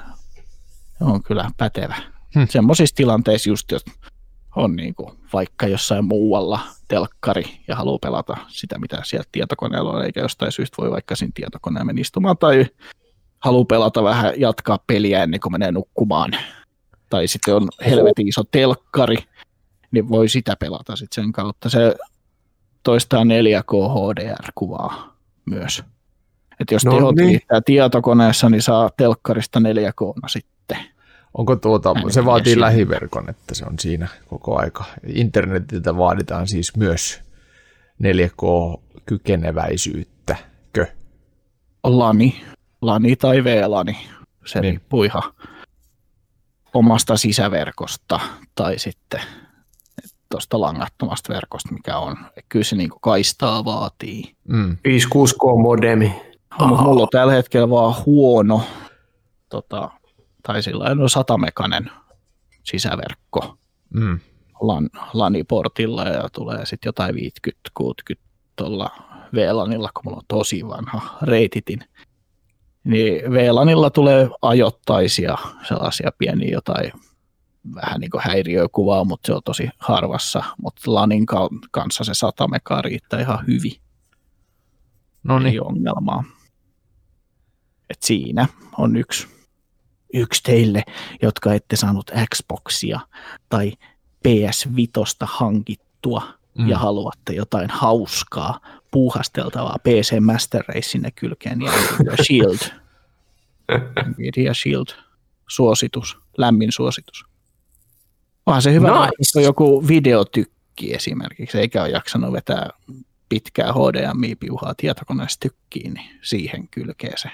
Se 0.98 1.04
on 1.04 1.22
kyllä 1.22 1.50
pätevä. 1.56 1.96
Hmm. 2.34 2.46
Semmoisissa 2.50 2.96
tilanteissa 2.96 3.50
just, 3.50 3.70
jos 3.70 3.84
on 4.56 4.76
niin 4.76 4.94
kuin 4.94 5.10
vaikka 5.32 5.66
jossain 5.66 6.04
muualla 6.04 6.60
telkkari 6.88 7.44
ja 7.68 7.76
haluaa 7.76 7.98
pelata 7.98 8.36
sitä, 8.48 8.78
mitä 8.78 9.00
sieltä 9.04 9.28
tietokoneella 9.32 9.92
on, 9.92 10.04
eikä 10.04 10.20
jostain 10.20 10.52
syystä 10.52 10.82
voi 10.82 10.90
vaikka 10.90 11.16
siinä 11.16 11.32
tietokoneen 11.34 11.86
mennä 11.86 12.00
istumaan, 12.00 12.38
tai 12.38 12.66
haluaa 13.38 13.64
pelata 13.64 14.02
vähän, 14.02 14.32
jatkaa 14.36 14.78
peliä 14.86 15.22
ennen 15.22 15.40
kuin 15.40 15.52
menee 15.52 15.72
nukkumaan. 15.72 16.32
Tai 17.08 17.26
sitten 17.26 17.54
on 17.54 17.68
helvetin 17.86 18.28
iso 18.28 18.42
telkkari, 18.50 19.16
niin 19.90 20.08
voi 20.08 20.28
sitä 20.28 20.56
pelata 20.56 20.96
sitten 20.96 21.24
sen 21.24 21.32
kautta. 21.32 21.68
Se 21.68 21.96
toistaa 22.82 23.24
4K 23.24 23.88
HDR-kuvaa 23.88 25.16
myös. 25.44 25.82
Et 26.60 26.70
jos 26.70 26.84
No 26.84 26.96
tehot 26.96 27.16
niin. 27.16 27.40
tietokoneessa, 27.64 28.48
niin 28.48 28.62
saa 28.62 28.90
telkkarista 28.96 29.58
4K 29.58 30.28
sitten. 30.28 30.78
Onko 31.34 31.56
tuota, 31.56 31.94
Näin 31.94 32.12
se 32.12 32.24
vaatii 32.24 32.52
siellä. 32.52 32.66
lähiverkon, 32.66 33.30
että 33.30 33.54
se 33.54 33.64
on 33.64 33.78
siinä 33.78 34.08
koko 34.28 34.58
aika. 34.58 34.84
Internetiltä 35.06 35.96
vaaditaan 35.96 36.48
siis 36.48 36.76
myös 36.76 37.20
4K-kykeneväisyyttä. 38.02 40.36
Kö? 40.72 40.86
Lani, 41.84 42.44
lani 42.82 43.16
tai 43.16 43.44
VLANi, 43.44 43.96
se 44.46 44.60
Niin. 44.60 44.72
riippuu 44.74 45.04
ihan 45.04 45.22
omasta 46.74 47.16
sisäverkosta 47.16 48.20
tai 48.54 48.78
sitten 48.78 49.20
tuosta 50.30 50.60
langattomasta 50.60 51.32
verkosta, 51.34 51.74
mikä 51.74 51.98
on. 51.98 52.16
Kyllä 52.48 52.64
se 52.64 52.76
niinku 52.76 52.98
kaistaa 53.00 53.64
vaatii. 53.64 54.34
Mm. 54.48 54.76
56K 54.88 55.62
modemi. 55.62 56.22
Oh. 56.60 56.68
Mulla 56.68 57.02
on 57.02 57.08
tällä 57.10 57.32
hetkellä 57.32 57.70
vaan 57.70 57.94
huono 58.06 58.62
tota, 59.48 59.90
tai 60.42 60.62
sillä 60.62 60.94
no 60.94 61.08
satamekanen 61.08 61.90
sisäverkko 62.64 63.56
Mm. 63.94 64.20
LAN, 64.60 64.90
LANiportilla 65.12 66.04
ja 66.04 66.28
tulee 66.28 66.66
sitten 66.66 66.88
jotain 66.88 67.14
50-60 67.14 68.18
tuolla 68.56 68.90
VLANilla, 69.34 69.90
kun 69.94 70.02
mulla 70.04 70.16
on 70.16 70.22
tosi 70.28 70.68
vanha 70.68 71.18
reititin. 71.22 71.80
Niin 72.84 73.30
VLANilla 73.32 73.90
tulee 73.90 74.28
ajoittaisia 74.42 75.38
sellaisia 75.68 76.10
pieniä 76.18 76.48
jotain 76.52 76.92
vähän 77.74 78.00
niin 78.00 78.10
kuin 78.10 78.22
häiriökuvaa, 78.24 79.04
mutta 79.04 79.26
se 79.26 79.32
on 79.34 79.42
tosi 79.44 79.68
harvassa. 79.78 80.44
Mutta 80.62 80.94
LANin 80.94 81.26
ka- 81.26 81.48
kanssa 81.70 82.04
se 82.04 82.14
100 82.14 82.48
megaa 82.48 82.82
riittää 82.82 83.20
ihan 83.20 83.46
hyvin. 83.46 83.76
No 85.24 85.36
Ei 85.38 85.42
niin, 85.44 85.62
ongelmaa. 85.66 86.24
Et 87.90 88.02
siinä 88.02 88.48
on 88.78 88.96
yksi, 88.96 89.28
yksi 90.12 90.42
teille, 90.42 90.84
jotka 91.22 91.54
ette 91.54 91.76
saanut 91.76 92.10
Xboxia 92.34 93.00
tai 93.48 93.72
PS5 94.28 95.02
hankittua 95.20 96.22
mm. 96.58 96.68
ja 96.68 96.78
haluatte 96.78 97.32
jotain 97.32 97.70
hauskaa, 97.70 98.60
puuhasteltavaa 98.90 99.76
PC 99.82 100.20
Master 100.20 100.64
Race 100.68 100.82
sinne 100.88 101.10
kylkeen, 101.10 101.58
niin 101.58 101.70
Nvidia 101.72 102.16
Shield. 102.24 102.58
Nvidia 104.08 104.54
Shield. 104.54 104.86
Suositus, 105.48 106.18
lämmin 106.38 106.72
suositus. 106.72 107.24
Onhan 108.46 108.62
se 108.62 108.72
hyvä, 108.72 108.88
Nice. 108.88 109.12
nice. 109.18 109.38
on 109.38 109.44
joku 109.44 109.88
videotykki 109.88 110.94
esimerkiksi, 110.94 111.58
eikä 111.58 111.82
ole 111.82 111.90
jaksanut 111.90 112.32
vetää 112.32 112.70
pitkää 113.28 113.72
HDMI-piuhaa 113.72 114.74
tietokoneessa 114.76 115.40
tykkiin, 115.40 115.94
niin 115.94 116.18
siihen 116.22 116.68
kylkee 116.68 117.12
se. 117.16 117.30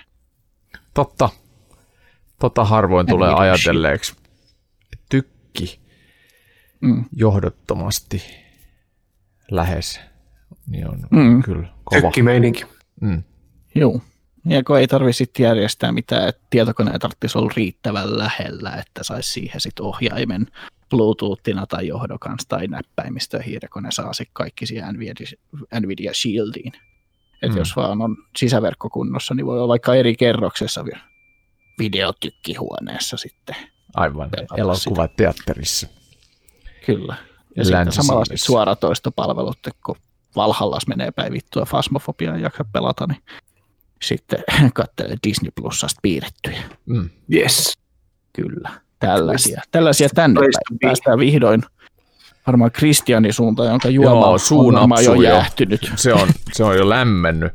totta. 0.94 1.28
Tota 2.40 2.64
harvoin 2.64 3.06
tulee 3.06 3.28
Nvidia 3.28 3.40
ajatelleeksi. 3.42 4.16
Tykki 5.10 5.80
Mm. 6.80 7.04
johdottomasti 7.12 8.22
lähes, 9.50 10.00
niin 10.66 10.88
on 10.88 10.98
Mm. 11.10 11.42
kyllä 11.42 11.68
kova. 11.84 12.00
Tökkimeininki. 12.00 12.64
Mm. 13.00 13.22
Joo. 13.74 14.00
Ja 14.44 14.64
kun 14.64 14.78
ei 14.78 14.86
tarvitse 14.88 15.18
sitten 15.18 15.44
järjestää 15.44 15.92
mitään, 15.92 16.28
että 16.28 16.42
tietokone 16.50 16.98
tarvitsisi 16.98 17.38
olla 17.38 17.52
riittävän 17.56 18.18
lähellä, 18.18 18.70
että 18.70 19.04
saisi 19.04 19.32
siihen 19.32 19.60
sitten 19.60 19.84
ohjaimen 19.86 20.46
Bluetoothina 20.90 21.66
tai 21.66 21.86
johdon 21.86 22.18
kanssa 22.18 22.48
tai 22.48 22.66
näppäimistöihin, 22.66 23.58
ja 23.62 23.68
kone 23.68 23.90
saa 23.90 24.12
sitten 24.12 24.32
kaikki 24.34 24.66
siihen 24.66 24.94
Nvidia, 24.94 25.26
Nvidia 25.80 26.14
Shieldiin. 26.14 26.72
Että 27.42 27.48
Mm. 27.54 27.58
jos 27.58 27.76
vaan 27.76 28.02
on 28.02 28.16
sisäverkko 28.36 28.90
kunnossa, 28.90 29.34
niin 29.34 29.46
voi 29.46 29.56
olla 29.58 29.68
vaikka 29.68 29.94
eri 29.94 30.16
kerroksessa 30.16 30.84
vielä 30.84 31.00
videotykkihuoneessa 31.78 33.16
sitten. 33.16 33.56
Aivan, 33.94 34.30
elokuvateatterissa. 34.56 35.86
Kyllä. 36.86 37.16
Ja 37.56 37.64
sitten 37.64 37.92
sitten 37.92 38.38
suoratoistopalvelut, 38.38 39.58
kun 39.86 39.96
Valhallas 40.36 40.86
menee 40.86 41.10
päin 41.10 41.32
vittua 41.32 41.64
Fasmofobiaa 41.64 42.36
ja 42.36 42.42
jaksa 42.42 42.64
pelata, 42.72 43.06
niin 43.06 43.22
sitten 44.02 44.44
katselee 44.74 45.16
Disney 45.26 45.50
Plusasta 45.54 46.00
piirrettyjä. 46.02 46.62
Mm. 46.86 47.10
Yes. 47.34 47.78
Kyllä. 48.32 48.70
Tällaisia, 48.98 49.62
tällaisia 49.70 50.08
tänne 50.14 50.40
päin. 50.40 50.78
Päästään 50.80 51.18
vihdoin 51.18 51.62
varmaan 52.46 52.70
Kristianin 52.72 53.32
suuntaan, 53.32 53.68
jonka 53.68 53.88
Joo, 53.88 54.04
juoma 54.04 54.38
suu 54.38 54.68
on 54.68 54.74
varmaan 54.74 55.04
jo 55.04 55.14
jäähtynyt. 55.14 55.92
Se 55.96 56.14
on, 56.14 56.28
se 56.52 56.64
on 56.64 56.76
jo 56.76 56.88
lämmennyt. 56.88 57.52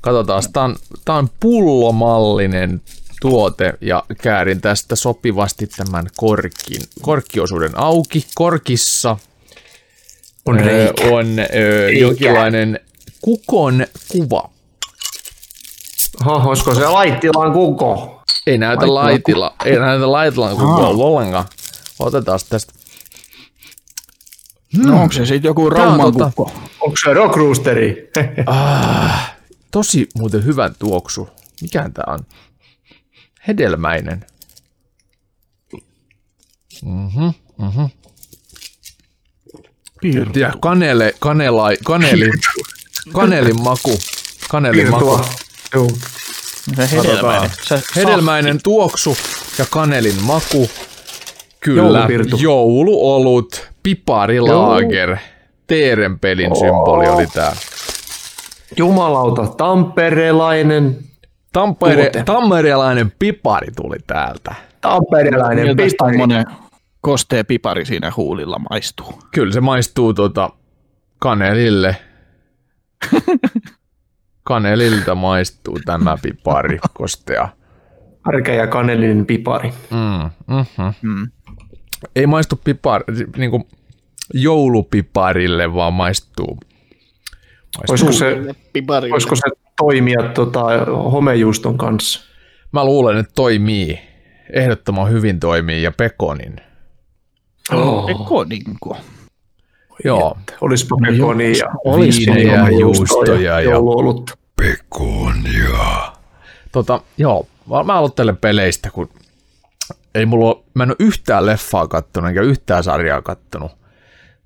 Katsotaan, 0.00 0.42
tämä 0.52 0.64
on, 0.64 0.76
tää 1.04 1.14
on 1.14 1.28
pullomallinen 1.40 2.82
tuote 3.20 3.74
ja 3.80 4.04
käärin 4.22 4.60
tästä 4.60 4.96
sopivasti 4.96 5.66
tämän 5.66 6.06
korkin, 6.16 6.82
korkkiosuuden 7.02 7.78
auki. 7.78 8.26
Korkissa 8.34 9.16
On 10.46 10.58
ö, 10.58 10.62
reikä. 10.62 11.04
on 11.16 11.26
ö, 11.38 11.90
jonkinlainen 11.92 12.80
kukon 13.20 13.86
kuva. 14.08 14.50
Oho, 16.26 16.48
olisiko 16.48 16.74
se 16.74 16.88
laittilan 16.88 17.52
kuko? 17.52 18.22
Ei 18.46 18.58
näytä 18.58 18.94
laitilla, 18.94 19.54
ei 19.64 19.78
näytä 19.78 20.12
laitilan 20.12 20.50
kukoa 20.56 20.88
ollenkaan. 20.88 21.44
Otetaan 21.98 22.40
tästä. 22.48 22.72
No 24.76 25.00
onko 25.02 25.12
se 25.12 25.26
sitten 25.26 25.48
joku 25.48 25.70
Rauman 25.70 26.12
tota- 26.14 26.24
kukko? 26.34 26.52
Onko 26.80 26.96
se 27.04 27.12
rock 27.14 27.36
roosteri? 27.36 28.10
Ah, 28.46 29.34
tosi 29.70 30.08
muuten 30.18 30.44
hyvän 30.44 30.74
tuoksu. 30.78 31.28
Mikähän 31.62 31.92
tää 31.92 32.04
on? 32.06 32.18
Hedelmäinen. 33.48 34.24
Mhm, 36.84 37.24
mhm. 37.58 37.84
Ja 40.36 40.52
kanele, 40.60 41.14
kanela, 41.18 41.68
kaneli, 41.84 42.30
kanelin 43.12 43.62
maku. 43.62 43.98
Kanelin 44.48 44.90
maku. 44.90 45.20
Joo. 45.74 45.90
Se 46.76 46.90
hedelmäinen. 46.90 47.50
Se 47.62 47.82
Hedelmäinen 47.96 48.60
tuoksu 48.62 49.16
ja 49.58 49.66
kanelin 49.70 50.22
maku. 50.22 50.70
Kyllä, 51.60 51.82
Joulupirtu. 51.82 52.36
jouluolut, 52.40 53.68
piparilaager, 53.82 55.16
Teerenpelin 55.66 56.56
symboli 56.56 57.06
oli 57.08 57.26
tää. 57.26 57.56
Jumalauta, 58.76 59.46
tamperelainen, 59.46 60.98
Tampere, 61.56 61.94
Tuote. 62.02 62.22
tamperelainen 62.24 63.12
pipari 63.18 63.68
tuli 63.76 63.96
täältä. 64.06 64.54
tamperelainen 64.80 65.66
Miltä 65.66 65.82
pipari. 65.82 66.44
kostea 67.00 67.44
pipari 67.44 67.84
siinä 67.84 68.12
huulilla 68.16 68.58
maistuu? 68.70 69.22
Kyllä 69.34 69.52
se 69.52 69.60
maistuu 69.60 70.14
tota 70.14 70.50
kanelille. 71.18 71.96
Kanelilta 74.42 75.14
maistuu 75.14 75.78
tämä 75.84 76.16
pipari 76.22 76.78
kostea. 76.94 77.48
Harkea 78.22 78.54
ja 78.54 78.66
kanelinen 78.66 79.26
pipari. 79.26 79.72
Mm, 79.90 80.30
mm-hmm. 80.56 80.92
Mm. 81.02 81.30
Ei 82.16 82.26
maistu 82.26 82.60
pipar, 82.64 83.04
niin 83.36 83.50
kuin 83.50 83.64
joulupiparille, 84.34 85.74
vaan 85.74 85.92
maistuu. 85.94 86.46
maistuu. 86.56 87.84
Olisiko 87.88 88.12
se, 88.12 88.54
Pipari. 88.72 89.10
voisiko 89.10 89.36
se 89.36 89.65
toimia 89.76 90.22
tota, 90.34 90.64
homejuuston 91.12 91.78
kanssa? 91.78 92.20
Mä 92.72 92.84
luulen, 92.84 93.16
että 93.16 93.32
toimii. 93.34 94.00
Ehdottoman 94.52 95.10
hyvin 95.10 95.40
toimii 95.40 95.82
ja 95.82 95.92
pekonin. 95.92 96.56
Oh, 97.72 98.06
Pekoninko. 98.06 98.96
Joo, 100.04 100.36
olispa 100.60 100.96
pekoni 101.06 101.58
ja 101.58 101.66
Olis 101.84 102.18
viinejä, 102.18 102.60
homejuustoa 102.60 103.18
juustoja 103.18 103.60
ja 103.60 103.70
jouluolutta. 103.70 104.36
Pekonia. 104.56 106.12
Tota, 106.72 107.00
joo, 107.18 107.46
mä, 107.86 107.98
aloittelen 107.98 108.36
peleistä, 108.36 108.90
kun 108.90 109.08
ei 110.14 110.26
mulla 110.26 110.46
ole, 110.46 110.64
mä 110.74 110.82
en 110.82 110.90
ole 110.90 110.96
yhtään 110.98 111.46
leffaa 111.46 111.88
kattonut 111.88 112.28
eikä 112.28 112.42
yhtään 112.42 112.84
sarjaa 112.84 113.22
kattonut 113.22 113.72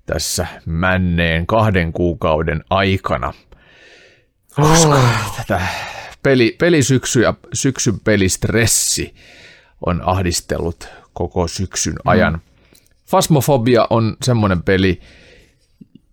tässä 0.05 0.47
männeen 0.65 1.47
kahden 1.47 1.93
kuukauden 1.93 2.63
aikana. 2.69 3.33
Koska 4.55 4.99
tätä 5.37 5.61
peli, 6.23 6.55
pelisyksy 6.59 7.21
ja 7.21 7.33
syksyn 7.53 7.99
pelistressi 7.99 9.15
on 9.85 10.01
ahdistellut 10.05 10.87
koko 11.13 11.47
syksyn 11.47 11.95
ajan. 12.05 12.41
Fasmofobia 13.05 13.87
on 13.89 14.17
semmoinen 14.23 14.63
peli, 14.63 15.01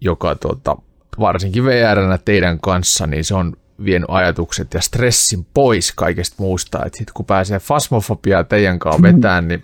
joka 0.00 0.34
tota, 0.34 0.76
varsinkin 1.20 1.64
VR 1.64 2.18
teidän 2.24 2.60
kanssa, 2.60 3.06
niin 3.06 3.24
se 3.24 3.34
on 3.34 3.56
vienyt 3.84 4.08
ajatukset 4.10 4.74
ja 4.74 4.80
stressin 4.80 5.46
pois 5.54 5.92
kaikesta 5.92 6.36
muusta. 6.38 6.84
Et 6.84 6.94
sit 6.94 7.10
kun 7.10 7.26
pääsee 7.26 7.58
fasmofobiaa 7.58 8.44
teidän 8.44 8.78
kanssa 8.78 9.02
vetään, 9.02 9.48
niin, 9.48 9.62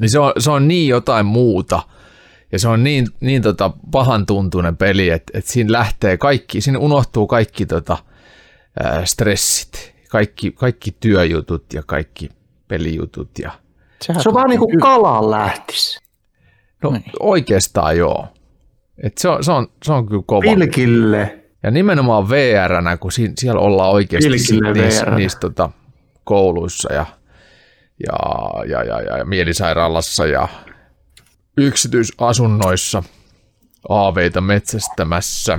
niin 0.00 0.10
se, 0.10 0.18
on, 0.18 0.32
se 0.38 0.50
on 0.50 0.68
niin 0.68 0.88
jotain 0.88 1.26
muuta. 1.26 1.82
Ja 2.52 2.58
se 2.58 2.68
on 2.68 2.84
niin, 2.84 3.06
niin 3.20 3.42
tota 3.42 3.70
pahan 3.90 4.26
tuntunen 4.26 4.76
peli, 4.76 5.10
että, 5.10 5.38
että 5.38 5.50
siinä 5.50 5.72
lähtee 5.72 6.16
kaikki, 6.16 6.60
siinä 6.60 6.78
unohtuu 6.78 7.26
kaikki 7.26 7.66
tota, 7.66 7.96
ää, 8.84 9.04
stressit, 9.04 9.94
kaikki, 10.10 10.52
kaikki 10.52 10.96
työjutut 11.00 11.64
ja 11.74 11.82
kaikki 11.86 12.28
pelijutut. 12.68 13.30
Ja, 13.38 13.50
Sehän 14.02 14.22
Se 14.22 14.28
on 14.28 14.34
vähän 14.34 14.48
niin 14.50 14.60
kuin 14.60 14.80
kalaan 14.80 15.30
lähtis. 15.30 15.98
no 16.82 16.90
Niin. 16.90 17.04
oikeastaan 17.20 17.96
joo. 17.96 18.26
Et 19.02 19.18
se, 19.18 19.28
on, 19.28 19.44
se, 19.44 19.52
on, 19.52 19.66
se 19.84 19.92
on 19.92 20.06
kyllä 20.06 20.22
kova. 20.26 20.40
Pilkille. 20.40 21.38
Ja 21.62 21.70
nimenomaan 21.70 22.28
VR-nä, 22.30 22.96
kun 22.96 23.12
si- 23.12 23.32
siellä 23.38 23.60
ollaan 23.60 23.90
oikeasti 23.90 24.28
Pilkille 24.30 24.72
niissä, 24.72 25.02
VR-nä. 25.04 25.16
niissä 25.16 25.38
tota, 25.38 25.70
kouluissa 26.24 26.92
ja, 26.92 27.06
ja, 28.06 28.18
ja, 28.68 28.84
ja, 28.84 29.00
ja, 29.02 29.18
ja 29.18 29.24
mielisairaalassa 29.24 30.26
ja 30.26 30.48
yksityisasunnoissa 31.58 33.02
aaveita 33.88 34.40
metsästämässä. 34.40 35.58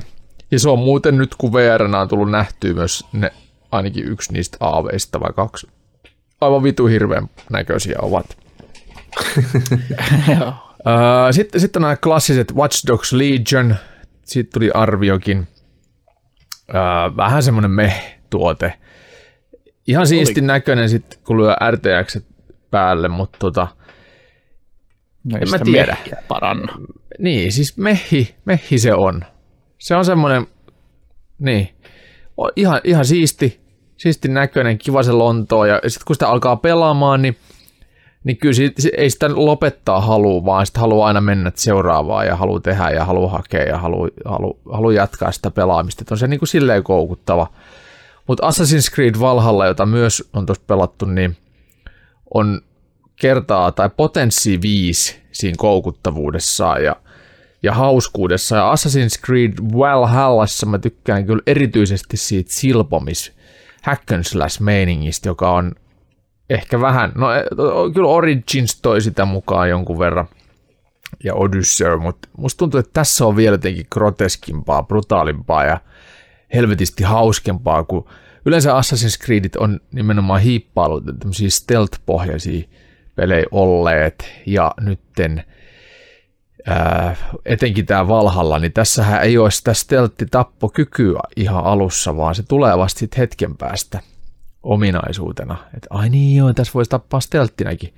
Ja 0.52 0.60
se 0.60 0.70
on 0.70 0.80
muuten 0.80 1.18
nyt, 1.18 1.36
kun 1.36 1.54
VR 1.54 1.84
on 1.84 2.10
tullut 2.10 2.32
nähtyä 2.32 2.74
myös 2.74 3.06
ne, 3.14 3.32
ainakin 3.72 4.08
yksi 4.08 4.34
niistä 4.34 4.58
aaveista 4.60 5.20
vai 5.20 5.34
kaksi 5.36 5.68
aivan 6.42 6.64
vitu 6.64 6.86
hirveän 6.86 7.30
näköisiä 7.50 7.96
ovat. 8.02 8.26
Sitten, 11.32 11.62
sitten 11.62 11.82
nämä 11.82 11.96
klassiset 11.96 12.56
Watch 12.56 12.88
Dogs 12.88 13.14
Legion, 13.14 13.76
siitä 14.24 14.50
tuli 14.54 14.72
arviokin. 14.74 15.48
Vähän 17.18 17.44
semmoinen 17.44 17.72
meh-tuote. 17.72 18.74
Ihan 19.88 20.08
siisti 20.08 20.42
näköinen 20.42 20.90
sitten, 20.90 21.20
kun 21.24 21.38
lyö 21.38 21.56
RTX 21.72 22.18
päälle, 22.72 23.08
mutta 23.08 23.40
tota, 23.40 23.68
en 25.38 25.50
mä 25.50 25.60
tiedä. 25.60 25.98
Paranna. 26.28 26.74
Niin, 27.20 27.52
siis 27.52 27.78
mehi, 27.78 28.36
mehi 28.46 28.80
se 28.80 28.94
on. 28.94 29.22
Se 29.78 29.96
on 29.96 30.06
semmoinen, 30.06 30.48
niin, 31.40 31.70
o- 32.38 32.52
ihan, 32.56 32.82
ihan 32.84 33.06
siisti, 33.06 33.60
siisti 33.98 34.28
näköinen, 34.28 34.78
kiva 34.78 35.04
se 35.04 35.12
Lontoo, 35.12 35.66
ja 35.66 35.82
sitten 35.88 36.06
kun 36.08 36.16
sitä 36.16 36.30
alkaa 36.30 36.56
pelaamaan, 36.56 37.22
niin, 37.22 37.38
niin 38.24 38.38
kyllä 38.38 38.54
se- 38.54 38.92
ei 38.98 39.10
sitä 39.10 39.30
lopettaa 39.36 40.02
halua, 40.02 40.46
vaan 40.46 40.66
sitä 40.66 40.80
haluaa 40.80 41.08
aina 41.08 41.22
mennä 41.22 41.52
seuraavaan, 41.56 42.26
ja 42.28 42.36
haluaa 42.36 42.60
tehdä, 42.60 42.90
ja 42.90 43.06
haluaa 43.06 43.32
hakea, 43.32 43.64
ja 43.64 43.78
haluaa, 43.78 44.10
haluaa, 44.26 44.58
haluaa 44.72 44.94
jatkaa 44.94 45.32
sitä 45.32 45.52
pelaamista, 45.52 46.02
että 46.04 46.14
on 46.14 46.18
se 46.20 46.28
niin 46.28 46.40
kuin 46.40 46.48
silleen 46.50 46.84
koukuttava. 46.84 47.48
Mutta 48.28 48.50
Assassin's 48.50 48.94
Creed 48.96 49.16
Valhalla, 49.20 49.66
jota 49.66 49.86
myös 49.86 50.30
on 50.34 50.46
tuossa 50.46 50.64
pelattu, 50.68 51.06
niin 51.06 51.38
on 52.34 52.62
kertaa 53.20 53.72
tai 53.72 53.90
potenssi 53.98 54.62
viisi 54.62 55.22
siinä 55.32 55.56
koukuttavuudessaan 55.58 56.84
ja, 56.84 56.96
ja 57.64 57.74
hauskuudessa. 57.74 58.56
Ja 58.56 58.74
Assassin's 58.74 59.26
Creed 59.26 59.54
Valhallassa 59.78 60.66
mä 60.66 60.80
tykkään 60.80 61.26
kyllä 61.26 61.42
erityisesti 61.48 62.18
siitä 62.18 62.52
silpomis 62.52 63.34
hack 63.82 64.12
and 64.12 64.24
slash 64.24 64.62
meiningistä, 64.62 65.30
joka 65.30 65.52
on 65.52 65.76
ehkä 66.50 66.82
vähän, 66.82 67.12
no 67.16 67.34
eh, 67.34 67.44
kyllä 67.94 68.10
Origins 68.10 68.82
toi 68.82 69.02
sitä 69.02 69.26
mukaan 69.26 69.70
jonkun 69.70 70.00
verran 70.00 70.28
ja 71.24 71.36
Odyssey, 71.36 71.98
mutta 71.98 72.30
musta 72.38 72.58
tuntuu, 72.58 72.80
että 72.80 72.94
tässä 72.94 73.26
on 73.26 73.36
vielä 73.36 73.54
jotenkin 73.54 73.88
groteskimpaa, 73.92 74.84
brutaalimpaa 74.84 75.66
ja 75.66 75.80
helvetisti 76.54 77.04
hauskempaa, 77.04 77.84
kun 77.84 78.10
yleensä 78.46 78.74
Assassin's 78.74 79.26
Creedit 79.26 79.56
on 79.56 79.80
nimenomaan 79.92 80.42
hiippailut, 80.42 81.04
tämmöisiä 81.20 81.50
stealth-pohjaisia 81.50 82.64
pelejä 83.20 83.46
olleet, 83.52 84.32
ja 84.46 84.72
nytten 84.82 85.44
ää, 86.68 87.16
etenkin 87.46 87.86
tämä 87.86 88.08
Valhalla, 88.08 88.60
niin 88.60 88.74
tässähän 88.74 89.24
ei 89.24 89.38
ole 89.38 89.52
sitä 89.52 89.74
stealth-tappokykyä 89.74 91.20
ihan 91.36 91.64
alussa, 91.64 92.18
vaan 92.18 92.36
se 92.36 92.44
tulee 92.44 92.78
vasta 92.78 93.00
sit 93.00 93.18
hetken 93.18 93.58
päästä 93.58 94.00
ominaisuutena. 94.64 95.58
Että 95.74 95.88
ai 95.90 96.10
niin 96.10 96.38
joo, 96.38 96.54
tässä 96.54 96.74
voisi 96.74 96.90
tappaa 96.90 97.20
stealthinäkin. 97.20 97.94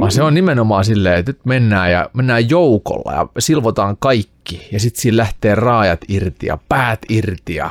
Vaan 0.00 0.12
se 0.12 0.22
on 0.22 0.34
nimenomaan 0.34 0.84
silleen, 0.84 1.18
että 1.18 1.32
nyt 1.32 1.44
mennään 1.44 1.92
ja 1.92 2.10
mennään 2.12 2.50
joukolla 2.50 3.12
ja 3.12 3.28
silvotaan 3.38 3.96
kaikki 3.96 4.68
ja 4.72 4.80
sitten 4.80 5.02
siinä 5.02 5.16
lähtee 5.16 5.54
raajat 5.54 6.00
irti 6.08 6.46
ja 6.46 6.58
päät 6.68 6.98
irti 7.08 7.54
ja 7.54 7.70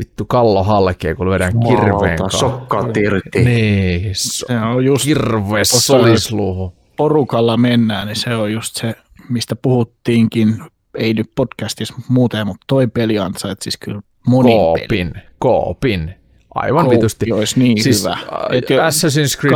vittu 0.00 0.24
kallo 0.24 0.62
halkee, 0.64 1.14
kun 1.14 1.28
lyödään 1.30 1.52
kirveen 1.68 2.18
kanssa. 2.18 2.38
Sokkaat 2.38 2.96
irti. 2.96 3.44
Niin, 3.44 4.10
so, 4.14 4.46
Se 4.46 4.58
on 4.58 4.84
just 4.84 5.04
kirve 5.04 5.64
solisluuhu. 5.64 6.74
porukalla 6.96 7.56
mennään, 7.56 8.06
niin 8.06 8.16
se 8.16 8.34
on 8.36 8.52
just 8.52 8.76
se, 8.76 8.94
mistä 9.28 9.56
puhuttiinkin, 9.56 10.56
ei 10.98 11.14
nyt 11.14 11.30
podcastissa 11.34 11.94
muuten, 12.08 12.46
mutta 12.46 12.64
toi 12.66 12.86
peli 12.86 13.18
ansaitsisi 13.18 13.64
siis 13.64 13.76
kyllä 13.76 14.00
monin 14.26 14.52
peli. 14.52 14.58
Koopin, 14.58 15.12
koopin. 15.38 16.14
Aivan 16.54 16.84
Kooppi 16.84 16.96
vitusti. 16.96 17.32
olisi 17.32 17.58
niin 17.58 17.82
Siis, 17.82 18.02
hyvä. 18.04 18.12
äh, 18.12 18.18
Et 18.52 18.64
Assassin's 18.64 19.40
Creed 19.40 19.54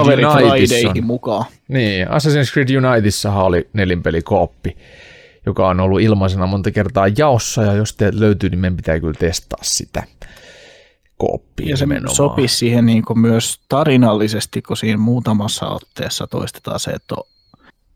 on, 0.99 1.05
mukaan. 1.07 1.45
niin, 1.69 2.07
Assassin's 2.09 2.53
Creed 2.53 2.77
Unitedissahan 2.77 3.45
oli 3.45 3.69
nelinpelikooppi, 3.73 4.77
joka 5.47 5.69
on 5.69 5.81
ollut 5.81 6.01
ilmaisena 6.01 6.47
monta 6.47 6.71
kertaa 6.71 7.09
jaossa, 7.19 7.63
ja 7.63 7.73
jos 7.73 7.93
te 7.97 8.11
löytyy, 8.15 8.51
niin 8.51 8.61
meidän 8.61 8.77
pitää 8.77 9.01
kyllä 9.01 9.15
testaa 9.19 9.59
sitä 9.63 10.03
kooppia 11.17 11.69
Ja 11.69 11.77
se 11.77 11.85
nimenomaan. 11.85 12.17
sopisi 12.17 12.57
siihen 12.57 12.87
niin 12.87 13.05
kuin 13.05 13.19
myös 13.19 13.61
tarinallisesti, 13.69 14.63
kun 14.63 14.77
siinä 14.77 14.99
muutamassa 14.99 15.67
otteessa 15.67 16.27
toistetaan 16.27 16.81
se, 16.81 16.91
että 16.91 17.15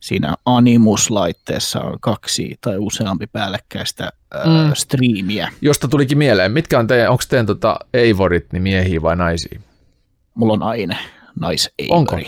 siinä 0.01 0.35
Animus-laitteessa 0.45 1.81
on 1.81 1.97
kaksi 2.01 2.59
tai 2.61 2.79
useampi 2.79 3.27
päällekkäistä 3.27 4.13
mm. 4.45 4.75
Striimiä. 4.75 5.53
Josta 5.61 5.89
tulikin 5.89 6.19
mieleen, 6.19 6.53
mitkä 6.53 6.79
on 6.79 6.87
teidän, 6.87 7.11
onko 7.11 7.23
teidän 7.29 7.47
tota 7.47 7.79
Eivorit 7.95 8.53
niin 8.53 8.63
miehiä 8.63 9.03
vai 9.03 9.17
naisia? 9.17 9.61
Mulla 10.35 10.53
on 10.53 10.63
aine, 10.63 10.99
nais 11.41 11.71
Onko? 11.91 12.21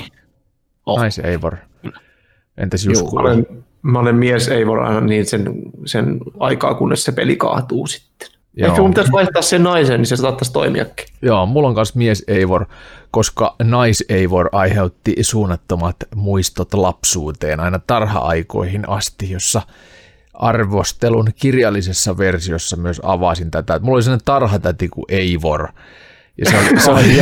Oh. 0.87 0.99
Nais 0.99 1.19
Eivor. 1.19 1.57
Entäs 2.57 2.85
Jusku? 2.85 3.19
Olen, 3.19 3.47
mä 3.83 3.99
olen 3.99 4.17
mies, 4.17 4.49
ei 4.49 4.67
voi 4.67 4.81
aina 4.81 5.01
niin 5.01 5.27
sen, 5.27 5.55
sen 5.85 6.21
aikaa, 6.39 6.75
kunnes 6.75 7.05
se 7.05 7.13
peli 7.13 7.37
kaatuu 7.37 7.87
sitten. 7.87 8.29
Joo. 8.57 8.69
Ehkä 8.69 8.81
mun 8.81 8.91
pitäisi 8.91 9.13
vaihtaa 9.13 9.43
sen 9.43 9.63
naisen, 9.63 10.01
niin 10.01 10.07
se 10.07 10.17
saattaisi 10.17 10.53
toimiakin. 10.53 11.07
Joo, 11.23 11.47
mulla 11.47 11.69
on 11.69 11.75
myös 11.75 11.95
mies 11.95 12.25
Eivor, 12.29 12.65
koska 13.11 13.57
nais 13.63 14.05
Eivor 14.09 14.49
aiheutti 14.53 15.17
suunnattomat 15.21 15.97
muistot 16.15 16.75
lapsuuteen 16.75 17.61
aina 17.61 17.81
tarha-aikoihin 17.87 18.89
asti, 18.89 19.31
jossa 19.31 19.63
arvostelun 20.35 21.29
kirjallisessa 21.37 22.19
versiossa 22.19 22.77
myös 22.77 23.01
avasin 23.05 23.51
tätä. 23.51 23.79
Mulla 23.79 23.97
oli 23.97 24.03
sellainen 24.03 24.25
tarhatäti 24.25 24.89
kuin 24.89 25.05
Eivor. 25.09 25.69
Ja 26.41 26.47
se 26.51 26.57
oli, 26.59 26.81
se 26.81 26.91
oli, 26.91 27.15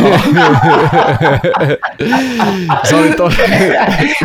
se 2.88 2.96
oli, 2.96 3.10
to, 3.16 3.30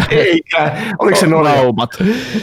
Eikä. 0.09 0.71
Oliko 0.99 1.17
se 1.19 1.27
noin? 1.27 1.45
Raumat. 1.45 1.89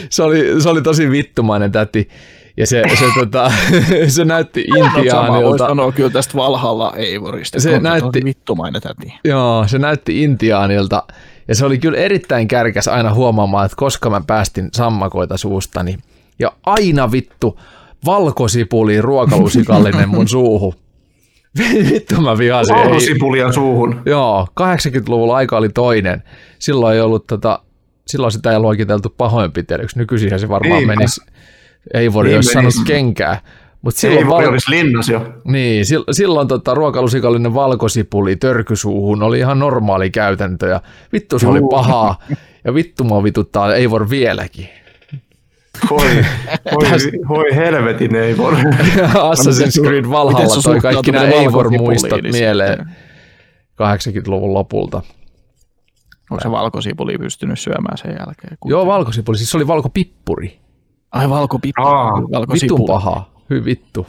se 0.09 0.23
oli, 0.23 0.61
se 0.61 0.69
oli 0.69 0.81
tosi 0.81 1.09
vittumainen 1.11 1.71
täti. 1.71 2.09
Ja 2.57 2.67
se, 2.67 2.83
se, 2.99 3.05
tota, 3.19 3.51
se 4.07 4.25
näytti 4.25 4.65
Sama 4.69 4.79
voi 4.85 4.95
intiaanilta. 4.97 5.67
sanoa 5.67 5.91
kyllä 5.91 6.09
tästä 6.09 6.33
Valhalla 6.33 6.93
Eivorista. 6.97 7.59
Se 7.59 7.69
näytti- 7.69 7.81
näytti... 7.83 8.21
vittumainen 8.25 8.81
täti. 8.81 9.13
Joo, 9.23 9.67
se 9.67 9.79
näytti 9.79 10.23
intiaanilta. 10.23 11.03
Ja 11.47 11.55
se 11.55 11.65
oli 11.65 11.77
kyllä 11.77 11.97
erittäin 11.97 12.47
kärkäs 12.47 12.87
aina 12.87 13.13
huomaamaan, 13.13 13.65
että 13.65 13.75
koska 13.77 14.09
mä 14.09 14.21
päästin 14.27 14.69
sammakoita 14.73 15.37
suustani. 15.37 15.97
Ja 16.39 16.51
aina 16.65 17.11
vittu 17.11 17.59
valkosipuli 18.05 19.01
ruokalusikallinen 19.01 20.09
mun 20.09 20.27
suuhu. 20.37 20.75
Vittu 21.91 22.21
mä 22.21 22.37
vihasin. 22.37 22.75
Ei, 22.75 23.53
suuhun. 23.53 24.01
joo, 24.05 24.47
80-luvulla 24.61 25.35
aika 25.35 25.57
oli 25.57 25.69
toinen. 25.69 26.23
Silloin 26.59 26.95
ei 26.95 27.01
ollut 27.01 27.27
tota, 27.27 27.59
silloin 28.07 28.31
sitä 28.31 28.51
ei 28.51 28.59
luokiteltu 28.59 29.09
pahoinpitelyksi. 29.17 29.97
Nykyisin 29.99 30.39
se 30.39 30.49
varmaan 30.49 30.77
Niinpä. 30.77 30.95
menisi, 30.95 31.21
ei 31.93 32.13
voi 32.13 32.23
Niin 32.23 32.35
olisi 32.35 32.53
saanut 32.53 32.73
kenkää. 32.87 33.41
Ei 33.85 33.91
silloin 33.91 34.27
voi 34.27 34.43
val- 34.43 34.51
olisi 34.51 34.71
linnas 34.71 35.09
jo. 35.09 35.33
niin, 35.43 35.83
sil- 35.89 36.07
silloin 36.13 36.47
tota, 36.47 36.73
ruokalusikallinen 36.73 37.53
valkosipuli 37.53 38.35
törkysuuhun 38.35 39.23
oli 39.23 39.39
ihan 39.39 39.59
normaali 39.59 40.09
käytäntö 40.11 40.67
ja 40.67 40.81
vittu 41.13 41.39
se 41.39 41.47
oli 41.47 41.59
Juu. 41.59 41.69
pahaa 41.69 42.19
ja 42.63 42.73
vittu 42.73 43.03
mua 43.03 43.23
vituttaa 43.23 43.75
Eivor 43.75 44.09
vieläkin. 44.09 44.69
Voi, 45.89 46.07
voi, 46.73 46.89
voi 47.29 47.55
helvetin 47.55 48.15
ei 48.15 48.37
voi. 48.37 48.53
Assassin's 49.31 49.81
Creed 49.83 50.09
Valhalla 50.09 50.55
se 50.55 50.61
toi 50.61 50.79
kaikki 50.79 51.11
nämä 51.11 51.25
Eivor-muistot 51.25 52.11
valkosipuliin, 52.11 52.23
niin 52.23 52.35
mieleen 52.43 52.77
sitten? 52.77 54.23
80-luvun 54.23 54.53
lopulta. 54.53 55.01
Onko 56.31 56.41
se 56.43 56.51
valkosipuli 56.51 57.17
pystynyt 57.17 57.59
syömään 57.59 57.97
sen 57.97 58.15
jälkeen? 58.19 58.57
Joo, 58.65 58.85
valkosipuli, 58.85 59.37
siis 59.37 59.51
se 59.51 59.57
oli 59.57 59.67
valkopippuri. 59.67 60.59
Ai 61.11 61.29
valkopippuri. 61.29 61.87
Aa, 61.87 62.11
valkosipuli. 62.31 62.87
Paha, 62.87 63.29
hyvin 63.49 63.65
vittu. 63.65 64.07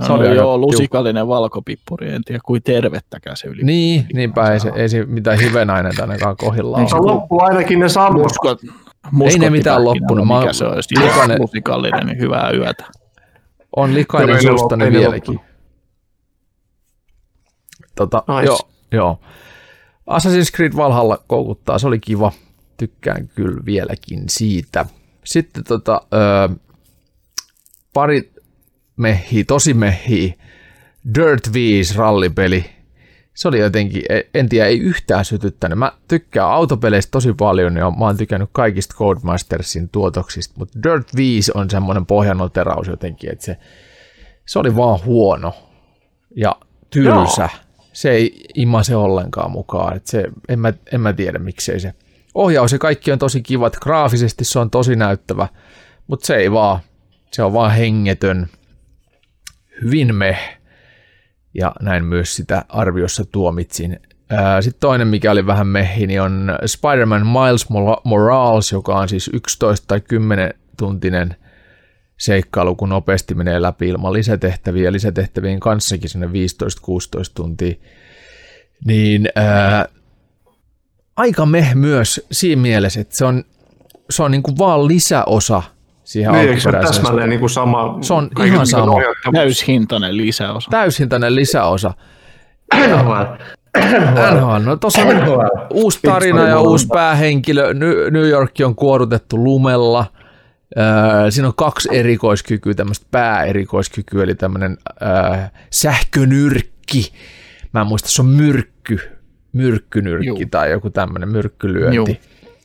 Se 0.00 0.08
No, 0.08 0.14
oli 0.14 0.22
aika 0.28 0.34
joo, 0.34 0.54
tiukka. 0.58 0.66
lusikallinen 0.66 1.28
valkopippuri. 1.28 2.12
En 2.12 2.22
tiedä, 2.24 2.40
kuin 2.44 2.62
tervettäkään 2.62 3.36
se 3.36 3.48
yli. 3.48 3.62
Niin, 3.64 4.06
niinpä 4.14 4.52
ei 4.52 4.60
se, 4.60 4.72
ei 4.76 4.88
se 4.88 5.04
mitään 5.04 5.38
hivenaineita 5.38 6.02
ainakaan 6.02 6.36
kohillaan 6.36 6.88
Se 6.88 6.96
ole. 6.96 7.12
loppuu 7.12 7.42
ainakin 7.42 7.78
ne 7.80 7.88
sammut. 7.88 8.32
Muskot, 9.12 9.32
Ei 9.32 9.38
ne 9.38 9.50
mitään 9.50 9.84
loppunut. 9.84 10.26
Mä 10.26 10.34
oon 10.34 10.42
Mikä 10.42 10.52
se 10.52 10.64
olisi? 10.64 10.94
likainen- 11.00 11.40
Lusikallinen, 11.40 12.06
niin 12.06 12.18
hyvää 12.18 12.50
yötä. 12.50 12.84
On 13.76 13.94
likainen 13.94 14.42
suustani 14.42 14.92
vieläkin. 14.92 15.40
Tota, 17.94 18.22
Nice. 18.28 18.46
joo, 18.46 18.58
joo. 18.92 19.20
Assassin's 20.10 20.56
Creed 20.56 20.76
Valhalla 20.76 21.24
koukuttaa, 21.26 21.78
se 21.78 21.86
oli 21.86 21.98
kiva. 21.98 22.32
Tykkään 22.76 23.28
kyllä 23.28 23.60
vieläkin 23.66 24.22
siitä. 24.28 24.86
Sitten 25.24 25.64
tota, 25.64 26.00
ö, 26.14 26.54
pari 27.92 28.32
mehiä, 28.96 29.44
tosi 29.46 29.74
mehiä. 29.74 30.34
Dirt 31.14 31.52
5 31.52 31.96
rallipeli. 31.98 32.64
Se 33.36 33.48
oli 33.48 33.58
jotenkin, 33.58 34.02
e- 34.08 34.28
en 34.34 34.48
tiedä, 34.48 34.66
ei 34.66 34.78
yhtään 34.78 35.24
sytyttänyt. 35.24 35.78
Mä 35.78 35.92
tykkään 36.08 36.50
autopeleistä 36.50 37.10
tosi 37.10 37.32
paljon 37.32 37.76
ja 37.76 37.90
mä 37.90 38.04
oon 38.04 38.16
tykännyt 38.16 38.50
kaikista 38.52 38.94
Codemastersin 38.94 39.88
tuotoksista, 39.88 40.54
mutta 40.58 40.78
Dirt 40.82 41.16
5 41.16 41.52
on 41.54 41.70
semmoinen 41.70 42.06
pohjanoteraus 42.06 42.86
jotenkin, 42.86 43.32
että 43.32 43.44
se, 43.44 43.56
se 44.46 44.58
oli 44.58 44.76
vaan 44.76 45.04
huono 45.04 45.54
ja 46.36 46.56
tylsä. 46.90 47.48
se 47.92 48.10
ei 48.10 48.44
imase 48.54 48.96
ollenkaan 48.96 49.50
mukaan. 49.50 49.96
Et 49.96 50.06
se, 50.06 50.24
en, 50.48 50.58
mä, 50.58 50.72
en 50.92 51.00
mä 51.00 51.12
tiedä, 51.12 51.38
miksei 51.38 51.80
se. 51.80 51.94
Ohjaus 52.34 52.72
ja 52.72 52.78
kaikki 52.78 53.12
on 53.12 53.18
tosi 53.18 53.42
kivat, 53.42 53.76
graafisesti 53.76 54.44
se 54.44 54.58
on 54.58 54.70
tosi 54.70 54.96
näyttävä, 54.96 55.48
mutta 56.06 56.26
se 56.26 56.36
ei 56.36 56.52
vaan, 56.52 56.80
se 57.32 57.42
on 57.42 57.52
vaan 57.52 57.70
hengetön, 57.70 58.46
hyvin 59.82 60.14
meh. 60.14 60.55
Ja 61.58 61.72
näin 61.80 62.04
myös 62.04 62.36
sitä 62.36 62.64
arviossa 62.68 63.24
tuomitsin. 63.24 64.00
Sitten 64.60 64.80
toinen, 64.80 65.08
mikä 65.08 65.30
oli 65.30 65.46
vähän 65.46 65.66
mehi, 65.66 66.06
niin 66.06 66.22
on 66.22 66.58
Spider-Man 66.66 67.26
Miles 67.26 67.66
Morales, 68.04 68.72
joka 68.72 68.98
on 68.98 69.08
siis 69.08 69.30
11 69.32 69.84
tai 69.88 70.00
10 70.00 70.54
tuntinen 70.78 71.36
seikkailu, 72.18 72.74
kun 72.74 72.88
nopeasti 72.88 73.34
menee 73.34 73.62
läpi 73.62 73.88
ilman 73.88 74.12
lisätehtäviä 74.12 74.92
lisätehtävien 74.92 75.60
kanssakin 75.60 76.10
sinne 76.10 76.26
15-16 76.26 76.30
tuntia. 77.34 77.74
Niin 78.84 79.28
ää, 79.34 79.88
aika 81.16 81.46
meh 81.46 81.74
myös 81.74 82.26
siinä 82.32 82.62
mielessä, 82.62 83.00
että 83.00 83.16
se 83.16 83.24
on, 83.24 83.44
se 84.10 84.22
on 84.22 84.30
niinku 84.30 84.58
vaan 84.58 84.88
lisäosa 84.88 85.62
siihen 86.06 86.32
Niin, 86.32 86.48
eikö 86.48 86.60
se 86.60 86.68
ole 86.68 86.76
alkuperäiseen. 86.76 87.02
täsmälleen 87.04 87.30
niin 87.30 87.40
kuin 87.40 87.50
sama? 87.50 87.98
Se 88.00 88.14
on 88.14 88.30
ihan 88.44 88.66
sama. 88.66 88.86
nojauttavuus? 88.86 89.34
Täyshintainen 89.34 90.16
lisäosa. 90.16 90.70
Täyshintainen 90.70 91.34
lisäosa. 91.36 91.94
NHL. 92.74 93.22
NHL, 94.34 94.62
no 94.64 94.76
tuossa 94.76 95.00
on 95.02 95.16
uusi 95.72 95.98
tarina 96.02 96.48
ja 96.48 96.60
uusi 96.60 96.86
päähenkilö. 96.86 97.74
New 98.10 98.28
York 98.28 98.50
on 98.64 98.74
kuorutettu 98.74 99.44
lumella. 99.44 100.06
Öö, 100.78 101.30
siinä 101.30 101.48
on 101.48 101.54
kaksi 101.56 101.88
erikoiskykyä, 101.92 102.74
tämmöistä 102.74 103.06
pääerikoiskykyä, 103.10 104.22
eli 104.24 104.34
tämmöinen 104.34 104.76
öö, 105.02 105.08
sähkönyrkki. 105.72 107.12
Mä 107.74 107.80
en 107.80 107.86
muista, 107.86 108.08
se 108.08 108.22
on 108.22 108.28
myrkky, 108.28 108.98
myrkkynyrkki 109.52 110.26
Juu. 110.26 110.38
tai 110.50 110.70
joku 110.70 110.90
tämmöinen 110.90 111.28
myrkkylyönti. 111.28 111.96
Juu. 111.96 112.08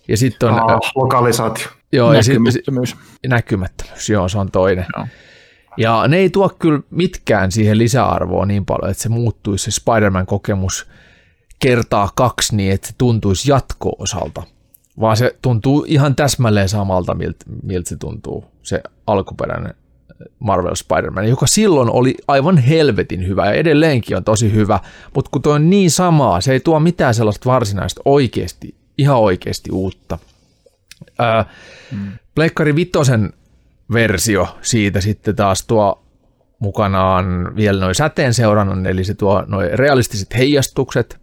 Ja 0.08 0.18
sitten 0.18 0.50
on 0.50 0.60
Ah, 0.72 0.80
lokalisaatio. 0.96 1.68
Joo, 1.94 2.14
ja 2.14 2.24
sit, 2.24 2.34
Näkymättömyys. 2.34 2.96
näkymättömyys, 3.28 4.10
joo, 4.10 4.30
se 4.30 4.38
on 4.38 4.52
toinen. 4.52 4.86
Joo. 4.98 5.08
Ja 5.78 6.08
ne 6.08 6.18
ei 6.18 6.30
tuo 6.30 6.50
kyllä 6.60 6.80
mitkään 6.90 7.52
siihen 7.52 7.78
lisäarvoa 7.78 8.46
niin 8.46 8.66
paljon, 8.66 8.92
että 8.92 9.04
se 9.04 9.10
muuttuisi 9.10 9.72
se 9.72 9.72
Spider-Man-kokemus 9.72 10.88
kertaa 11.60 12.10
kaksi 12.16 12.56
niin, 12.56 12.72
että 12.72 12.88
se 12.88 12.94
tuntuisi 12.98 13.52
jatko-osalta. 13.52 14.44
Vaan 15.00 15.18
se 15.18 15.36
tuntuu 15.42 15.86
ihan 15.88 16.16
täsmälleen 16.16 16.70
samalta, 16.70 17.16
miltä, 17.16 17.46
miltä 17.64 17.90
se 17.90 17.96
tuntuu, 17.98 18.46
se 18.64 18.82
alkuperäinen 19.08 19.74
Marvel 20.40 20.76
Spider-Man, 20.76 21.30
joka 21.30 21.48
silloin 21.48 21.90
oli 21.90 22.16
aivan 22.28 22.58
helvetin 22.58 23.28
hyvä 23.28 23.46
ja 23.46 23.54
edelleenkin 23.54 24.18
on 24.18 24.24
tosi 24.24 24.54
hyvä, 24.54 24.80
mutta 25.16 25.32
kun 25.32 25.42
tuo 25.42 25.54
on 25.54 25.70
niin 25.70 25.92
samaa, 25.92 26.42
se 26.42 26.54
ei 26.54 26.60
tuo 26.60 26.80
mitään 26.80 27.14
sellaista 27.14 27.50
varsinaista 27.50 28.02
oikeasti, 28.06 28.76
ihan 28.98 29.18
oikeasti 29.18 29.72
uutta. 29.72 30.20
Pleikkari 32.36 32.76
Vitosen 32.76 33.34
versio 33.94 34.58
siitä 34.62 35.02
sitten 35.02 35.36
taas 35.36 35.66
tuo 35.68 36.04
mukanaan 36.60 37.56
vielä 37.56 37.82
noin 37.82 37.96
säteenseurannan, 37.96 38.86
eli 38.86 39.04
se 39.04 39.14
tuo 39.14 39.44
noin 39.48 39.80
realistiset 39.80 40.38
heijastukset. 40.38 41.22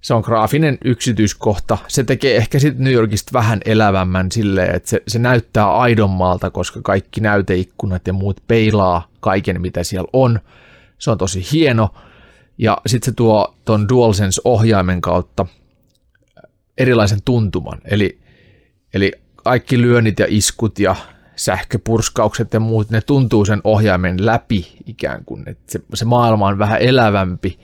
Se 0.00 0.14
on 0.14 0.22
graafinen 0.26 0.78
yksityiskohta. 0.84 1.78
Se 1.88 2.04
tekee 2.04 2.36
ehkä 2.36 2.58
sitten 2.58 2.84
New 2.84 2.92
Yorkista 2.92 3.32
vähän 3.32 3.60
elävämmän 3.64 4.32
silleen, 4.32 4.74
että 4.74 4.88
se, 4.88 5.02
se 5.08 5.18
näyttää 5.18 5.72
aidommalta, 5.72 6.50
koska 6.50 6.80
kaikki 6.82 7.20
näyteikkunat 7.20 8.06
ja 8.06 8.12
muut 8.12 8.42
peilaa 8.46 9.08
kaiken, 9.20 9.60
mitä 9.60 9.84
siellä 9.84 10.08
on. 10.12 10.40
Se 10.98 11.10
on 11.10 11.18
tosi 11.18 11.46
hieno. 11.52 11.94
Ja 12.58 12.78
sitten 12.86 13.12
se 13.12 13.16
tuo 13.16 13.54
ton 13.64 13.88
DualSense-ohjaimen 13.88 15.00
kautta 15.00 15.46
erilaisen 16.78 17.18
tuntuman. 17.24 17.78
Eli, 17.84 18.18
eli 18.94 19.12
kaikki 19.36 19.80
lyönnit 19.80 20.18
ja 20.18 20.26
iskut 20.28 20.78
ja 20.78 20.96
sähköpurskaukset 21.36 22.52
ja 22.52 22.60
muut, 22.60 22.90
ne 22.90 23.00
tuntuu 23.00 23.44
sen 23.44 23.60
ohjaimen 23.64 24.26
läpi 24.26 24.76
ikään 24.86 25.24
kuin. 25.24 25.48
että 25.48 25.72
se, 25.72 25.80
se 25.94 26.04
maailma 26.04 26.46
on 26.46 26.58
vähän 26.58 26.80
elävämpi, 26.80 27.58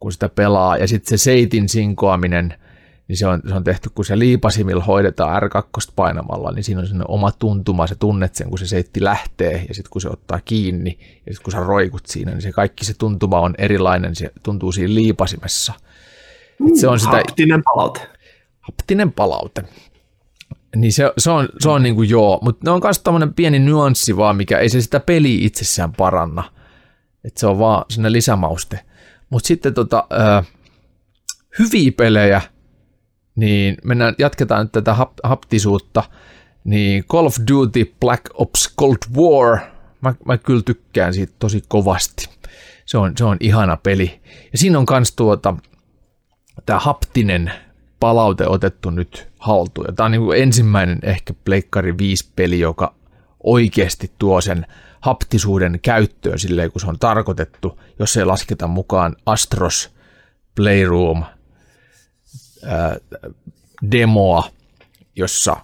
kun 0.00 0.12
sitä 0.12 0.28
pelaa. 0.28 0.76
Ja 0.76 0.88
sitten 0.88 1.18
se 1.18 1.22
seitin 1.22 1.68
sinkoaminen, 1.68 2.54
niin 3.08 3.16
se 3.16 3.26
on, 3.26 3.42
se 3.48 3.54
on 3.54 3.64
tehty, 3.64 3.90
kun 3.94 4.04
se 4.04 4.18
liipasimilla 4.18 4.84
hoidetaan 4.84 5.42
R2 5.42 5.92
painamalla, 5.96 6.52
niin 6.52 6.64
siinä 6.64 6.80
on 6.80 6.86
sinne 6.86 7.04
oma 7.08 7.32
tuntuma, 7.32 7.86
se 7.86 7.94
tunnet 7.94 8.34
sen, 8.34 8.48
kun 8.48 8.58
se 8.58 8.66
seitti 8.66 9.04
lähtee, 9.04 9.64
ja 9.68 9.74
sitten 9.74 9.90
kun 9.90 10.00
se 10.00 10.08
ottaa 10.08 10.40
kiinni, 10.44 10.98
ja 11.26 11.32
sitten 11.32 11.44
kun 11.44 11.52
sä 11.52 11.60
roikut 11.60 12.06
siinä, 12.06 12.30
niin 12.32 12.42
se 12.42 12.52
kaikki 12.52 12.84
se 12.84 12.94
tuntuma 12.98 13.40
on 13.40 13.54
erilainen, 13.58 14.14
se 14.14 14.30
tuntuu 14.42 14.72
siinä 14.72 14.94
liipasimessa. 14.94 15.72
Et 16.68 16.76
se 16.76 16.88
on 16.88 17.00
sitä 17.00 17.16
Haptinen 17.16 17.62
palaute. 17.62 18.00
haptinen 18.60 19.12
palaute. 19.12 19.64
Niin 20.76 20.92
se, 20.92 21.12
se 21.18 21.30
on, 21.30 21.48
se 21.58 21.68
on 21.68 21.82
niin 21.82 21.94
kuin 21.94 22.10
joo, 22.10 22.38
mutta 22.42 22.60
ne 22.64 22.70
on 22.70 22.80
myös 22.84 22.98
tämmöinen 22.98 23.34
pieni 23.34 23.58
nyanssi 23.58 24.16
vaan, 24.16 24.36
mikä 24.36 24.58
ei 24.58 24.68
se 24.68 24.80
sitä 24.80 25.00
peliä 25.00 25.46
itsessään 25.46 25.92
paranna. 25.92 26.52
Että 27.24 27.40
se 27.40 27.46
on 27.46 27.58
vaan 27.58 27.84
sinne 27.90 28.12
lisämauste. 28.12 28.80
Mutta 29.30 29.46
sitten 29.46 29.74
tota, 29.74 30.06
ö, 30.12 30.42
hyviä 31.58 31.92
pelejä, 31.96 32.40
niin 33.36 33.76
mennään, 33.84 34.14
jatketaan 34.18 34.62
nyt 34.62 34.72
tätä 34.72 34.94
hap, 34.94 35.12
haptisuutta, 35.24 36.02
niin 36.64 37.04
Call 37.04 37.26
of 37.26 37.36
Duty 37.50 37.94
Black 38.00 38.24
Ops 38.34 38.74
Cold 38.78 38.96
War, 39.16 39.58
mä, 40.00 40.14
mä 40.24 40.38
kyllä 40.38 40.62
tykkään 40.62 41.14
siitä 41.14 41.32
tosi 41.38 41.64
kovasti. 41.68 42.28
Se 42.86 42.98
on, 42.98 43.12
se 43.16 43.24
on 43.24 43.36
ihana 43.40 43.76
peli. 43.76 44.20
Ja 44.52 44.58
siinä 44.58 44.78
on 44.78 44.86
myös 44.90 45.12
tuota, 45.12 45.54
tämä 46.66 46.78
haptinen 46.78 47.52
palaute 48.00 48.46
otettu 48.46 48.90
nyt 48.90 49.28
haltuun. 49.38 49.86
Tämä 49.96 50.04
on 50.04 50.10
niin 50.10 50.22
kuin 50.22 50.42
ensimmäinen 50.42 50.98
ehkä 51.02 51.34
Pleikkari 51.44 51.92
5-peli, 51.92 52.60
joka 52.60 52.94
oikeasti 53.44 54.12
tuo 54.18 54.40
sen 54.40 54.66
haptisuuden 55.00 55.78
käyttöön 55.82 56.38
silleen, 56.38 56.72
kun 56.72 56.80
se 56.80 56.86
on 56.86 56.98
tarkoitettu, 56.98 57.80
jos 57.98 58.16
ei 58.16 58.24
lasketa 58.24 58.66
mukaan 58.66 59.16
Astros 59.26 59.90
Playroom 60.54 61.24
ää, 62.64 62.96
demoa, 63.90 64.44
jossa 65.16 65.56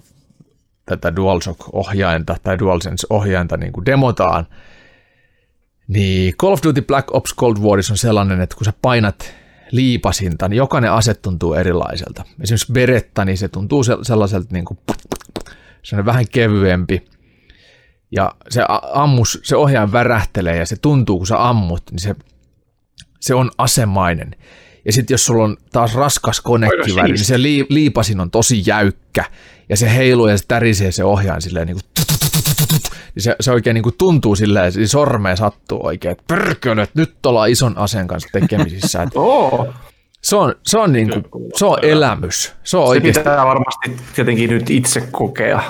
tätä 0.87 1.16
DualShock-ohjainta 1.16 2.37
tai 2.43 2.59
DualSense-ohjainta 2.59 3.57
niin 3.57 3.72
kuin 3.72 3.87
demotaan, 3.87 4.47
niin 5.89 6.37
Call 6.37 6.53
of 6.53 6.61
Duty 6.64 6.82
Black 6.82 7.14
Ops 7.14 7.34
Cold 7.34 7.57
Warissa 7.57 7.93
on 7.93 7.99
sellainen, 7.99 8.41
että 8.41 8.57
kun 8.57 8.64
sä 8.64 8.72
painat 8.82 9.34
liipasinta, 9.70 10.48
niin 10.48 10.56
jokainen 10.56 10.92
ase 10.92 11.14
tuntuu 11.14 11.54
erilaiselta. 11.54 12.24
Esimerkiksi 12.40 12.72
Beretta, 12.72 13.24
niin 13.24 13.38
se 13.38 13.48
tuntuu 13.48 13.84
se- 13.84 13.96
sellaiselta 14.02 14.48
niin 14.52 14.64
kuin, 14.64 14.78
se 15.82 15.96
on 15.96 16.06
vähän 16.06 16.28
kevyempi. 16.32 17.04
Ja 18.10 18.32
se 18.50 18.62
ammus, 18.92 19.40
se 19.42 19.56
ohjaaja 19.56 19.92
värähtelee 19.92 20.56
ja 20.56 20.66
se 20.66 20.76
tuntuu, 20.76 21.18
kun 21.18 21.26
sä 21.26 21.48
ammut, 21.48 21.82
niin 21.90 21.98
se, 21.98 22.14
se 23.20 23.34
on 23.34 23.50
asemainen. 23.58 24.30
Ja 24.84 24.92
sitten 24.92 25.14
jos 25.14 25.26
sulla 25.26 25.44
on 25.44 25.56
taas 25.72 25.94
raskas 25.94 26.40
konekiväri, 26.40 27.12
niin 27.12 27.24
se 27.24 27.42
lii, 27.42 27.66
liipasin 27.68 28.20
on 28.20 28.30
tosi 28.30 28.62
jäykkä. 28.66 29.24
Ja 29.68 29.76
se 29.76 29.94
heiluu 29.96 30.28
ja 30.28 30.38
se 30.38 30.44
tärisee 30.48 30.92
se 30.92 31.04
ohjaaja 31.04 31.40
silleen 31.40 31.66
niin 31.66 31.76
kuin 31.76 32.06
niin 33.14 33.22
se, 33.22 33.36
se 33.40 33.52
oikein 33.52 33.74
niin 33.74 33.82
kuin 33.82 33.94
tuntuu 33.98 34.36
silleen, 34.36 34.64
että 34.66 34.86
sormeen 34.86 35.36
sattuu 35.36 35.86
oikein, 35.86 36.12
että 36.12 36.24
pörkölö, 36.28 36.82
että 36.82 37.00
nyt 37.00 37.26
ollaan 37.26 37.50
ison 37.50 37.78
aseen 37.78 38.07
kanssa 38.07 38.28
tekemisissä. 38.32 39.02
Että 39.02 39.20
Oo. 39.20 39.74
se 40.22 40.36
on, 40.36 40.54
se 40.66 40.78
on, 40.78 40.92
niin 40.92 41.11
kuin, 41.11 41.24
se 41.54 41.66
on 41.66 41.78
elämys. 41.82 42.42
Se 42.64 42.76
on 42.76 42.82
Se 42.86 42.88
oikeasti, 42.88 43.20
pitää 43.20 43.46
varmasti 43.46 43.96
tietenkin 44.14 44.50
nyt 44.50 44.70
itse 44.70 45.09
kokea. 45.12 45.62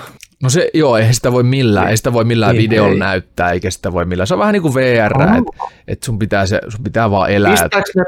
no 0.43 0.51
se, 0.51 0.71
joo, 0.75 0.97
eihän 0.97 1.15
sitä 1.15 1.33
voi 1.33 1.43
millään, 1.43 1.89
ei 1.89 1.97
sitä 1.97 2.13
voi 2.13 2.25
millään 2.25 2.57
Ei, 2.57 2.63
videolla 2.63 2.93
ei. 2.93 2.99
näyttää, 2.99 3.51
eikä 3.51 3.71
sitä 3.71 3.93
voi 3.93 4.05
millään. 4.05 4.27
Se 4.27 4.35
on 4.35 4.41
vähän 4.41 4.53
niin 4.53 4.63
kuin 4.63 4.75
VR, 4.75 5.23
että 5.39 5.53
et 5.89 6.03
sun, 6.03 6.19
pitää 6.19 6.47
se, 6.47 6.61
sun 6.69 6.85
pitää 6.85 7.11
vaan 7.11 7.31
elää. 7.31 7.51
Pistääks 7.53 7.91
ne, 7.97 8.05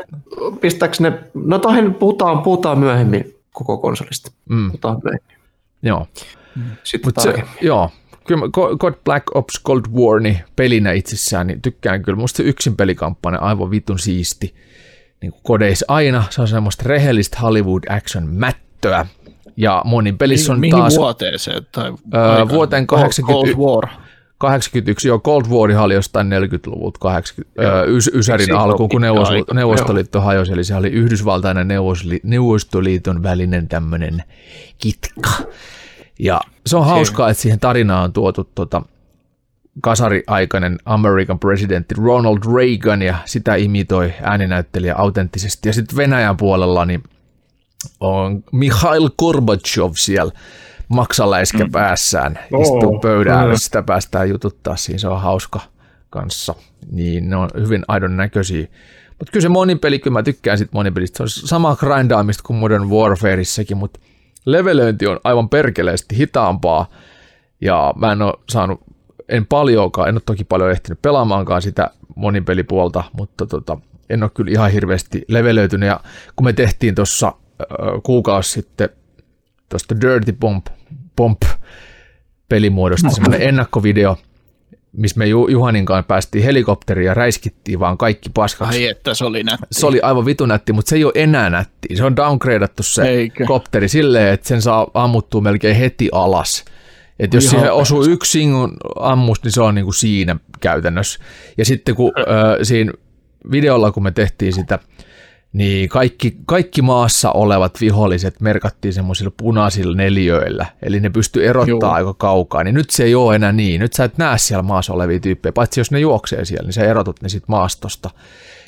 pistääks 0.61 1.01
ne, 1.01 1.12
no 1.35 1.59
tohen 1.59 1.95
puhutaan, 1.95 2.43
puhutaan 2.43 2.79
myöhemmin 2.79 3.35
koko 3.53 3.79
konsolista. 3.79 4.31
Mm, 4.49 4.66
Puhutaan 4.66 5.01
myöhemmin. 5.05 5.37
joo. 5.83 6.07
Sitten 6.83 7.07
Mutta 7.09 7.20
se, 7.20 7.35
joo, 7.61 7.91
kyllä 8.29 8.76
God 8.79 8.95
Black 9.05 9.37
Ops 9.37 9.62
Cold 9.66 9.85
War 9.95 10.20
niin 10.20 10.41
pelinä 10.57 10.93
itsessään, 10.93 11.47
niin 11.47 11.62
tykkään 11.62 12.03
kyllä. 12.03 12.18
Musta 12.18 12.43
yksin 12.43 12.76
pelikampanja 12.76 13.39
aivan 13.39 13.70
vitun 13.70 13.99
siisti. 13.99 14.55
Niin 15.22 15.33
kuin 15.33 15.43
kodeissa 15.43 15.87
aina, 15.89 16.24
se 16.31 16.41
on 16.41 16.49
semmoista 16.49 16.83
rehellistä 16.87 17.39
Hollywood 17.43 17.83
action 17.89 18.29
mättöä. 18.29 19.07
Ja 19.57 19.83
monin 19.85 20.18
pelissä 20.18 20.53
on 20.53 20.61
Mihin 20.61 20.76
taas 20.76 20.97
vuoteeseen? 20.97 21.66
Tai 21.72 21.93
Öö, 22.14 22.49
vuoteen 22.49 22.85
Cold- 22.85 22.87
80 22.87 23.33
Cold 23.33 23.66
War. 23.66 23.89
81, 24.39 25.09
joo, 25.09 25.18
Cold 25.18 25.47
War 25.47 25.83
oli 25.83 25.95
jostain 25.95 26.26
40-luvulta 26.31 26.99
80, 27.01 27.62
öö, 27.62 27.85
ys, 27.87 28.11
Ysärin 28.14 28.55
alkuun, 28.55 28.89
kun 28.89 29.01
Neuvos, 29.01 29.31
aika. 29.31 29.55
Neuvostoliitto 29.55 30.20
hajosi, 30.20 30.53
eli 30.53 30.64
se 30.64 30.74
oli 30.74 30.89
Yhdysvaltainen 30.89 31.68
Neuvosli, 31.68 32.20
Neuvostoliiton 32.22 33.22
välinen 33.22 33.68
tämmöinen 33.68 34.22
kitka. 34.79 35.31
Ja 36.19 36.41
se 36.66 36.77
on 36.77 36.87
hauskaa, 36.87 37.31
että 37.31 37.43
siihen 37.43 37.61
tarinaan 37.61 38.05
on 38.05 38.12
tuotu 38.12 38.51
tota, 38.55 38.83
kasariaikainen 39.81 40.79
American 40.85 41.39
presidentti 41.39 41.95
Ronald 41.99 42.39
Reagan 42.57 43.03
ja 43.03 43.19
sitä 43.25 43.55
imitoi 43.55 44.12
ääninäyttelijä 44.23 44.95
autenttisesti. 44.97 45.69
Ja 45.69 45.73
sitten 45.73 45.97
Venäjän 45.97 46.37
puolella 46.37 46.85
niin 46.85 47.03
on 48.01 48.45
Mikhail 48.53 49.11
Gorbachev 49.19 49.93
siellä 49.95 50.33
maksaläiskä 50.89 51.64
mm. 51.64 51.73
päässään, 51.73 52.39
istuu 52.61 52.95
oh, 52.95 53.01
pöydän 53.01 53.39
ääressä, 53.39 53.64
sitä 53.64 53.83
päästään 53.83 54.29
jututtaa 54.29 54.77
siinä, 54.77 54.99
se 54.99 55.09
on 55.09 55.21
hauska 55.21 55.61
kanssa. 56.11 56.55
Niin 56.91 57.31
ne 57.31 57.37
on 57.37 57.51
hyvin 57.55 57.85
aidon 57.89 58.16
näköisiä. 58.16 58.66
Mutta 59.09 59.33
kyllä 59.33 59.43
se 59.43 59.49
monipeli, 59.49 59.99
kyllä 59.99 60.14
mä 60.19 60.23
tykkään 60.23 60.59
sit 60.59 60.73
monipelistä, 60.73 61.16
se 61.16 61.23
on 61.23 61.29
sama 61.29 61.77
grindaamista 61.77 62.43
kuin 62.47 62.57
Modern 62.57 62.91
Warfareissakin, 62.91 63.77
mutta 63.77 64.01
levelöinti 64.53 65.07
on 65.07 65.20
aivan 65.24 65.49
perkeleesti 65.49 66.16
hitaampaa, 66.16 66.88
ja 67.61 67.92
mä 67.96 68.12
en 68.12 68.22
ole 68.22 68.34
saanut, 68.49 68.80
en 69.28 69.46
paljonkaan, 69.46 70.09
en 70.09 70.14
ole 70.14 70.22
toki 70.26 70.44
paljon 70.44 70.70
ehtinyt 70.70 71.03
pelaamaankaan 71.03 71.62
sitä 71.62 71.90
monipelipuolta, 72.16 73.05
mutta 73.12 73.46
tota, 73.46 73.78
en 74.11 74.22
ole 74.22 74.30
kyllä 74.34 74.51
ihan 74.51 74.70
hirveästi 74.70 75.24
levelöitynyt, 75.28 75.86
ja 75.86 76.01
kun 76.36 76.44
me 76.44 76.53
tehtiin 76.53 76.94
tuossa 76.94 77.32
kuukausi 78.03 78.51
sitten 78.51 78.88
tuosta 79.68 80.01
Dirty 80.01 80.32
Bomb, 80.32 80.66
Bomb 81.16 81.42
pelimuodosta 82.49 83.11
semmoinen 83.11 83.49
ennakkovideo, 83.49 84.16
missä 84.99 85.18
me 85.18 85.26
Juhanin 85.26 85.84
kanssa 85.84 86.03
päästiin 86.03 86.44
helikopteriin 86.44 87.07
ja 87.07 87.14
räiskittiin 87.14 87.80
vaan 87.80 87.99
kaikki 87.99 88.30
paskaksi. 88.34 88.78
Ai 88.78 88.86
että 88.86 89.14
se 89.14 89.24
oli 89.24 89.42
nätti. 89.42 89.66
Se 89.72 89.86
oli 89.86 90.01
aivan 90.01 90.24
vitu 90.24 90.46
nätti, 90.46 90.72
mutta 90.72 90.88
se 90.88 90.96
ei 90.96 91.05
ole 91.05 91.12
enää 91.14 91.51
nätti. 91.51 91.96
Se 91.96 92.05
on 92.05 92.16
downgradeattu 92.16 92.82
se 92.82 93.03
Eikö? 93.03 93.44
kopteri 93.46 93.88
silleen, 93.88 94.34
että 94.34 94.49
sen 94.49 94.62
saa 94.62 94.90
ammuttua 94.94 95.40
melkein 95.40 95.76
heti 95.76 96.09
alas. 96.12 96.64
Että 97.18 97.36
jos 97.36 97.44
Ihan 97.44 97.57
siihen 97.57 97.72
osuu 97.72 98.05
yksi 98.05 98.30
singun 98.30 98.76
ammus, 99.01 99.42
niin 99.42 99.53
se 99.53 99.62
on 99.62 99.74
niin 99.74 99.84
kuin 99.84 99.94
siinä 99.94 100.36
käytännössä. 100.61 101.20
Ja 101.59 101.64
sitten 101.64 101.94
kun 101.94 102.12
äh, 102.18 102.24
siinä 102.62 102.92
videolla, 103.51 103.92
kun 103.92 104.03
me 104.03 104.11
tehtiin 104.11 104.53
sitä, 104.53 104.78
niin 105.53 105.88
kaikki, 105.88 106.36
kaikki 106.46 106.82
maassa 106.82 107.32
olevat 107.32 107.80
viholliset 107.80 108.40
merkattiin 108.40 108.94
semmoisilla 108.94 109.32
punaisilla 109.36 109.96
neljöillä, 109.96 110.66
eli 110.82 111.01
ne 111.01 111.11
pystyy 111.11 111.46
erottaa 111.46 111.92
aika 111.92 112.14
kaukaa, 112.14 112.64
niin 112.64 112.74
nyt 112.74 112.90
se 112.90 113.05
ei 113.05 113.14
ole 113.14 113.34
enää 113.34 113.53
niin. 113.53 113.80
Nyt 113.80 113.92
sä 113.92 114.05
et 114.05 114.18
näe 114.18 114.38
siellä 114.38 114.62
maassa 114.62 114.92
olevia 114.92 115.20
tyyppejä, 115.20 115.53
paitsi 115.53 115.80
jos 115.80 115.90
ne 115.90 115.99
juoksee 115.99 116.44
siellä, 116.44 116.66
niin 116.66 116.72
sä 116.72 116.84
erotut 116.84 117.22
ne 117.22 117.28
sitten 117.28 117.51
maastosta. 117.51 118.11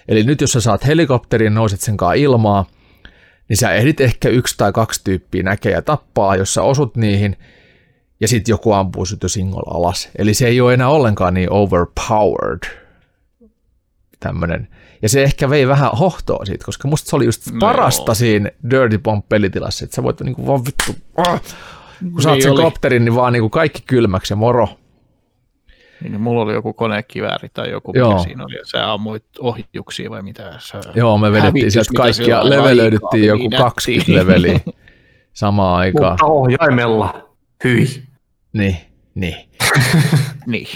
Eli 0.08 0.22
nyt 0.22 0.40
jos 0.40 0.52
sä 0.52 0.60
saat 0.60 0.86
helikopterin, 0.86 1.54
nouset 1.54 1.80
sen 1.80 1.96
kanssa 1.96 2.14
ilmaa, 2.14 2.66
niin 3.48 3.56
sä 3.56 3.72
ehdit 3.72 4.00
ehkä 4.00 4.28
yksi 4.28 4.54
tai 4.58 4.72
kaksi 4.72 5.00
tyyppiä 5.04 5.42
näkee 5.42 5.72
ja 5.72 5.82
tappaa, 5.82 6.36
jos 6.36 6.54
sä 6.54 6.62
osut 6.62 6.96
niihin, 6.96 7.36
ja 8.20 8.28
sitten 8.28 8.52
joku 8.52 8.72
ampuu 8.72 9.04
jo 9.22 9.28
singolla 9.28 9.78
alas. 9.78 10.08
Eli 10.18 10.34
se 10.34 10.46
ei 10.46 10.60
ole 10.60 10.74
enää 10.74 10.88
ollenkaan 10.88 11.34
niin 11.34 11.52
overpowered, 11.52 12.62
tämmöinen 14.20 14.68
ja 15.02 15.08
se 15.08 15.22
ehkä 15.22 15.50
vei 15.50 15.68
vähän 15.68 15.90
hohtoa 15.90 16.44
siitä, 16.44 16.64
koska 16.64 16.88
musta 16.88 17.10
se 17.10 17.16
oli 17.16 17.24
just 17.24 17.52
no 17.52 17.58
parasta 17.60 18.14
siinä 18.14 18.50
Dirty 18.70 18.98
Bomb-pelitilassa, 18.98 19.84
että 19.84 19.96
sä 19.96 20.02
voit 20.02 20.20
niinku 20.20 20.46
vaan 20.46 20.64
vittu, 20.64 20.94
ah, 21.16 21.42
kun 22.12 22.22
saat 22.22 22.34
niin 22.34 22.42
sen 22.42 22.52
oli. 22.52 22.62
kopterin, 22.62 23.04
niin 23.04 23.14
vaan 23.14 23.32
niinku 23.32 23.50
kaikki 23.50 23.82
kylmäksi 23.86 24.32
ja 24.32 24.36
moro. 24.36 24.68
Niin, 26.02 26.20
mulla 26.20 26.42
oli 26.42 26.52
joku 26.52 26.72
konekivääri 26.72 27.48
tai 27.48 27.70
joku, 27.70 27.92
Joo. 27.94 28.10
mikä 28.10 28.22
siinä 28.22 28.44
oli, 28.44 28.54
ja 28.54 28.64
sä 28.64 28.92
ammuit 28.92 29.24
ohjuksia 29.38 30.10
vai 30.10 30.22
mitä 30.22 30.52
sä 30.58 30.80
Joo, 30.94 31.18
me 31.18 31.32
vedettiin 31.32 31.70
sieltä 31.70 31.90
kaikkia, 31.96 32.50
levelöidyttiin 32.50 33.26
joku 33.26 33.48
niin 33.48 33.60
20 33.60 34.12
leveliä 34.12 34.60
samaan 35.32 35.78
aikaan. 35.78 36.12
Mutta 36.12 36.26
ohjaimella, 36.26 37.28
hyi. 37.64 38.02
Niin, 38.52 38.76
niin. 39.14 39.48
niin. 40.46 40.68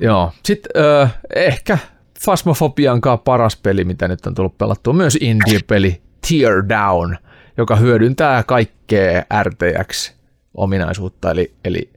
Joo, 0.00 0.32
sitten 0.44 0.82
äh, 1.02 1.18
ehkä 1.34 1.78
Fasmofobian 2.24 3.00
paras 3.24 3.56
peli, 3.56 3.84
mitä 3.84 4.08
nyt 4.08 4.26
on 4.26 4.34
tullut 4.34 4.58
pelattua. 4.58 4.92
Myös 4.92 5.18
indie-peli 5.20 6.02
Tear 6.28 6.68
Down, 6.68 7.16
joka 7.56 7.76
hyödyntää 7.76 8.42
kaikkea 8.42 9.22
RTX-ominaisuutta, 9.42 11.30
eli, 11.30 11.54
eli 11.64 11.90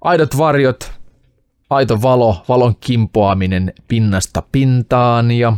aidot 0.00 0.38
varjot, 0.38 0.92
aito 1.70 2.02
valo, 2.02 2.44
valon 2.48 2.76
kimpoaminen 2.80 3.72
pinnasta 3.88 4.42
pintaan 4.52 5.30
ja 5.30 5.52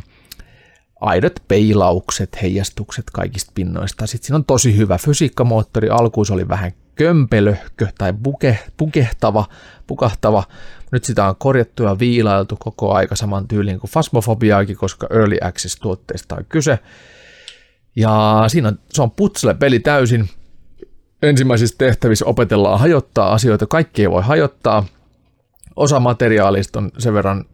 aidot 1.00 1.32
peilaukset, 1.48 2.42
heijastukset 2.42 3.04
kaikista 3.12 3.52
pinnoista. 3.54 4.06
Sitten 4.06 4.26
siinä 4.26 4.36
on 4.36 4.44
tosi 4.44 4.76
hyvä 4.76 4.98
fysiikkamoottori. 4.98 5.88
Alkuun 5.88 6.26
se 6.26 6.32
oli 6.32 6.48
vähän 6.48 6.72
kömpelöhkö 6.94 7.86
tai 7.98 8.12
buke, 8.12 8.58
pukehtava, 8.76 9.44
pukahtava. 9.86 10.44
Nyt 10.94 11.04
sitä 11.04 11.28
on 11.28 11.36
korjattu 11.36 11.82
ja 11.82 11.98
viilailtu 11.98 12.56
koko 12.56 12.92
aika 12.92 13.16
saman 13.16 13.48
tyyliin 13.48 13.80
kuin 13.80 13.90
Fasmofobiaakin, 13.90 14.76
koska 14.76 15.06
Early 15.10 15.36
Access-tuotteista 15.40 16.36
on 16.36 16.44
kyse. 16.48 16.78
Ja 17.96 18.44
siinä 18.48 18.68
on, 18.68 18.78
se 18.92 19.02
on 19.02 19.10
putsle-peli 19.10 19.78
täysin. 19.78 20.28
Ensimmäisissä 21.22 21.74
tehtävissä 21.78 22.26
opetellaan 22.26 22.80
hajottaa 22.80 23.32
asioita, 23.32 23.66
kaikki 23.66 24.02
ei 24.02 24.10
voi 24.10 24.22
hajottaa. 24.22 24.84
Osa 25.76 26.00
materiaalista 26.00 26.78
on 26.78 26.90
sen 26.98 27.14
verran 27.14 27.44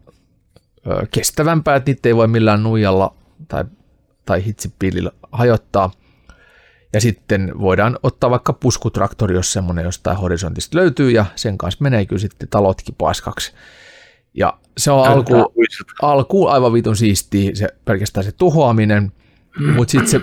ö, 0.87 1.07
kestävämpää, 1.11 1.75
että 1.75 1.91
niitä 1.91 2.09
ei 2.09 2.15
voi 2.15 2.27
millään 2.27 2.63
nuijalla 2.63 3.15
tai, 3.47 3.65
tai 4.25 4.45
hitsipillillä 4.45 5.11
hajottaa. 5.31 5.91
Ja 6.93 7.01
sitten 7.01 7.51
voidaan 7.59 7.99
ottaa 8.03 8.29
vaikka 8.29 8.53
puskutraktori, 8.53 9.35
jos 9.35 9.53
semmoinen 9.53 9.85
jostain 9.85 10.17
horisontista 10.17 10.77
löytyy, 10.77 11.11
ja 11.11 11.25
sen 11.35 11.57
kanssa 11.57 11.83
menee 11.83 12.05
kyllä 12.05 12.19
sitten 12.19 12.49
talotkin 12.49 12.95
paskaksi. 12.97 13.53
Ja 14.33 14.57
se 14.77 14.91
on 14.91 15.07
alku, 15.07 15.53
alku 16.01 16.47
aivan 16.47 16.73
vitun 16.73 16.95
siistiä, 16.95 17.51
se, 17.53 17.67
pelkästään 17.85 18.23
se 18.23 18.31
tuhoaminen, 18.31 19.11
mm. 19.59 19.73
mutta 19.73 19.91
sitten 19.91 20.07
se 20.07 20.21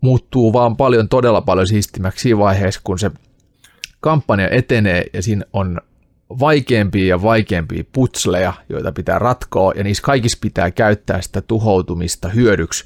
muuttuu 0.00 0.52
vaan 0.52 0.76
paljon, 0.76 1.08
todella 1.08 1.40
paljon 1.40 1.66
siistimäksi 1.66 2.22
siinä 2.22 2.38
vaiheessa, 2.38 2.80
kun 2.84 2.98
se 2.98 3.10
kampanja 4.00 4.48
etenee 4.48 5.04
ja 5.12 5.22
siinä 5.22 5.44
on 5.52 5.80
vaikeampia 6.40 7.06
ja 7.06 7.22
vaikeampia 7.22 7.84
putsleja, 7.92 8.52
joita 8.68 8.92
pitää 8.92 9.18
ratkoa, 9.18 9.72
ja 9.76 9.84
niissä 9.84 10.02
kaikissa 10.02 10.38
pitää 10.40 10.70
käyttää 10.70 11.22
sitä 11.22 11.40
tuhoutumista 11.40 12.28
hyödyksi. 12.28 12.84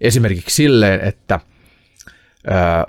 Esimerkiksi 0.00 0.56
silleen, 0.56 1.00
että– 1.00 1.40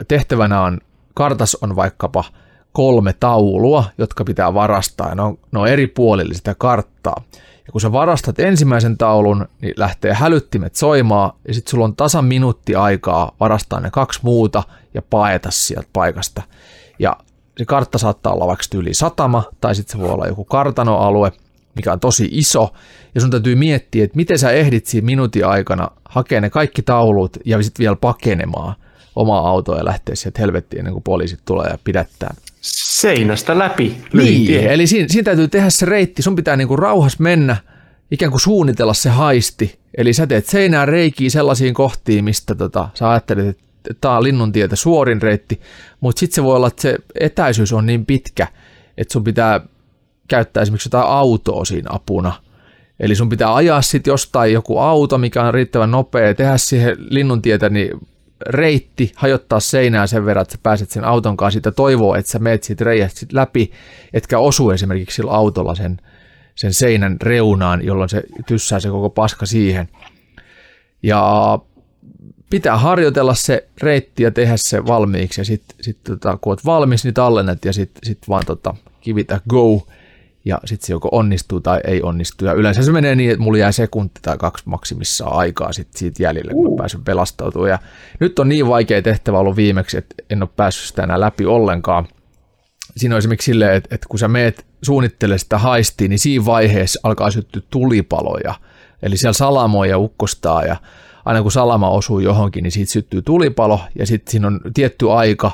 tehtävänä 0.08 0.62
on, 0.62 0.78
kartas 1.14 1.58
on 1.62 1.76
vaikkapa 1.76 2.24
kolme 2.72 3.14
taulua, 3.14 3.84
jotka 3.97 4.24
pitää 4.24 4.53
varastaa, 4.53 5.10
ja 5.10 5.16
ne 5.16 5.22
on, 5.22 5.38
ne 5.51 5.60
on 5.60 5.68
eri 5.68 5.88
puolilla 5.88 6.34
sitä 6.34 6.56
karttaa. 6.58 7.24
Ja 7.66 7.72
kun 7.72 7.82
sä 7.82 7.91
varastat 7.91 8.39
ensimmäisen 8.39 8.97
taulun, 8.97 9.47
niin 9.62 9.74
lähtee 9.78 10.14
hälyttimet 10.14 10.76
soimaan, 10.76 11.32
ja 11.47 11.53
sitten 11.53 11.72
sulla 11.72 11.86
on 11.86 11.95
tasan 11.95 12.26
minuutti 12.26 12.76
aikaa 12.76 13.32
varastaa 13.39 13.80
ne 13.80 13.91
kaksi 13.91 14.20
muuta 14.24 14.64
ja 14.93 15.01
paeta 15.01 15.51
sieltä 15.51 15.89
paikasta. 15.93 16.41
Ja 16.99 17.18
se 17.58 17.66
kartta 17.66 17.97
saattaa 17.97 18.34
olla 18.34 18.47
vaikka 18.47 18.66
yli 18.76 18.93
satama, 18.93 19.43
tai 19.62 19.76
sitten 19.76 19.91
se 19.91 20.03
voi 20.03 20.14
olla 20.14 20.28
joku 20.28 20.45
kartanoalue, 20.45 21.32
mikä 21.76 21.93
on 21.93 21.99
tosi 21.99 22.30
iso, 22.32 22.74
ja 23.16 23.22
sun 23.22 23.32
täytyy 23.32 23.56
miettiä, 23.56 24.03
että 24.03 24.16
miten 24.16 24.39
sä 24.39 24.51
ehdit 24.51 24.86
siinä 24.86 25.06
minuutin 25.06 25.45
aikana 25.45 25.91
hakea 26.10 26.41
ne 26.41 26.49
kaikki 26.49 26.82
taulut 26.82 27.38
ja 27.45 27.64
sitten 27.64 27.84
vielä 27.84 27.95
pakenemaan 27.95 28.76
omaa 29.16 29.49
autoa 29.49 29.78
ja 29.78 29.86
lähteä 29.86 30.16
sieltä 30.16 30.41
helvettiin 30.41 30.80
ennen 30.80 30.93
kuin 30.93 31.03
poliisit 31.03 31.39
tulee 31.45 31.70
ja 31.70 31.78
pidättää. 31.84 32.34
Seinästä 32.61 33.59
läpi. 33.59 33.97
Niin, 34.13 34.47
tie. 34.47 34.74
eli 34.74 34.88
siinä, 34.88 35.07
siinä 35.09 35.24
täytyy 35.24 35.47
tehdä 35.47 35.70
se 35.70 35.86
reitti, 35.86 36.22
sun 36.22 36.36
pitää 36.36 36.55
niinku 36.55 36.76
rauhas 36.76 37.20
mennä, 37.20 37.57
ikään 38.11 38.32
kuin 38.32 38.41
suunnitella 38.41 38.93
se 38.93 39.09
haisti. 39.09 39.80
Eli 39.97 40.13
sä 40.13 40.28
teet 40.28 40.45
seinään 40.45 40.88
reikiä 40.88 41.30
sellaisiin 41.30 41.74
kohtiin, 41.74 42.24
mistä 42.24 42.55
tota, 42.55 42.89
sä 42.93 43.09
ajattelet, 43.09 43.47
että 43.47 43.61
tämä 44.01 44.18
on 44.18 44.24
linnuntietä 44.24 44.76
suorin 44.76 45.22
reitti, 45.22 45.61
mutta 45.99 46.20
sitten 46.20 46.36
se 46.36 46.43
voi 46.43 46.55
olla, 46.55 46.68
että 46.68 46.82
se 46.82 46.95
etäisyys 47.20 47.74
on 47.74 47.86
niin 47.86 48.05
pitkä, 48.05 48.47
että 48.97 49.13
sun 49.13 49.24
pitää 49.24 49.61
käyttää 50.28 50.61
esimerkiksi 50.61 50.88
jotain 50.88 51.07
autoa 51.07 51.66
siinä 51.66 51.89
apuna. 51.93 52.34
Eli 52.99 53.16
sun 53.16 53.30
pitää 53.30 53.55
ajaa 53.55 53.82
sitten 53.82 54.11
jostain 54.11 54.53
joku 54.53 54.78
auto, 54.78 55.18
mikä 55.18 55.43
on 55.43 55.53
riittävän 55.53 55.91
nopea, 55.91 56.34
tehdä 56.34 56.57
siihen 56.57 56.97
linnuntietä 57.09 57.70
niin 57.70 57.89
reitti, 58.48 59.12
hajottaa 59.16 59.60
seinää 59.60 60.08
sen 60.08 60.26
verran, 60.26 60.42
että 60.42 60.52
sä 60.52 60.60
pääset 60.64 60.90
sen 60.90 61.04
auton 61.04 61.38
kanssa. 61.38 61.54
Siitä 61.54 61.72
toivoo, 61.72 62.16
että 62.16 62.32
sä 62.32 62.40
meet 62.40 62.64
siitä 62.64 62.84
reijästä 62.84 63.20
sit 63.20 63.34
läpi, 63.34 63.72
etkä 64.14 64.40
osu 64.40 64.70
esimerkiksi 64.70 65.16
sillä 65.16 65.32
autolla 65.32 65.76
sen, 65.76 65.98
sen 66.56 66.74
seinän 66.74 67.18
reunaan, 67.22 67.86
jolloin 67.86 68.10
se 68.10 68.24
tyssää 68.46 68.80
se 68.80 68.90
koko 68.90 69.10
paska 69.10 69.46
siihen. 69.46 69.90
Ja 71.04 71.60
pitää 72.50 72.78
harjoitella 72.78 73.36
se 73.36 73.68
reitti 73.82 74.24
ja 74.24 74.32
tehdä 74.32 74.54
se 74.58 74.86
valmiiksi. 74.86 75.42
Ja 75.42 75.46
sitten 75.46 75.78
sit, 75.82 76.04
tota, 76.04 76.38
kun 76.42 76.52
oot 76.52 76.66
valmis, 76.66 77.04
niin 77.04 77.14
tallennat 77.14 77.66
ja 77.66 77.74
sitten 77.74 78.06
sit 78.06 78.20
vaan 78.30 78.44
tota, 78.46 78.76
kivitä 79.02 79.42
go 79.50 79.88
ja 80.46 80.60
sitten 80.66 80.88
se 80.88 80.93
joko 80.93 81.10
onnistuu 81.12 81.62
tai 81.62 81.82
ei 81.88 82.02
onnistu. 82.02 82.46
Ja 82.46 82.54
yleensä 82.54 82.84
se 82.84 82.91
menee 82.91 83.16
niin, 83.16 83.32
että 83.32 83.43
mulla 83.43 83.58
jää 83.58 83.72
sekunti 83.72 84.20
tai 84.22 84.38
kaksi 84.38 84.64
maksimissaan 84.68 85.34
aikaa 85.34 85.74
sit 85.74 85.88
siitä 85.96 86.24
jäljelle, 86.24 86.54
kun 86.54 86.68
uh. 86.68 86.78
pääsen 86.78 87.04
pelastautumaan. 87.04 87.70
Ja 87.70 87.80
nyt 88.20 88.39
on 88.39 88.50
niin 88.50 88.68
vaikea 88.68 89.02
tehtävä 89.02 89.39
ollut 89.39 89.56
viimeksi, 89.56 89.98
että 89.98 90.16
en 90.30 90.43
ole 90.43 90.50
päässyt 90.56 90.88
sitä 90.88 91.04
enää 91.04 91.20
läpi 91.20 91.46
ollenkaan. 91.46 92.08
siinä 92.98 93.16
on 93.16 93.18
esimerkiksi 93.18 93.52
silleen, 93.52 93.74
että, 93.74 93.96
että 93.96 94.08
kun 94.10 94.20
sä 94.20 94.28
meet 94.28 94.66
suunnittele 94.82 95.38
sitä 95.38 95.58
haistiin, 95.58 96.10
niin 96.10 96.20
siinä 96.20 96.46
vaiheessa 96.46 97.00
alkaa 97.04 97.32
syttyä 97.32 97.62
tulipaloja. 97.70 98.56
Eli 99.04 99.18
siellä 99.18 99.34
salamoja 99.34 99.98
ukkostaa 99.98 100.66
ja 100.66 100.76
aina 101.26 101.41
kun 101.41 101.52
salama 101.52 101.89
osuu 101.89 102.20
johonkin, 102.20 102.64
niin 102.64 102.72
siitä 102.72 102.91
syttyy 102.91 103.22
tulipalo 103.22 103.80
ja 104.00 104.06
sitten 104.06 104.32
siinä 104.32 104.48
on 104.48 104.62
tietty 104.74 105.12
aika 105.12 105.52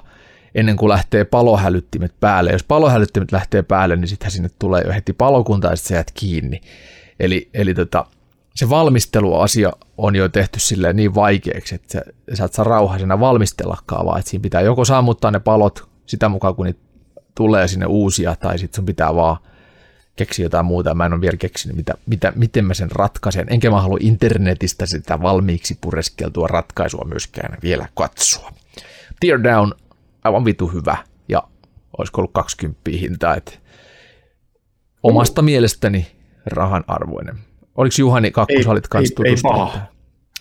ennen 0.56 0.76
kuin 0.76 0.90
lähtee 0.90 1.26
palohälyttimet 1.26 2.14
päälle. 2.20 2.52
Jos 2.52 2.64
palohälyttimet 2.64 3.32
lähtee 3.32 3.62
päälle, 3.62 3.96
niin 3.96 4.08
sittenhän 4.08 4.32
sinne 4.32 4.50
tulee 4.60 4.84
jo 4.86 4.94
heti 4.94 5.14
palokunta 5.14 5.68
ja 5.68 5.76
sitten 5.76 5.96
jäät 5.96 6.12
kiinni. 6.14 6.62
Eli, 7.20 7.50
eli 7.54 7.74
tota, 7.74 8.06
se 8.56 8.70
valmisteluasia 8.70 9.72
on 9.98 10.16
jo 10.16 10.30
tehty 10.30 10.60
silleen 10.60 10.96
niin 10.96 11.16
vaikeaksi, 11.16 11.76
että 11.76 11.92
sä, 11.92 12.02
sä 12.34 12.46
et 12.46 12.54
saa 12.54 12.66
rauhaisena 12.66 13.20
valmistellakaan, 13.20 14.06
vaan 14.06 14.20
että 14.20 14.32
siinä 14.32 14.44
pitää 14.44 14.62
joko 14.62 14.86
sammuttaa 14.86 15.32
ne 15.32 15.40
palot 15.40 15.90
sitä 16.06 16.30
mukaan, 16.30 16.56
kun 16.56 16.66
niitä 16.66 16.80
tulee 17.36 17.68
sinne 17.68 17.86
uusia, 17.86 18.36
tai 18.36 18.60
sitten 18.60 18.76
sun 18.76 18.86
pitää 18.86 19.16
vaan 19.16 19.38
keksiä 20.16 20.46
jotain 20.46 20.66
muuta. 20.66 20.96
Mä 20.96 21.06
en 21.06 21.14
ole 21.14 21.22
vielä 21.22 21.38
keksinyt, 21.38 21.78
mitä, 21.78 21.94
mitä, 22.06 22.34
miten 22.36 22.66
mä 22.66 22.74
sen 22.74 22.92
ratkaisen. 22.92 23.46
Enkä 23.50 23.70
mä 23.70 23.82
halua 23.82 23.98
internetistä 24.02 24.86
sitä 24.86 25.22
valmiiksi 25.22 25.78
pureskeltua 25.82 26.48
ratkaisua 26.48 27.06
myöskään 27.06 27.58
vielä 27.64 27.88
katsoa. 27.94 28.54
Tear 29.20 29.44
Down, 29.44 29.74
aivan 30.24 30.46
vitu 30.46 30.68
hyvä, 30.68 30.98
ja 31.30 31.44
olisiko 31.98 32.22
ollut 32.22 32.34
20 32.34 32.92
hintaa, 32.92 33.36
että 33.36 33.52
omasta 35.04 35.42
mielestäni 35.42 36.08
rahan 36.46 36.84
arvoinen. 36.88 37.38
Oliko 37.76 37.96
Juhani 38.00 38.32
kakkosalit 38.32 38.88
kanssa 38.88 39.24
ei, 39.26 39.32
ei 39.32 39.38
paha. 39.44 39.80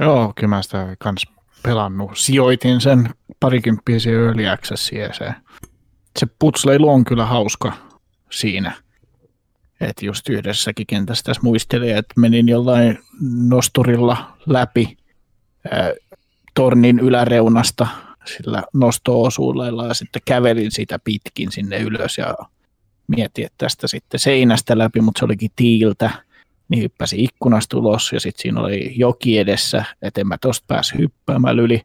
Joo, 0.01 0.33
kyllä 0.37 0.49
mä 0.49 0.63
sitä 0.63 0.97
kans 0.99 1.27
pelannut. 1.63 2.11
Sijoitin 2.15 2.81
sen 2.81 3.11
parikymppiä 3.41 3.99
siihen 3.99 4.21
Early 4.21 4.49
Accessiin 4.49 5.01
ja 5.01 5.13
se, 5.13 5.35
se 6.19 6.27
putsleilu 6.39 6.89
on 6.89 7.05
kyllä 7.05 7.27
hauska 7.27 7.73
siinä. 8.31 8.73
Että 9.81 10.07
just 10.07 10.29
yhdessäkin 10.29 10.87
kentässä 10.87 11.25
tässä 11.25 11.43
muistelin, 11.43 11.97
että 11.97 12.15
menin 12.17 12.49
jollain 12.49 12.99
nosturilla 13.49 14.37
läpi 14.47 14.97
ää, 15.71 15.93
tornin 16.55 16.99
yläreunasta 16.99 17.87
sillä 18.25 18.63
nosto-osuudella 18.75 19.87
ja 19.87 19.95
sitten 19.95 20.23
kävelin 20.25 20.71
sitä 20.71 20.99
pitkin 20.99 21.53
sinne 21.53 21.79
ylös 21.79 22.19
ja 22.19 22.35
mietin, 23.07 23.47
että 23.47 23.59
tästä 23.59 23.89
sitten 23.89 24.21
seinästä 24.21 24.79
läpi, 24.79 25.01
mutta 25.01 25.19
se 25.19 25.25
olikin 25.25 25.51
tiiltä 25.57 26.11
niin 26.69 26.83
hyppäsi 26.83 27.25
ikkunasta 27.25 27.79
ulos 27.79 28.13
ja 28.13 28.21
sitten 28.21 28.43
siinä 28.43 28.61
oli 28.61 28.93
joki 28.97 29.39
edessä, 29.39 29.85
että 30.03 30.21
en 30.21 30.27
mä 30.27 30.39
tosta 30.39 30.65
pääse 30.69 30.99
hyppäämään 30.99 31.59
yli. 31.59 31.83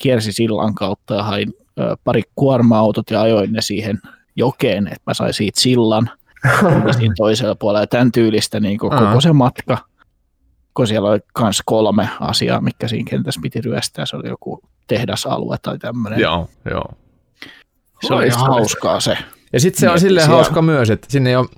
Kiersi 0.00 0.32
sillan 0.32 0.74
kautta 0.74 1.14
ja 1.14 1.22
hain 1.22 1.54
ö, 1.80 1.96
pari 2.04 2.22
kuorma-autot 2.36 3.10
ja 3.10 3.22
ajoin 3.22 3.52
ne 3.52 3.62
siihen 3.62 3.98
jokeen, 4.36 4.86
että 4.86 5.02
mä 5.06 5.14
sain 5.14 5.34
siitä 5.34 5.60
sillan 5.60 6.10
siinä 6.98 7.14
toisella 7.18 7.54
puolella. 7.54 7.82
Ja 7.82 7.86
tämän 7.86 8.12
tyylistä 8.12 8.60
niin 8.60 8.78
koko 8.78 8.96
uh-huh. 8.96 9.20
se 9.20 9.32
matka, 9.32 9.78
kun 10.74 10.86
siellä 10.86 11.10
oli 11.10 11.20
myös 11.40 11.62
kolme 11.64 12.08
asiaa, 12.20 12.60
mikä 12.60 12.88
siinä 12.88 13.10
kentässä 13.10 13.40
piti 13.42 13.60
ryöstää. 13.60 14.06
Se 14.06 14.16
oli 14.16 14.28
joku 14.28 14.62
tehdasalue 14.88 15.56
tai 15.62 15.78
tämmöinen. 15.78 16.20
Joo, 16.20 16.48
joo. 16.70 16.92
Se 18.06 18.14
oli 18.14 18.26
ihan 18.26 18.46
hauskaa 18.46 19.00
se. 19.00 19.18
Ja 19.52 19.60
sitten 19.60 19.80
se 19.80 19.90
on 19.90 20.00
silleen 20.00 20.28
hauska 20.28 20.62
myös, 20.62 20.90
että 20.90 21.06
sinne 21.10 21.30
ei 21.30 21.36
ole 21.36 21.48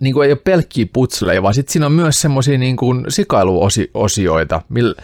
niin 0.00 0.14
kuin 0.14 0.26
ei 0.26 0.32
ole 0.32 0.40
pelkkiä 0.44 0.86
putsleja, 0.92 1.42
vaan 1.42 1.54
sitten 1.54 1.72
siinä 1.72 1.86
on 1.86 1.92
myös 1.92 2.20
semmoisia 2.20 2.58
niin 2.58 2.76
kuin 2.76 3.04
sikailuosioita, 3.08 4.62
millä 4.68 4.94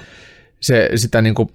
se, 0.61 0.91
sitä 0.95 1.23
niin 1.23 1.35
kuin, 1.35 1.49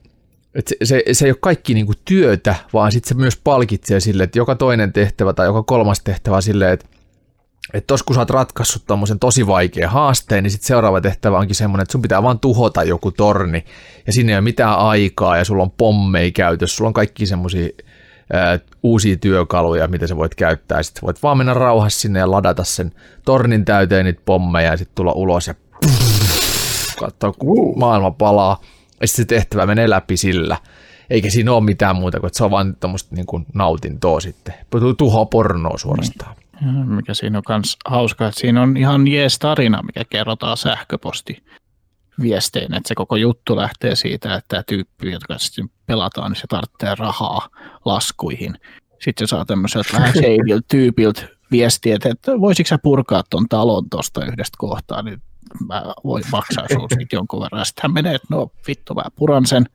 se, 0.66 0.76
se, 0.84 1.04
se 1.12 1.26
ei 1.26 1.32
ole 1.32 1.38
kaikki 1.42 1.74
niin 1.74 1.86
kuin 1.86 1.98
työtä, 2.06 2.56
vaan 2.74 2.92
sitten 2.92 3.10
se 3.10 3.16
myös 3.16 3.38
palkitsee 3.44 4.00
sille, 4.00 4.24
että 4.24 4.40
joka 4.40 4.56
toinen 4.56 4.94
tehtävä 4.94 5.34
tai 5.34 5.48
joka 5.48 5.64
kolmas 5.64 6.02
tehtävä 6.04 6.42
silleen, 6.42 6.74
että 6.74 6.86
että 7.74 7.88
tos 7.88 8.04
kun 8.04 8.14
sä 8.14 8.22
oot 8.22 8.30
ratkaissut 8.30 8.84
tommosen 8.88 9.20
tosi 9.20 9.48
vaikean 9.48 9.92
haasteen, 9.92 10.44
niin 10.44 10.52
sitten 10.52 10.68
seuraava 10.68 11.02
tehtävä 11.02 11.38
onkin 11.38 11.56
semmoinen, 11.56 11.82
että 11.84 11.92
sun 11.92 12.02
pitää 12.02 12.24
vaan 12.24 12.40
tuhota 12.40 12.84
joku 12.84 13.12
torni, 13.12 13.66
ja 14.08 14.14
sinne 14.14 14.32
ei 14.32 14.36
ole 14.36 14.42
mitään 14.42 14.78
aikaa, 14.78 15.38
ja 15.38 15.46
sulla 15.46 15.64
on 15.64 15.72
pommeja 15.72 16.32
käytössä, 16.32 16.76
sulla 16.76 16.88
on 16.88 16.94
kaikki 16.94 17.26
semmoisia 17.26 17.70
uusia 18.84 19.16
työkaluja, 19.18 19.88
mitä 19.88 20.08
sä 20.08 20.16
voit 20.16 20.36
käyttää. 20.36 20.84
Sitten 20.84 21.02
voit 21.02 21.24
vaan 21.24 21.38
mennä 21.38 21.54
rauhassa 21.54 22.00
sinne 22.00 22.20
ja 22.20 22.32
ladata 22.32 22.64
sen 22.64 22.92
tornin 23.26 23.66
täyteen 23.66 24.06
niitä 24.06 24.22
pommeja 24.26 24.72
ja 24.72 24.78
sitten 24.78 24.96
tulla 24.96 25.12
ulos 25.12 25.48
ja 25.48 25.54
katsoa, 27.00 27.32
kun 27.32 27.80
maailma 27.80 28.12
palaa. 28.12 28.62
Ja 29.02 29.08
sitten 29.08 29.24
se 29.24 29.28
tehtävä 29.28 29.66
menee 29.66 29.90
läpi 29.90 30.18
sillä. 30.18 30.58
Eikä 31.10 31.30
siinä 31.30 31.54
ole 31.54 31.64
mitään 31.64 31.96
muuta 31.96 32.20
kuin, 32.20 32.28
että 32.28 32.38
se 32.38 32.44
on 32.44 32.52
vaan 32.52 32.76
tämmöistä 32.80 33.16
niin 33.16 33.26
kuin 33.26 33.46
nautintoa 33.54 34.20
sitten. 34.20 34.54
Tuho 34.98 35.26
pornoa 35.26 35.78
suorastaan. 35.78 36.36
Mikä 36.86 37.14
siinä 37.14 37.38
on 37.38 37.44
myös 37.50 37.78
hauskaa, 37.86 38.28
että 38.28 38.42
siinä 38.42 38.62
on 38.62 38.78
ihan 38.78 39.08
jees 39.08 39.40
tarina, 39.40 39.84
mikä 39.84 40.04
kerrotaan 40.10 40.58
sähköposti 40.58 41.44
viestein, 42.22 42.74
että 42.74 42.88
se 42.88 42.96
koko 42.96 43.16
juttu 43.16 43.56
lähtee 43.56 43.96
siitä, 43.96 44.36
että 44.36 44.48
tämä 44.48 44.64
tyyppi, 44.64 45.12
jotka 45.12 45.38
sitten 45.38 45.70
pelataan, 45.86 46.32
niin 46.32 46.42
se 46.42 46.48
tarvitsee 46.48 46.96
rahaa 46.96 47.50
laskuihin. 47.86 48.60
Sitten 49.02 49.28
se 49.28 49.30
saa 49.30 49.46
tämmöiseltä 49.46 49.90
vähän 49.98 50.14
tyypiltä 50.68 51.28
viestiä, 51.52 51.96
että 51.96 52.40
voisitko 52.40 52.68
sä 52.68 52.78
purkaa 52.84 53.24
tuon 53.30 53.46
talon 53.50 53.90
tuosta 53.90 54.26
yhdestä 54.26 54.56
kohtaa, 54.58 55.02
niin 55.02 55.22
mä 55.68 55.84
voin 56.04 56.24
maksaa 56.32 56.68
sinulle 56.70 57.08
jonkun 57.14 57.42
verran. 57.42 57.66
Sitten 57.66 57.84
hän 57.84 57.94
menee, 57.94 58.16
että 58.16 58.28
no 58.30 58.52
vittu, 58.68 58.94
mä 58.94 59.04
puran 59.16 59.46
sen. 59.46 59.66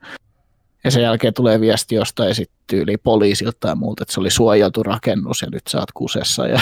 Ja 0.83 0.91
sen 0.91 1.03
jälkeen 1.03 1.33
tulee 1.33 1.59
viesti 1.59 1.95
jostain 1.95 2.35
sitten 2.35 2.57
tyyli 2.67 2.97
poliisilta 2.97 3.57
tai 3.59 3.75
muulta, 3.75 4.03
että 4.03 4.13
se 4.13 4.19
oli 4.19 4.29
suojeltu 4.29 4.83
rakennus 4.83 5.41
ja 5.41 5.47
nyt 5.51 5.67
sä 5.67 5.79
oot 5.79 5.91
kusessa. 5.91 6.47
Ja 6.47 6.59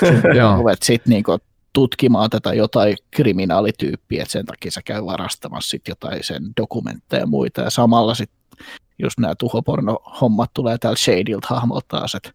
sitten 0.82 1.10
niinku 1.10 1.38
tutkimaan 1.72 2.30
tätä 2.30 2.54
jotain 2.54 2.96
kriminaalityyppiä, 3.10 4.22
että 4.22 4.32
sen 4.32 4.46
takia 4.46 4.70
se 4.70 4.82
käy 4.82 5.04
varastamassa 5.04 5.70
sit 5.70 5.88
jotain 5.88 6.24
sen 6.24 6.42
dokumentteja 6.56 7.22
ja 7.22 7.26
muita, 7.26 7.60
ja 7.60 7.70
samalla 7.70 8.14
sitten 8.14 8.40
just 8.98 9.18
nämä 9.18 9.34
tuhoporno-hommat 9.34 10.50
tulee 10.54 10.78
täällä 10.78 10.96
Shadilta 10.96 11.46
hahmottaa, 11.50 12.06
että 12.16 12.30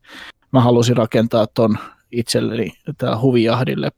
mä 0.51 0.61
halusin 0.61 0.97
rakentaa 0.97 1.47
ton 1.47 1.78
itselleni 2.11 2.72
tää 2.97 3.20
huvijahdille 3.20 3.91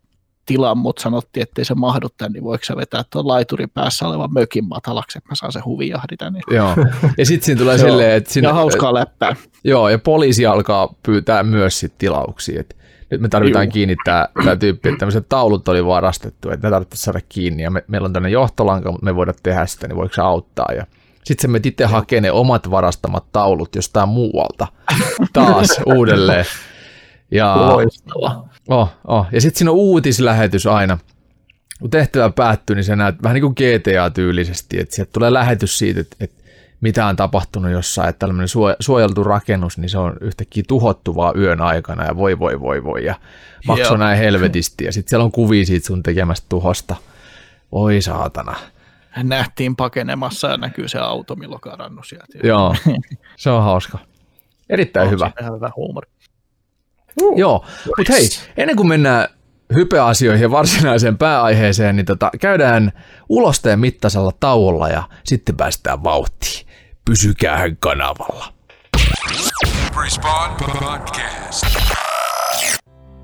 tilan, 0.47 0.77
mutta 0.77 1.01
sanottiin, 1.01 1.43
että 1.43 1.61
ei 1.61 1.65
se 1.65 1.73
mahdu 1.73 2.07
tänne, 2.17 2.33
niin 2.33 2.43
voiko 2.43 2.63
sä 2.63 2.75
vetää 2.75 3.03
tuon 3.09 3.27
laiturin 3.27 3.69
päässä 3.69 4.07
olevan 4.07 4.33
mökin 4.33 4.67
matalaksi, 4.67 5.17
että 5.17 5.29
mä 5.29 5.35
saan 5.35 5.51
se 5.51 5.59
huvijahdi 5.59 6.17
tänne. 6.17 6.39
Joo, 6.51 6.75
ja 7.17 7.25
sitten 7.25 7.45
siinä 7.45 7.59
tulee 7.59 7.77
silleen, 7.77 8.17
että... 8.17 8.33
Siinä, 8.33 8.47
ja 8.47 8.53
hauskaa 8.53 8.93
läppää. 8.93 9.35
Joo, 9.63 9.89
ja 9.89 9.99
poliisi 9.99 10.45
alkaa 10.45 10.93
pyytää 11.03 11.43
myös 11.43 11.79
sit 11.79 11.93
tilauksia, 11.97 12.59
että 12.59 12.75
nyt 13.11 13.21
me 13.21 13.29
tarvitaan 13.29 13.65
Juu. 13.65 13.71
kiinni 13.71 13.95
tämä, 14.05 14.27
tämä 14.43 14.55
tyyppi, 14.55 14.89
että 14.89 14.99
tämmöiset 14.99 15.29
taulut 15.29 15.67
oli 15.67 15.85
varastettu, 15.85 16.49
että 16.49 16.67
ne 16.67 16.71
tarvitsisi 16.71 17.03
saada 17.03 17.19
kiinni 17.29 17.63
ja 17.63 17.71
me, 17.71 17.83
meillä 17.87 18.05
on 18.05 18.13
tämmöinen 18.13 18.33
johtolanka, 18.33 18.91
mutta 18.91 19.05
me 19.05 19.15
voidaan 19.15 19.37
tehdä 19.43 19.65
sitä, 19.65 19.87
niin 19.87 19.97
voiko 19.97 20.13
se 20.13 20.21
auttaa 20.21 20.73
ja 20.75 20.85
sitten 21.23 21.41
se 21.41 21.47
me 21.47 21.59
itse 21.63 21.85
hakee 21.85 22.21
ne 22.21 22.31
omat 22.31 22.71
varastamat 22.71 23.25
taulut 23.31 23.75
jostain 23.75 24.09
muualta 24.09 24.67
taas 25.33 25.81
uudelleen. 25.95 26.45
Ja, 27.31 27.55
Oh, 28.67 28.89
oh. 29.07 29.25
Ja 29.31 29.41
sitten 29.41 29.57
siinä 29.57 29.71
on 29.71 29.77
uutislähetys 29.77 30.67
aina. 30.67 30.97
Kun 31.79 31.89
tehtävä 31.89 32.29
päättyy, 32.29 32.75
niin 32.75 32.83
se 32.83 32.95
näet 32.95 33.23
vähän 33.23 33.33
niin 33.33 33.41
kuin 33.41 33.53
GTA-tyylisesti, 33.53 34.79
että 34.79 34.95
sieltä 34.95 35.11
tulee 35.11 35.33
lähetys 35.33 35.77
siitä, 35.77 35.99
että, 35.99 36.15
että 36.19 36.43
mitä 36.81 37.05
on 37.05 37.15
tapahtunut 37.15 37.71
jossain, 37.71 38.09
että 38.09 38.19
tällainen 38.19 38.47
suojeltu 38.79 39.23
rakennus, 39.23 39.77
niin 39.77 39.89
se 39.89 39.97
on 39.97 40.17
yhtäkkiä 40.21 40.63
tuhottu 40.67 41.15
vaan 41.15 41.37
yön 41.37 41.61
aikana 41.61 42.05
ja 42.05 42.17
voi 42.17 42.39
voi 42.39 42.59
voi 42.59 42.83
voi 42.83 43.05
ja 43.05 43.15
makso 43.67 43.97
näin 43.97 44.17
helvetisti 44.17 44.85
ja 44.85 44.91
sitten 44.91 45.09
siellä 45.09 45.23
on 45.23 45.31
kuvia 45.31 45.65
siitä 45.65 45.85
sun 45.85 46.03
tekemästä 46.03 46.45
tuhosta. 46.49 46.95
Voi 47.71 48.01
saatana. 48.01 48.55
Nähtiin 49.23 49.75
pakenemassa 49.75 50.47
ja 50.47 50.57
näkyy 50.57 50.87
se 50.87 50.99
auto, 50.99 51.35
milloin 51.35 51.61
karannut 51.61 52.07
sieltä. 52.07 52.37
Joo, 52.43 52.75
se 53.37 53.49
on 53.49 53.63
hauska. 53.63 53.99
Erittäin 54.69 55.05
on 55.05 55.11
hyvä. 55.11 55.31
hyvä 55.55 55.71
huumori. 55.75 56.09
Uh, 57.21 57.37
Joo, 57.39 57.65
mutta 57.97 58.13
hei, 58.13 58.29
ennen 58.57 58.75
kuin 58.75 58.87
mennään 58.87 59.27
hypeasioihin 59.73 60.43
ja 60.43 60.51
varsinaiseen 60.51 61.17
pääaiheeseen, 61.17 61.95
niin 61.95 62.05
tota, 62.05 62.31
käydään 62.41 62.91
ulosteen 63.29 63.79
mittaisella 63.79 64.31
tauolla 64.39 64.89
ja 64.89 65.03
sitten 65.23 65.57
päästään 65.57 66.03
vauhtiin. 66.03 66.67
Pysykää 67.05 67.69
kanavalla. 67.79 68.53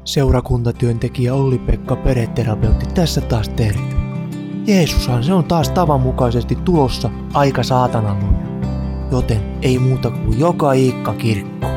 Seurakuntatyöntekijä 0.05 1.33
Olli-Pekka 1.33 1.95
Pereterapeutti 1.95 2.85
tässä 2.85 3.21
taas 3.21 3.49
terve. 3.49 4.03
Jeesushan 4.67 5.23
se 5.23 5.33
on 5.33 5.43
taas 5.43 5.69
tavanmukaisesti 5.69 6.55
tulossa 6.55 7.09
aika 7.33 7.63
saatanan 7.63 8.43
Joten 9.11 9.59
ei 9.61 9.79
muuta 9.79 10.09
kuin 10.09 10.39
joka 10.39 10.73
iikka 10.73 11.13
kirkko. 11.13 11.72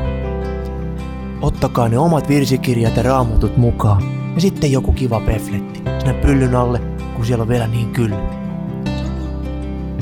Ottakaa 1.41 1.89
ne 1.89 1.97
omat 1.97 2.29
virsikirjat 2.29 2.97
ja 2.97 3.03
raamatut 3.03 3.57
mukaan 3.57 4.03
ja 4.35 4.41
sitten 4.41 4.71
joku 4.71 4.93
kiva 4.93 5.19
pefletti 5.19 5.81
sinne 5.99 6.13
pyllyn 6.13 6.55
alle, 6.55 6.81
kun 7.15 7.25
siellä 7.25 7.41
on 7.41 7.47
vielä 7.47 7.67
niin 7.67 7.89
kylmä. 7.93 8.47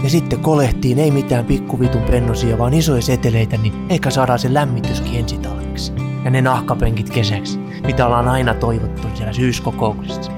Ja 0.03 0.09
sitten 0.09 0.39
kolehtiin 0.39 0.99
ei 0.99 1.11
mitään 1.11 1.45
pikkuvitun 1.45 2.01
pennosia, 2.01 2.57
vaan 2.57 2.73
isoja 2.73 3.01
seteleitä, 3.01 3.57
niin 3.57 3.73
eikä 3.89 4.09
saadaan 4.09 4.39
se 4.39 4.53
lämmityskin 4.53 5.19
ensi 5.19 5.37
talveksi. 5.37 5.93
ja 6.25 6.31
ne 6.31 6.41
nahkapenkit 6.41 7.09
kesäksi, 7.09 7.59
mitä 7.59 8.05
ollaan 8.05 8.27
aina 8.27 8.53
toivottu 8.53 9.07
siellä 9.13 9.33
syyskokouksessa. 9.33 10.31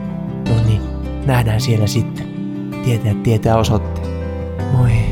No 0.50 0.56
niin, 0.66 0.82
nähdään 1.26 1.62
siellä 1.62 1.88
sitten. 1.88 2.28
Tietää 2.86 3.14
tietää 3.24 3.58
osoitteen. 3.58 4.08
Moi. 4.78 5.07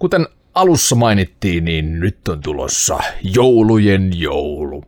Kuten 0.00 0.26
alussa 0.54 0.96
mainittiin, 0.96 1.64
niin 1.64 2.00
nyt 2.00 2.28
on 2.28 2.40
tulossa 2.40 2.98
joulujen 3.22 4.20
joulu. 4.20 4.84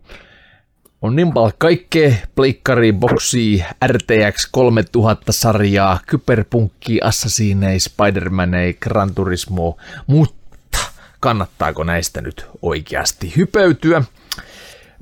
On 1.02 1.16
niin 1.16 1.32
paljon 1.32 1.52
kaikkea, 1.59 2.14
pleikkari, 2.34 2.93
boksi, 2.93 3.64
RTX 3.86 4.51
3000-sarjaa, 4.56 5.98
kyberpunkki, 6.06 7.01
Assassinei, 7.02 7.78
Spider-Manei, 7.78 8.76
Gran 8.80 9.14
Turismo, 9.14 9.76
mutta 10.06 10.78
kannattaako 11.20 11.84
näistä 11.84 12.20
nyt 12.20 12.47
oikeasti 12.62 13.32
hypeytyä? 13.36 14.02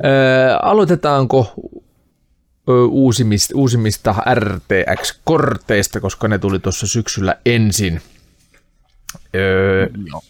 Öö, 0.05 0.57
aloitetaanko 0.62 1.55
uusimista, 2.91 3.55
uusimista 3.57 4.15
RTX-korteista, 4.35 6.01
koska 6.01 6.28
ne 6.28 6.39
tuli 6.39 6.59
tuossa 6.59 6.87
syksyllä 6.87 7.37
ensin. 7.47 8.01
Öö, 9.35 9.89
Joo. 10.07 10.23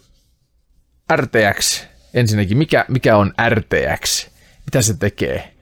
RTX, 1.17 1.85
ensinnäkin, 2.15 2.59
mikä, 2.59 2.85
mikä 2.89 3.17
on 3.17 3.33
RTX? 3.49 4.29
Mitä 4.67 4.83
se 4.83 4.95
tekee? 4.97 5.55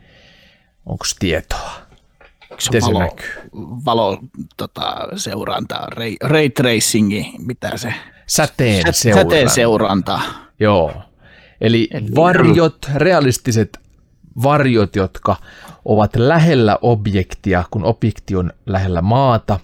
Onko 0.87 1.05
tietoa? 1.19 1.71
Se 2.59 2.69
Miten 2.71 2.83
se 2.83 2.87
valo, 2.89 2.99
näkyy? 2.99 3.27
valo 3.85 4.19
tota, 4.57 4.97
seurantaa, 5.17 5.87
ray, 5.87 6.15
ray 6.23 6.51
tracingi, 6.51 7.33
mitä 7.39 7.77
se? 7.77 7.95
Säteen 8.27 8.83
Sä- 8.87 8.93
seuranta. 8.93 9.31
Säteen 9.31 9.51
seuranta. 9.51 10.21
Joo. 10.61 10.93
Eli 11.61 11.89
Eli- 11.93 12.07
varjot, 12.17 12.87
realistiset 12.95 13.79
varjot, 14.43 14.97
jotka 14.97 15.37
ovat 15.85 16.17
lähellä 16.17 16.79
objektia, 16.83 17.65
kun 17.71 17.85
objekti 17.85 18.37
on 18.37 18.53
lähellä 18.67 19.03
maata, 19.03 19.61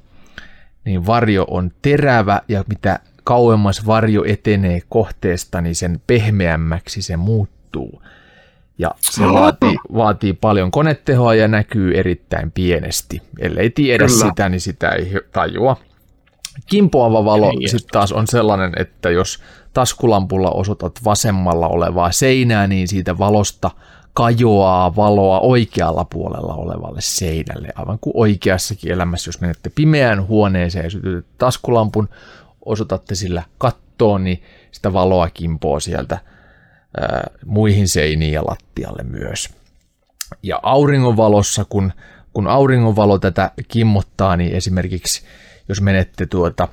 niin 0.85 1.07
varjo 1.07 1.45
on 1.51 1.71
terävä 1.83 2.41
ja 2.49 2.65
mitä 2.69 2.99
kauemmas 3.25 3.87
varjo 3.87 4.25
etenee 4.27 4.81
kohteesta, 4.89 5.61
niin 5.61 5.75
sen 5.75 6.01
pehmeämmäksi 6.07 7.03
se 7.03 7.17
muuttuu. 7.17 8.03
Ja 8.79 8.91
se 9.01 9.23
vaatii, 9.23 9.77
vaatii 9.95 10.33
paljon 10.33 10.71
konetehoa 10.71 11.35
ja 11.35 11.49
näkyy 11.49 11.99
erittäin 11.99 12.51
pienesti. 12.51 13.23
Ellei 13.39 13.71
tiedä 13.71 14.07
Kyllä. 14.07 14.29
sitä, 14.29 14.49
niin 14.49 14.61
sitä 14.61 14.89
ei 14.89 15.13
tajua. 15.33 15.77
Kimpoava 16.67 17.25
valo 17.25 17.53
sitten 17.67 17.89
taas 17.93 18.13
on 18.13 18.27
sellainen, 18.27 18.73
että 18.77 19.11
jos 19.11 19.43
taskulampulla 19.73 20.51
osoitat 20.51 20.93
vasemmalla 21.05 21.69
olevaa 21.69 22.13
seinää, 22.13 22.67
niin 22.67 22.89
siitä 22.89 23.19
valosta 23.19 23.71
kajoaa 24.15 24.97
valoa 24.97 25.41
oikealla 25.41 26.05
puolella 26.05 26.55
olevalle 26.55 27.01
seinälle, 27.01 27.69
aivan 27.75 27.99
kuin 28.01 28.13
oikeassakin 28.17 28.93
elämässä, 28.93 29.29
jos 29.29 29.41
menette 29.41 29.71
pimeään 29.75 30.27
huoneeseen 30.27 30.85
ja 30.85 30.91
sytytätte 30.91 31.35
taskulampun, 31.39 32.09
osoitatte 32.65 33.15
sillä 33.15 33.43
kattoon, 33.59 34.25
niin 34.25 34.43
sitä 34.73 34.93
valoa 34.93 35.31
kimpoo 35.31 35.81
sieltä 35.81 36.19
ää, 37.01 37.31
muihin 37.47 37.89
seiniin 37.89 38.33
ja 38.33 38.43
lattialle 38.45 39.03
myös. 39.03 39.49
Ja 40.43 40.61
auringonvalossa, 40.63 41.65
kun, 41.69 41.93
kun 42.33 42.47
auringonvalo 42.47 43.19
tätä 43.19 43.51
kimmottaa, 43.69 44.37
niin 44.37 44.53
esimerkiksi 44.53 45.23
jos 45.69 45.81
menette 45.81 46.27
tuota 46.27 46.69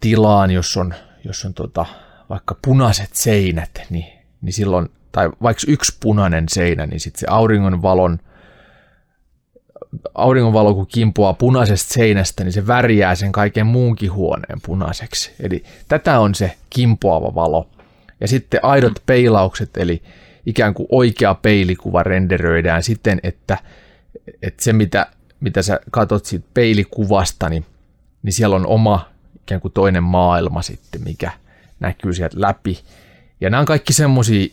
tilaan, 0.00 0.50
jos 0.50 0.76
on, 0.76 0.94
jos 1.24 1.44
on 1.44 1.54
tuota, 1.54 1.86
vaikka 2.30 2.56
punaiset 2.62 3.10
seinät, 3.12 3.70
niin, 3.90 4.12
niin 4.42 4.52
silloin, 4.52 4.90
tai 5.12 5.30
vaikka 5.42 5.62
yksi 5.68 5.96
punainen 6.00 6.48
seinä, 6.48 6.86
niin 6.86 7.00
sitten 7.00 7.20
se 7.20 7.26
auringonvalon 7.30 8.18
auringonvalo 10.14 10.74
kun 10.74 10.86
kimpoaa 10.86 11.34
punaisesta 11.34 11.94
seinästä, 11.94 12.44
niin 12.44 12.52
se 12.52 12.66
värjää 12.66 13.14
sen 13.14 13.32
kaiken 13.32 13.66
muunkin 13.66 14.12
huoneen 14.12 14.60
punaiseksi. 14.62 15.32
Eli 15.40 15.64
tätä 15.88 16.20
on 16.20 16.34
se 16.34 16.56
kimpoava 16.70 17.34
valo. 17.34 17.68
Ja 18.20 18.28
sitten 18.28 18.60
aidot 18.64 19.02
peilaukset, 19.06 19.70
eli 19.76 20.02
ikään 20.46 20.74
kuin 20.74 20.86
oikea 20.90 21.34
peilikuva 21.34 22.02
renderöidään 22.02 22.82
siten, 22.82 23.20
että, 23.22 23.58
että 24.42 24.64
se 24.64 24.72
mitä, 24.72 25.06
mitä 25.40 25.62
sä 25.62 25.80
katot 25.90 26.24
siitä 26.24 26.46
peilikuvasta, 26.54 27.48
niin, 27.48 27.66
niin 28.22 28.32
siellä 28.32 28.56
on 28.56 28.66
oma 28.66 29.08
ikään 29.42 29.60
kuin 29.60 29.72
toinen 29.72 30.02
maailma 30.02 30.62
sitten, 30.62 31.02
mikä 31.04 31.30
näkyy 31.80 32.14
sieltä 32.14 32.40
läpi. 32.40 32.80
Ja 33.40 33.50
nämä 33.50 33.60
on 33.60 33.66
kaikki 33.66 33.92
semmoisia 33.92 34.48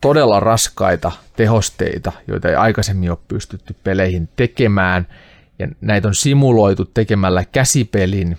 todella 0.00 0.40
raskaita 0.40 1.12
tehosteita, 1.36 2.12
joita 2.28 2.48
ei 2.48 2.54
aikaisemmin 2.54 3.10
ole 3.10 3.18
pystytty 3.28 3.76
peleihin 3.84 4.28
tekemään. 4.36 5.06
Ja 5.58 5.68
näitä 5.80 6.08
on 6.08 6.14
simuloitu 6.14 6.84
tekemällä 6.84 7.44
käsipelin 7.44 8.38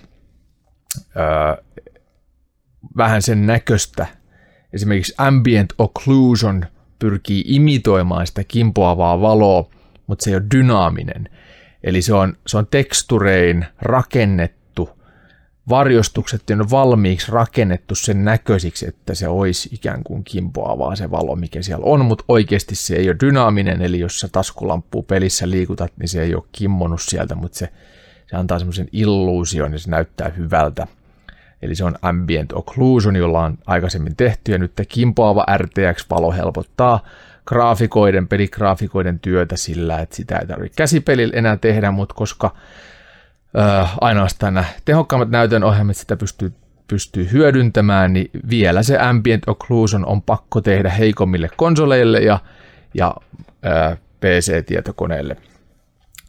öö, 1.16 1.64
vähän 2.96 3.22
sen 3.22 3.46
näköistä. 3.46 4.06
Esimerkiksi 4.72 5.14
Ambient 5.18 5.72
Occlusion 5.78 6.64
pyrkii 6.98 7.44
imitoimaan 7.46 8.26
sitä 8.26 8.44
kimpoavaa 8.44 9.20
valoa, 9.20 9.70
mutta 10.06 10.24
se 10.24 10.30
ei 10.30 10.36
ole 10.36 10.44
dynaaminen. 10.54 11.28
Eli 11.82 12.02
se 12.02 12.14
on, 12.14 12.36
se 12.46 12.58
on 12.58 12.66
teksturein 12.66 13.66
rakennettu, 13.82 14.59
varjostukset 15.68 16.50
on 16.50 16.70
valmiiksi 16.70 17.32
rakennettu 17.32 17.94
sen 17.94 18.24
näköisiksi, 18.24 18.88
että 18.88 19.14
se 19.14 19.28
olisi 19.28 19.68
ikään 19.72 20.02
kuin 20.04 20.24
kimpoavaa 20.24 20.96
se 20.96 21.10
valo, 21.10 21.36
mikä 21.36 21.62
siellä 21.62 21.84
on, 21.84 22.04
mutta 22.04 22.24
oikeasti 22.28 22.74
se 22.74 22.96
ei 22.96 23.08
ole 23.08 23.16
dynaaminen, 23.20 23.82
eli 23.82 24.00
jos 24.00 24.20
sä 24.20 24.28
taskulamppu 24.32 25.02
pelissä 25.02 25.50
liikutat, 25.50 25.92
niin 25.98 26.08
se 26.08 26.22
ei 26.22 26.34
ole 26.34 26.44
kimmonut 26.52 27.02
sieltä, 27.02 27.34
mutta 27.34 27.58
se, 27.58 27.68
se 28.26 28.36
antaa 28.36 28.58
semmoisen 28.58 28.88
illuusion 28.92 29.72
ja 29.72 29.78
se 29.78 29.90
näyttää 29.90 30.28
hyvältä. 30.28 30.86
Eli 31.62 31.74
se 31.74 31.84
on 31.84 31.96
ambient 32.02 32.52
occlusion, 32.52 33.16
jolla 33.16 33.44
on 33.44 33.58
aikaisemmin 33.66 34.16
tehty, 34.16 34.52
ja 34.52 34.58
nyt 34.58 34.72
kimpoava 34.88 35.46
RTX-valo 35.56 36.32
helpottaa 36.32 37.04
graafikoiden, 37.46 38.28
peligraafikoiden 38.28 39.18
työtä 39.20 39.56
sillä, 39.56 39.98
että 39.98 40.16
sitä 40.16 40.38
ei 40.38 40.46
tarvitse 40.46 40.76
käsipelillä 40.76 41.36
enää 41.36 41.56
tehdä, 41.56 41.90
mutta 41.90 42.14
koska 42.14 42.54
ö, 43.58 43.86
ainoastaan 44.00 44.54
nämä 44.54 44.66
tehokkaammat 44.84 45.30
näytönohjelmat 45.30 45.96
sitä 45.96 46.16
pystyy, 46.16 46.52
pystyy 46.88 47.28
hyödyntämään, 47.32 48.12
niin 48.12 48.30
vielä 48.50 48.82
se 48.82 48.98
ambient 48.98 49.42
occlusion 49.46 50.06
on 50.06 50.22
pakko 50.22 50.60
tehdä 50.60 50.90
heikommille 50.90 51.50
konsoleille 51.56 52.20
ja, 52.20 52.38
ja 52.94 53.14
ö, 53.66 53.96
PC-tietokoneille. 54.20 55.36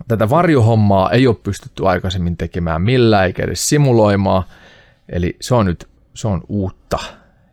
Tätä 0.08 0.30
varjohommaa 0.30 1.12
ei 1.12 1.28
ole 1.28 1.36
pystytty 1.44 1.88
aikaisemmin 1.88 2.38
tekemään 2.38 2.82
millään 2.82 3.26
eikä 3.26 3.44
edes 3.44 3.70
simuloimaan, 3.70 4.44
eli 5.10 5.36
se 5.42 5.56
on 5.56 5.66
nyt 5.66 5.92
se 6.14 6.28
on 6.28 6.42
uutta 6.50 7.00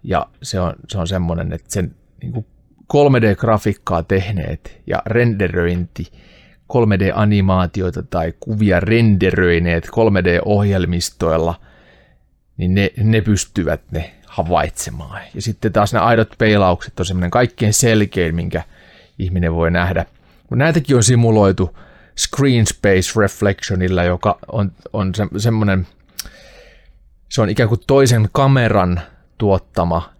ja 0.02 0.26
se 0.42 0.60
on, 0.60 0.74
se 0.88 0.98
on 0.98 1.06
semmoinen, 1.06 1.52
että 1.52 1.66
sen 1.70 1.94
niin 2.22 2.32
kuin 2.32 2.46
3D-grafiikkaa 2.92 4.02
tehneet 4.08 4.80
ja 4.86 5.02
renderöinti 5.06 6.12
3D-animaatioita 6.72 8.02
tai 8.10 8.34
kuvia 8.40 8.80
renderöineet 8.80 9.86
3D-ohjelmistoilla, 9.86 11.54
niin 12.56 12.74
ne, 12.74 12.90
ne 12.96 13.20
pystyvät 13.20 13.80
ne 13.90 14.14
havaitsemaan. 14.26 15.20
Ja 15.34 15.42
sitten 15.42 15.72
taas 15.72 15.92
nämä 15.92 16.06
aidot 16.06 16.34
peilaukset 16.38 17.00
on 17.00 17.06
semmoinen 17.06 17.30
kaikkein 17.30 17.74
selkein, 17.74 18.34
minkä 18.34 18.62
ihminen 19.18 19.54
voi 19.54 19.70
nähdä. 19.70 20.06
Mutta 20.40 20.56
näitäkin 20.56 20.96
on 20.96 21.02
simuloitu 21.02 21.78
Screen 22.18 22.66
Space 22.66 23.20
Reflectionilla, 23.20 24.02
joka 24.04 24.38
on, 24.52 24.72
on 24.92 25.14
se, 25.14 25.26
semmoinen, 25.36 25.86
se 27.28 27.42
on 27.42 27.50
ikään 27.50 27.68
kuin 27.68 27.80
toisen 27.86 28.28
kameran 28.32 29.00
tuottama 29.38 30.12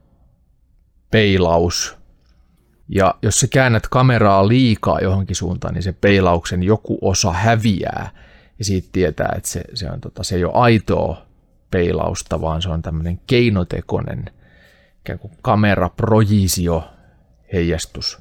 peilaus, 1.10 1.97
ja 2.88 3.14
jos 3.22 3.40
sä 3.40 3.46
käännät 3.50 3.88
kameraa 3.88 4.48
liikaa 4.48 5.00
johonkin 5.00 5.36
suuntaan, 5.36 5.74
niin 5.74 5.82
se 5.82 5.92
peilauksen 5.92 6.62
joku 6.62 6.98
osa 7.00 7.32
häviää. 7.32 8.10
Ja 8.58 8.64
siitä 8.64 8.88
tietää, 8.92 9.32
että 9.36 9.48
se, 9.48 9.62
se, 9.74 9.90
on, 9.90 10.00
tota, 10.00 10.24
se 10.24 10.36
ei 10.36 10.44
ole 10.44 10.52
aitoa 10.54 11.26
peilausta, 11.70 12.40
vaan 12.40 12.62
se 12.62 12.68
on 12.68 12.82
tämmöinen 12.82 13.20
keinotekoinen 13.26 14.24
ikään 15.00 15.18
kuin 15.18 15.32
kameraprojisio 15.42 16.90
heijastus. 17.52 18.18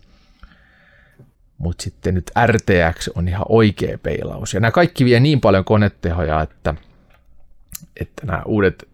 Mutta 1.57 1.84
sitten 1.84 2.14
nyt 2.14 2.31
RTX 2.45 3.07
on 3.15 3.27
ihan 3.27 3.45
oikea 3.49 3.98
peilaus. 3.98 4.53
Ja 4.53 4.60
nämä 4.60 4.72
kaikki 4.72 5.06
vie 5.06 5.19
niin 5.19 5.41
paljon 5.41 5.65
konetehoja, 5.65 6.41
että, 6.41 6.76
että 8.02 8.26
nämä 8.26 8.41
uudet 8.45 8.88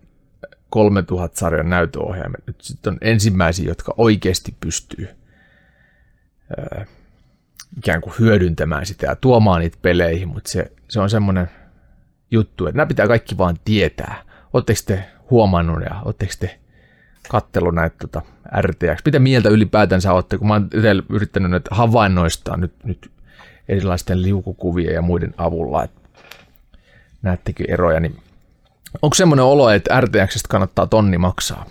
3000-sarjan 0.76 1.70
näytöohjaimet 1.70 2.48
nyt 2.48 2.62
sitten 2.62 2.94
on 2.94 2.98
ensimmäisiä, 3.02 3.66
jotka 3.68 3.94
oikeasti 3.98 4.56
pystyy 4.60 5.23
ikään 7.78 8.02
kuin 8.02 8.14
hyödyntämään 8.20 8.86
sitä 8.86 9.06
ja 9.06 9.15
tuomaan 9.15 9.61
niitä 9.61 9.78
peleihin, 9.82 10.28
mutta 10.28 10.49
se, 10.49 10.72
se 10.88 10.99
on 10.99 11.10
semmoinen 11.10 11.49
juttu, 12.32 12.68
että 12.68 12.78
nämä 12.78 12.88
pitää 12.88 13.07
kaikki 13.07 13.38
vaan 13.38 13.57
tietää. 13.65 14.24
Oletteko 14.53 14.80
te 14.86 15.06
huomannut 15.30 15.82
ja 15.82 16.02
oletteko 16.06 16.34
te 16.40 16.60
kattelu 17.30 17.72
näitä 17.72 17.95
tota, 17.99 18.22
RTX. 18.61 19.06
Mitä 19.06 19.20
mieltä 19.20 19.49
ylipäätänsä 19.49 20.14
olette, 20.14 20.38
kun 20.38 20.48
mä 20.48 20.53
oon 20.53 20.70
yrittänyt 21.10 21.52
nyt 21.52 21.68
havainnoistaa 21.72 22.57
nyt, 22.57 22.74
nyt 22.84 23.11
erilaisten 23.70 24.22
liukukuvien 24.22 24.94
ja 24.94 25.02
muiden 25.02 25.34
avulla, 25.38 25.84
että 25.84 26.02
näettekö 27.22 27.64
eroja, 27.68 27.99
niin 27.99 28.20
onko 29.02 29.14
semmoinen 29.14 29.45
olo, 29.45 29.70
että 29.70 30.02
RTXstä 30.02 30.48
kannattaa 30.49 30.88
tonni 30.88 31.18
maksaa? 31.18 31.65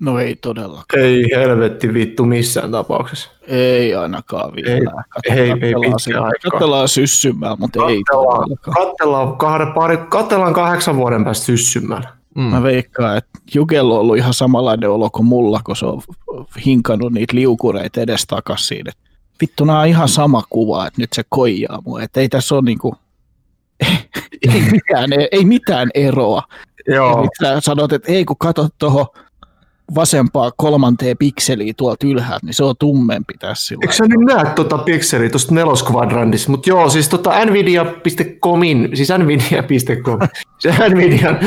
No 0.00 0.18
ei 0.18 0.36
todellakaan. 0.36 1.02
Ei 1.02 1.24
helvetti 1.36 1.94
vittu 1.94 2.24
missään 2.24 2.70
tapauksessa. 2.70 3.30
Ei 3.46 3.94
ainakaan 3.94 4.52
vielä. 4.56 4.70
Ei- 4.74 4.80
Katsotaan- 5.08 5.62
ei- 5.64 5.74
ei 5.86 5.92
siellä- 5.98 6.26
aikaa. 6.26 6.50
Katsellaan 6.50 6.88
syssymään, 6.88 7.56
mutta 7.58 7.88
ei 7.88 8.02
Kattellaan, 8.04 8.38
todellakaan. 8.38 8.86
kattellaan, 8.86 9.36
kahden, 9.36 9.72
pari, 9.72 9.96
kattellaan 9.96 10.54
kahdeksan 10.54 10.96
vuoden 10.96 11.24
päästä 11.24 11.44
syssymällä. 11.46 12.08
Mm. 12.34 12.42
Mä 12.42 12.62
veikkaan, 12.62 13.16
että 13.16 13.30
Jukella 13.54 13.94
on 13.94 14.00
ollut 14.00 14.16
ihan 14.16 14.34
samanlainen 14.34 14.90
olo 14.90 15.10
kuin 15.10 15.26
mulla, 15.26 15.60
kun 15.64 15.76
se 15.76 15.86
on 15.86 16.02
hinkannut 16.66 17.12
niitä 17.12 17.36
liukureita 17.36 18.00
edes 18.00 18.26
takaisin. 18.26 18.88
Et 18.88 18.98
vittu, 19.40 19.64
nää 19.64 19.78
on 19.80 19.86
ihan 19.86 20.08
sama 20.08 20.42
kuva, 20.50 20.86
että 20.86 21.00
nyt 21.00 21.12
se 21.12 21.22
koijaa 21.28 21.82
mua. 21.84 22.02
Että 22.02 22.20
ei 22.20 22.28
tässä 22.28 22.54
ole 22.54 22.62
niinku, 22.62 22.94
ei, 24.54 24.60
mitään, 24.72 25.10
ei 25.32 25.44
mitään 25.44 25.88
eroa. 25.94 26.42
Joo. 26.88 27.18
Eli 27.20 27.28
sä 27.42 27.60
sanot, 27.60 27.92
että 27.92 28.12
ei 28.12 28.24
kun 28.24 28.36
katsot 28.38 28.74
tuohon 28.78 29.06
vasempaa 29.94 30.50
kolmanteen 30.56 31.16
pikseliä 31.18 31.72
tuolta 31.76 32.06
ylhäältä, 32.06 32.46
niin 32.46 32.54
se 32.54 32.64
on 32.64 32.74
tummempi 32.78 33.34
tässä 33.38 33.66
sillä 33.66 33.80
Eikö 33.82 33.94
sä 33.94 34.04
nyt 34.04 34.20
näe 34.20 34.54
tuota 34.54 34.78
pikseliä 34.78 35.30
tuosta 35.30 35.54
neloskvadrantissa? 35.54 36.50
Mutta 36.50 36.70
joo, 36.70 36.90
siis 36.90 37.08
tota 37.08 37.44
nvidia.comin, 37.44 38.90
siis 38.94 39.08
nvidia.com, 39.18 40.18
se 40.58 40.74
Nvidian, 40.88 41.38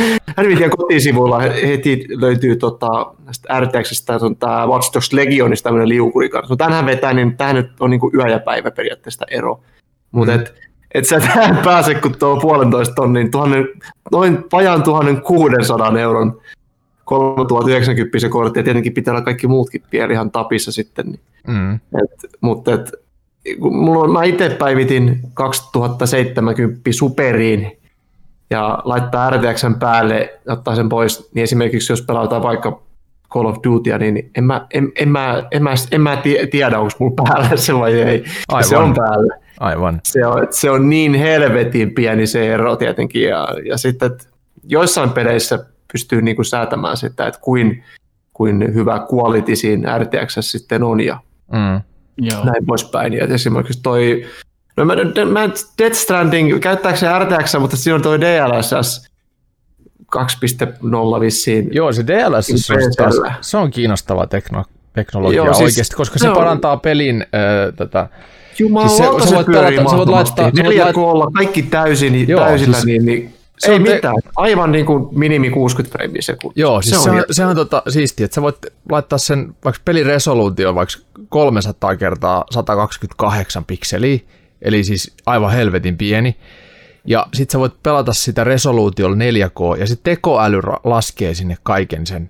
Nvidian 0.41 0.70
kotisivuilla 0.70 1.40
heti 1.40 2.06
löytyy 2.10 2.56
tota, 2.56 3.14
RTXstä 3.60 4.14
tämä 4.40 4.68
Watch 4.68 4.94
Dogs 4.94 5.14
Legionista 5.14 5.64
tämmöinen 5.64 5.90
liukuri 5.90 6.30
kanssa. 6.30 6.53
No 6.53 6.56
tänhän 6.56 6.86
vetää, 6.86 7.14
niin 7.14 7.38
tähän 7.38 7.56
nyt 7.56 7.72
on 7.80 7.90
niinku 7.90 8.11
yö 8.14 8.28
ja 8.28 8.40
päivä 8.40 8.72
periaatteessa 8.72 9.26
ero. 9.32 9.61
Mutta 10.11 10.34
mm. 10.34 10.40
et, 10.40 10.53
et 10.94 11.07
sä 11.07 11.20
tähän 11.20 11.57
pääse, 11.57 11.95
kun 11.95 12.15
tuo 12.20 12.40
puolentoista 12.40 12.95
tonnin, 12.95 13.32
tuhannen, 13.32 13.68
noin 14.11 14.38
vajaan 14.52 14.84
1600 14.84 15.99
euron 15.99 16.41
3090 17.06 18.20
se 18.20 18.30
kortti, 18.30 18.60
ja 18.60 18.64
tietenkin 18.64 18.94
pitää 18.94 19.12
olla 19.14 19.22
kaikki 19.24 19.48
muutkin 19.48 19.84
vielä 19.92 20.14
ihan 20.14 20.32
tapissa 20.32 20.72
sitten, 20.72 21.06
niin 21.06 21.20
Mm. 21.48 21.74
et, 21.76 22.32
mutta 22.42 22.74
et, 22.74 22.92
kun 23.60 23.76
mulla 23.76 24.04
on, 24.04 24.12
mä 24.12 24.24
itse 24.24 24.50
päivitin 24.50 25.20
2070 25.34 26.80
Superiin 26.92 27.78
ja 28.50 28.80
laittaa 28.84 29.30
RTXn 29.30 29.76
päälle 29.80 30.40
ja 30.46 30.54
ottaa 30.54 30.76
sen 30.76 30.90
pois, 30.90 31.30
niin 31.34 31.44
esimerkiksi 31.44 31.92
jos 31.94 32.02
pelataan 32.02 32.44
vaikka 32.44 32.82
Call 33.34 33.46
of 33.46 33.58
Dutya, 33.64 33.98
niin 33.98 34.32
en 34.38 34.44
mä, 34.44 34.68
en, 34.74 34.92
en 35.00 35.10
mä, 35.10 35.44
en 35.52 35.64
mä, 35.64 35.74
en 35.92 36.02
mä 36.02 36.16
tie- 36.18 36.48
tiedä, 36.48 36.80
onko 36.80 36.94
mulla 37.00 37.14
päällä 37.24 37.56
se 37.58 37.74
vai 37.74 38.02
ei. 38.02 38.24
Aivan. 38.48 38.70
Se 38.70 38.78
on 38.78 38.94
päällä. 38.94 39.36
Aivan. 39.60 40.00
Se 40.04 40.26
on, 40.28 40.48
se 40.50 40.70
on 40.72 40.90
niin 40.90 41.14
helvetin 41.14 41.94
pieni 41.94 42.28
se 42.28 42.54
ero 42.54 42.76
tietenkin. 42.76 43.24
Ja, 43.24 43.48
ja 43.66 43.78
sitten, 43.78 44.12
että 44.12 44.24
joissain 44.64 45.10
peleissä 45.10 45.66
pystyy 45.94 46.22
niinku 46.22 46.44
säätämään 46.44 46.98
sitä, 46.98 47.28
että 47.28 47.40
kuin, 47.41 47.84
kuin 48.34 48.74
hyvä 48.74 49.07
quality 49.14 49.56
siinä 49.56 49.98
RTX 49.98 50.38
sitten 50.40 50.84
on 50.84 50.99
ja 51.02 51.18
Mm. 51.52 51.82
Joo. 52.18 52.44
näin 52.45 52.65
poispäin. 52.65 53.14
Ja 53.14 53.26
esimerkiksi 53.26 53.80
toi, 53.84 54.26
no 54.78 54.86
mä, 54.86 54.94
mä 55.32 55.49
Death 55.78 55.95
Stranding, 55.95 56.60
käyttääkö 56.60 56.98
se 56.99 57.07
RTX, 57.20 57.56
mutta 57.60 57.78
siinä 57.78 57.95
on 57.95 58.02
toi 58.02 58.22
DLSS 58.22 59.07
2.0 60.15 61.20
vissiin. 61.20 61.70
Joo, 61.72 61.91
se 61.91 62.07
DLSS 62.07 62.70
on, 62.72 62.78
taas, 62.98 63.15
se 63.41 63.57
on 63.57 63.72
kiinnostava 63.72 64.28
tekno, 64.28 64.64
teknologia 64.94 65.38
Joo, 65.38 65.53
siis 65.53 65.61
oikeasti, 65.72 65.95
koska 65.95 66.20
se, 66.20 66.24
se 66.24 66.30
on- 66.30 66.36
parantaa 66.36 66.78
pelin 66.78 67.22
äh, 67.22 67.74
tätä, 67.76 68.07
Jumalauta, 68.60 68.95
Siis 68.98 69.24
se- 69.24 69.30
se, 69.30 69.36
voit 69.36 69.45
pyörii 69.45 69.78
pelata- 69.78 69.91
sä 69.91 69.98
voit 69.98 70.10
laittaa- 70.10 70.44
voit 70.45 70.56
4K, 70.56 71.34
kaikki 71.34 71.61
täysin, 71.64 72.28
Joo, 72.30 72.40
täysillä, 72.41 72.74
siis- 72.76 72.86
niin, 72.86 73.06
niin 73.06 73.34
se 73.65 73.72
ei 73.72 73.77
on 73.77 73.84
te- 73.84 73.94
mitään. 73.95 74.15
Aivan 74.35 74.72
niin 74.72 74.85
kuin 74.85 75.07
minimi 75.11 75.49
60 75.49 75.98
freimiä 75.98 76.22
sekunnissa. 76.22 76.61
Joo, 76.61 76.81
siis 76.81 77.03
se 77.03 77.10
on, 77.10 77.15
se 77.15 77.22
on, 77.22 77.26
se 77.31 77.45
on 77.45 77.56
tota, 77.56 77.84
siistiä, 77.90 78.26
että 78.26 78.35
sä 78.35 78.41
voit 78.41 78.57
laittaa 78.91 79.18
sen 79.18 79.56
vaikka 79.65 79.81
pelin 79.85 80.06
resoluutio 80.06 80.76
vaikka 80.76 80.95
300 81.30 81.95
kertaa 81.95 82.45
128 82.52 83.65
pikseliä, 83.65 84.19
eli 84.61 84.84
siis 84.84 85.14
aivan 85.26 85.52
helvetin 85.52 85.98
pieni. 85.98 86.35
Ja 87.06 87.27
sit 87.34 87.49
sä 87.49 87.60
voit 87.60 87.84
pelata 87.84 88.14
sitä 88.14 88.44
resoluutiolla 88.44 89.15
4K, 89.15 89.80
ja 89.80 89.88
sitten 89.88 90.11
tekoäly 90.15 90.61
laskee 90.84 91.34
sinne 91.34 91.57
kaiken 91.64 92.07
sen 92.07 92.30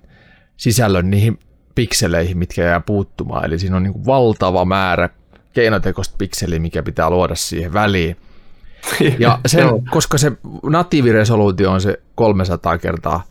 sisällön 0.56 1.10
niihin 1.10 1.38
pikseleihin, 1.74 2.38
mitkä 2.38 2.62
jää 2.62 2.80
puuttumaan. 2.80 3.44
Eli 3.44 3.58
siinä 3.58 3.76
on 3.76 3.82
niin 3.82 4.06
valtava 4.06 4.64
määrä 4.64 5.08
keinotekoista 5.52 6.14
pikseliä, 6.18 6.58
mikä 6.58 6.82
pitää 6.82 7.10
luoda 7.10 7.34
siihen 7.34 7.72
väliin. 7.72 8.16
Ja 9.18 9.38
sen, 9.46 9.68
koska 9.90 10.18
se 10.18 10.32
natiiviresoluutio 10.62 11.70
on 11.70 11.80
se 11.80 12.00
300 12.14 12.78
kertaa 12.78 13.22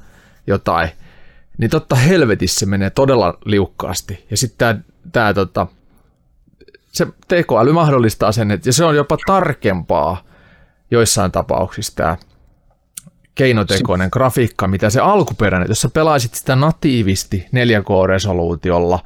jotain, 0.48 0.90
niin 1.58 1.70
totta 1.70 1.96
helvetissä 1.96 2.60
se 2.60 2.66
menee 2.66 2.90
todella 2.90 3.38
liukkaasti. 3.46 4.26
Ja 4.32 4.38
sitten 4.38 4.58
tämä 4.58 4.80
tää, 5.12 5.34
tota, 5.34 5.68
se 6.92 7.08
tekoäly 7.28 7.72
mahdollistaa 7.74 8.32
sen, 8.32 8.52
että 8.52 8.70
ja 8.70 8.74
se 8.74 8.86
on 8.86 8.96
jopa 8.96 9.18
tarkempaa 9.26 10.24
joissain 10.92 11.32
tapauksissa 11.32 11.96
tämä 11.96 12.18
keinotekoinen 13.36 14.10
grafiikka, 14.12 14.68
mitä 14.68 14.90
se 14.90 15.00
alkuperäinen, 15.00 15.70
jos 15.70 15.82
sä 15.82 15.90
pelaisit 15.90 16.34
sitä 16.34 16.56
natiivisti 16.56 17.46
4K-resoluutiolla, 17.56 19.00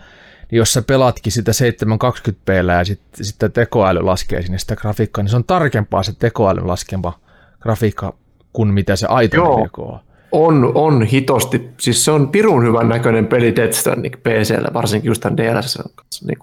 niin 0.52 0.58
jos 0.58 0.74
sä 0.74 0.82
pelaatkin 0.82 1.32
sitä 1.32 1.52
720p 1.52 2.54
ja 2.78 2.86
sitten 2.86 3.26
sit 3.26 3.36
tekoäly 3.54 4.02
laskee 4.02 4.42
sinne 4.42 4.58
sitä 4.58 4.76
grafiikkaa, 4.76 5.24
niin 5.24 5.30
se 5.30 5.36
on 5.36 5.44
tarkempaa 5.44 6.04
se 6.04 6.14
tekoälyn 6.20 6.68
laskema 6.68 7.20
grafiikka 7.60 8.14
kuin 8.54 8.74
mitä 8.74 8.96
se 8.96 9.08
aito 9.10 9.36
Joo. 9.36 9.66
4K 9.66 9.82
on. 9.82 10.00
On, 10.32 10.72
on 10.76 11.04
hitosti. 11.04 11.70
Siis 11.80 12.06
se 12.06 12.12
on 12.12 12.30
pirun 12.30 12.64
hyvän 12.64 12.90
näköinen 12.90 13.28
peli 13.28 13.56
Death 13.56 13.74
Stranding 13.74 14.16
PCllä, 14.16 14.70
varsinkin 14.74 15.10
just 15.10 15.22
tämän 15.22 15.38
DLSS. 15.38 15.80
Niin. 16.22 16.38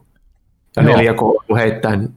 Ja 0.76 0.82
Joo. 0.82 0.97
4K 0.97 1.44
kun 1.47 1.56
heittää, 1.56 1.97
niin 1.97 2.14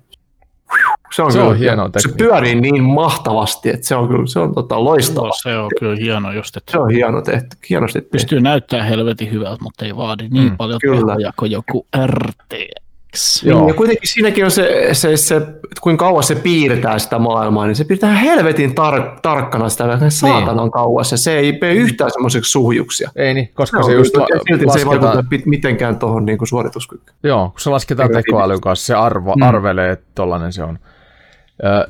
se 1.12 1.22
on, 1.24 1.32
Se 1.32 1.38
kyllä, 1.38 1.50
on 1.52 1.58
hienoa 1.58 1.86
Se 1.86 1.92
tekniikkaa. 1.92 2.28
pyörii 2.28 2.56
niin 2.62 2.84
mahtavasti, 2.84 3.70
että 3.70 3.88
se 3.88 3.96
on 3.96 4.08
kyllä 4.08 4.28
se 4.28 4.40
on 4.40 4.56
tota 4.56 4.84
loistava. 4.84 5.28
Joo, 5.28 5.34
se 5.44 5.58
on 5.58 5.70
kyllä 5.80 5.96
hieno 5.96 6.32
just, 6.32 6.58
että 6.58 6.72
Se 6.72 6.78
on 6.78 6.90
hieno 6.90 7.22
tehty, 7.22 7.58
hienosti 7.70 8.00
tehty. 8.02 8.10
pystyy 8.12 8.40
näyttämään 8.42 8.88
helvetin 8.90 9.32
hyvältä, 9.32 9.64
mutta 9.64 9.86
ei 9.86 9.96
vaadi 9.96 10.28
niin 10.30 10.44
Mm, 10.52 10.58
paljon 10.58 10.80
kyllä. 10.82 11.02
tehoja 11.16 11.34
kuin 11.40 11.52
joku 11.52 11.88
RTX. 12.06 13.44
Joo. 13.44 13.60
Niin, 13.60 13.68
ja 13.68 13.74
kuitenkin 13.74 14.10
siinäkin 14.10 14.46
on 14.46 14.52
se, 14.52 14.90
se, 14.92 15.18
se, 15.18 15.36
että 15.36 15.52
kuinka 15.82 16.06
kauas 16.06 16.28
se 16.28 16.36
piirtää 16.36 17.00
sitä 17.00 17.20
maailmaa, 17.20 17.66
niin 17.66 17.76
se 17.76 17.84
piirtää 17.84 18.16
helvetin 18.16 18.70
tar- 18.72 19.20
tarkkana 19.22 19.70
sitä 19.70 19.98
Niin. 19.98 20.12
saatanan 20.12 20.72
kauas, 20.72 21.12
ja 21.12 21.18
se 21.18 21.38
ei 21.38 21.58
mene 21.62 21.74
yhtään 21.74 22.12
semmoiseksi 22.12 22.52
suhjuksia. 22.52 23.12
Ei 23.16 23.34
niin, 23.34 23.50
koska 23.54 23.78
Se, 23.78 23.86
se, 23.86 23.92
on, 23.92 23.98
just 23.98 24.14
kyllä- 24.14 24.24
la- 24.30 24.42
silti 24.48 24.64
se 24.72 24.80
ei 24.80 24.86
lasketaan, 24.86 25.02
vaikuta 25.16 25.36
pit- 25.36 25.44
mitenkään 25.50 26.00
tuohon 26.00 26.26
niin 26.26 26.38
suorituskykyyn. 26.48 27.16
Joo, 27.24 27.50
kun 27.50 27.60
se 27.60 27.70
lasketaan 27.70 28.10
tekoälyn 28.12 28.62
kanssa, 28.62 28.86
se 28.86 28.94
arvo, 28.96 29.34
mm. 29.36 29.42
arvelee, 29.42 29.92
että 29.92 30.06
tollanen 30.16 30.54
se 30.54 30.64
on. 30.64 30.80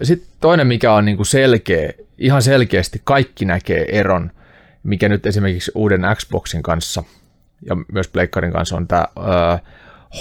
Sitten 0.03 0.29
toinen, 0.39 0.67
mikä 0.67 0.93
on 0.93 1.05
niinku 1.05 1.25
selkeä, 1.25 1.93
ihan 2.17 2.41
selkeästi 2.41 3.01
kaikki 3.03 3.45
näkee 3.45 3.99
eron, 3.99 4.31
mikä 4.83 5.09
nyt 5.09 5.25
esimerkiksi 5.25 5.71
uuden 5.75 6.01
Xboxin 6.15 6.63
kanssa 6.63 7.03
ja 7.65 7.75
myös 7.91 8.07
Pleikkarin 8.07 8.51
kanssa 8.51 8.77
on 8.77 8.87
tämä 8.87 9.07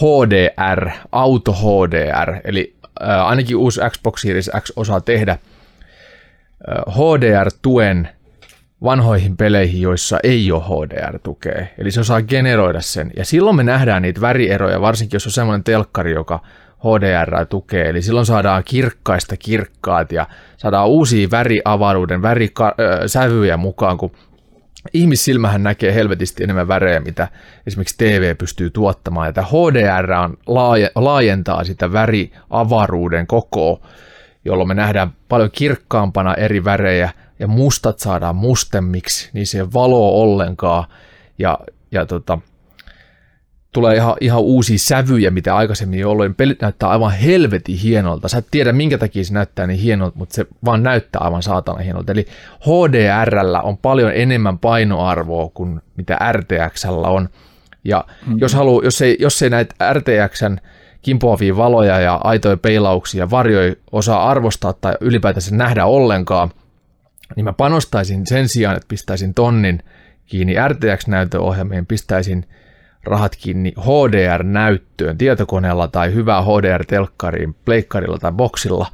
HDR, 0.01 0.91
Auto 1.13 1.53
HDR, 1.53 2.41
eli 2.45 2.75
ainakin 3.25 3.57
uusi 3.57 3.81
Xbox 3.91 4.21
Series 4.21 4.51
X 4.61 4.73
osaa 4.77 5.01
tehdä 5.01 5.39
HDR-tuen 6.91 8.09
vanhoihin 8.83 9.37
peleihin, 9.37 9.81
joissa 9.81 10.19
ei 10.23 10.53
ole 10.53 10.63
HDR-tukea. 10.63 11.67
Eli 11.79 11.91
se 11.91 12.01
osaa 12.01 12.23
generoida 12.23 12.81
sen. 12.81 13.11
Ja 13.17 13.25
silloin 13.25 13.57
me 13.57 13.63
nähdään 13.63 14.03
niitä 14.03 14.21
värieroja, 14.21 14.81
varsinkin 14.81 15.17
jos 15.17 15.27
on 15.27 15.33
semmoinen 15.33 15.65
telkkari, 15.65 16.13
joka 16.13 16.43
HDR 16.79 17.47
tukee. 17.47 17.89
Eli 17.89 18.03
silloin 18.03 18.27
saadaan 18.27 18.65
kirkkaista 18.65 19.37
kirkkaat 19.37 20.13
ja 20.13 20.27
saadaan 20.57 20.89
uusia 20.89 21.29
väriavaruuden, 21.31 22.23
värisävyjä 22.23 23.57
mukaan, 23.57 23.99
kun 23.99 24.13
ihmissilmähän 24.93 25.63
näkee 25.63 25.95
helvetisti 25.95 26.45
enemmän 26.45 26.69
värejä, 26.69 27.01
mitä 27.01 27.29
esimerkiksi 27.67 27.99
TV 27.99 28.37
pystyy 28.37 28.71
tuottamaan. 28.71 29.27
Ja 29.27 29.33
tämä 29.33 29.47
HDR 29.47 30.13
on, 30.13 30.37
laaje- 30.47 30.93
laajentaa 30.95 31.65
sitä 31.65 31.93
väriavaruuden 31.93 33.27
kokoa, 33.27 33.81
jolloin 34.45 34.69
me 34.69 34.75
nähdään 34.75 35.13
paljon 35.29 35.51
kirkkaampana 35.53 36.35
eri 36.35 36.65
värejä 36.65 37.11
ja 37.39 37.47
mustat 37.47 37.99
saadaan 37.99 38.37
mustemmiksi, 38.37 39.31
niin 39.33 39.47
se 39.47 39.73
valo 39.73 40.23
ollenkaan 40.23 40.85
ja, 41.39 41.59
ja 41.91 42.07
tota, 42.07 42.39
tulee 43.73 43.97
ihan, 43.97 44.17
ihan 44.21 44.41
uusia 44.41 44.79
sävyjä, 44.79 45.31
mitä 45.31 45.57
aikaisemmin 45.57 45.99
ei 45.99 46.05
ollut. 46.05 46.37
Pelit 46.37 46.61
näyttää 46.61 46.89
aivan 46.89 47.13
helvetin 47.13 47.79
hienolta. 47.79 48.29
Sä 48.29 48.39
et 48.39 48.47
tiedä, 48.51 48.73
minkä 48.73 48.99
takia 48.99 49.25
se 49.25 49.35
näyttää 49.35 49.67
niin 49.67 49.81
hienolta, 49.81 50.19
mutta 50.19 50.35
se 50.35 50.47
vaan 50.65 50.83
näyttää 50.83 51.21
aivan 51.21 51.43
saatana 51.43 51.79
hienolta. 51.79 52.13
Eli 52.13 52.27
HDRllä 52.61 53.61
on 53.61 53.77
paljon 53.77 54.13
enemmän 54.15 54.59
painoarvoa 54.59 55.51
kuin 55.55 55.81
mitä 55.97 56.19
RTXllä 56.33 57.09
on. 57.09 57.29
Ja 57.85 58.05
mm-hmm. 58.09 58.39
jos, 58.39 58.55
haluu, 58.55 58.83
jos, 58.83 59.03
ei, 59.03 59.17
jos 59.21 59.43
ei 59.43 59.51
näitä 59.51 59.93
RTXn 59.93 60.57
kimpoavia 61.03 61.57
valoja 61.57 62.01
ja 62.01 62.21
aitoja 62.25 62.57
peilauksia 62.57 63.19
ja 63.19 63.31
varjoja 63.31 63.75
osaa 63.93 64.29
arvostaa 64.29 64.73
tai 64.73 64.95
ylipäätänsä 65.01 65.57
nähdä 65.57 65.87
ollenkaan, 65.87 66.51
niin 67.37 67.45
mä 67.45 67.53
panostaisin 67.53 68.27
sen 68.27 68.49
sijaan, 68.49 68.77
että 68.77 68.89
pistäisin 68.89 69.35
tonnin 69.35 69.83
kiinni 70.27 70.55
RTX-näytöohjelmiin, 70.69 71.87
pistäisin 71.87 72.47
rahat 73.07 73.37
kiinni 73.37 73.73
HDR-näyttöön 73.81 75.19
tietokoneella 75.19 75.89
tai 75.89 76.15
hyvää 76.15 76.41
HDR-telkkariin, 76.41 77.55
pleikkarilla 77.65 78.19
tai 78.19 78.33
boksilla. 78.33 78.87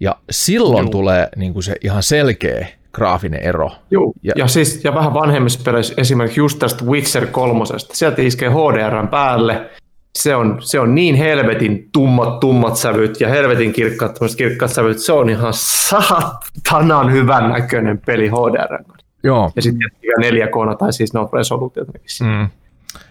Ja 0.00 0.16
silloin 0.30 0.84
Juu. 0.84 0.90
tulee 0.90 1.28
niin 1.36 1.52
kuin 1.52 1.62
se 1.62 1.76
ihan 1.84 2.02
selkeä 2.02 2.66
graafinen 2.92 3.42
ero. 3.42 3.70
Joo, 3.90 4.12
ja, 4.22 4.32
ja, 4.36 4.46
siis, 4.46 4.84
ja 4.84 4.94
vähän 4.94 5.14
vanhemmissa 5.14 5.60
peleissä 5.64 5.94
esimerkiksi 5.96 6.40
just 6.40 6.58
tästä 6.58 6.84
Witcher 6.84 7.26
kolmosesta. 7.26 7.94
Sieltä 7.96 8.22
iskee 8.22 8.48
HDR 8.48 9.06
päälle, 9.06 9.70
se 10.18 10.36
on, 10.36 10.56
se 10.60 10.80
on 10.80 10.94
niin 10.94 11.14
helvetin 11.14 11.88
tummat, 11.92 12.40
tummat 12.40 12.76
sävyt 12.76 13.20
ja 13.20 13.28
helvetin 13.28 13.72
kirkkaat, 13.72 14.18
kirkkaat 14.36 14.70
sävyt, 14.70 14.98
se 14.98 15.12
on 15.12 15.30
ihan 15.30 15.52
saatanan 15.56 17.12
hyvän 17.12 17.50
näköinen 17.50 17.98
peli 18.06 18.28
HDR. 18.28 18.84
Joo. 19.24 19.52
Ja 19.56 19.62
sitten 19.62 19.90
4 20.18 20.46
k 20.46 20.78
tai 20.78 20.92
siis 20.92 21.14
no 21.14 21.28
resoluutiot. 21.32 21.88
Mm. 22.20 22.48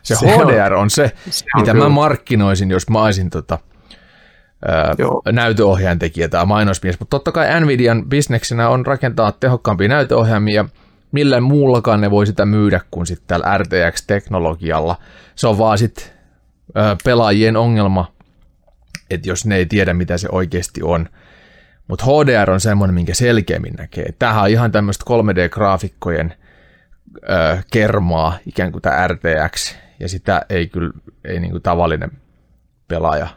Se, 0.04 0.16
se 0.16 0.28
HDR 0.28 0.74
on, 0.74 0.80
on 0.80 0.90
se, 0.90 1.12
se 1.30 1.46
on 1.56 1.62
mitä 1.62 1.72
kyllä. 1.72 1.86
mä 1.86 1.90
markkinoisin, 1.90 2.72
jos 2.72 2.90
mä 2.90 3.04
olisin 3.04 3.30
tota, 3.30 3.60
näytöohjaajan 5.32 6.00
tekijä 6.00 6.30
tai 6.30 6.46
mainosmies, 6.46 7.00
mutta 7.00 7.16
totta 7.16 7.32
kai 7.32 7.62
Nvidian 7.62 8.10
bisneksenä 8.10 8.70
on 8.70 8.86
rakentaa 8.86 9.32
tehokkaampia 9.32 9.88
näytöohjelmia, 9.88 10.66
millä 11.12 11.42
muullakaan 11.42 12.02
ne 12.02 12.12
voi 12.12 12.26
sitä 12.26 12.46
myydä 12.46 12.82
kuin 12.92 13.06
sitten 13.08 13.28
tällä 13.28 13.58
RTX-teknologialla. 13.58 14.96
Se 15.36 15.48
on 15.48 15.58
vaan 15.58 15.78
sitten 15.78 16.06
pelaajien 17.04 17.58
ongelma, 17.58 18.12
että 19.10 19.30
jos 19.30 19.46
ne 19.46 19.56
ei 19.56 19.66
tiedä, 19.66 19.94
mitä 19.94 20.18
se 20.18 20.28
oikeasti 20.32 20.82
on. 20.84 21.10
Mutta 21.88 22.06
HDR 22.06 22.52
on 22.52 22.60
semmoinen, 22.60 22.94
minkä 22.94 23.14
selkeämmin 23.14 23.74
näkee. 23.74 24.14
Tämähän 24.20 24.44
on 24.44 24.50
ihan 24.50 24.72
tämmöistä 24.72 25.06
3D-graafikkojen 25.10 26.34
ö, 27.24 27.58
kermaa, 27.72 28.38
ikään 28.46 28.72
kuin 28.72 28.82
tämä 28.82 29.08
RTX, 29.08 29.76
ja 30.00 30.10
sitä 30.10 30.46
ei 30.50 30.68
kyllä 30.68 30.92
ei 31.26 31.40
niin 31.40 31.52
kuin 31.52 31.64
tavallinen 31.64 32.12
pelaaja 32.88 33.28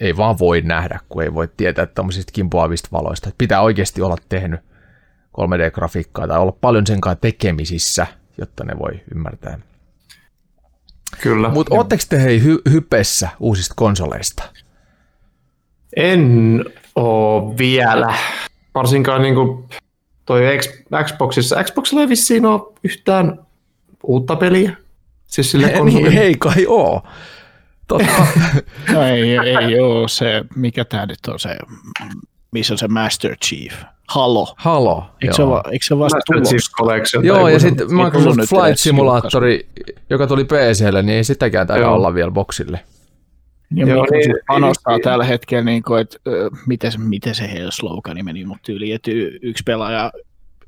ei 0.00 0.16
vaan 0.16 0.38
voi 0.38 0.60
nähdä, 0.60 1.00
kun 1.08 1.22
ei 1.22 1.34
voi 1.34 1.48
tietää 1.56 1.86
tämmöisistä 1.86 2.32
kimpoavista 2.32 2.88
valoista. 2.92 3.30
Pitää 3.38 3.60
oikeasti 3.60 4.02
olla 4.02 4.16
tehnyt 4.28 4.60
3D-grafiikkaa 5.38 6.28
tai 6.28 6.38
olla 6.38 6.56
paljon 6.60 6.86
sen 6.86 7.00
kanssa 7.00 7.20
tekemisissä, 7.20 8.06
jotta 8.38 8.64
ne 8.64 8.78
voi 8.78 9.00
ymmärtää. 9.14 9.58
Kyllä. 11.20 11.48
Mutta 11.48 11.74
ootteko 11.74 12.02
te 12.08 12.22
hei 12.22 12.40
hy- 12.40 12.70
hypessä 12.70 13.28
uusista 13.40 13.74
konsoleista? 13.76 14.44
En 15.96 16.64
oo 16.94 17.54
vielä. 17.58 18.14
Varsinkaan 18.74 19.22
niin 19.22 19.34
kuin 19.34 19.64
toi 20.24 20.42
Xboxissa. 21.04 21.64
Xboxilla 21.64 22.00
ei 22.00 22.08
vissiin 22.08 22.46
ole 22.46 22.72
yhtään 22.84 23.38
uutta 24.02 24.36
peliä. 24.36 24.76
Siis 25.26 25.50
sille 25.50 25.80
niin, 25.84 26.18
ei 26.18 26.34
kai 26.38 26.66
oo. 26.68 27.02
Totta. 27.88 28.26
no 28.92 29.02
ei, 29.02 29.36
ei 29.36 29.80
ole 29.80 30.08
se, 30.08 30.44
mikä 30.56 30.84
tämä 30.84 31.06
nyt 31.06 31.18
on 31.28 31.40
se, 31.40 31.58
missä 32.52 32.74
on 32.74 32.78
se 32.78 32.88
Master 32.88 33.36
Chief. 33.44 33.74
Halo. 34.08 34.54
Halo, 34.56 35.04
eikö, 35.22 35.34
joo. 35.38 35.62
Se, 35.64 35.70
eikö 35.70 35.84
se 35.84 35.98
vasta 35.98 36.18
tulossa? 36.26 37.20
Joo, 37.22 37.48
ja 37.48 37.58
sitten 37.58 37.94
Microsoft 37.94 38.38
Flight 38.48 38.78
Simulatori, 38.78 39.68
joka 40.10 40.26
tuli 40.26 40.44
PClle, 40.44 41.02
niin 41.02 41.16
ei 41.16 41.24
sitäkään 41.24 41.66
taida 41.66 41.90
olla 41.90 42.14
vielä 42.14 42.30
boksille. 42.30 42.80
Ja 43.76 43.86
Joo, 43.86 44.06
niin, 44.10 44.36
panostaa 44.46 44.96
niin, 44.96 45.02
tällä 45.02 45.24
hetkellä, 45.24 45.64
niin 45.64 45.82
kuin, 45.82 46.00
että 46.00 46.18
miten, 46.66 46.92
miten 46.98 47.34
se 47.34 47.52
heidän 47.52 47.72
slogani 47.72 48.22
meni, 48.22 48.44
mutta 48.44 48.72
yli, 48.72 48.92
että 48.92 49.10
yksi 49.42 49.62
pelaaja, 49.66 50.12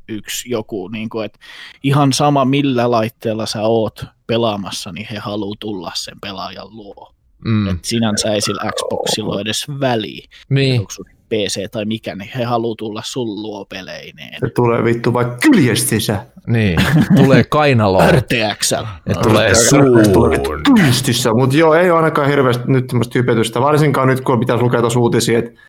yksi 0.09 0.51
joku, 0.51 0.89
niin 0.89 1.09
kuin, 1.09 1.27
että 1.27 1.39
ihan 1.83 2.12
sama 2.12 2.45
millä 2.45 2.91
laitteella 2.91 3.47
sä 3.47 3.62
oot 3.62 4.05
pelaamassa, 4.27 4.93
niin 4.93 5.07
he 5.11 5.19
haluaa 5.19 5.57
tulla 5.61 5.93
sen 5.95 6.20
pelaajan 6.20 6.77
luo. 6.77 7.12
Mm. 7.45 7.69
Et 7.69 7.85
sinänsä 7.85 8.33
ei 8.33 8.41
sillä 8.41 8.70
Xboxilla 8.73 9.33
ole 9.33 9.41
edes 9.41 9.66
väliä. 9.81 10.27
Niin. 10.49 10.87
PC 11.28 11.70
tai 11.70 11.85
mikä, 11.85 12.15
niin 12.15 12.31
he 12.36 12.44
haluaa 12.44 12.74
tulla 12.78 13.03
sun 13.05 13.43
luo 13.43 13.65
peleineen. 13.65 14.40
Se 14.40 14.48
tulee 14.55 14.85
vittu 14.85 15.12
vaikka 15.12 15.36
kyljestissä. 15.36 16.27
Niin, 16.47 16.78
tulee 17.16 17.44
kainaloon. 17.44 18.15
RTXL. 18.15 18.85
Ja 19.07 19.15
tulee 19.15 19.55
suuhun. 19.55 20.62
Kyljestissä, 20.74 21.32
mutta 21.32 21.57
joo, 21.57 21.74
ei 21.74 21.90
ole 21.90 21.98
ainakaan 21.98 22.28
hirveästi 22.28 22.65
nyt 22.66 22.86
tämmöistä 22.86 23.19
hypetystä. 23.19 23.61
Varsinkaan 23.61 24.09
nyt, 24.09 24.20
kun 24.20 24.40
pitäisi 24.40 24.62
lukea 24.62 24.81
tuossa 24.81 25.01
uutisia, 25.01 25.39
että 25.39 25.61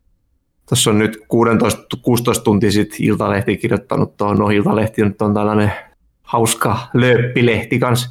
tuossa 0.70 0.90
on 0.90 1.00
nyt 1.00 1.18
16 2.02 2.44
tuntia 2.44 2.72
sitten 2.72 2.98
Iltalehti 3.02 3.58
kirjoittanut 3.58 4.18
tuohon, 4.18 4.38
no 4.38 4.50
Iltalehti 4.50 5.04
nyt 5.04 5.22
on 5.22 5.34
tällainen 5.34 5.72
hauska 6.24 6.78
lööppilehti 6.94 7.80
kanssa 7.80 8.10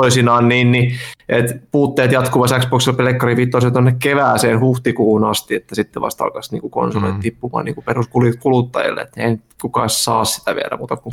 toisinaan, 0.00 0.48
niin, 0.48 0.72
niin 0.72 0.92
että 1.28 1.54
puutteet 1.72 2.12
jatkuvassa 2.12 2.58
Xboxilla 2.58 2.96
Pelekkari 2.96 3.36
5 3.36 3.50
tuonne 3.72 3.96
kevääseen 3.98 4.60
huhtikuun 4.60 5.24
asti, 5.24 5.54
että 5.54 5.74
sitten 5.74 6.02
vasta 6.02 6.24
alkaisi 6.24 6.56
niin 6.56 6.70
konsolit 6.70 7.14
mm. 7.14 7.20
tippumaan 7.20 7.64
niin 7.64 7.84
peruskuluttajille, 7.84 9.00
että 9.00 9.22
ei 9.22 9.36
kukaan 9.62 9.90
saa 9.90 10.24
sitä 10.24 10.54
vielä 10.54 10.76
muuta 10.76 10.96
kuin 10.96 11.12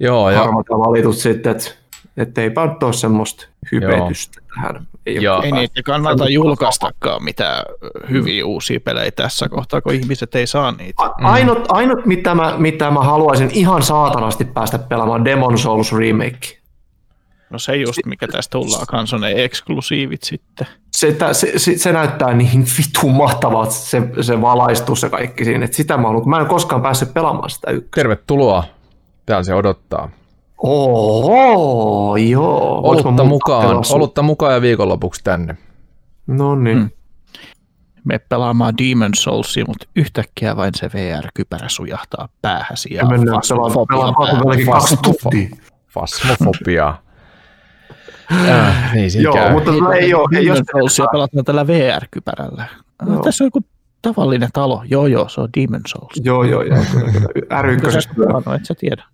Joo, 0.00 0.30
ja... 0.30 0.46
valitut 0.78 1.16
sitten, 1.16 1.52
että 1.52 1.70
että 2.16 2.40
eipä 2.40 2.66
nyt 2.66 2.82
ole 2.82 2.92
semmoista 2.92 3.46
hypetystä 3.72 4.40
Joo. 4.40 4.48
tähän. 4.54 4.86
Ei, 5.06 5.22
Joo. 5.22 5.42
ei 5.42 5.52
niitä 5.52 5.82
kannata 5.82 6.28
julkaistakaan 6.28 7.24
mitään 7.24 7.64
hyviä 8.10 8.46
uusia 8.46 8.80
pelejä 8.80 9.10
tässä 9.10 9.48
kohtaa, 9.48 9.80
kun 9.80 9.94
ihmiset 9.94 10.34
ei 10.34 10.46
saa 10.46 10.72
niitä. 10.72 11.02
A- 11.02 11.14
ainut, 11.22 11.58
ainut 11.68 12.06
mitä, 12.06 12.34
mä, 12.34 12.54
mitä 12.58 12.90
mä 12.90 13.02
haluaisin 13.02 13.50
ihan 13.52 13.82
saatanasti 13.82 14.44
päästä 14.44 14.78
pelaamaan, 14.78 15.24
Demon 15.24 15.58
Souls 15.58 15.92
Remake. 15.92 16.63
No 17.54 17.58
se 17.58 17.76
just, 17.76 17.98
mikä 18.06 18.28
tästä 18.28 18.50
tullaan, 18.52 18.86
kans 18.86 19.12
on 19.14 19.20
ne 19.20 19.32
eksklusiivit 19.44 20.22
sitten. 20.22 20.66
Se, 20.92 21.16
se, 21.32 21.52
se, 21.56 21.78
se 21.78 21.92
näyttää 21.92 22.34
niin 22.34 22.64
vitun 22.78 23.14
mahtavalta, 23.14 23.70
se, 23.70 24.02
se 24.20 24.40
valaistus 24.40 25.02
ja 25.02 25.10
kaikki 25.10 25.44
siinä, 25.44 25.64
että 25.64 25.76
sitä 25.76 25.96
mä 25.96 26.08
haluan, 26.08 26.28
mä 26.28 26.40
en 26.40 26.46
koskaan 26.46 26.82
päässyt 26.82 27.14
pelaamaan 27.14 27.50
sitä 27.50 27.70
ykköstä. 27.70 27.94
Tervetuloa, 27.94 28.64
täällä 29.26 29.42
se 29.42 29.54
odottaa. 29.54 30.10
Oho, 30.62 32.16
joo. 32.16 32.80
Olutta 32.84 33.24
mukaan, 33.24 33.82
olutta 33.92 34.22
mukaan 34.22 34.54
ja 34.54 34.60
viikonlopuksi 34.60 35.20
tänne. 35.24 35.56
No 36.26 36.54
niin. 36.54 36.78
Hmm. 36.78 36.90
Me 38.04 38.18
pelaamaan 38.18 38.74
Demon 38.78 39.14
Soulsia, 39.14 39.64
mutta 39.68 39.86
yhtäkkiä 39.96 40.56
vain 40.56 40.72
se 40.74 40.90
VR-kypärä 40.94 41.68
sujahtaa 41.68 42.28
päähäsi. 42.42 42.94
Ja 42.94 43.06
mennään 43.06 43.40
pelaamaan 43.88 44.66
kaksi 44.72 44.96
tuntia. 44.96 45.56
Fasmofobia. 45.88 47.03
Äh, 48.32 48.94
niin 48.94 49.10
Joo, 49.22 49.34
käy. 49.34 49.52
mutta 49.52 49.70
niin, 49.70 49.92
ei 49.92 50.14
ole. 50.14 50.38
Ei, 50.38 50.46
jos 50.46 50.58
Soulsia 50.72 51.06
pelataan 51.12 51.44
tällä 51.44 51.66
VR-kypärällä. 51.66 52.64
No. 53.02 53.22
Tässä 53.22 53.44
on 53.44 53.46
joku 53.46 53.60
tavallinen 54.02 54.48
talo. 54.52 54.82
Joo, 54.86 55.06
joo, 55.06 55.28
se 55.28 55.40
on 55.40 55.48
Demon 55.56 55.80
Souls. 55.88 56.20
Joo, 56.24 56.44
joo, 56.44 56.62
joo. 56.62 56.78
R1. 57.34 58.44
No, 58.46 58.54
et 58.54 58.64
sä 58.64 58.74
tiedä. 58.74 59.04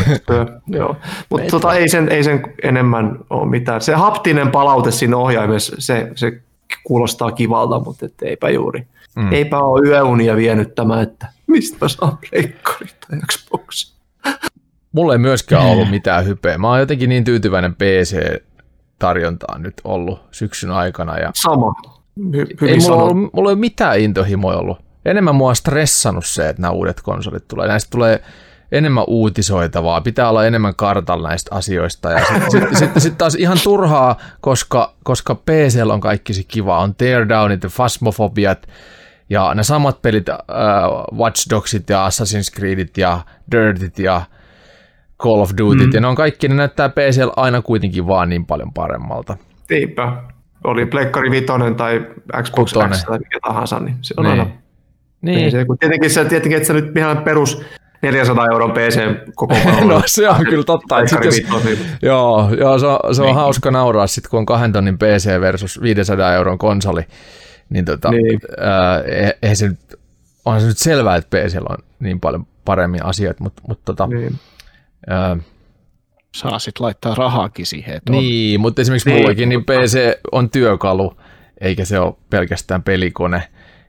joo. 0.78 0.96
Mutta 1.30 1.46
tota, 1.50 1.74
ei, 1.74 1.88
sen, 1.88 2.08
ei 2.08 2.24
sen 2.24 2.42
enemmän 2.62 3.18
ole 3.30 3.50
mitään. 3.50 3.80
Se 3.80 3.94
haptinen 3.94 4.50
palaute 4.50 4.90
siinä 4.90 5.16
ohjaimessa, 5.16 5.76
se, 5.78 6.10
se 6.14 6.40
kuulostaa 6.84 7.32
kivalta, 7.32 7.80
mutta 7.80 8.06
et 8.06 8.22
eipä 8.22 8.50
juuri. 8.50 8.86
Mm. 9.16 9.32
Eipä 9.32 9.58
ole 9.58 9.88
yöunia 9.88 10.36
vienyt 10.36 10.74
tämä, 10.74 11.02
että 11.02 11.26
mistä 11.46 11.88
saa 11.88 12.18
pleikkari 12.30 12.86
tai 12.86 13.18
Xbox. 13.32 13.94
Mulla 14.92 15.12
ei 15.12 15.18
myöskään 15.18 15.66
ollut 15.66 15.90
mitään 15.90 16.26
hypeä. 16.26 16.58
Mä 16.58 16.68
oon 16.68 16.80
jotenkin 16.80 17.08
niin 17.08 17.24
tyytyväinen 17.24 17.74
PC-tarjontaan 17.74 19.62
nyt 19.62 19.74
ollut 19.84 20.22
syksyn 20.30 20.70
aikana. 20.70 21.18
Ja 21.18 21.30
Sama. 21.34 21.74
Hy- 22.20 22.68
ei 22.68 22.78
mulla, 22.78 23.02
ollut, 23.02 23.16
mulla 23.32 23.50
ei 23.50 23.52
ole 23.52 23.60
mitään 23.60 24.00
intohimoja 24.00 24.58
ollut. 24.58 24.78
Enemmän 25.04 25.34
mua 25.34 25.48
on 25.48 25.56
stressannut 25.56 26.26
se, 26.26 26.48
että 26.48 26.62
nämä 26.62 26.72
uudet 26.72 27.00
konsolit 27.00 27.48
tulee. 27.48 27.68
Näistä 27.68 27.90
tulee 27.90 28.22
enemmän 28.72 29.04
uutisoitavaa, 29.06 30.00
pitää 30.00 30.28
olla 30.28 30.46
enemmän 30.46 30.74
kartalla 30.74 31.28
näistä 31.28 31.54
asioista. 31.54 32.10
Ja 32.10 32.24
sitten 32.24 32.50
sit, 32.50 32.78
sit, 32.78 32.90
sit 32.98 33.18
taas 33.18 33.34
ihan 33.34 33.58
turhaa, 33.64 34.16
koska, 34.40 34.94
koska 35.04 35.34
PC 35.34 35.80
on 35.92 36.00
kaikki 36.00 36.34
se 36.34 36.42
kiva. 36.42 36.78
On 36.78 36.94
Teardownit 36.94 37.62
ja 37.62 37.70
Phasmophobiat 37.76 38.68
ja 39.30 39.54
ne 39.54 39.62
samat 39.62 40.02
pelit, 40.02 40.28
äh, 40.28 40.36
Watch 41.16 41.50
Dogsit 41.50 41.90
ja 41.90 42.08
Assassin's 42.08 42.56
Creedit 42.56 42.98
ja 42.98 43.20
Dirtit 43.52 43.98
ja 43.98 44.22
Call 45.20 45.40
of 45.40 45.50
Duty, 45.58 45.86
mm. 45.86 45.90
ja 45.94 46.00
ne 46.00 46.06
on 46.06 46.14
kaikki, 46.14 46.48
ne 46.48 46.54
näyttää 46.54 46.88
PC 46.88 47.20
aina 47.36 47.62
kuitenkin 47.62 48.06
vaan 48.06 48.28
niin 48.28 48.46
paljon 48.46 48.72
paremmalta. 48.72 49.36
Niinpä. 49.70 50.12
Oli 50.64 50.86
Pleikkari 50.86 51.30
Vitoinen 51.30 51.74
tai 51.74 52.06
Xbox 52.42 52.72
Kutonen. 52.72 52.98
X 52.98 53.04
tai 53.04 53.18
mikä 53.18 53.38
tahansa, 53.42 53.80
niin 53.80 53.96
se 54.02 54.14
on 54.16 54.24
niin. 54.24 54.30
aina 54.30 54.46
niin. 55.22 55.50
PC. 55.50 55.66
Kun 55.66 55.78
tietenkin, 55.78 56.10
se, 56.10 56.24
tietenkin, 56.24 56.56
että 56.56 56.66
se 56.66 56.72
nyt 56.72 56.96
ihan 56.96 57.18
perus 57.18 57.62
400 58.02 58.46
euron 58.52 58.72
PC 58.72 59.00
koko 59.34 59.54
No 59.88 60.02
se 60.06 60.28
on 60.28 60.44
kyllä 60.44 60.64
totta. 60.64 61.00
Että 61.00 61.30
sit 61.30 61.48
jos, 61.48 61.78
joo, 62.02 62.50
joo, 62.58 62.78
se 62.78 62.86
on, 62.86 63.14
se 63.14 63.22
on 63.22 63.34
hauska 63.34 63.70
nauraa 63.70 64.06
sitten, 64.06 64.30
kun 64.30 64.38
on 64.38 64.46
kahden 64.46 64.72
tonnin 64.72 64.98
PC 64.98 65.40
versus 65.40 65.82
500 65.82 66.34
euron 66.34 66.58
konsoli. 66.58 67.02
Niin 67.70 67.84
tota, 67.84 68.10
Niin. 68.10 68.40
ää, 68.58 69.00
e- 69.00 69.38
eihän 69.42 69.56
se 69.56 69.68
nyt, 69.68 69.78
onhan 70.44 70.60
se 70.60 70.66
nyt 70.66 70.78
selvää, 70.78 71.16
että 71.16 71.38
PC 71.38 71.56
on 71.68 71.76
niin 72.00 72.20
paljon 72.20 72.46
paremmin 72.64 73.04
asioita, 73.04 73.42
mutta, 73.44 73.62
mutta 73.68 73.82
tota, 73.84 74.06
Niin. 74.06 74.38
Ää, 75.06 75.36
Saa 76.36 76.58
sitten 76.58 76.84
laittaa 76.84 77.14
rahaakin 77.14 77.66
siihen. 77.66 77.96
Että 77.96 78.12
on- 78.12 78.18
Niin, 78.18 78.60
mutta 78.60 78.82
esimerkiksi 78.82 79.10
Niin, 79.10 79.20
mullakin 79.22 79.48
niin 79.48 79.64
PC 79.64 79.98
on 80.32 80.50
työkalu, 80.50 81.16
eikä 81.60 81.84
se 81.84 81.98
ole 81.98 82.14
pelkästään 82.30 82.82
pelikone. 82.82 83.42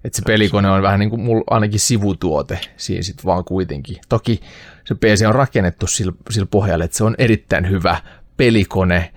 Että 0.03 0.15
se 0.15 0.21
pelikone 0.27 0.69
on 0.71 0.81
vähän 0.81 0.99
niin 0.99 1.09
kuin 1.09 1.21
mulla 1.21 1.43
ainakin 1.49 1.79
sivutuote 1.79 2.59
siinä 2.77 3.03
sitten 3.03 3.25
vaan 3.25 3.45
kuitenkin. 3.45 3.97
Toki 4.09 4.41
se 4.85 4.95
PC 4.95 5.23
on 5.27 5.35
rakennettu 5.35 5.87
sillä, 5.87 6.13
sillä 6.29 6.47
pohjalla, 6.51 6.85
että 6.85 6.97
se 6.97 7.03
on 7.03 7.15
erittäin 7.17 7.69
hyvä 7.69 7.95
pelikone, 8.37 9.11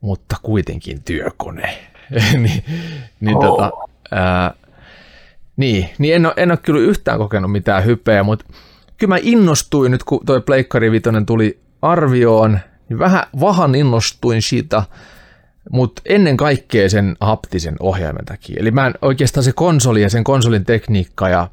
mutta 0.00 0.36
kuitenkin 0.42 1.02
työkone. 1.04 1.78
niin, 2.42 2.64
niin, 3.20 3.36
Oh. 3.36 3.42
tota, 3.44 3.70
ää, 4.10 4.54
niin, 5.56 5.88
niin 5.98 6.14
en, 6.14 6.26
ole, 6.26 6.34
en 6.36 6.50
ole 6.50 6.58
kyllä 6.62 6.80
yhtään 6.80 7.18
kokenut 7.18 7.52
mitään 7.52 7.84
hypeä, 7.84 8.22
mutta 8.22 8.44
kyllä 9.04 9.14
mä 9.14 9.20
innostuin 9.22 9.92
nyt, 9.92 10.04
kun 10.04 10.20
toi 10.26 10.40
Pleikkari 10.40 10.90
Vitoinen 10.90 11.26
tuli 11.26 11.60
arvioon, 11.82 12.58
niin 12.88 12.98
vähän 12.98 13.22
vahan 13.40 13.74
innostuin 13.74 14.42
siitä, 14.42 14.82
mutta 15.70 16.02
ennen 16.06 16.36
kaikkea 16.36 16.88
sen 16.88 17.16
haptisen 17.20 17.76
ohjaimen 17.80 18.24
takia. 18.24 18.56
Eli 18.60 18.70
mä 18.70 18.86
en 18.86 18.94
oikeastaan 19.02 19.44
se 19.44 19.52
konsoli 19.52 20.02
ja 20.02 20.10
sen 20.10 20.24
konsolin 20.24 20.64
tekniikka 20.64 21.28
ja 21.28 21.48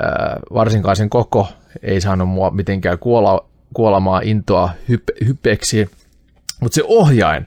ää, 0.00 0.40
varsinkaan 0.54 0.96
sen 0.96 1.10
koko 1.10 1.48
ei 1.82 2.00
saanut 2.00 2.28
mua 2.28 2.50
mitenkään 2.50 2.98
kuola, 2.98 3.44
kuolamaan 3.74 4.22
intoa 4.24 4.70
hype, 4.88 5.12
hypeksi, 5.26 5.90
mutta 6.60 6.74
se 6.74 6.82
ohjain, 6.86 7.46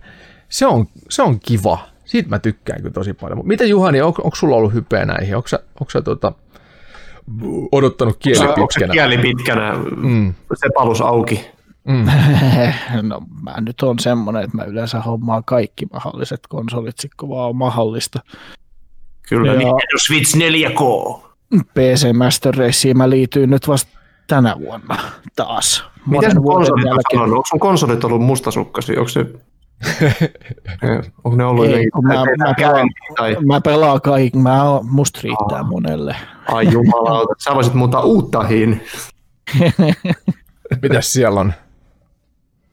se 0.49 0.67
on, 0.67 0.87
se 1.09 1.21
on 1.21 1.39
kiva. 1.39 1.79
Siitä 2.05 2.29
mä 2.29 2.39
tykkään 2.39 2.81
kyllä 2.81 2.93
tosi 2.93 3.13
paljon. 3.13 3.47
Miten 3.47 3.69
Juhani, 3.69 4.01
on, 4.01 4.07
onko 4.07 4.35
sulla 4.35 4.55
ollut 4.55 4.73
hypeä 4.73 5.05
näihin? 5.05 5.35
Onko 5.35 5.47
sä, 5.47 5.59
onko 5.79 5.89
sä 5.91 6.01
tuota, 6.01 6.33
odottanut 7.71 8.17
kieli 8.19 8.39
Onko 8.47 8.55
se 8.55 8.61
pitkänä? 8.79 8.93
kieli 8.93 9.17
pitkänä, 9.17 9.73
Mm, 9.95 10.33
se 10.53 10.67
palus 10.75 11.01
auki? 11.01 11.45
mm. 11.87 12.05
No 13.01 13.21
mä 13.43 13.61
nyt 13.61 13.81
on 13.81 13.99
semmonen, 13.99 14.43
että 14.43 14.57
mä 14.57 14.63
yleensä 14.63 15.01
hommaan 15.01 15.43
kaikki 15.43 15.85
mahdolliset 15.93 16.39
konsolit, 16.49 16.95
kun 17.19 17.29
vaan 17.29 17.49
on 17.49 17.55
mahdollista. 17.55 18.19
Kyllä, 19.29 19.47
Joo. 19.47 19.57
Nintendo 19.57 19.97
Switch 20.07 20.35
4K. 20.37 21.19
PC 21.73 22.13
Master 22.17 22.55
Raceen 22.55 22.97
mä 22.97 23.09
liityin 23.09 23.49
nyt 23.49 23.67
vasta 23.67 23.91
tänä 24.27 24.55
vuonna 24.59 24.97
taas. 25.35 25.83
Miten 26.07 26.31
sun 26.31 26.43
konsolit 26.45 26.85
on? 27.13 27.21
Onko 27.33 27.43
sun 27.49 27.59
konsolit 27.59 28.03
ollut 28.03 28.21
mustasukkaisia? 28.21 28.99
Onko 28.99 29.09
se... 29.09 29.25
Onko 31.23 31.38
ne 31.38 31.45
ollut 31.45 31.65
Ei, 31.65 31.89
kun 31.89 32.06
mä- 32.07 32.14
mä 32.14 32.53
pelaan- 32.57 32.89
tai... 33.18 33.38
Mä 33.45 33.61
pelaan 33.61 34.01
kaikki, 34.01 34.38
mä 34.39 34.64
oon, 34.64 34.85
musta 34.85 35.19
riittää 35.23 35.64
monelle. 35.64 36.15
Ai 36.47 36.72
jumalauta, 36.72 37.34
sä 37.43 37.56
voisit 37.56 37.73
muuttaa 37.73 38.01
uuttahiin. 38.01 38.84
Mitäs 40.81 41.11
siellä 41.11 41.39
on? 41.39 41.53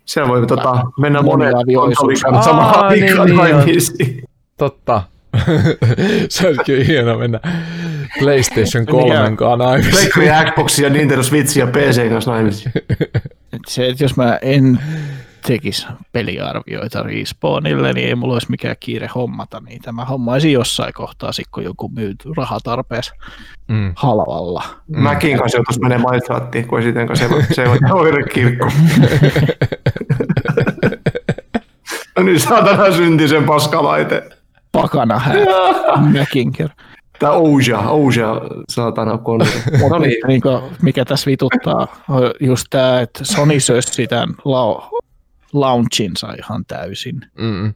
Siellä 0.05 0.28
voi 0.28 0.47
tota, 0.47 0.85
mennä 0.99 1.23
monen 1.23 1.55
Aa, 1.57 2.43
samaan 2.43 2.93
niin, 2.93 3.05
aikaan 3.05 3.27
niin 3.28 3.41
on. 3.41 3.47
naimisiin. 3.57 4.24
Totta. 4.57 5.03
se 6.28 6.47
olisi 6.49 6.61
kyllä 6.66 6.85
hieno 6.85 7.19
mennä 7.19 7.41
PlayStation 8.19 8.87
3 8.87 9.15
kanssa 9.37 9.57
naimisiin. 9.57 9.93
Pleikkari, 9.95 10.51
Xbox 10.51 10.78
ja 10.78 10.91
Nintendo 10.91 11.23
Switch 11.23 11.57
ja 11.59 11.66
PC 11.66 12.09
kanssa 12.09 12.31
naimisiin. 12.31 12.73
Se, 13.66 13.89
että 13.89 14.05
jos 14.05 14.16
mä 14.16 14.39
en 14.43 14.81
tekisi 15.47 15.86
peliarvioita 16.12 17.02
Respawnille, 17.02 17.93
niin 17.93 18.09
ei 18.09 18.14
mulla 18.14 18.32
olisi 18.32 18.51
mikään 18.51 18.77
kiire 18.81 19.09
hommata 19.14 19.60
niitä. 19.60 19.93
Mä 19.93 20.05
hommaisin 20.05 20.52
jossain 20.52 20.93
kohtaa, 20.94 21.32
sit 21.32 21.47
kun 21.51 21.64
joku 21.64 21.89
myy 21.89 22.14
rahatarpeessa 22.36 23.14
Mm. 23.68 23.93
halvalla. 23.97 24.62
Mm. 24.89 25.02
Mäkin 25.02 25.39
kanssa 25.39 25.59
joutuisi 25.59 25.81
menemään 25.81 26.10
Minecraftiin, 26.10 26.68
kun 26.68 26.78
esitän 26.81 27.06
kanssa 27.06 27.28
se, 27.28 27.55
se 27.55 27.68
on 27.68 27.78
oirekirkko. 27.93 28.66
no 32.16 32.23
niin, 32.23 32.40
saatana 32.40 32.93
synti 32.93 33.28
sen 33.28 33.44
paskalaite. 33.44 34.23
Pakana 34.73 35.18
hää, 35.18 35.36
mäkinker. 36.18 36.68
Tää 37.18 37.31
Ouja, 37.32 37.78
Ouja, 37.78 38.40
saatana 38.68 39.18
kone. 39.18 39.44
No 39.90 39.98
niin, 39.98 40.16
niin 40.27 40.40
kuin, 40.40 40.62
mikä 40.82 41.05
tässä 41.05 41.31
vituttaa, 41.31 41.86
on 42.09 42.31
just 42.40 42.66
tämä, 42.70 43.01
että 43.01 43.24
Sony 43.24 43.60
sössi 43.60 44.06
tämän 44.06 44.28
lau- 44.28 44.98
launchinsa 45.52 46.35
ihan 46.39 46.64
täysin. 46.64 47.20
Mm. 47.39 47.74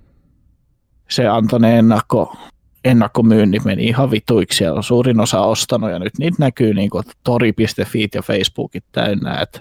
Se 1.08 1.28
antoi 1.28 1.60
ne 1.60 1.78
ennakko, 1.78 2.36
ennakkomyynnit 2.84 3.64
meni 3.64 3.84
ihan 3.84 4.10
vituiksi, 4.10 4.56
siellä 4.56 4.76
on 4.76 4.84
suurin 4.84 5.20
osa 5.20 5.40
ostanut 5.40 5.90
ja 5.90 5.98
nyt 5.98 6.18
niitä 6.18 6.36
näkyy 6.38 6.74
niin 6.74 6.90
kuin 6.90 7.04
tori.fi 7.24 8.08
ja 8.14 8.22
Facebookit 8.22 8.84
täynnä, 8.92 9.40
että 9.40 9.60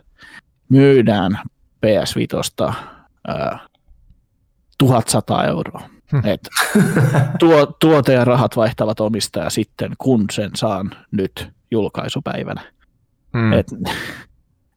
myydään 0.70 1.40
PS5 1.86 2.74
ää, 3.28 3.60
1100 4.78 5.44
euroa. 5.44 5.90
Et 6.24 6.50
tuo, 7.40 7.66
tuote 7.66 8.14
ja 8.14 8.26
rahat 8.26 8.56
vaihtavat 8.56 9.00
omistajaa 9.00 9.50
sitten, 9.50 9.92
kun 9.98 10.26
sen 10.32 10.52
saan 10.56 10.92
nyt 11.12 11.50
julkaisupäivänä. 11.72 12.62
Mm. 13.34 13.54
Et, 13.54 13.68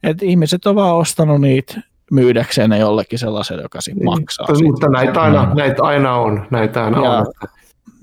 et 0.02 0.22
ihmiset 0.22 0.66
on 0.66 0.74
vaan 0.74 0.96
ostanut 0.96 1.40
niitä 1.40 1.80
myydäkseen 2.12 2.70
ne 2.70 2.78
jollekin 2.78 3.18
sellaiselle, 3.18 3.62
joka 3.62 3.80
sitten 3.80 4.05
maksaa. 4.05 4.44
Mutta- 4.48 4.55
siitä. 4.59 4.70
mutta 4.72 4.89
näitä 4.89 5.22
aina, 5.22 5.55
näitä 5.55 5.82
aina 5.82 6.14
on. 6.14 6.47
Näitä 6.51 6.84
aina 6.84 7.05
Ja 7.05 7.10
on. 7.10 7.26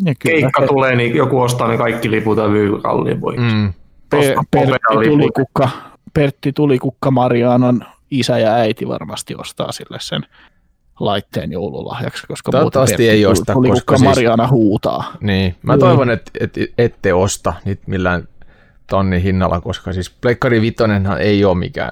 Ja 0.05 0.13
kyllä, 0.19 0.39
Keikka 0.39 0.67
tulee, 0.67 0.95
niin 0.95 1.15
joku 1.15 1.41
ostaa 1.41 1.67
ne 1.67 1.77
kaikki 1.77 2.11
liput 2.11 2.37
ja 2.37 2.47
myy 2.47 2.79
kalliin 2.81 3.21
voi. 3.21 3.37
Mm. 3.37 3.73
Pe- 4.09 4.17
Osta 4.17 4.43
Pertti. 4.51 5.09
Tulikukka, 5.09 5.69
Pertti 6.13 6.53
Tulikukka 6.53 7.11
Marianon 7.11 7.81
isä 8.11 8.39
ja 8.39 8.53
äiti 8.53 8.87
varmasti 8.87 9.35
ostaa 9.35 9.71
sille 9.71 9.97
sen 10.01 10.21
laitteen 10.99 11.51
joululahjaksi, 11.51 12.27
koska 12.27 12.51
muuten 12.51 12.59
Toivottavasti 12.59 13.09
ei 13.09 13.23
Tuli- 13.23 13.31
osta, 13.31 13.53
Tulikukka 13.53 13.93
koska 13.93 13.97
siis- 13.97 14.09
Mariana 14.15 14.47
huutaa. 14.47 15.13
Niin, 15.21 15.55
mä 15.61 15.73
Joo. 15.73 15.79
toivon, 15.79 16.09
että 16.09 16.31
et, 16.39 16.53
ette 16.77 17.13
osta 17.13 17.53
niitä 17.65 17.83
millään 17.87 18.27
tonnin 18.89 19.21
hinnalla, 19.21 19.61
koska 19.61 19.93
siis 19.93 20.09
Pleikkari 20.09 20.61
Vitonenhan 20.61 21.21
ei 21.21 21.45
ole 21.45 21.57
mikään 21.57 21.91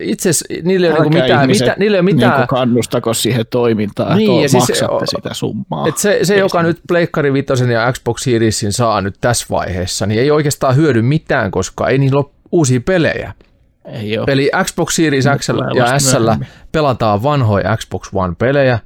itse 0.00 0.30
asiassa 0.30 0.46
niillä 0.62 0.86
ei 0.86 0.92
ole 0.92 1.00
niinku 1.00 1.18
mitään, 1.18 1.46
mitään, 1.50 1.76
niillä 1.78 1.96
ei 1.96 2.00
ole 2.00 2.06
Niin 2.06 2.16
mitään, 2.16 2.46
kannustako 2.46 3.14
siihen 3.14 3.44
toimintaan, 3.50 4.16
Niin, 4.18 4.30
että 4.30 4.42
ja 4.42 4.48
siis 4.48 4.68
maksatte 4.68 5.06
se- 5.06 5.16
sitä 5.16 5.34
summaa. 5.34 5.88
Et 5.88 5.98
se, 5.98 6.18
se 6.22 6.36
joka 6.38 6.62
nyt 6.62 6.80
Pleikkari 6.88 7.32
Vitosen 7.32 7.70
ja 7.70 7.92
Xbox 7.92 8.20
Seriesin 8.22 8.72
saa 8.72 9.00
nyt 9.00 9.14
tässä 9.20 9.46
vaiheessa, 9.50 10.06
niin 10.06 10.20
ei 10.20 10.30
oikeastaan 10.30 10.76
hyödy 10.76 11.02
mitään, 11.02 11.50
koska 11.50 11.88
ei 11.88 11.98
niillä 11.98 12.18
ole 12.18 12.30
uusia 12.52 12.80
pelejä. 12.80 13.32
Ei 13.84 14.18
ole. 14.18 14.26
Eli 14.28 14.50
Xbox 14.64 14.94
Series 14.94 15.24
X 15.38 15.48
ja 15.74 15.98
S 15.98 16.16
pelataan 16.72 17.22
vanhoja 17.22 17.76
Xbox 17.76 18.08
One-pelejä 18.14 18.78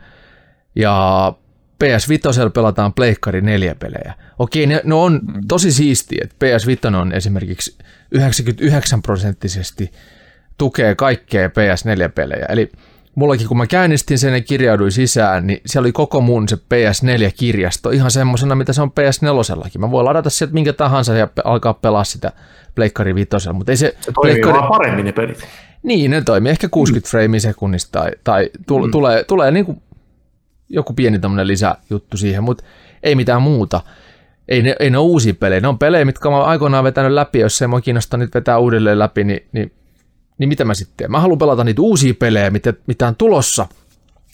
ja 0.77 1.33
PS 1.79 2.09
Vitosella 2.09 2.51
pelataan 2.51 2.93
Pleikkari 2.93 3.41
4 3.41 3.75
pelejä. 3.75 4.15
Okei, 4.39 4.67
ne, 4.67 4.81
ne 4.85 4.95
on 4.95 5.21
tosi 5.49 5.73
siistiä, 5.73 6.21
että 6.25 6.37
PS 6.39 6.67
Vitoinen 6.67 7.01
on 7.01 7.13
esimerkiksi 7.13 7.77
99 8.11 9.03
prosenttisesti 9.03 9.91
tukee 10.59 10.95
kaikkea 10.95 11.49
PS4-pelejä. 11.49 12.47
Eli 12.49 12.73
mullakin 13.15 13.49
kun 13.49 13.57
mä 13.57 13.67
käynnistin 13.67 14.19
sen 14.19 14.35
ja 14.35 14.41
kirjauduin 14.41 14.93
sisään, 14.93 15.47
niin 15.47 15.61
siellä 15.67 15.87
oli 15.87 15.93
koko 15.93 16.21
mun 16.21 16.49
se 16.49 16.57
PS4-kirjasto 16.57 17.91
ihan 17.91 18.11
semmoisena, 18.11 18.55
mitä 18.55 18.73
se 18.73 18.83
on 18.83 18.91
PS4. 18.91 19.79
Mä 19.79 19.91
voin 19.91 20.05
ladata 20.05 20.31
sieltä 20.31 20.55
minkä 20.55 20.73
tahansa 20.73 21.15
ja 21.15 21.27
pe- 21.27 21.43
alkaa 21.45 21.75
pelaa 21.75 22.05
sitä 22.05 22.33
Pleikkari 22.75 23.15
Vitosella, 23.15 23.53
mutta 23.53 23.73
ei 23.73 23.77
se, 23.77 23.95
Se 24.01 24.13
toimii 24.13 24.35
Pleikkari- 24.35 24.53
vaan 24.59 24.69
paremmin 24.69 25.05
ne 25.05 25.13
pelit. 25.13 25.47
niin, 25.83 26.11
ne 26.11 26.23
toimii 26.23 26.51
ehkä 26.51 26.69
60 26.69 27.11
freimiä 27.11 27.41
sekunnista 27.41 28.01
tai, 28.01 28.11
tai 28.25 28.51
tule, 28.67 28.87
mm. 28.87 28.91
tulee, 28.91 29.25
tulee 29.25 29.51
niin 29.51 29.65
kuin 29.65 29.83
joku 30.69 30.93
pieni 30.93 31.19
tämmöinen 31.19 31.47
lisäjuttu 31.47 32.17
siihen, 32.17 32.45
mutta 32.45 32.65
ei 33.03 33.15
mitään 33.15 33.43
muuta. 33.43 33.81
Ei 34.49 34.63
ne, 34.63 34.77
ei 34.81 34.91
ne 34.91 34.99
ole 34.99 35.07
uusia 35.07 35.35
pelejä, 35.35 35.61
ne 35.61 35.69
on 35.69 35.79
pelejä, 35.79 36.05
mitkä 36.05 36.31
mä 36.31 36.37
oon 36.37 36.47
aikoinaan 36.49 36.85
vetänyt 36.85 37.13
läpi, 37.13 37.39
jos 37.39 37.63
ei 37.63 37.69
mua 37.69 37.81
kiinnosta 37.81 38.17
nyt 38.17 38.35
vetää 38.35 38.59
uudelleen 38.59 38.99
läpi, 38.99 39.25
niin, 39.25 39.47
niin, 39.53 39.73
niin 40.39 40.49
mitä 40.49 40.65
mä 40.65 40.75
sitten 40.75 40.97
teen? 40.97 41.11
Mä 41.11 41.21
haluan 41.21 41.39
pelata 41.39 41.65
niitä 41.65 41.83
uusia 41.83 42.15
pelejä, 42.15 42.51
mitä, 42.51 42.75
mitä 42.87 43.07
on 43.07 43.17
tulossa, 43.17 43.67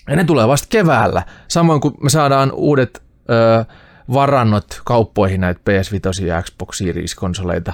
ja 0.08 0.16
ne 0.16 0.24
tulee 0.24 0.48
vasta 0.48 0.66
keväällä. 0.70 1.22
Samoin 1.48 1.80
kuin 1.80 1.94
me 2.02 2.10
saadaan 2.10 2.52
uudet 2.52 3.02
ö, 3.30 3.64
varannot 4.12 4.80
kauppoihin 4.84 5.40
näitä 5.40 5.60
PS5 5.70 6.24
ja 6.26 6.42
Xbox 6.42 6.76
Series-konsoleita. 6.76 7.72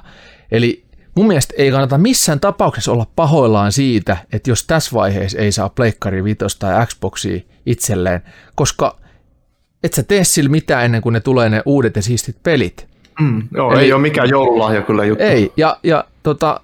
Eli 0.53 0.85
mun 1.17 1.27
mielestä 1.27 1.55
ei 1.59 1.71
kannata 1.71 1.99
missään 1.99 2.41
tapauksessa 2.41 2.93
olla 2.93 3.07
pahoillaan 3.17 3.73
siitä, 3.73 4.17
että 4.33 4.51
jos 4.51 4.65
tässä 4.67 4.91
vaiheessa 4.95 5.39
ei 5.39 5.53
saa 5.53 5.69
Pleikkari 5.69 6.25
5 6.25 6.39
tai 6.59 6.87
Xboxia 6.87 7.41
itselleen, 7.67 8.23
koska 8.55 8.97
et 9.85 9.93
sä 9.93 10.03
tee 10.03 10.25
sillä 10.25 10.51
mitään 10.51 10.85
ennen 10.85 11.03
kuin 11.03 11.13
ne 11.13 11.21
tulee 11.21 11.49
ne 11.49 11.63
uudet 11.67 11.97
ja 11.97 12.03
siistit 12.03 12.37
pelit. 12.43 12.89
Mm, 13.21 13.49
joo, 13.55 13.73
Eli- 13.73 13.81
ei 13.81 13.93
ole 13.93 14.03
mikään 14.03 14.29
joululahja 14.29 14.83
kyllä 14.83 15.05
juttu. 15.05 15.25
Ei, 15.25 15.53
ja, 15.57 15.79
ja 15.83 16.05
tota, 16.23 16.61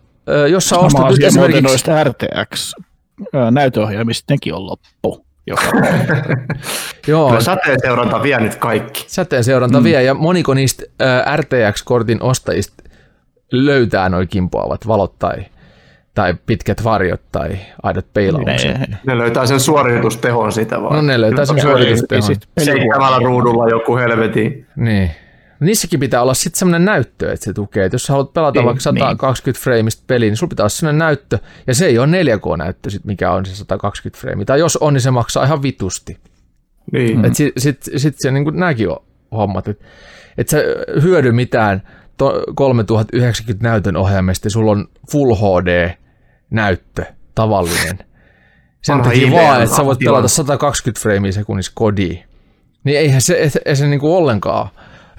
jos 0.50 0.68
Sama 0.68 0.82
ostat 0.82 1.02
nyt 1.04 1.12
asia 1.12 1.26
esimerkiksi... 1.26 1.62
noista 1.62 2.04
RTX-näytöohjelmista, 2.04 4.32
nekin 4.32 4.54
on 4.54 4.66
loppu. 4.66 5.26
Joka 5.46 5.62
Joo, 7.06 7.28
Kyllä 7.28 7.40
sateenseuranta 7.40 8.22
vie 8.22 8.40
nyt 8.40 8.54
kaikki. 8.54 9.04
säteen 9.06 9.44
seuranta 9.44 9.78
mm. 9.78 9.84
vie, 9.84 10.02
ja 10.02 10.14
moniko 10.14 10.54
niistä 10.54 10.82
ö, 11.02 11.04
RTX-kortin 11.36 12.22
ostajista 12.22 12.82
löytää 13.52 14.08
noin 14.08 14.28
kimpoavat 14.28 14.88
valot 14.88 15.18
tai, 15.18 15.44
tai 16.14 16.34
pitkät 16.46 16.84
varjot 16.84 17.20
tai 17.32 17.56
aidot 17.82 18.06
peilaukset. 18.14 18.78
Ne- 18.78 18.86
Ne 19.06 19.18
löytää 19.18 19.46
sen 19.46 19.60
suoritustehon 19.60 20.52
sitä 20.52 20.82
vaan. 20.82 20.96
No 20.96 21.02
ne 21.02 21.20
löytää 21.20 21.44
sen 21.44 21.60
suoritustehon. 21.60 22.22
Seitsemällä 22.58 23.18
ruudulla 23.18 23.68
joku 23.68 23.96
helvetin. 23.96 24.66
Niin. 24.76 25.10
Niissäkin 25.62 26.01
pitää 26.01 26.22
olla 26.22 26.34
sitten 26.34 26.59
semmoinen 26.59 26.84
näyttö, 26.84 27.32
että 27.32 27.44
se 27.44 27.52
tukee. 27.52 27.84
Et 27.84 27.93
jos 27.93 28.02
sä 28.02 28.12
haluat 28.12 28.32
pelata 28.32 28.59
Niin, 28.59 28.66
vaikka 28.66 28.80
120 28.80 29.62
freimistä 29.62 30.02
peliä, 30.06 30.28
niin 30.28 30.36
sulla 30.36 30.51
pitää 30.51 30.64
olla 30.64 30.68
semmoinen 30.68 30.98
näyttö, 30.98 31.39
ja 31.66 31.74
se 31.74 31.86
ei 31.86 31.98
ole 31.98 32.22
4K-näyttö, 32.22 32.90
sit, 32.90 33.05
mikä 33.05 33.32
on 33.32 33.47
se 33.47 33.55
120 33.55 34.20
freimiä. 34.20 34.44
Tai 34.44 34.59
jos 34.59 34.76
on, 34.76 34.94
niin 34.94 35.01
se 35.01 35.10
maksaa 35.10 35.44
ihan 35.44 35.62
vitusti. 35.62 36.18
Niin. 36.93 37.18
Mm. 37.18 37.24
Et 37.24 37.36
sit, 37.36 37.52
sit, 37.59 37.80
sit 37.97 38.14
se 38.18 38.30
niin 38.30 38.44
nämäkin 38.52 38.89
on 38.89 39.05
hommat, 39.32 39.68
että 39.68 39.84
et 40.39 40.48
sä 40.48 40.59
hyödy 41.02 41.32
mitään 41.32 41.82
to, 42.16 42.44
3090 42.55 43.68
näytön 43.68 43.97
ohjaimesta, 43.97 44.47
ja 44.47 44.51
sulla 44.51 44.70
on 44.70 44.89
Full 45.12 45.34
HD-näyttö, 45.34 47.05
tavallinen. 47.34 47.98
Sen 48.82 48.98
Vanha 48.98 49.10
takia 49.10 49.30
vaan, 49.30 49.62
että 49.62 49.76
sä 49.76 49.84
voit 49.84 49.98
pelata 49.98 50.28
120 50.28 51.02
freimiä 51.02 51.32
sekunnissa 51.32 51.72
kodiin. 51.74 52.24
Niin 52.84 52.98
eihän 52.98 53.20
se, 53.20 53.34
ei, 53.34 53.51
ei 53.64 53.76
se 53.76 53.86
niinku 53.86 54.16
ollenkaan, 54.16 54.68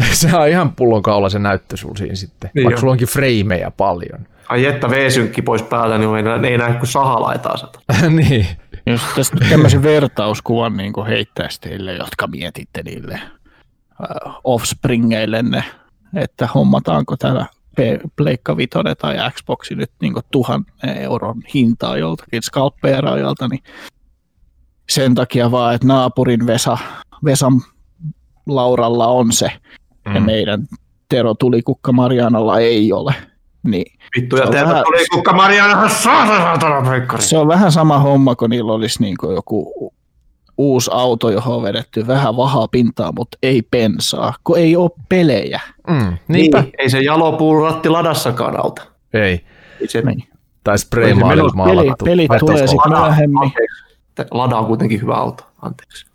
se 0.12 0.36
on 0.38 0.48
ihan 0.48 0.76
pullonkaula 0.76 1.30
se 1.30 1.40
näyttö 1.40 1.78
sulla 1.78 1.96
siinä 1.98 2.16
sitten, 2.16 2.52
Niin 2.54 2.64
vaikka 2.64 2.78
on. 2.78 2.80
sulla 2.80 2.92
onkin 2.92 3.08
freimejä 3.08 3.72
paljon. 3.72 4.28
Ai 4.50 4.66
että 4.66 4.90
V-synkki 4.90 5.42
pois 5.42 5.64
päältä, 5.64 5.98
niin 5.98 6.44
ei, 6.46 6.52
ei 6.52 6.58
näe 6.58 6.74
kuin 6.74 6.88
sahalaitaa 6.88 7.58
sata. 7.58 7.80
niin, 8.10 8.48
Jos 8.86 9.02
tästä 9.16 9.38
tämmöisen 9.50 9.84
vertauskuvan 9.84 10.78
niin 10.78 10.94
heittäisi 11.08 11.62
teille, 11.62 11.94
jotka 11.94 12.28
mietitte 12.28 12.82
niille 12.84 13.14
äh, 13.14 14.36
offspringeillenne, 14.44 15.64
että 16.16 16.48
hommataanko 16.56 17.18
täällä 17.18 17.46
Pleikka 18.16 18.58
Vitoinen 18.58 18.96
tai 18.98 19.32
Xboxi 19.32 19.76
nyt 19.76 19.92
niin 20.02 20.14
tuhan 20.32 20.66
euron 20.84 21.42
hintaa 21.54 21.98
joltakin 21.98 22.44
skalppeeraajalta, 22.44 23.48
niin 23.48 23.64
sen 24.90 25.16
takia 25.16 25.52
vaan, 25.52 25.76
että 25.76 25.88
naapurin 25.88 26.48
Vesa, 26.48 26.78
Vesan 27.26 27.62
Lauralla 28.48 29.08
on 29.08 29.32
se, 29.32 29.52
mm. 30.06 30.16
ja 30.16 30.22
meidän 30.22 30.68
Tero 31.10 31.34
Tulikukka 31.34 31.92
Marianalla 31.92 32.60
ei 32.60 32.94
ole. 32.94 33.16
Niin 33.64 33.94
Vittu, 34.18 34.36
Se 34.38 34.42
ja 34.42 34.46
on 34.48 34.52
teiltä 34.52 34.70
vähän- 34.70 34.84
tuli 34.86 35.06
kukka 35.14 35.34
Mariana 35.34 35.90
saatana 35.90 36.90
peikkari. 36.90 37.22
Se 37.24 37.38
on 37.38 37.48
vähän 37.48 37.72
sama 37.72 38.00
homma, 38.00 38.36
kun 38.36 38.50
niillä 38.50 38.74
olisi 38.74 39.02
niin 39.02 39.18
kuin 39.20 39.36
joku 39.36 39.94
uusi 40.58 40.92
auto, 40.94 41.30
johon 41.30 41.56
on 41.56 41.64
vedetty 41.64 42.08
vähän 42.08 42.38
vahaa 42.38 42.68
pintaa, 42.68 43.12
mutta 43.18 43.38
ei 43.44 43.62
pensaa, 43.62 44.34
kun 44.44 44.58
ei 44.58 44.76
ole 44.76 44.92
pelejä. 45.10 45.60
mm, 45.90 46.18
niinpä. 46.28 46.62
Niin, 46.62 46.74
ei 46.78 46.90
se 46.90 47.02
jalopuuratti 47.02 47.90
ladassakaan 47.90 48.60
auta. 48.64 48.82
Ei, 49.14 49.46
Ei 49.82 49.88
se, 49.88 50.02
Niin. 50.02 50.24
tai 50.64 50.76
meno- 51.16 51.50
maalattu. 51.56 52.06
pelit 52.06 52.30
Vai 52.30 52.40
tulee 52.40 52.62
tosko? 52.62 52.82
sit- 52.84 52.92
lada, 52.92 53.02
myöhemmin. 53.06 53.52
Lada 54.32 54.58
on 54.58 54.66
kuitenkin 54.66 55.02
hyvä 55.02 55.16
auto, 55.16 55.44
anteeksi. 55.62 56.06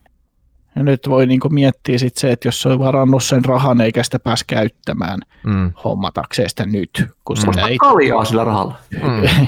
Ja 0.78 0.84
nyt 0.84 1.08
voi 1.08 1.26
niin 1.26 1.40
kuin 1.40 1.54
miettiä 1.54 1.98
sit 1.98 2.16
se, 2.16 2.32
että 2.32 2.48
jos 2.48 2.62
se 2.62 2.68
on 2.68 2.78
varannut 2.78 3.22
sen 3.24 3.44
rahan 3.44 3.80
eikä 3.80 4.02
sitä 4.02 4.18
pääs 4.18 4.44
käyttämään 4.46 5.20
Mm, 5.44 5.72
hommatakseen 5.84 6.48
sitä 6.50 6.66
nyt, 6.66 7.04
kun 7.24 7.36
sitä 7.36 7.50
Osta 7.50 7.68
ei, 7.68 7.76
kaljaa 7.78 8.24
sillä 8.24 8.44
rahalla. 8.44 8.74
mm. 9.02 9.46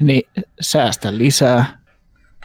niin 0.06 0.22
säästä 0.60 1.18
lisää. 1.18 1.82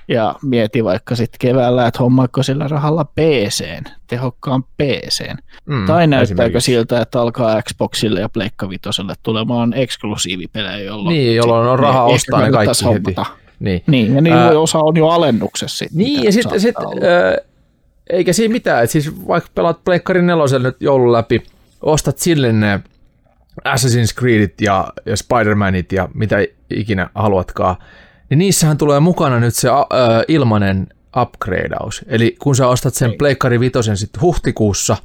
Ja 0.08 0.36
mieti 0.44 0.84
vaikka 0.84 1.16
sitten 1.16 1.38
keväällä, 1.40 1.88
että 1.88 2.00
hommaako 2.04 2.44
sillä 2.44 2.68
rahalla 2.68 3.06
PCn, 3.06 3.84
tehokkaan 4.08 4.64
PCn. 4.64 5.38
Mm, 5.66 5.86
Tai 5.86 6.08
näyttääkö 6.08 6.60
siltä, 6.62 7.02
että 7.02 7.22
alkaa 7.22 7.62
Xboxille 7.62 8.20
ja 8.20 8.30
Pleikka 8.30 8.70
Vitoselle 8.70 9.14
tulemaan 9.24 9.74
eksklusiivipelejä, 9.74 10.78
jolloin... 10.78 11.14
Niin, 11.14 11.36
jolloin 11.36 11.68
on 11.68 11.80
rahaa 11.80 12.04
ostaa 12.04 12.42
ne 12.42 12.52
kaikki 12.52 12.86
heti. 12.86 12.86
hommata. 12.86 13.26
Niin. 13.60 13.84
Niin, 13.88 14.16
ja 14.16 14.22
niin 14.22 14.36
Ää... 14.36 14.60
osa 14.60 14.80
on 14.80 14.98
jo 14.98 15.08
alennuksessa 15.08 15.78
sitten. 15.78 15.98
Niin, 15.98 16.24
ja 16.24 16.32
sitten 16.32 16.62
sit, 16.62 16.76
eikä 18.10 18.34
siinä 18.34 18.52
mitään, 18.52 18.84
että 18.84 18.92
siis 18.92 19.28
vaikka 19.28 19.50
pelaat 19.56 19.84
Pleikkarin 19.84 20.28
nelosen 20.28 20.64
nyt 20.64 20.78
joulun 20.80 21.12
läpi, 21.12 21.44
ostat 21.82 22.18
sille 22.18 22.54
ne 22.54 22.80
Assassin's 23.66 24.20
Creedit 24.20 24.62
ja, 24.62 24.94
ja 25.06 25.16
Spider-Manit 25.16 25.96
ja 25.96 26.10
mitä 26.14 26.38
ikinä 26.70 27.10
haluatkaan, 27.16 27.76
niin 28.30 28.38
niissähän 28.38 28.78
tulee 28.78 29.00
mukana 29.00 29.40
nyt 29.40 29.56
se 29.56 29.68
ö, 29.70 29.74
ilmanen 30.28 30.88
upgradeaus. 31.22 32.06
Eli 32.08 32.36
kun 32.40 32.56
sä 32.56 32.68
ostat 32.68 32.94
sen 32.94 33.14
Pleikkari 33.18 33.60
Vitosen 33.60 33.98
sitten 33.98 34.22
huhtikuussa, 34.22 34.98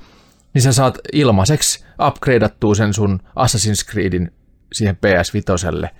niin 0.54 0.62
sä 0.62 0.72
saat 0.72 0.98
ilmaiseksi 1.12 1.84
upgradeattua 2.06 2.74
sen 2.74 2.94
sun 2.94 3.20
Assassin's 3.22 3.90
Creedin 3.90 4.32
siihen 4.72 4.96
PS 4.96 5.34
Vitoselle. 5.34 5.90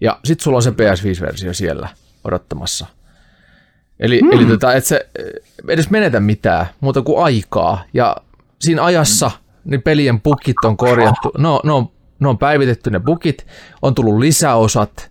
Ja 0.00 0.20
sit 0.24 0.40
sulla 0.40 0.56
on 0.58 0.62
se 0.62 0.70
PS5-versio 0.70 1.54
siellä 1.54 1.88
odottamassa. 2.24 2.86
Eli, 4.00 4.20
hmm. 4.20 4.32
eli 4.32 4.46
tota, 4.46 4.72
et 4.74 4.84
se 4.84 5.06
edes 5.68 5.90
menetä 5.90 6.20
mitään 6.20 6.66
muuta 6.80 7.02
kuin 7.02 7.24
aikaa. 7.24 7.84
Ja 7.94 8.16
siinä 8.60 8.84
ajassa 8.84 9.30
niin 9.64 9.82
pelien 9.82 10.20
bugit 10.20 10.56
on 10.64 10.76
korjattu. 10.76 11.32
No, 11.38 11.60
no, 11.64 11.76
on- 11.76 11.90
ne 12.20 12.28
on 12.28 12.38
päivitetty 12.38 12.90
ne 12.90 13.00
bugit, 13.00 13.46
on 13.82 13.94
tullut 13.94 14.18
lisäosat. 14.18 15.10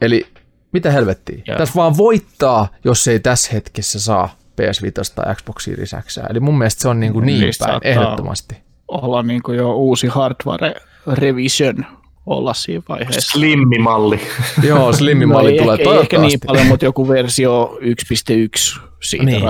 Eli 0.00 0.26
mitä 0.72 0.90
helvettiä? 0.90 1.38
Joo. 1.46 1.58
Tässä 1.58 1.74
vaan 1.74 1.96
voittaa, 1.96 2.68
jos 2.84 3.08
ei 3.08 3.20
tässä 3.20 3.50
hetkessä 3.52 4.00
saa 4.00 4.36
PS5 4.60 5.12
tai 5.14 5.34
Xbox 5.34 5.64
Series 5.64 5.94
X. 6.06 6.18
Eli 6.30 6.40
mun 6.40 6.58
mielestä 6.58 6.82
se 6.82 6.88
on 6.88 7.00
niin, 7.00 7.12
kuin 7.12 7.26
niin 7.26 7.40
Niistä 7.40 7.66
päin, 7.66 7.80
ehdottomasti. 7.84 8.56
olla 8.88 9.22
niin 9.22 9.42
kuin 9.42 9.58
jo 9.58 9.74
uusi 9.74 10.06
hardware 10.06 10.74
revision 11.12 11.86
olla 12.26 12.54
siinä 12.54 12.82
vaiheessa. 12.88 13.30
Slimmimalli. 13.32 14.20
Joo, 14.68 14.92
slimmimalli 14.92 15.56
No 15.56 15.62
tulee 15.62 15.74
ehkä, 15.74 15.90
ei 15.90 16.00
ehkä 16.00 16.18
niin 16.18 16.38
paljon, 16.46 16.66
mutta 16.66 16.84
joku 16.84 17.08
versio 17.08 17.78
1.1 17.80 18.80
siitä 19.02 19.24
Niin. 19.24 19.42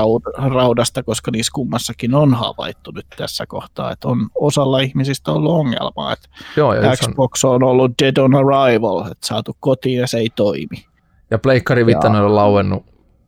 raudasta, 0.55 1.03
koska 1.03 1.31
niissä 1.31 1.51
kummassakin 1.55 2.15
on 2.15 2.35
havaittu 2.35 2.91
nyt 2.91 3.07
tässä 3.17 3.47
kohtaa, 3.47 3.93
että 3.93 4.09
on 4.09 4.29
osalla 4.35 4.81
ihmisistä 4.81 5.33
ollut 5.33 5.53
ongelmaa, 5.53 6.13
että 6.13 6.29
Joo, 6.57 6.75
ja, 6.75 6.93
yksi 6.93 7.05
on, 7.07 7.13
Xbox 7.13 7.45
on 7.45 7.63
ollut 7.63 7.93
dead 8.03 8.17
on 8.17 8.35
arrival, 8.35 9.01
että 9.01 9.27
saatu 9.27 9.57
kotiin 9.61 9.99
ja 10.01 10.07
se 10.07 10.19
ei 10.19 10.29
toimi. 10.37 10.85
ja 11.31 11.39
Pleikkari 11.39 11.87
Vitoinen 11.87 12.23
on 12.23 12.35
lauennut 12.37 12.85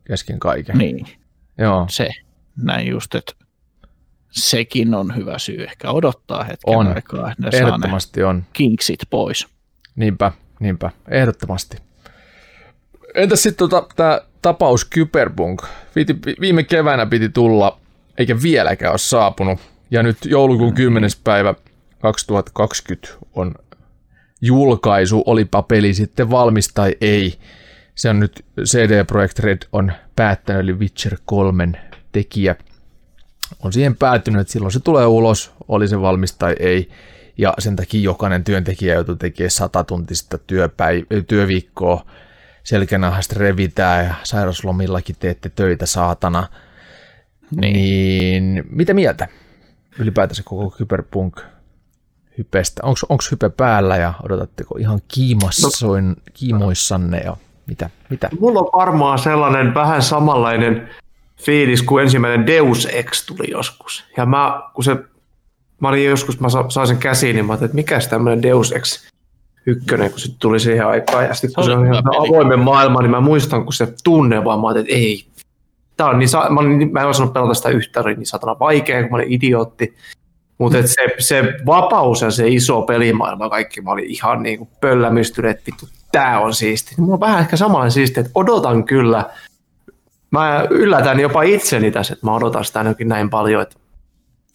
kesken 0.07 0.39
kaiken. 0.39 0.77
Niin, 0.77 1.07
Joo, 1.57 1.85
se 1.89 2.09
näin 2.63 2.87
just, 2.87 3.15
että 3.15 3.33
sekin 4.29 4.93
on 4.93 5.15
hyvä 5.15 5.39
syy 5.39 5.63
ehkä 5.63 5.91
odottaa 5.91 6.43
hetken 6.43 6.77
On. 6.77 6.87
aikaa, 6.87 7.31
että 7.31 7.43
ne 7.43 7.51
saa 7.51 7.61
ne 7.61 7.67
ehdottomasti 7.67 8.23
on. 8.23 8.43
kinksit 8.53 8.99
pois. 9.09 9.47
Niinpä, 9.95 10.31
niinpä, 10.59 10.91
ehdottomasti. 11.07 11.77
Entäs 13.15 13.43
sitten 13.43 13.69
tota, 13.69 13.87
tämä 13.95 14.21
tapaus 14.41 14.85
Kyberpunk? 14.85 15.63
Piti, 15.93 16.15
viime 16.39 16.63
keväänä 16.63 17.05
piti 17.05 17.29
tulla, 17.29 17.79
eikä 18.17 18.41
vieläkään 18.41 18.91
ole 18.91 18.97
saapunut. 18.97 19.59
Ja 19.91 20.03
nyt 20.03 20.17
joulukuun 20.25 20.73
10. 20.73 21.09
päivä 21.23 21.53
2020 21.99 23.07
on 23.33 23.55
julkaisu, 24.41 25.23
olipa 25.25 25.63
peli 25.63 25.93
sitten 25.93 26.29
valmis 26.29 26.67
tai 26.73 26.95
ei. 27.01 27.39
Se 27.95 28.09
on 28.09 28.19
nyt 28.19 28.45
CD 28.63 29.05
Projekt 29.05 29.39
Red 29.39 29.57
on 29.71 29.91
päättänyt, 30.15 30.61
eli 30.61 30.73
Witcher 30.73 31.17
3 31.25 31.67
tekijä 32.11 32.55
on 33.63 33.73
siihen 33.73 33.95
päätynyt, 33.95 34.41
että 34.41 34.53
silloin 34.53 34.71
se 34.71 34.79
tulee 34.79 35.05
ulos, 35.05 35.51
oli 35.67 35.87
se 35.87 36.01
valmis 36.01 36.33
tai 36.33 36.55
ei. 36.59 36.89
Ja 37.37 37.53
sen 37.59 37.75
takia 37.75 38.01
jokainen 38.01 38.43
työntekijä 38.43 38.93
joutuu 38.93 39.15
tekemään 39.15 39.51
satatuntista 39.51 40.37
työpäiv- 40.37 41.23
työviikkoa, 41.27 42.05
selkänahasta 42.63 43.35
revitää 43.37 44.03
ja 44.03 44.13
sairaslomillakin 44.23 45.15
teette 45.19 45.49
töitä 45.49 45.85
saatana. 45.85 46.47
Niin. 47.61 47.73
niin 47.73 48.63
mitä 48.69 48.93
mieltä 48.93 49.27
ylipäätänsä 49.99 50.43
koko 50.45 50.75
Cyberpunk 50.77 51.41
hypestä? 52.37 52.81
Onko 52.85 53.23
hype 53.31 53.49
päällä 53.49 53.97
ja 53.97 54.13
odotatteko 54.23 54.77
ihan 54.77 54.99
kiimassoin, 55.07 56.15
kiimoissanne 56.33 57.17
ja 57.17 57.37
mitä? 57.67 57.89
mitä? 58.09 58.29
Mulla 58.39 58.59
on 58.59 58.69
varmaan 58.75 59.19
sellainen 59.19 59.73
vähän 59.73 60.01
samanlainen 60.01 60.89
fiilis, 61.41 61.81
kun 61.83 62.01
ensimmäinen 62.01 62.47
Deus 62.47 62.87
Ex 62.91 63.25
tuli 63.25 63.51
joskus. 63.51 64.05
Ja 64.17 64.25
mä, 64.25 64.61
kun 64.73 64.83
se, 64.83 64.95
mä 65.81 65.87
olin 65.89 66.05
joskus, 66.05 66.39
mä 66.39 66.49
sa- 66.49 66.69
sain 66.69 66.87
sen 66.87 66.97
käsiin, 66.97 67.35
niin 67.35 67.45
mä 67.45 67.51
ajattelin, 67.53 67.69
että 67.69 67.75
mikäs 67.75 68.07
tämmöinen 68.07 68.41
Deus 68.41 68.71
Ex 68.71 69.07
ykkönen, 69.65 70.11
kun 70.11 70.19
se 70.19 70.31
tuli 70.39 70.59
siihen 70.59 70.87
aikaan. 70.87 71.25
Ja 71.25 71.33
sitten 71.33 71.53
kun 71.55 71.63
Se 71.63 71.71
on 71.71 71.85
ihan 71.85 72.03
avoimen 72.17 72.59
maailma, 72.59 73.01
niin 73.01 73.11
mä 73.11 73.19
muistan, 73.21 73.63
kun 73.63 73.73
se 73.73 73.93
tunne 74.03 74.43
vaan, 74.43 74.59
mä 74.59 74.67
ajattelin, 74.67 74.85
että 74.87 74.95
ei. 74.99 75.25
Tää 75.97 76.07
on 76.07 76.19
niin, 76.19 76.29
sa- 76.29 76.49
mä, 76.49 76.59
olin, 76.59 76.93
mä 76.93 77.01
en 77.01 77.07
osannut 77.07 77.33
pelata 77.33 77.53
sitä 77.53 77.69
yhtä, 77.69 78.03
niin 78.03 78.25
satana 78.25 78.59
vaikea, 78.59 79.01
kun 79.01 79.11
mä 79.11 79.15
olin 79.15 79.31
idiootti. 79.31 79.93
Mutta 80.57 80.77
se, 80.87 81.05
se 81.19 81.43
vapaus 81.65 82.21
ja 82.21 82.31
se 82.31 82.47
iso 82.47 82.81
pelimaailma, 82.81 83.49
kaikki 83.49 83.81
mä 83.81 83.91
olin 83.91 84.05
ihan 84.05 84.43
niin 84.43 84.57
kuin 84.57 84.69
pöllämystynyt, 84.81 85.51
että 85.51 85.63
vittu, 85.67 85.87
tää 86.11 86.39
on 86.39 86.53
siisti. 86.53 86.95
Mulla 86.97 87.13
on 87.13 87.19
vähän 87.19 87.39
ehkä 87.39 87.57
samanlainen 87.57 87.91
siisti, 87.91 88.19
että 88.19 88.31
odotan 88.35 88.83
kyllä. 88.83 89.25
Mä 90.31 90.67
yllätän 90.69 91.19
jopa 91.19 91.41
itseni 91.43 91.91
tässä, 91.91 92.13
että 92.13 92.25
mä 92.25 92.35
odotan 92.35 92.65
sitä 92.65 92.79
ainakin 92.79 93.07
näin 93.07 93.29
paljon. 93.29 93.61
Että 93.61 93.75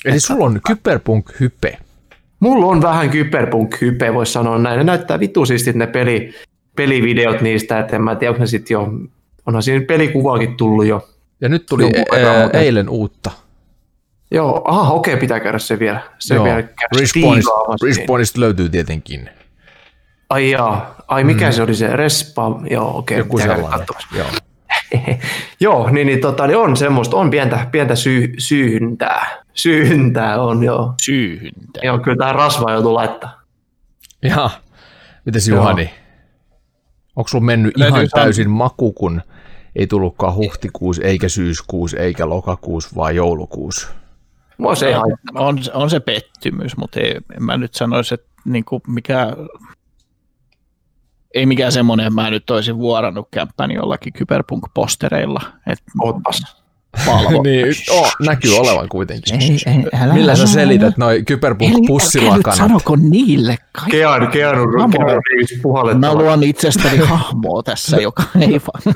Eli 0.05 0.21
sulla 0.21 0.45
on 0.45 0.61
kyberpunk-hype. 0.69 1.77
mulla 2.41 2.67
on 2.67 2.83
vähän 2.83 3.11
kyberpunk-hype, 3.11 4.15
voisi 4.15 4.33
sanoa 4.33 4.59
näin. 4.59 4.79
Ne 4.79 4.85
näyttää 4.85 5.21
vittu 5.21 5.47
siistit 5.47 5.77
ne 5.77 5.87
peli, 5.87 6.35
pelivideot 6.77 7.41
niistä, 7.41 7.79
että 7.81 7.97
en 7.97 8.03
mä 8.03 8.15
tiedä, 8.15 8.31
onko 8.31 8.41
ne 8.41 8.47
sit 8.47 8.71
jo, 8.71 8.89
onhan 9.47 9.63
siinä 9.63 9.85
pelikuvaakin 9.89 10.57
tullut 10.57 10.87
jo. 10.87 11.09
Ja 11.41 11.49
nyt 11.49 11.67
tuli 11.67 11.85
ää, 11.85 12.43
mutta- 12.43 12.59
eilen 12.59 12.89
uutta. 12.89 13.31
Joo, 14.31 14.63
aha, 14.65 14.93
okei, 14.93 15.17
pitää 15.17 15.41
käydä 15.41 15.59
se 15.59 15.79
vielä. 15.79 16.01
Se 16.19 16.35
Joo. 16.35 16.45
vielä 16.45 16.63
Respawnista. 16.99 17.51
Respawnista 17.87 18.41
löytyy 18.41 18.69
tietenkin. 18.69 19.31
Ai 20.31 20.51
jaa, 20.51 20.95
ai 21.09 21.25
mikä 21.25 21.53
se 21.53 21.63
oli 21.63 21.75
se 21.75 21.87
Respa, 21.97 22.61
joo 22.71 22.99
okei, 22.99 23.19
Joku 23.19 23.37
pitää 23.37 23.47
käydä 23.47 23.63
sellainen. 23.63 23.87
katsomassa. 23.87 24.17
Joo. 24.19 24.27
joo, 25.61 25.91
niin, 25.91 26.07
niin, 26.07 26.21
tota, 26.21 26.47
niin 26.47 26.57
on 26.57 26.77
semmoista, 26.77 27.17
on 27.17 27.31
pientä, 27.31 27.67
pientä 27.73 27.95
syy, 27.95 28.33
syyhintää. 28.39 29.43
Syyhintää 29.55 30.43
on, 30.43 30.63
joo. 30.63 30.95
Syyhyntä. 31.03 31.81
Joo, 31.83 31.99
kyllä 31.99 32.17
tähän 32.17 32.35
rasvaa 32.35 32.73
joutuu 32.73 32.95
laittaa. 32.95 33.43
Ja, 34.23 34.51
mites 35.25 35.49
Joo. 35.49 35.59
Juhani? 35.59 35.91
Onko 37.17 37.29
sulla 37.29 37.45
mennyt 37.45 37.75
Täytyy 37.79 37.99
ihan 37.99 38.09
täysin 38.15 38.51
maku, 38.51 38.93
kun 38.93 39.23
ei 39.77 39.87
tullutkaan 39.87 40.35
huhtikuus, 40.35 40.99
eikä 40.99 41.29
syyskuus, 41.29 41.95
eikä 41.95 42.29
lokakuus, 42.29 42.97
vaan 42.97 43.17
joulukuus? 43.17 43.89
Mua 44.59 44.75
se 44.75 44.87
ei 44.87 44.93
haittaa. 44.93 45.43
On, 45.43 45.59
on 45.75 45.91
se 45.91 46.01
pettymys, 46.01 46.77
mutta 46.77 47.01
ei, 47.01 47.17
en 47.37 47.43
mä 47.43 47.57
nyt 47.57 47.75
sanoisi, 47.75 48.15
että 48.15 48.27
niinku 48.45 48.83
mikä, 48.89 49.37
ei 51.35 51.47
mikään 51.47 51.73
semmoinen, 51.73 52.07
että 52.07 52.15
mä 52.21 52.31
nyt 52.31 52.51
olisin 52.51 52.79
vuorannut 52.79 53.29
kämppäni 53.31 53.75
jollakin 53.75 54.13
kyberpunk-postereilla. 54.13 55.41
Että 55.67 55.85
Ootpas. 56.01 56.43
niin, 57.45 57.67
oh, 57.91 58.13
näkyy 58.27 58.57
olevan 58.59 58.89
kuitenkin. 58.89 59.43
Ei, 59.43 59.57
ei, 59.67 60.01
älä, 60.03 60.15
Millä 60.15 60.35
sä 60.37 60.43
älä- 60.43 60.51
selität 60.51 60.97
noi 60.99 61.11
Eli 61.13 61.19
älkää 61.19 61.21
nyt 61.21 61.27
kyberpunk-pussilakanat? 61.27 62.57
sanoko 62.57 62.97
niille 62.97 63.57
kaikki. 63.73 63.91
Keanu, 63.91 64.27
Keanu, 64.27 64.67
Mä- 64.67 64.89
Keanu 64.89 65.07
Reeves 65.31 65.57
Mä 65.57 65.63
puhallettava. 65.63 66.15
luon 66.15 66.43
itsestäni 66.43 66.99
hahmoa 66.99 67.63
tässä, 67.63 67.97
joka 68.09 68.23
ei 68.41 68.61
vaan. 68.61 68.95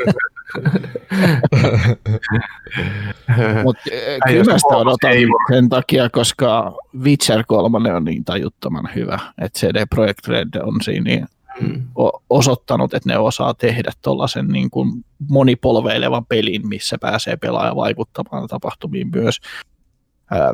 Mutta 3.64 3.82
Ai, 4.26 4.32
kyllä 4.32 4.58
sitä 4.58 4.76
odotan 4.76 5.10
ei 5.10 5.26
sen 5.48 5.68
takia, 5.68 6.10
koska 6.10 6.72
Witcher 7.02 7.44
3 7.46 7.92
on 7.94 8.04
niin 8.04 8.24
tajuttoman 8.24 8.88
hyvä, 8.94 9.18
että 9.38 9.58
CD 9.58 9.86
Projekt 9.90 10.28
Red 10.28 10.48
on 10.62 10.74
siinä 10.82 11.04
niin 11.04 11.26
Mm. 11.60 11.82
osoittanut, 12.30 12.94
että 12.94 13.08
ne 13.08 13.18
osaa 13.18 13.54
tehdä 13.54 13.92
tuollaisen 14.02 14.48
niin 14.48 14.70
kuin 14.70 15.04
monipolveilevan 15.28 16.26
pelin, 16.26 16.68
missä 16.68 16.98
pääsee 17.00 17.36
pelaaja 17.36 17.76
vaikuttamaan 17.76 18.48
tapahtumiin 18.48 19.10
myös 19.14 19.40
ää, 20.30 20.52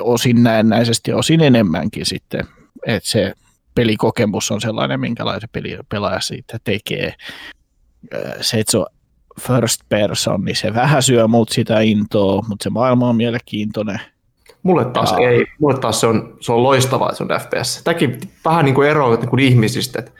osin 0.00 0.42
näennäisesti, 0.42 1.12
osin 1.12 1.40
enemmänkin 1.40 2.06
sitten, 2.06 2.44
että 2.86 3.10
se 3.10 3.34
pelikokemus 3.74 4.50
on 4.50 4.60
sellainen, 4.60 5.00
minkälaisen 5.00 5.48
peli 5.52 5.78
pelaaja 5.88 6.20
siitä 6.20 6.58
tekee. 6.64 7.14
Se, 8.40 8.60
että 8.60 8.70
se 8.70 8.78
on 8.78 8.86
first 9.40 9.80
person, 9.88 10.44
niin 10.44 10.56
se 10.56 10.74
vähän 10.74 11.02
syö 11.02 11.28
mut 11.28 11.48
sitä 11.48 11.80
intoa, 11.80 12.42
mutta 12.48 12.62
se 12.62 12.70
maailma 12.70 13.08
on 13.08 13.16
mielenkiintoinen. 13.16 14.00
Mulle 14.64 14.84
taas 14.84 15.10
Jaa. 15.10 15.20
ei. 15.20 15.46
Mulle 15.60 15.78
taas 15.78 16.00
se 16.00 16.06
on, 16.06 16.36
se 16.40 16.52
on 16.52 16.62
loistavaa, 16.62 17.08
että 17.08 17.18
se 17.18 17.24
on 17.24 17.40
FPS. 17.40 17.80
Tämäkin 17.84 18.20
vähän 18.44 18.64
niin 18.64 18.74
kuin 18.74 18.88
eroaa 18.88 19.16
niin 19.16 19.28
kuin 19.28 19.40
ihmisistä. 19.40 19.98
Että, 19.98 20.12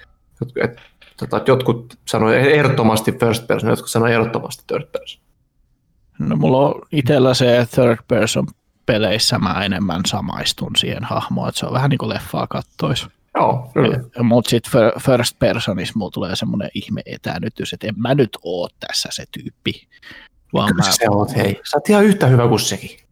että, 0.64 0.82
tota, 1.16 1.36
että 1.36 1.50
jotkut 1.50 1.98
sanoi 2.08 2.36
ehdottomasti 2.36 3.12
first 3.12 3.46
person, 3.46 3.70
jotkut 3.70 3.90
sanoi 3.90 4.12
ehdottomasti 4.12 4.64
third 4.66 4.86
person. 4.92 5.22
No 6.18 6.36
mulla 6.36 6.58
on 6.58 6.82
itsellä 6.92 7.34
se 7.34 7.66
third 7.74 7.98
person 8.08 8.46
peleissä 8.86 9.38
mä 9.38 9.64
enemmän 9.64 10.00
samaistun 10.06 10.70
siihen 10.76 11.04
hahmoon, 11.04 11.48
että 11.48 11.58
se 11.58 11.66
on 11.66 11.72
vähän 11.72 11.90
niin 11.90 11.98
kuin 11.98 12.08
leffaa 12.08 12.46
kattois. 12.46 13.06
Joo, 13.34 13.70
kyllä. 13.74 14.00
Mutta 14.22 14.50
sitten 14.50 14.72
first 15.00 15.38
personissa 15.38 15.94
mulla 15.96 16.10
tulee 16.10 16.36
semmoinen 16.36 16.70
ihme 16.74 17.02
etänytys, 17.06 17.72
että 17.72 17.86
en 17.86 17.94
mä 17.96 18.14
nyt 18.14 18.38
oo 18.42 18.68
tässä 18.80 19.08
se 19.12 19.24
tyyppi. 19.30 19.88
Vaan 20.52 20.68
Kyllä 20.68 20.84
mä 20.84 20.92
sä 20.92 21.10
oot, 21.10 21.36
hei. 21.36 21.60
Sä 21.70 21.76
oot 21.76 21.88
ihan 21.88 22.04
yhtä 22.04 22.26
hyvä 22.26 22.48
kuin 22.48 22.60
sekin. 22.60 23.03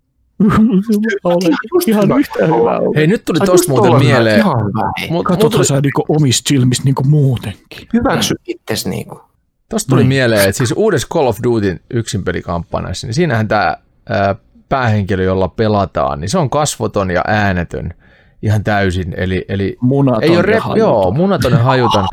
olen 1.25 1.53
ihan 1.87 2.19
yhtä 2.19 2.47
hyvä. 2.47 2.81
Hei, 2.97 3.07
nyt 3.07 3.25
tuli 3.25 3.39
tosta 3.39 3.73
muuten 3.73 3.97
mieleen. 3.97 4.39
Ihan 4.39 4.61
hyvä, 4.61 4.93
hei. 5.01 5.11
Mut, 5.11 5.25
Katsothan 5.25 5.61
mut, 5.61 5.67
sä 5.67 5.81
niinku 5.81 6.05
omista 6.09 6.49
silmistä 6.49 6.85
niinku 6.85 7.05
muutenkin. 7.05 7.89
Hyväksy 7.93 8.35
itses 8.47 8.87
niinku. 8.87 9.21
tosta 9.69 9.89
tuli 9.89 10.01
Niin. 10.01 10.09
mieleen, 10.09 10.41
että 10.49 10.59
siis 10.59 10.73
uudessa 10.77 11.09
Call 11.13 11.27
of 11.27 11.39
Dutyn 11.43 11.81
yksinpelikampanjassa, 11.91 13.07
niin 13.07 13.15
siinähän 13.15 13.49
tämä 13.49 13.77
päähenkilö, 14.69 15.23
jolla 15.23 15.49
pelataan, 15.49 16.21
niin 16.21 16.29
se 16.29 16.39
on 16.39 16.51
kasvoton 16.51 17.11
ja 17.11 17.23
äänetön 17.27 17.95
ihan 18.43 18.65
täysin. 18.65 19.15
Eli, 19.17 19.45
eli 19.49 19.77
Munaton 19.81 20.23
ei 20.23 20.29
ole 20.31 20.37
ja 20.37 20.43
rep, 20.43 20.61
hajuton. 20.61 20.79
joo, 20.79 21.11
munaton 21.11 21.53
ja 21.53 21.59
hajuton. 21.59 22.07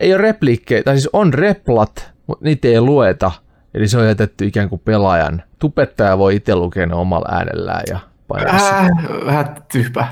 ei 0.00 0.14
ole 0.14 0.22
repliikkejä, 0.22 0.82
tai 0.82 0.94
siis 0.94 1.08
on 1.12 1.34
replat, 1.34 2.10
mutta 2.26 2.44
niitä 2.44 2.68
ei 2.68 2.80
lueta. 2.80 3.30
Eli 3.74 3.88
se 3.88 3.98
on 3.98 4.06
jätetty 4.06 4.46
ikään 4.46 4.68
kuin 4.68 4.82
pelaajan. 4.84 5.42
Tupettaja 5.58 6.18
voi 6.18 6.36
itse 6.36 6.54
lukea 6.54 6.86
ne 6.86 6.94
omalla 6.94 7.28
äänellään 7.30 7.82
ja 7.90 7.98
painaa. 8.28 8.78
Äh, 8.78 8.88
vähän 9.26 9.56
tyhpä. 9.72 10.08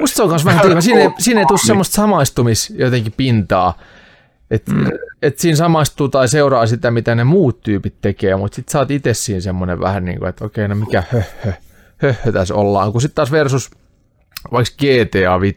Musta 0.00 0.16
se 0.16 0.22
on 0.22 0.28
myös 0.28 0.44
vähän 0.44 0.62
tyhmä. 0.62 0.80
Siinä 0.80 1.00
ei, 1.00 1.10
siinä 1.18 1.40
ei 1.40 1.46
tule 1.46 1.58
semmoista 1.58 1.94
samaistumis 1.94 2.74
jotenkin 2.76 3.12
pintaa. 3.16 3.78
Että 4.50 4.72
mm. 4.72 4.86
et 5.22 5.38
siinä 5.38 5.56
samaistuu 5.56 6.08
tai 6.08 6.28
seuraa 6.28 6.66
sitä, 6.66 6.90
mitä 6.90 7.14
ne 7.14 7.24
muut 7.24 7.60
tyypit 7.60 7.94
tekee, 8.00 8.36
mutta 8.36 8.56
sitten 8.56 8.72
sä 8.72 8.78
oot 8.78 8.90
itse 8.90 9.14
siinä 9.14 9.40
semmoinen 9.40 9.80
vähän 9.80 10.04
niin 10.04 10.18
kuin, 10.18 10.28
että 10.28 10.44
okei, 10.44 10.68
no 10.68 10.74
mikä 10.74 11.02
höhö, 11.12 11.52
höhö 11.96 12.32
tässä 12.32 12.54
ollaan. 12.54 12.92
Kun 12.92 13.00
sitten 13.00 13.14
taas 13.14 13.32
versus 13.32 13.70
vaikka 14.52 14.74
GTA 14.76 15.40
5, 15.40 15.56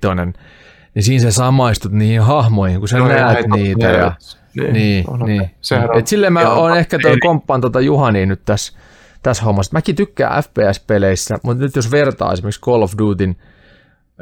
niin 0.96 1.04
siinä 1.04 1.24
sä 1.24 1.32
samaistut 1.32 1.92
niihin 1.92 2.22
hahmoihin, 2.22 2.80
kun 2.80 2.88
sä 2.88 2.98
No, 2.98 3.08
näet 3.08 3.38
hei, 3.38 3.48
niitä. 3.48 3.88
Ja, 3.88 4.16
Niin, 4.64 4.74
niin, 4.74 5.06
niin. 5.26 5.42
se. 5.42 5.50
Sehän 5.62 5.90
on- 5.90 6.00
Et 6.00 6.08
silleen 6.08 6.34
mä 6.34 6.50
oon 6.54 6.78
ehkä 6.78 7.00
toi 7.00 7.18
komppaan 7.20 7.62
tota 7.62 7.82
Juhania 7.82 8.26
nyt 8.26 8.42
tässä, 8.46 8.74
tässä 9.24 9.44
hommassa. 9.44 9.74
Mäkin 9.74 9.96
tykkään 9.96 10.44
FPS-peleissä, 10.44 11.38
mutta 11.44 11.64
nyt 11.64 11.76
jos 11.76 11.92
vertaa 11.92 12.34
esimerkiksi 12.34 12.62
Call 12.62 12.82
of 12.82 12.94
Dutyn 12.98 13.36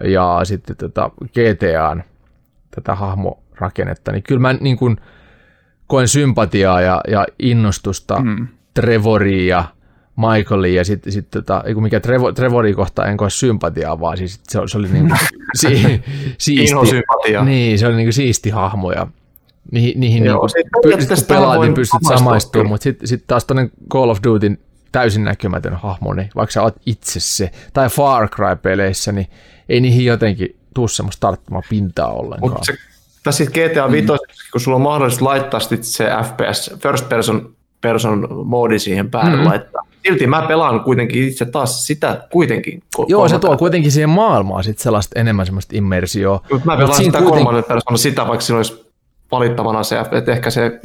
ja 0.03 0.39
sitten 0.43 0.75
tota 0.77 1.09
GTAn 1.33 2.03
tätä 2.75 2.95
hahmorakennetta, 2.95 4.11
niin 4.11 4.23
kyllä 4.23 4.41
mä 4.41 4.53
niin 4.53 4.77
kuin 4.77 4.97
koen 5.87 6.07
sympatiaa 6.07 6.81
ja, 6.81 7.01
ja 7.07 7.25
innostusta 7.39 8.19
mm. 8.19 8.47
Trevoria 8.73 9.55
ja 9.57 9.63
Michaelia 10.15 10.75
ja 10.75 10.85
sitten 10.85 11.13
sit, 11.13 11.29
tota, 11.31 11.63
mikä 11.81 11.99
Trevo, 11.99 12.31
Trevoria 12.31 12.75
kohtaan 12.75 13.09
en 13.09 13.17
koe 13.17 13.29
sympatiaa, 13.29 13.99
vaan 13.99 14.17
siis 14.17 14.39
se, 14.43 14.59
se 14.67 14.77
oli 14.77 14.87
niin 14.87 15.07
kuin, 15.07 15.19
si, 15.61 16.01
siisti. 16.37 16.71
Inhosympatia. 16.71 17.43
Niin, 17.43 17.79
se 17.79 17.87
oli 17.87 17.95
niin 17.95 18.05
kuin 18.05 18.13
siisti 18.13 18.49
hahmo 18.49 18.91
ja 18.91 19.07
niihin, 19.71 19.99
niihin 19.99 20.25
Joo, 20.25 20.41
niin 20.41 20.49
se 20.49 20.69
kuin, 20.73 20.81
periaatteessa 20.83 21.25
py, 21.25 21.33
kun 21.33 21.41
pelaat, 21.41 21.61
niin 21.61 21.73
pystyt 21.73 21.99
samaistumaan, 22.07 22.67
mutta 22.69 22.83
sitten 22.83 23.07
sit 23.07 23.23
taas 23.27 23.45
tuonne 23.45 23.69
Call 23.91 24.09
of 24.09 24.19
Dutyn 24.23 24.57
täysin 24.91 25.23
näkymätön 25.23 25.73
hahmo, 25.73 26.13
niin 26.13 26.29
vaikka 26.35 26.51
sä 26.53 26.61
oot 26.61 26.75
itse 26.85 27.19
se, 27.19 27.51
tai 27.73 27.89
Far 27.89 28.27
Cry-peleissä, 28.29 29.11
niin 29.11 29.27
ei 29.69 29.81
niihin 29.81 30.05
jotenkin 30.05 30.55
tuu 30.73 30.87
semmoista 30.87 31.27
tarttumaa 31.27 31.61
pintaa 31.69 32.07
ollenkaan. 32.07 32.51
Mutta 32.51 32.65
se, 32.65 32.73
tässä 33.23 33.45
sitten 33.45 33.69
GTA 33.71 33.91
5, 33.91 34.07
kun 34.51 34.61
sulla 34.61 34.75
on 34.75 34.81
mahdollisuus 34.81 35.21
laittaa 35.21 35.59
sit 35.59 35.83
se 35.83 36.05
FPS, 36.23 36.71
first 36.83 37.09
person, 37.09 37.55
person 37.81 38.27
moodi 38.45 38.79
siihen 38.79 39.09
päälle 39.11 39.37
mm. 39.37 39.45
laittaa. 39.45 39.81
Silti 40.07 40.27
mä 40.27 40.41
pelaan 40.47 40.79
kuitenkin 40.79 41.27
itse 41.27 41.45
taas 41.45 41.87
sitä 41.87 42.27
kuitenkin. 42.31 42.83
ko- 42.97 43.05
Joo, 43.07 43.27
se 43.29 43.39
tuo 43.39 43.57
kuitenkin 43.57 43.91
siihen 43.91 44.09
maailmaan 44.09 44.63
sit 44.63 44.79
sellaista 44.79 45.19
enemmän 45.19 45.45
semmoista 45.45 45.75
immersioa. 45.77 46.41
Mut 46.51 46.65
mä 46.65 46.71
Mut 46.71 46.79
pelaan 46.79 46.95
siinä 46.95 47.05
sitä 47.05 47.17
kuitenkin- 47.17 47.33
kolmannen 47.45 47.63
persoonan 47.63 47.97
sitä, 47.97 48.27
vaikka 48.27 48.41
siinä 48.45 48.57
olisi 48.57 48.84
valittavana 49.35 49.83
se, 49.83 49.99
että 49.99 50.31
ehkä 50.31 50.49
se 50.49 50.79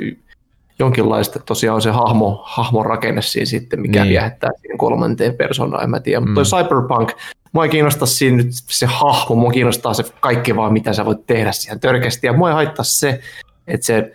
jonkinlaista 0.78 1.39
tosiaan 1.39 1.74
on 1.74 1.82
se 1.82 1.90
hahmo, 1.90 2.43
hahmon 2.44 2.86
rakenne 2.86 3.22
siinä 3.22 3.47
sitten, 3.47 3.81
mikä 3.81 4.01
Niin. 4.01 4.10
viehättää 4.10 4.51
siihen 4.60 4.78
kolmanteen 4.78 5.35
persoonaan, 5.35 5.85
en 5.85 5.90
mä 5.90 6.01
tiedä. 6.01 6.20
Mutta 6.20 6.35
toi 6.35 6.44
Cyberpunk, 6.44 7.12
mua 7.52 7.64
ei 7.64 7.70
kiinnosta 7.70 8.06
siinä 8.06 8.36
nyt 8.36 8.47
se 8.52 8.86
hahmo, 8.86 9.35
mua 9.35 9.51
kiinnostaa 9.51 9.94
se 9.94 10.05
kaikki 10.20 10.56
vaan, 10.56 10.72
mitä 10.72 10.93
sä 10.93 11.05
voit 11.05 11.27
tehdä 11.27 11.52
siihen 11.52 11.81
törkeästi. 11.81 12.27
Ja 12.27 12.32
mua 12.32 12.48
ei 12.48 12.55
haittaa 12.55 12.85
se, 12.85 13.20
että 13.66 13.86
se 13.86 14.12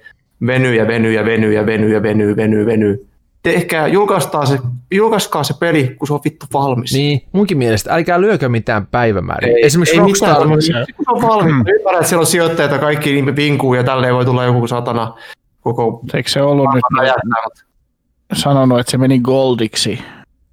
venyy 0.48 0.76
ja 0.76 0.88
venyy 0.88 1.14
ja 1.14 1.26
venyy 1.26 1.54
ja 1.54 1.66
venyy 1.66 1.94
ja 1.94 2.04
venyy, 2.04 2.36
venyy, 2.36 2.66
venyy. 2.66 3.08
Tehkää, 3.54 3.88
julkaistaan 3.88 4.48
se, 4.48 4.60
julkaiskaa 4.92 5.44
se 5.44 5.54
peli, 5.60 5.96
kun 6.00 6.08
se 6.08 6.14
on 6.14 6.20
vittu 6.26 6.46
valmis. 6.54 6.94
Niin, 6.94 7.22
munkin 7.32 7.58
mielestä, 7.58 7.94
älkää 7.94 8.22
lyökö 8.22 8.50
mitään 8.50 8.88
päivämääriä. 8.88 9.56
Ei, 9.58 9.66
Esimerkiksi 9.66 9.96
ei 9.96 10.02
Rockstar, 10.02 10.48
mitään. 10.48 10.86
Kun 10.96 11.06
se 11.06 11.12
on 11.12 11.22
valmis. 11.22 11.54
Mm. 11.54 11.64
Ymmärrän, 11.68 12.00
että 12.00 12.10
siellä 12.10 12.22
on 12.22 12.26
sijoittajat 12.28 12.72
ja 12.72 12.80
kaikki 12.80 13.12
niin 13.12 13.36
vinkuu 13.36 13.74
ja 13.74 13.84
tälleen 13.84 14.16
voi 14.16 14.26
tulla 14.26 14.44
joku 14.44 14.68
satana 14.68 15.14
koko 15.62 16.02
Eikö 16.14 16.30
se 16.30 16.42
ollut 16.42 16.68
nyt 16.74 16.84
räjähtää. 16.98 17.66
sanonut, 18.34 18.80
että 18.80 18.92
se 18.92 18.98
meni 18.98 19.20
goldiksi 19.20 20.00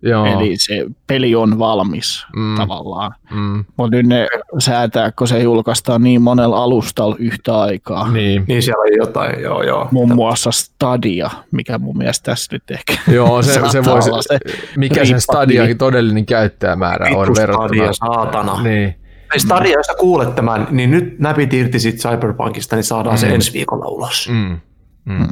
Joo. 0.02 0.26
Eli 0.26 0.54
se 0.56 0.86
peli 1.06 1.34
on 1.34 1.58
valmis 1.58 2.26
Mm. 2.36 2.42
mm. 2.42 2.56
tavallaan. 2.56 3.14
Mm, 3.30 3.64
Mutta 3.76 3.96
nyt 3.96 4.06
ne 4.06 4.26
säätää, 4.58 5.12
kun 5.12 5.28
se 5.28 5.38
julkaistaan 5.42 6.02
niin 6.02 6.22
monella 6.22 6.62
alustalla 6.62 7.16
yhtä 7.18 7.60
aikaa. 7.60 8.10
niin. 8.10 8.44
Niin 8.48 8.62
siellä 8.62 8.82
on 8.82 8.96
jotain, 9.06 9.40
joo 9.42 9.62
joo. 9.62 9.88
Muun 9.90 10.14
muassa 10.14 10.50
Stadia, 10.50 11.30
mikä 11.50 11.78
mun 11.78 11.98
mielestä 11.98 12.30
tässä 12.30 12.48
nyt 12.54 12.70
ehkä 12.70 12.94
Joo, 13.08 13.42
se, 13.42 13.52
se 13.70 13.84
voisi, 13.84 14.10
olla 14.10 14.22
se 14.22 14.38
mikä 14.76 14.94
sen 14.94 15.02
riippatili. 15.04 15.20
Stadian 15.20 15.78
todellinen 15.78 16.26
käyttäjämäärä 16.26 17.06
on 17.16 17.26
Vittu 17.26 17.40
verrattuna. 17.40 17.68
Stadia, 17.68 17.92
saatana. 17.92 18.62
Niin. 18.62 18.94
Ei 19.32 19.40
Stadia, 19.40 19.72
jos 19.76 19.86
sä 19.86 19.94
kuulet 19.98 20.34
tämän, 20.34 20.66
niin 20.70 20.90
nyt 20.90 21.18
näpit 21.18 21.52
irti 21.54 21.78
sit 21.80 21.96
Cyberpunkista, 21.96 22.76
niin 22.76 22.84
saadaan 22.84 23.18
se 23.18 23.28
ensi 23.34 23.52
viikolla 23.52 23.86
ulos. 23.86 24.28
Mm. 24.32 24.60
Mm. 25.04 25.28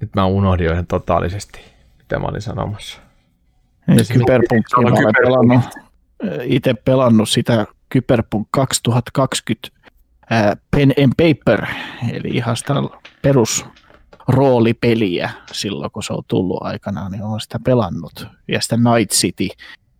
Nyt 0.00 0.10
mä 0.16 0.26
unohdin 0.26 0.66
jo 0.66 0.72
ihan 0.72 0.86
totaalisesti, 0.86 1.60
mitä 2.04 2.18
mä 2.18 2.26
olin 2.26 2.42
sanomassa. 2.42 2.98
Mä 3.86 3.94
olen 3.94 4.06
Cyberpunk. 4.06 4.66
pelannut, 5.22 5.64
itse 6.42 6.74
pelannut 6.74 7.28
sitä 7.28 7.66
Cyberpunk 7.92 8.48
2020 8.50 9.68
ää, 10.30 10.56
pen 10.70 10.92
and 11.04 11.12
paper, 11.16 11.66
eli 12.12 12.28
ihan 12.28 12.56
sitä 12.56 12.74
perus 13.22 13.66
roolipeliä 14.28 15.30
silloin, 15.52 15.90
kun 15.90 16.02
se 16.02 16.12
on 16.12 16.22
tullut 16.28 16.62
aikanaan, 16.62 17.12
niin 17.12 17.22
olen 17.22 17.40
sitä 17.40 17.58
pelannut. 17.64 18.26
Ja 18.48 18.60
sitä 18.60 18.76
Night 18.76 19.12
City 19.12 19.48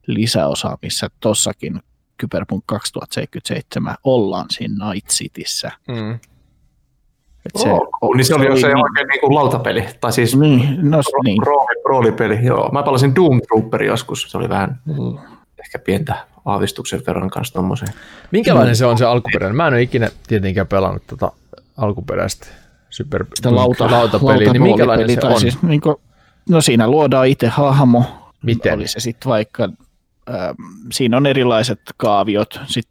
lisäosa, 0.07 0.79
missä 0.83 1.09
tossakin 1.21 1.81
Cyberpunk 2.21 2.65
2077 2.67 3.97
ollaan 4.05 4.47
siinä 4.51 4.91
Night 4.91 5.09
Cityssä. 5.09 5.71
Mm. 5.89 6.19
Et 7.45 7.61
Se, 7.63 7.69
oh, 8.01 8.17
niin 8.17 8.25
se 8.25 8.35
oli 8.35 8.47
jo 8.47 8.57
se 8.57 8.67
oikein 8.67 9.09
niin 9.09 9.21
kuin 9.21 9.35
lautapeli, 9.35 9.85
tai 10.01 10.13
siis 10.13 10.37
Niin, 10.37 10.91
no, 10.91 11.01
niin. 11.25 11.43
rooli, 11.47 11.83
roolipeli. 11.89 12.39
Joo, 12.45 12.71
mä 12.73 12.83
pelasin 12.83 13.15
Doom 13.15 13.41
Trooper 13.41 13.83
joskus, 13.83 14.23
se 14.31 14.39
oli 14.39 14.49
vähän 14.49 14.81
ehkä 15.61 15.79
pientä 15.79 16.15
aavistuksen 16.45 17.03
verran 17.07 17.31
kanssa 17.31 17.55
tommoseen. 17.55 17.93
Minkälainen 18.31 18.77
se 18.77 18.87
on 18.87 18.99
se 18.99 19.05
alkuperäinen? 19.05 19.57
Mä 19.57 19.67
en 19.67 19.75
ole 19.75 19.83
ikinä 19.83 20.09
tietenkään 20.27 20.67
pelannut 20.67 21.03
tota 21.07 21.33
alkuperäistä 21.77 22.47
Super 22.91 23.25
sitä 23.35 23.55
lauta, 23.55 23.91
lautapeliä, 23.91 24.53
niin 24.53 24.63
minkälainen 24.63 25.11
se 25.11 25.27
on? 25.27 25.41
Siis, 25.41 25.63
niin 25.63 25.81
kuin, 25.81 25.97
no 26.49 26.61
siinä 26.61 26.89
luodaan 26.89 27.27
itse 27.27 27.49
hahmo. 27.49 28.05
Miten? 28.43 28.75
Oli 28.75 28.89
se 28.89 29.01
sitten 29.01 29.31
vaikka, 29.31 29.65
ähm, 30.31 30.55
siinä 30.93 31.17
on 31.17 31.27
erilaiset 31.27 31.81
kaaviot, 31.97 32.61
sit 32.67 32.89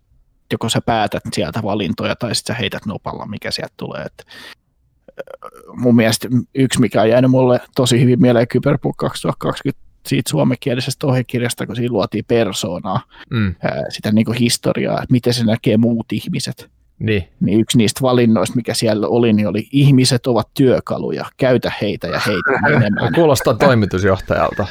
joko 0.53 0.69
sä 0.69 0.81
päätät 0.81 1.23
sieltä 1.33 1.63
valintoja 1.63 2.15
tai 2.15 2.35
sitten 2.35 2.55
sä 2.55 2.59
heität 2.59 2.85
nopalla, 2.85 3.25
mikä 3.25 3.51
sieltä 3.51 3.73
tulee. 3.77 4.01
Et, 4.01 4.25
äh, 4.25 5.51
mun 5.75 5.95
mielestä 5.95 6.27
yksi, 6.55 6.79
mikä 6.79 7.01
on 7.01 7.09
jäänyt 7.09 7.31
mulle 7.31 7.59
tosi 7.75 8.01
hyvin 8.01 8.21
mieleen 8.21 8.47
Cyberpunk 8.47 8.95
2020 8.97 9.83
siitä 10.07 10.29
suomenkielisestä 10.29 11.07
ohjekirjasta, 11.07 11.65
kun 11.67 11.75
siinä 11.75 11.91
luotiin 11.93 12.25
persoonaa, 12.27 13.01
Mm. 13.29 13.55
ää, 13.63 13.81
sitä 13.89 14.11
niin 14.11 14.25
kuin 14.25 14.37
historiaa, 14.37 14.93
että 14.95 15.11
miten 15.11 15.33
se 15.33 15.43
näkee 15.43 15.77
muut 15.77 16.05
ihmiset 16.11 16.69
Niin. 16.99 17.27
niin 17.39 17.59
yksi 17.59 17.77
niistä 17.77 18.01
valinnoista, 18.01 18.55
mikä 18.55 18.73
siellä 18.73 19.07
oli, 19.07 19.33
niin 19.33 19.47
oli 19.47 19.67
ihmiset 19.71 20.27
ovat 20.27 20.47
työkaluja, 20.53 21.25
käytä 21.37 21.71
heitä 21.81 22.07
ja 22.07 22.19
heitä 22.27 22.51
menemään. 22.69 23.13
Kuulostaa 23.13 23.53
toimitusjohtajalta 23.53 24.67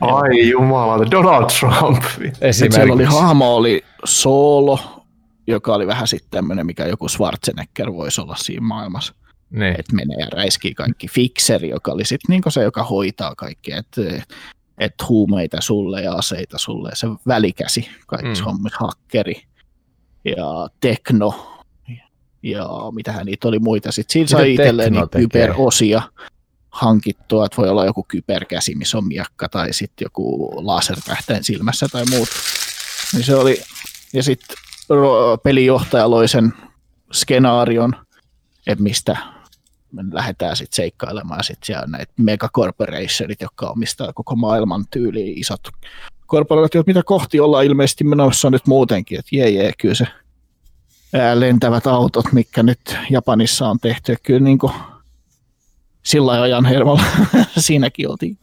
Ai 0.00 0.48
jumala, 0.50 1.10
Donald 1.10 1.46
Trump. 1.60 2.04
Et 2.40 2.54
siellä 2.54 2.92
oli 2.92 3.02
esimerkiksi. 3.02 3.16
hahmo, 3.18 3.56
oli 3.56 3.84
Solo, 4.04 4.99
joka 5.50 5.74
oli 5.74 5.86
vähän 5.86 6.08
sitten 6.08 6.30
tämmöinen, 6.30 6.66
mikä 6.66 6.86
joku 6.86 7.08
Schwarzenegger 7.08 7.92
voisi 7.92 8.20
olla 8.20 8.36
siinä 8.36 8.66
maailmassa. 8.66 9.14
Niin. 9.50 9.80
Että 9.80 9.94
menee 9.94 10.16
ja 10.20 10.26
räiskii 10.26 10.74
kaikki. 10.74 11.08
Fixeri, 11.08 11.68
joka 11.68 11.92
oli 11.92 12.04
sitten 12.04 12.26
niin 12.28 12.42
se, 12.48 12.62
joka 12.62 12.84
hoitaa 12.84 13.34
kaikkea. 13.34 13.78
Että 13.78 14.00
et 14.78 14.94
huumeita 15.08 15.60
sulle 15.60 16.02
ja 16.02 16.12
aseita 16.12 16.58
sulle. 16.58 16.88
Ja 16.88 16.96
se 16.96 17.06
välikäsi 17.26 17.90
kaikissa 18.06 18.44
Mm. 18.44 18.50
mm. 18.50 18.52
hommissa, 18.52 18.78
hakkeri 18.80 19.42
ja 20.24 20.68
tekno 20.80 21.60
ja 22.42 22.68
mitähän 22.94 23.26
niitä 23.26 23.48
oli 23.48 23.58
muita. 23.58 23.92
Sitten 23.92 24.12
siinä 24.12 24.26
sai 24.26 24.54
itselleen 24.54 24.92
niitä 24.92 25.06
tekee? 25.06 25.20
kyberosia 25.28 26.02
hankittua, 26.70 27.46
että 27.46 27.56
voi 27.56 27.68
olla 27.68 27.84
joku 27.84 28.04
kyberkäsi, 28.08 28.74
missä 28.74 28.98
on 28.98 29.06
miakka 29.08 29.48
tai 29.48 29.72
sitten 29.72 30.06
joku 30.06 30.52
lasertähtäin 30.66 31.44
silmässä 31.44 31.88
tai 31.88 32.04
muut. 32.10 32.28
Niin 33.12 33.24
se 33.24 33.34
oli, 33.34 33.62
ja 34.12 34.22
sitten 34.22 34.56
pelijohtaja 35.42 36.10
loi 36.10 36.28
sen 36.28 36.52
skenaarion, 37.12 37.92
että 38.66 38.82
mistä 38.82 39.16
me 39.92 40.02
lähdetään 40.12 40.56
sitten 40.56 40.76
seikkailemaan 40.76 41.44
sitten 41.44 41.66
siellä 41.66 41.82
on 41.82 41.90
näitä 41.90 42.12
megacorporationit, 42.16 43.40
jotka 43.40 43.70
omistaa 43.70 44.12
koko 44.12 44.36
maailman 44.36 44.84
tyyliin 44.90 45.38
isot 45.38 45.60
korporaatiot, 46.30 46.86
mitä 46.86 47.02
kohti 47.04 47.40
ollaan 47.40 47.64
ilmeisesti 47.64 48.04
menossa 48.04 48.50
nyt 48.50 48.66
muutenkin, 48.66 49.18
että 49.18 49.36
jee, 49.36 49.50
jee 49.50 49.72
kyllä 49.78 49.94
se 49.94 50.06
ää, 51.14 51.40
lentävät 51.40 51.86
autot, 51.86 52.32
mikä 52.32 52.62
nyt 52.62 52.96
Japanissa 53.10 53.68
on 53.68 53.78
tehty, 53.78 54.16
kyllä 54.22 54.40
niin 54.40 54.58
kuin 54.58 54.72
sillä 56.02 56.42
ajan 56.42 56.64
hermolla 56.64 57.02
siinäkin 57.58 58.10
oltiin. 58.10 58.38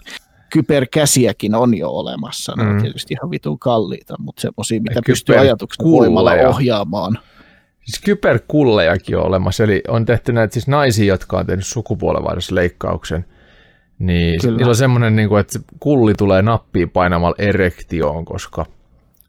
Kyberkäsiäkin 0.50 1.56
on 1.56 1.78
jo 1.78 1.90
olemassa, 1.90 2.54
ne 2.58 2.64
Mm. 2.64 2.76
on 2.76 2.82
tietysti 2.82 3.14
ihan 3.14 3.32
vitun 3.32 3.60
kalliita, 3.60 4.16
mutta 4.20 4.42
semmoisia, 4.42 4.82
mitä 4.82 4.96
Ja 4.96 5.02
pystyy 5.06 5.38
ajatuksen 5.38 5.86
voimalla 5.86 6.32
ohjaamaan. 6.48 7.20
Siis 7.86 8.02
kyberkullejakin 8.06 9.18
on 9.18 9.24
olemassa, 9.26 9.64
eli 9.64 9.82
on 9.88 10.06
tehty 10.06 10.34
näitä 10.34 10.54
siis 10.54 10.68
naisia, 10.68 11.06
jotka 11.06 11.38
on 11.38 11.46
tehnyt 11.46 11.66
sukupuolenvaihdosleikkauksen. 11.66 13.26
Niin 14.00 14.42
Kyllä. 14.42 14.58
niillä 14.58 14.70
on 14.70 14.76
semmoinen, 14.76 15.16
niin 15.16 15.30
kuin, 15.30 15.40
että 15.40 15.60
kulli 15.80 16.14
tulee 16.14 16.42
nappiin 16.42 16.90
painamalla 16.90 17.36
erektioon, 17.40 18.26
koska 18.26 18.66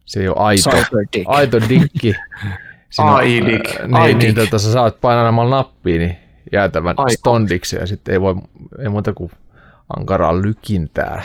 se 0.05 0.21
ei 0.21 0.29
ole 0.29 0.37
aito, 0.39 0.71
Cyberdick. 0.71 1.25
aito 1.27 1.59
dikki. 1.69 2.15
Siinä 2.91 3.11
on- 3.11 3.17
AI-dick. 3.17 3.67
äh, 3.71 3.83
Niin, 3.83 3.97
AI-dick. 3.97 4.19
niin 4.23 4.35
tota, 4.35 4.59
sä 4.59 4.73
saat 4.73 5.01
painamalla 5.01 5.57
nappiin, 5.57 6.01
niin 6.01 6.17
jäätävän 6.53 6.95
Ai- 6.99 7.11
stondiksi 7.17 7.77
ja 7.77 7.87
sitten 7.87 8.13
ei 8.13 8.21
voi, 8.21 8.35
ei 8.79 8.89
muuta 8.89 9.13
kuin 9.13 9.31
ankaraa 9.97 10.43
lykintää. 10.43 11.23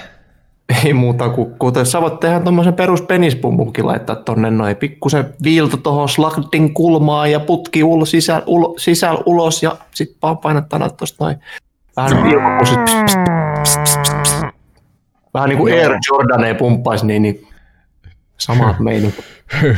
Ei 0.85 0.93
muuta 0.93 1.29
kuin, 1.29 1.55
kuten 1.59 1.85
sä 1.85 2.01
voit 2.01 2.19
tehdä 2.19 2.39
tuommoisen 2.39 2.73
perus 2.73 3.01
penispumpunkin 3.01 3.85
laittaa 3.85 4.15
tonne 4.15 4.51
noin 4.51 4.75
pikkusen 4.75 5.33
viilto 5.43 5.77
tuohon 5.77 6.09
slagdin 6.09 6.73
kulmaan 6.73 7.31
ja 7.31 7.39
putki 7.39 7.83
ul, 7.83 8.05
sisä, 8.05 8.43
ul, 8.45 8.77
sisällä 8.77 9.23
ulos 9.25 9.63
ja 9.63 9.75
sitten 9.91 10.17
vaan 10.21 10.37
painattaa 10.37 10.79
noita 10.79 10.95
tosta 10.95 11.25
noin 11.25 11.37
vähän. 11.97 12.23
Vähän 15.33 15.49
niin 15.49 15.57
kuin 15.57 15.73
Air 15.73 15.91
Jordan 16.11 16.43
ei 16.43 16.53
pumppaisi 16.53 17.05
niin, 17.05 17.21
niin 17.21 17.47
samat 18.37 18.79
meininki. 18.89 19.23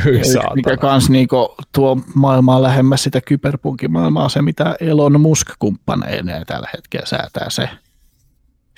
Yksi, 0.06 0.38
mikä 0.54 0.76
kans 0.76 1.10
niinku 1.10 1.54
tuo 1.74 1.98
maailmaa 2.14 2.62
lähemmäs 2.62 3.02
sitä 3.02 3.20
kyberpunkin 3.20 3.92
maailmaa, 3.92 4.28
se 4.28 4.42
mitä 4.42 4.76
Elon 4.80 5.20
Musk 5.20 5.48
kumppaneineen 5.58 6.46
tällä 6.46 6.68
hetkellä 6.74 7.06
säätää 7.06 7.50
se 7.50 7.68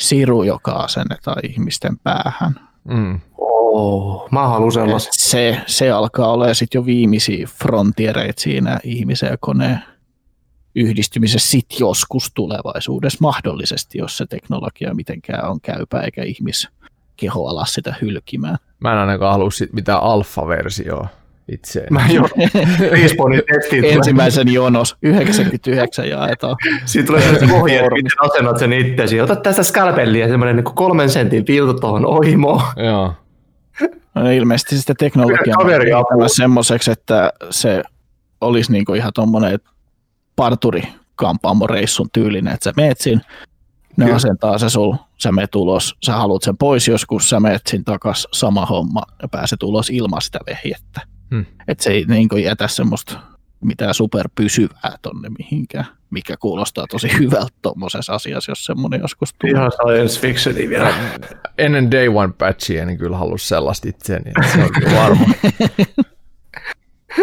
siru, 0.01 0.43
joka 0.43 0.73
asennetaan 0.73 1.47
ihmisten 1.51 1.99
päähän. 1.99 2.61
Mm. 2.85 3.20
Oh, 3.39 4.29
mä 4.31 4.49
haluan 4.49 4.69
Et 4.69 4.75
sellaisen. 4.75 5.12
se, 5.16 5.61
se 5.66 5.91
alkaa 5.91 6.33
olla 6.33 6.55
sitten 6.55 6.79
jo 6.79 6.87
viimeisiä 6.87 7.47
frontiereitä 7.47 8.43
siinä 8.43 8.79
ihmisen 8.85 9.31
ja 9.31 9.37
koneen 9.41 9.83
yhdistymisessä 10.75 11.51
sit 11.51 11.66
joskus 11.81 12.31
tulevaisuudessa 12.35 13.19
mahdollisesti, 13.20 13.99
jos 13.99 14.16
se 14.16 14.27
teknologia 14.27 14.95
mitenkään 14.95 15.51
on 15.51 15.61
käypä 15.61 16.01
eikä 16.01 16.23
ihmis 16.23 16.69
keho 17.16 17.47
ala 17.47 17.65
sitä 17.65 17.95
hylkimään. 18.01 18.57
Mä 18.81 18.93
en 18.93 18.99
ainakaan 18.99 19.33
halua 19.33 19.51
sit 19.51 19.73
mitään 19.73 20.01
alfa-versioa 20.03 21.09
itseen. 21.53 21.87
Mä 21.91 22.07
jo 22.12 22.23
Respawnin 22.91 23.43
testiin 23.55 23.85
Ensimmäisen 23.85 24.53
jonos 24.53 24.97
99 25.03 26.09
jaetaan. 26.09 26.57
siitä 26.85 27.07
tulee 27.07 27.23
sellaiset 27.23 27.51
ohjeet, 27.51 27.93
miten 27.93 28.12
asennat 28.19 28.59
sen 28.59 28.73
itsesi. 28.73 29.20
Ota 29.20 29.37
tästä 29.37 29.62
skalpellia, 29.62 30.29
semmoinen 30.29 30.57
niin 30.57 30.75
kolmen 30.75 31.11
sentin 31.11 31.45
pilto 31.45 31.75
tuohon 31.75 32.07
ohimoon. 32.07 32.62
Joo. 32.77 33.12
No, 34.15 34.31
ilmeisesti 34.31 34.79
sitä 34.79 34.95
teknologiaa 34.99 35.59
on 36.11 36.31
semmoiseksi, 36.31 36.91
että 36.91 37.33
se 37.51 37.83
olisi 38.41 38.73
niinku 38.73 38.95
ihan 38.95 39.12
tuommoinen 39.15 39.59
parturi 40.37 40.83
kampaamoreissun 41.15 42.09
tyylinen, 42.12 42.55
että 42.55 42.65
sä 42.65 42.73
meet 42.77 43.01
siinä, 43.01 43.20
ne 43.97 44.05
Kyllä. 44.05 44.16
asentaa 44.16 44.59
se 44.59 44.70
sul, 44.70 44.95
sä 45.19 45.33
meet 45.33 45.55
ulos, 45.55 45.97
sä 46.07 46.12
haluat 46.12 46.43
sen 46.43 46.57
pois 46.57 46.89
joskus, 46.89 47.31
sä 47.31 47.41
meet 47.41 47.62
siinä 47.66 47.85
takas, 47.85 48.29
sama 48.33 48.66
homma, 48.66 49.03
ja 49.23 49.29
pääset 49.29 49.62
ulos 49.62 49.91
ilman 49.91 50.23
sitä 50.23 50.39
vehjettä. 50.47 51.01
Hmm. 51.31 51.45
Että 51.69 51.85
se 51.85 51.91
ei 51.91 52.05
niinku 52.09 52.37
jätä 52.37 52.69
semmoista 52.69 53.19
mitään 53.61 53.95
superpysyvää 53.95 54.97
tonne 55.03 55.29
mihinkään, 55.39 55.87
mikä 56.11 56.37
kuulostaa 56.37 56.87
tosi 56.91 57.19
hyvältä 57.19 57.53
tuommoisessa 57.63 58.15
asiassa, 58.15 58.51
jos 58.51 58.65
semmoinen 58.65 59.01
joskus 59.01 59.35
tulee. 59.35 59.55
Ihan 59.55 59.73
science 59.73 60.21
fictioni 60.21 60.69
vielä. 60.69 60.95
Ennen 61.59 61.91
Day 61.91 62.09
One 62.09 62.33
patchia 62.39 62.83
en 62.83 62.99
kyllä 62.99 63.17
halua 63.17 63.39
sellaista 63.39 63.89
itseäni, 63.89 64.31
että 64.31 64.53
se 64.53 64.63
on 64.63 64.73
kyllä 64.73 65.03
varma. 65.03 65.25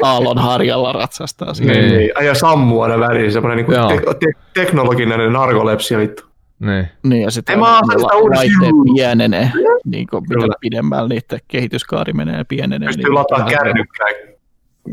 Aallon 0.03 0.38
harjalla 0.38 0.91
ratsastaa 0.91 1.53
siinä. 1.53 1.73
Niin. 1.73 1.91
Niin. 1.91 2.11
Ja 2.26 2.36
sammuu 2.36 2.82
aina 2.82 2.99
väliin, 2.99 3.32
semmoinen 3.32 3.65
niin 3.65 3.88
te- 3.88 4.15
te- 4.19 4.41
teknologinen 4.53 5.34
narkolepsia 5.34 5.98
vittu. 5.98 6.23
Niin. 6.60 6.88
Niin, 7.03 7.22
ja 7.22 7.32
sitten 7.32 7.60
uudestaan. 7.60 8.23
laitteet 8.36 8.76
pienenee, 8.95 9.52
niin 9.86 10.07
kuin 10.07 10.23
mitä 10.30 10.56
pidemmällä 10.61 11.10
niiden 11.10 11.40
kehityskaari 11.48 12.14
menee 12.14 12.38
ja 12.38 12.45
pienenee. 12.45 12.88
Pystyy 12.88 13.03
niin 13.03 13.15
lataamaan 13.15 13.52
vähän 13.52 13.65
kärrykkään. 13.65 14.15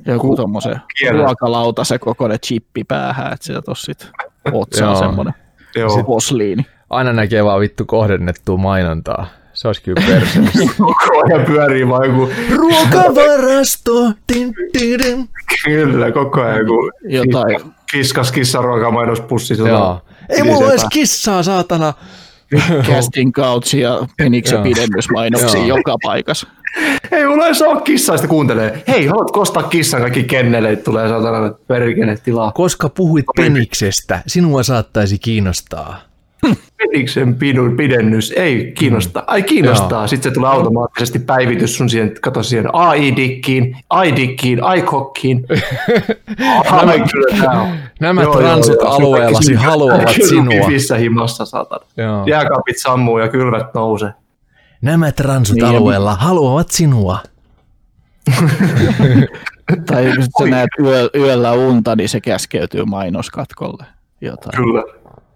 Joku 0.06 0.36
kielellä. 0.98 1.22
ruokalauta 1.24 1.84
se 1.84 1.98
kokoinen 1.98 2.40
chippi 2.40 2.84
päähän, 2.84 3.32
että 3.32 3.46
sieltä 3.46 3.70
on 3.70 3.76
sit 3.76 4.10
otsaa 4.52 4.92
Joo. 4.92 4.98
semmoinen 4.98 5.34
Joo. 5.76 6.04
posliini. 6.04 6.66
Aina 6.90 7.12
näkee 7.12 7.44
vaan 7.44 7.60
vittu 7.60 7.84
kohdennettua 7.84 8.56
mainontaa. 8.56 9.26
Se 9.52 9.68
olisi 9.68 9.82
kyllä 9.82 10.02
perseestä. 10.06 10.58
Koko 10.78 11.22
ajan 11.26 11.46
pyörii 11.46 11.88
vaan 11.88 12.08
joku, 12.08 12.30
Ruokavarasto! 12.56 14.12
Din, 14.34 14.54
din, 14.80 14.98
din. 14.98 15.28
kyllä, 15.64 16.12
koko 16.12 16.40
ajan 16.40 16.58
joku 16.58 16.90
Jotain. 17.04 17.60
kiskas 17.92 18.32
kissaruokamainospussi. 18.32 19.56
sulla 19.56 19.68
Joo. 19.68 20.00
Ei 20.28 20.42
mulla 20.42 20.58
ylisepä. 20.58 20.70
edes 20.72 20.86
kissaa, 20.92 21.42
saatana. 21.42 21.94
Casting 22.90 23.32
couch 23.32 23.74
ja 23.74 24.06
peniksen 24.16 24.62
pidennysmainoksia 24.62 25.66
joka 25.66 25.96
paikassa. 26.02 26.46
Ei 27.12 27.26
mulla 27.26 27.46
ei 27.46 27.54
saa 27.54 27.80
kissaa, 27.80 28.16
sitä 28.16 28.28
kuuntelee. 28.28 28.82
Hei, 28.88 29.06
haluatko 29.06 29.40
ostaa 29.40 29.62
kissan? 29.62 30.00
Kaikki 30.00 30.24
kenneleet 30.24 30.84
tulee 30.84 31.08
saatana 31.08 31.54
perkele 31.66 32.16
tilaa. 32.24 32.52
Koska 32.52 32.88
puhuit 32.88 33.24
peniksestä, 33.36 34.22
sinua 34.26 34.62
saattaisi 34.62 35.18
kiinnostaa. 35.18 36.00
Peniksen 36.76 37.34
pidun 37.34 37.76
pidennys 37.76 38.32
ei 38.36 38.72
kiinnosta. 38.78 39.24
Ai 39.26 39.42
kiinnostaa. 39.42 40.00
Joo. 40.00 40.08
Sitten 40.08 40.30
se 40.30 40.34
tulee 40.34 40.50
automaattisesti 40.50 41.18
päivitys 41.18 41.76
sun 41.76 41.88
siihen, 41.90 42.12
kato 42.20 42.42
siihen 42.42 42.74
AI-dikkiin, 42.74 43.76
iDikkiin, 44.04 44.60
iCockiin. 44.76 45.46
Nämä, 46.70 46.92
kyllä 47.12 47.60
on. 47.60 47.68
Nämä 48.00 48.22
Joo, 48.22 48.40
joo, 48.40 48.60
alueellasi 48.84 49.54
haluavat 49.54 50.08
sinua. 50.28 50.66
Hyvissä 50.66 50.96
himassa, 50.96 51.44
saatana. 51.44 51.86
Joo. 51.96 52.26
Jääkaapit 52.26 52.78
sammuu 52.78 53.18
ja 53.18 53.28
kylvät 53.28 53.74
nousee. 53.74 54.12
Nämä 54.80 55.12
transut 55.12 55.56
Niin, 55.56 55.64
alueella 55.64 56.14
haluavat 56.14 56.70
sinua. 56.70 57.18
Tai 59.86 60.06
jos 60.06 60.24
sä 60.38 60.46
näet 60.46 60.70
yö, 60.80 61.10
yöllä 61.14 61.52
unta, 61.52 61.96
niin 61.96 62.08
se 62.08 62.20
käskeytyy 62.20 62.84
mainoskatkolle. 62.84 63.84
Jotain. 64.20 64.56
Kyllä. 64.56 64.82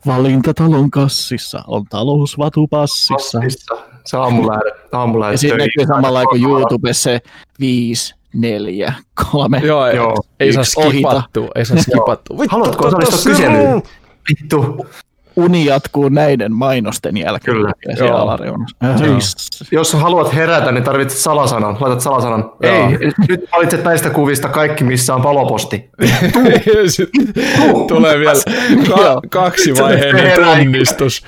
Valintatalon 0.07 0.91
kassissa 0.91 1.63
on 1.67 1.85
talousvatupassissa. 1.85 3.39
Passissa. 3.39 3.77
Se 4.05 4.17
aamulähde. 4.17 4.71
Aamulähde 4.93 5.35
Ja 5.35 5.39
siinä 5.39 5.57
näkyy 5.57 5.87
samalla 5.87 6.25
kuin 6.25 6.43
YouTubessa 6.43 7.03
se 7.03 7.21
5, 7.61 8.15
4, 8.35 8.95
3. 9.33 9.59
Joo, 9.65 9.89
Joo. 9.91 10.17
ei 10.41 10.53
saa 10.53 10.65
skipattua, 10.65 11.49
ei 11.55 11.65
saa 11.65 11.77
skipattua. 11.77 12.39
Vittu, 12.39 12.57
Haluatko 12.57 12.87
osallistua 12.87 13.19
se 13.19 13.31
kyselyyn? 13.31 13.83
Vittu. 14.29 14.87
Uni 15.37 15.65
jatkuu 15.65 16.09
näiden 16.09 16.53
mainosten 16.53 17.17
jälkeen. 17.17 17.57
Kyllä. 17.57 17.73
Siellä 17.95 18.11
Joo. 18.11 18.19
alareunassa. 18.19 18.77
Jos 19.73 19.93
haluat 19.93 20.35
herätä, 20.35 20.73
niin 20.73 20.85
tarvitset 20.85 21.21
salasanan. 21.21 21.77
Laitat 21.81 22.01
salasanan. 22.01 22.53
Joo. 22.63 22.75
Ei, 22.75 22.99
nyt 23.29 23.45
valitset 23.53 23.85
näistä 23.85 24.11
kuvista 24.11 24.49
kaikki, 24.49 24.85
missä 24.85 25.15
on 25.15 25.23
paloposti. 25.23 25.91
Tulee 27.89 28.19
vielä 28.19 28.41
ka- 28.89 29.21
kaksivaiheinen 29.31 30.33
tunnistus. 30.45 31.23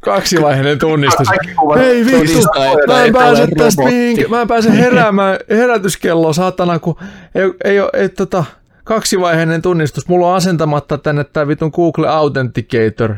Kaksivaiheinen 0.00 0.78
tunnistus. 0.78 1.28
Hei 1.76 2.04
vittu, 2.06 2.48
mä 2.86 3.00
ei 3.02 3.06
en 3.06 3.12
pääse 3.12 3.46
tästä 3.46 3.82
mihinkään. 3.82 4.30
Mä 4.30 4.40
en 4.40 4.48
pääse 4.48 4.72
heräämään 4.72 5.38
herätyskelloon, 5.50 6.34
saatana, 6.34 6.78
kun 6.78 6.96
ei, 7.34 7.50
ei 7.64 7.80
ole 7.80 7.90
ei, 7.92 8.08
tota, 8.08 8.44
kaksivaiheinen 8.84 9.62
tunnistus. 9.62 10.08
Mulla 10.08 10.28
on 10.28 10.36
asentamatta 10.36 10.98
tänne 10.98 11.24
tää 11.24 11.48
vitun 11.48 11.70
Google 11.74 12.08
Authenticator. 12.08 13.14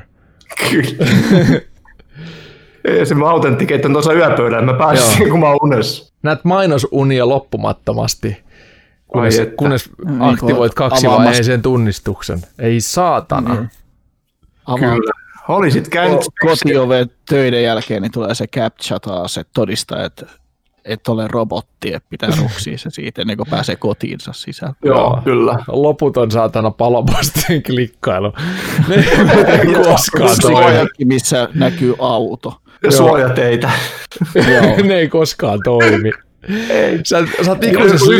Kyllä. 0.70 1.06
Ei 2.84 3.06
se 3.06 3.14
mä 3.14 3.30
autenttikeitten 3.30 3.92
tuossa 3.92 4.12
yöpöydällä. 4.12 4.72
Mä 4.72 4.78
pääsin 4.78 5.04
Joo. 5.04 5.10
siihen, 5.10 5.30
kun 5.30 5.40
mä 5.40 5.46
oon 5.46 5.58
unessa. 5.62 6.12
Näet 6.22 6.44
mainosunia 6.44 7.28
loppumattomasti, 7.28 8.36
kunnes, 9.08 9.38
Ai 9.38 9.46
kunnes 9.56 9.90
Niin, 10.04 10.22
aktivoit 10.22 10.74
kun 10.74 10.88
kaksivaiheisen 10.88 11.62
tunnistuksen. 11.62 12.42
Ei 12.58 12.80
saatana. 12.80 13.54
Niin. 13.54 13.70
Avaa 14.66 14.78
Kyllä. 14.78 15.12
Olisit 15.48 15.88
käynyt... 15.88 16.20
ko- 16.20 16.48
kotiove 16.48 17.06
töiden 17.28 17.62
jälkeen, 17.62 18.02
niin 18.02 18.12
tulee 18.12 18.34
se 18.34 18.46
captcha 18.46 19.00
taas, 19.00 19.38
että 19.38 19.50
todistaa, 19.54 20.04
että 20.04 20.26
et 20.84 21.08
ole 21.08 21.28
robotti, 21.28 21.94
että 21.94 22.06
pitää 22.10 22.28
ruksia 22.40 22.78
se 22.78 22.90
siitä 22.90 23.20
ennen 23.22 23.36
kuin 23.36 23.48
pääsee 23.50 23.76
kotiinsa 23.76 24.32
sisään. 24.32 24.74
Joo, 24.84 25.20
kyllä. 25.24 25.58
Loputon 25.68 26.30
saatana 26.30 26.70
palopostien 26.70 27.62
klikkailu. 27.62 28.32
Ne 28.88 29.04
ei 29.60 29.74
koskaan 29.84 30.36
toimi. 30.42 30.88
Missä 31.04 31.48
näkyy 31.54 31.94
auto. 31.98 32.60
Ja 32.82 32.90
suojateitä. 32.90 33.70
Joo. 34.34 34.76
ne 34.86 34.94
ei 34.94 35.08
koskaan 35.08 35.60
toimi. 35.64 36.10
Sä, 37.04 37.26
sä 37.44 37.50
oot 37.50 37.64
ikuisessa 37.64 38.12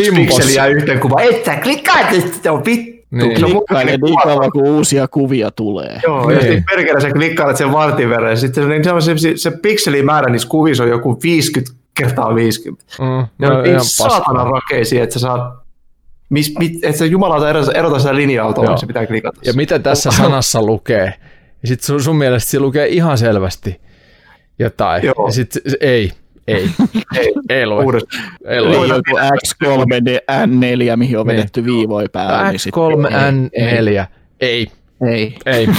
ja 0.57 0.67
yhteen 0.67 1.01
kuva. 1.01 1.21
Et 1.21 1.45
sä 1.45 1.57
klikkaat, 1.57 2.13
että 2.13 2.53
on 2.53 2.65
vittu. 2.65 2.95
Niin. 3.11 3.41
Se 3.41 3.45
on 3.45 3.53
Klikkailee 3.53 3.97
niin 3.97 4.17
kauan, 4.23 4.53
kun 4.53 4.63
uusia 4.63 5.09
kuvia 5.09 5.51
tulee. 5.51 6.01
Joo, 6.07 6.31
ja 6.31 6.39
Niin. 6.39 6.41
sitten 6.41 6.65
perkele 6.71 7.01
sä 7.01 7.11
klikkailet 7.11 7.57
sen 7.57 7.73
vartin 7.73 8.11
verran, 8.11 8.31
ja 8.31 8.37
sitten 8.37 8.65
se, 8.65 8.71
niin 8.71 9.03
se, 9.03 9.19
se, 9.19 9.33
se 9.37 9.51
pikselimäärä 9.51 10.31
niissä 10.31 10.49
kuvissa 10.49 10.83
on 10.83 10.89
joku 10.89 11.19
50 11.23 11.73
kertaa 11.99 12.35
50. 12.35 12.85
Mm, 13.01 13.05
Ne 13.39 13.49
no, 13.49 13.57
on 13.57 13.63
niin 13.63 13.71
ihan 13.73 13.85
saatana 13.85 14.45
rakeisia, 14.45 15.03
että 15.03 15.13
sä 15.13 15.19
saat, 15.21 15.55
mis, 16.31 16.55
mit, 16.59 16.73
että 16.85 16.99
sä 16.99 17.07
jumalauta 17.07 17.51
erota, 17.51 17.73
erota 17.73 17.99
sitä 17.99 18.15
linja-autoa, 18.17 18.77
se 18.77 18.87
pitää 18.87 19.07
klikata. 19.07 19.41
Ja 19.45 19.53
mitä 19.53 19.79
tässä 19.79 20.11
sanassa 20.23 20.63
lukee? 20.63 21.15
Ja 21.63 21.69
sit 21.69 21.81
sun, 21.83 22.03
sun 22.03 22.17
mielestä 22.17 22.51
se 22.51 22.61
lukee 22.61 22.87
ihan 22.89 23.19
selvästi 23.19 23.81
jotain. 24.59 25.05
Joo. 25.05 25.27
Ja 25.27 25.33
sit 25.33 25.53
se, 25.53 25.61
se, 25.67 25.77
ei, 25.81 26.13
ei, 26.49 26.71
Ei, 27.19 27.33
ei 27.49 27.67
lue. 27.67 27.85
uudestaan. 27.85 28.23
Ei 28.47 28.61
lue. 28.63 28.87
joku 28.87 29.19
X3, 29.19 29.69
N4, 30.47 30.97
mihin 30.97 31.19
on 31.19 31.27
Niin. 31.27 31.37
vedetty 31.37 31.65
viivoja 31.65 32.09
päälle. 32.13 32.51
niin 32.51 32.61
sit- 32.61 32.75
X3N4. 32.75 34.07
Ei, 34.41 34.67
Ei. 35.11 35.35
ei. 35.47 35.69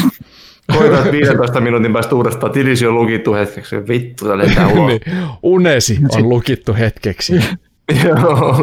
Koitat 0.73 1.11
15 1.11 1.61
minuutin 1.61 1.93
päästä 1.93 2.15
uudestaan, 2.15 2.51
tilisi 2.51 2.87
on 2.87 2.95
lukittu 2.95 3.33
hetkeksi, 3.33 3.75
vittu, 3.87 4.25
tää 4.25 4.37
lentää 4.37 4.67
ulos. 4.67 4.87
niin. 4.87 5.01
Unesi 5.43 5.99
on 6.15 6.29
lukittu 6.29 6.73
hetkeksi. 6.73 7.33
Joo. 8.05 8.57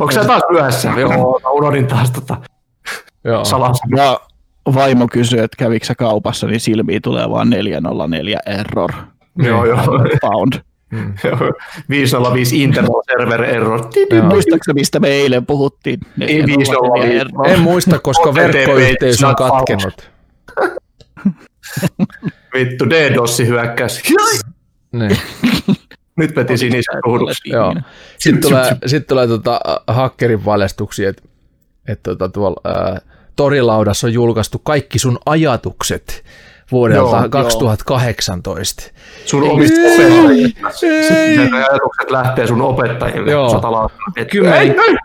Onko 0.00 0.10
sä 0.10 0.24
taas 0.24 0.42
myöhässä? 0.50 0.92
Joo, 0.96 1.40
mä 1.42 1.50
unohdin 1.50 1.86
taas 1.86 2.10
tota 2.10 2.36
Joo. 3.24 3.44
Ja 3.96 4.20
vaimo 4.74 5.06
kysyy, 5.12 5.38
että 5.42 5.56
kävikö 5.58 5.86
kaupassa, 5.98 6.46
niin 6.46 6.60
silmiin 6.60 7.02
tulee 7.02 7.30
vaan 7.30 7.50
404 7.50 8.38
error 8.46 8.92
Joo, 9.38 9.64
joo. 9.64 9.78
pound. 10.20 10.52
Joo. 11.24 11.52
505 11.88 12.62
internal 12.62 13.02
server 13.10 13.44
error. 13.44 13.80
Muistaaksä, 14.28 14.72
mistä 14.72 15.00
me 15.00 15.08
eilen 15.08 15.46
puhuttiin? 15.46 16.00
Ei 16.20 16.46
504 16.46 17.20
error. 17.20 17.48
En 17.48 17.60
muista, 17.60 17.98
koska 17.98 18.34
verkkoyhteys 18.34 19.24
on 19.24 19.36
katkenut. 19.36 20.10
Vittu, 22.54 22.90
DDoS 22.90 23.38
hyökkäys. 23.38 24.02
Niin. 24.92 25.16
Nyt 26.16 26.36
veti 26.36 26.58
sinisen 26.58 27.00
ruuduksi. 27.04 27.50
Joo. 27.50 27.74
Sitten 28.18 28.42
tulee, 28.42 28.76
sit 28.86 29.06
tulee 29.06 29.26
tota, 29.26 29.60
hakkerin 29.86 30.40
paljastuksia, 30.40 31.08
että 31.10 31.22
et, 31.88 32.02
tota, 32.02 32.28
tuolla 32.28 32.60
ää, 32.64 33.00
torilaudassa 33.36 34.06
on 34.06 34.12
julkaistu 34.12 34.58
kaikki 34.58 34.98
sun 34.98 35.18
ajatukset 35.26 36.24
vuodelta 36.72 37.16
Joo, 37.16 37.28
2018. 37.28 38.82
Sun 39.26 39.42
omista 39.42 39.80
opettajista. 39.80 40.70
Sitten 40.70 41.54
ajatukset 41.54 42.10
lähtee 42.10 42.46
sun 42.46 42.62
opettajille. 42.62 43.30
Joo. 43.30 43.60
Kymmenen- 44.30 44.60
Ei, 44.60 44.74
ei. 44.88 44.96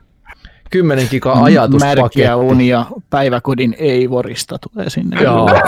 10 0.72 1.08
giga 1.12 1.32
ajatuspaketti. 1.34 2.02
Märkiä 2.02 2.36
unia 2.36 2.86
päiväkodin 3.10 3.76
Eivorista 3.80 4.58
tulee 4.72 4.90
sinne. 4.90 5.22
Joo. 5.24 5.50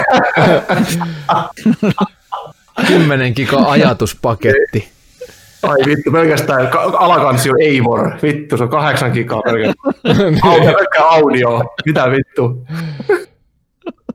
10 2.87 3.33
giga 3.35 3.57
ajatuspaketti. 3.57 4.89
Ai 5.63 5.77
vittu, 5.85 6.11
pelkästään 6.11 6.67
ka- 6.67 6.79
alakansi 6.99 7.49
on 7.49 7.61
Eivor. 7.61 8.11
Vittu, 8.23 8.57
se 8.57 8.63
on 8.63 8.69
kahdeksan 8.69 9.11
gigaa 9.11 9.41
pelkästään. 9.41 9.93
Audio, 10.51 10.73
audio. 11.09 11.61
Mitä 11.85 12.11
vittu? 12.11 12.65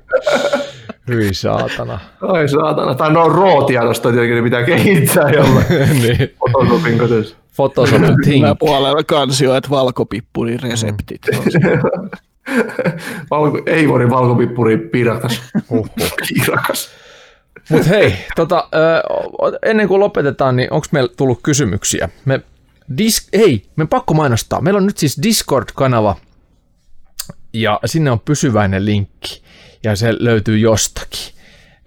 Hyi 1.08 1.34
saatana. 1.34 2.00
Ai 2.22 2.50
saatana. 2.50 2.96
Tai 2.96 3.12
no 3.14 3.30
raw-tiedosta 3.30 4.12
tietenkin 4.12 4.36
ne 4.36 4.42
pitää 4.44 4.64
kehittää 4.64 5.30
jollain. 5.30 5.66
niin. 6.02 6.34
Photoshopin 6.38 6.98
kohdassa. 7.00 7.36
Photoshop 7.56 8.02
Think. 8.24 8.46
Puolella 8.60 9.04
kansio, 9.04 9.56
että 9.56 9.70
valkopippurin 9.70 10.60
reseptit. 10.60 11.22
Valko, 13.32 13.62
Eivorin 13.66 14.10
valkopippuri 14.10 14.78
piirakas. 14.78 15.42
Piirakas. 16.28 16.90
Mutta 17.70 17.88
hei, 17.90 18.16
tota, 18.36 18.68
ö, 18.76 19.04
ennen 19.66 19.88
kuin 19.88 20.00
lopetetaan, 20.00 20.56
niin 20.56 20.74
onko 20.74 20.88
meillä 20.92 21.10
tullut 21.18 21.40
kysymyksiä? 21.44 22.10
Me 22.26 22.42
dis- 22.92 23.30
hei, 23.38 23.66
me 23.76 23.86
pakko 23.86 24.14
mainostaa. 24.14 24.62
Meillä 24.62 24.78
on 24.78 24.86
nyt 24.86 24.98
siis 24.98 25.20
Discord-kanava, 25.24 26.16
ja 27.54 27.80
sinne 27.86 28.12
on 28.12 28.20
pysyväinen 28.20 28.86
linkki, 28.86 29.42
ja 29.84 29.96
se 29.96 30.14
löytyy 30.20 30.58
jostakin. 30.58 31.34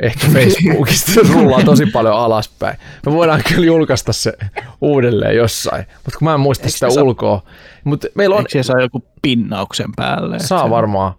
Ehkä 0.01 0.27
Facebookista 0.27 1.21
rullaa 1.33 1.63
tosi 1.63 1.87
paljon 1.87 2.15
alaspäin. 2.15 2.77
Me 3.07 3.13
voidaan 3.13 3.43
kyllä 3.49 3.67
julkaista 3.67 4.13
se 4.13 4.33
uudelleen 4.81 5.37
jossain, 5.37 5.87
mutta 6.05 6.19
kun 6.19 6.29
mä 6.29 6.35
en 6.35 6.41
muista 6.41 6.69
sitä 6.69 6.91
se 6.91 6.95
saa- 6.95 7.05
ulkoa. 7.05 7.43
Mutta 7.85 8.07
meillä 8.15 8.37
on, 8.37 8.45
Eikö 8.55 8.63
saa 8.63 8.81
joku 8.81 9.05
pinnauksen 9.23 9.91
päälle? 9.97 10.39
saa 10.39 10.65
se- 10.65 10.71
varmaan. 10.71 11.13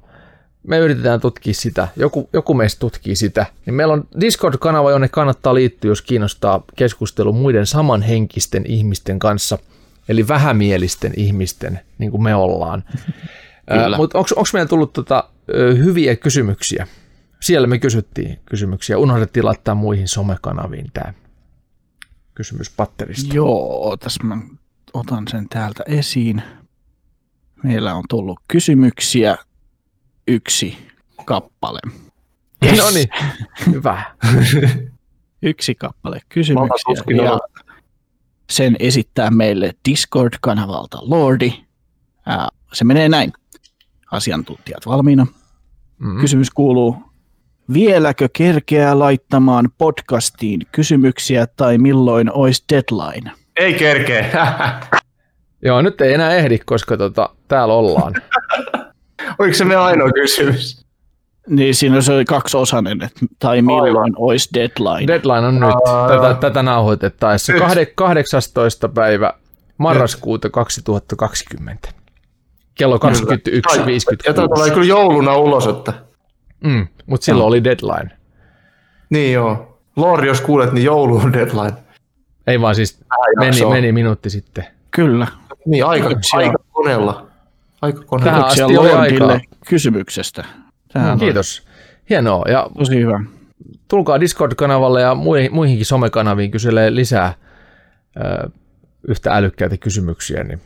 Me 0.68 0.78
yritetään 0.78 1.20
tutkia 1.20 1.54
sitä. 1.54 1.88
Joku, 1.98 2.30
joku 2.34 2.54
meistä 2.54 2.80
tutkii 2.80 3.16
sitä. 3.16 3.46
Niin 3.66 3.74
meillä 3.74 3.94
on 3.94 4.08
Discord-kanava, 4.20 4.92
jonne 4.92 5.10
kannattaa 5.10 5.56
liittyä, 5.56 5.92
jos 5.92 6.02
kiinnostaa 6.02 6.64
keskustelu 6.76 7.34
muiden 7.34 7.66
samanhenkisten 7.66 8.64
ihmisten 8.68 9.20
kanssa. 9.20 9.58
Eli 10.10 10.28
vähämielisten 10.28 11.14
ihmisten, 11.18 11.80
niin 11.98 12.12
kuin 12.12 12.24
me 12.24 12.36
ollaan. 12.36 12.84
Mutta 13.98 14.18
onko 14.18 14.44
meillä 14.54 14.68
tullut 14.70 14.94
tota, 14.94 15.24
hyviä 15.78 16.16
kysymyksiä? 16.16 16.88
Siellä 17.42 17.68
me 17.68 17.80
kysyttiin 17.80 18.40
kysymyksiä. 18.46 18.98
Unohdettiin 18.98 19.46
laittaa 19.46 19.76
muihin 19.76 20.08
somekanaviin 20.08 20.92
tämä 20.94 21.14
kysymys 22.36 22.70
patterista. 22.70 23.36
Joo, 23.36 23.98
tässä 24.00 24.24
mä 24.24 24.38
otan 24.94 25.28
sen 25.28 25.50
täältä 25.50 25.84
esiin. 25.88 26.44
Meillä 27.64 27.94
on 27.94 28.04
tullut 28.10 28.40
kysymyksiä 28.48 29.38
yksi 30.28 30.78
kappale. 31.26 31.80
No 32.78 32.90
niin, 32.94 33.08
hyvä. 33.72 34.16
Yksi 35.42 35.76
kappale 35.76 36.20
kysymyksiä. 36.30 37.24
Ja 37.24 37.40
sen 38.50 38.76
esittää 38.80 39.32
meille 39.32 39.76
Discord-kanavalta 39.90 40.98
Lordi. 41.02 41.66
Se 42.74 42.84
menee 42.84 43.10
näin. 43.10 43.34
Asiantuntijat 44.12 44.86
valmiina. 44.86 45.28
Mm. 45.98 46.20
Kysymys 46.22 46.50
kuuluu, 46.50 46.98
vieläkö 47.74 48.30
kerkeää 48.34 49.00
laittamaan 49.00 49.70
podcastiin 49.78 50.62
kysymyksiä 50.72 51.48
tai 51.58 51.78
milloin 51.78 52.32
olisi 52.32 52.64
deadline? 52.74 53.32
Ei 53.56 53.74
kerkee. 53.74 54.32
Joo, 55.66 55.82
nyt 55.82 56.02
ei 56.02 56.14
enää 56.14 56.32
ehdi, 56.32 56.60
koska 56.66 56.98
tota, 56.98 57.30
täällä 57.48 57.74
ollaan. 57.74 58.14
Oliko 59.40 59.54
se 59.54 59.66
meidän 59.66 59.84
ainoa 59.84 60.10
kysymys? 60.12 60.86
Niin 61.50 61.76
siinä 61.76 62.02
se 62.02 62.14
oli 62.14 62.26
kaksiosainen, 62.26 63.02
että 63.04 63.26
tai 63.40 63.62
milloin 63.62 64.14
olisi 64.18 64.50
deadline. 64.54 65.08
Deadline 65.08 65.48
on 65.48 65.60
nyt. 65.60 65.70
Tätä, 66.08 66.40
tätä 66.40 66.64
nauhoitettaessa. 66.64 67.54
Kahde, 67.54 67.86
18. 67.86 68.90
päivä 68.90 69.34
marraskuuta 69.78 70.50
2020. 70.50 71.90
Kello 72.76 72.98
21.56. 72.98 73.02
Ja 74.26 74.34
tämä 74.34 74.48
tulee 74.56 74.70
kyllä 74.70 74.86
jouluna 74.86 75.36
ulos, 75.36 75.68
että... 75.68 75.94
Mm, 76.64 76.88
mutta 77.06 77.26
silloin 77.26 77.48
oli 77.48 77.64
deadline. 77.64 78.10
Niin 79.10 79.34
joo. 79.34 79.80
Lordi, 79.96 80.28
jos 80.28 80.42
kuulet, 80.42 80.72
niin 80.72 80.86
joulu 80.86 81.18
on 81.18 81.34
deadline. 81.34 81.74
Ei 82.48 82.62
vaan 82.62 82.76
siis 82.76 83.06
meni, 83.40 83.66
meni 83.66 83.92
minuutti 83.92 84.30
sitten. 84.30 84.66
Kyllä. 84.92 85.28
Niin, 85.66 85.86
aika, 85.86 86.08
Kiitoksia. 86.08 86.40
aika 86.40 86.58
koneella. 86.72 87.28
Aika 87.82 88.02
koneella. 88.06 88.32
Tähän 88.32 88.46
asti 88.48 88.64
oli 88.64 88.76
Lordille 88.76 89.34
aikaa. 89.34 89.56
kysymyksestä. 89.68 90.46
Tämä 90.94 91.12
on 91.12 91.20
Kiitos. 91.20 91.68
Hienoa. 92.10 92.46
Ja 92.48 92.70
tosi 92.78 92.96
hyvä. 93.00 93.24
tulkaa 93.88 94.20
Discord-kanavalle 94.20 95.02
ja 95.02 95.16
muihin, 95.16 95.54
muihinkin 95.54 95.86
somekanaviin 95.86 96.52
kyselee 96.52 96.96
lisää 96.96 97.34
ö, 98.18 98.50
yhtä 99.08 99.34
älykkäitä 99.36 99.78
kysymyksiä, 99.78 100.44
niin 100.44 100.62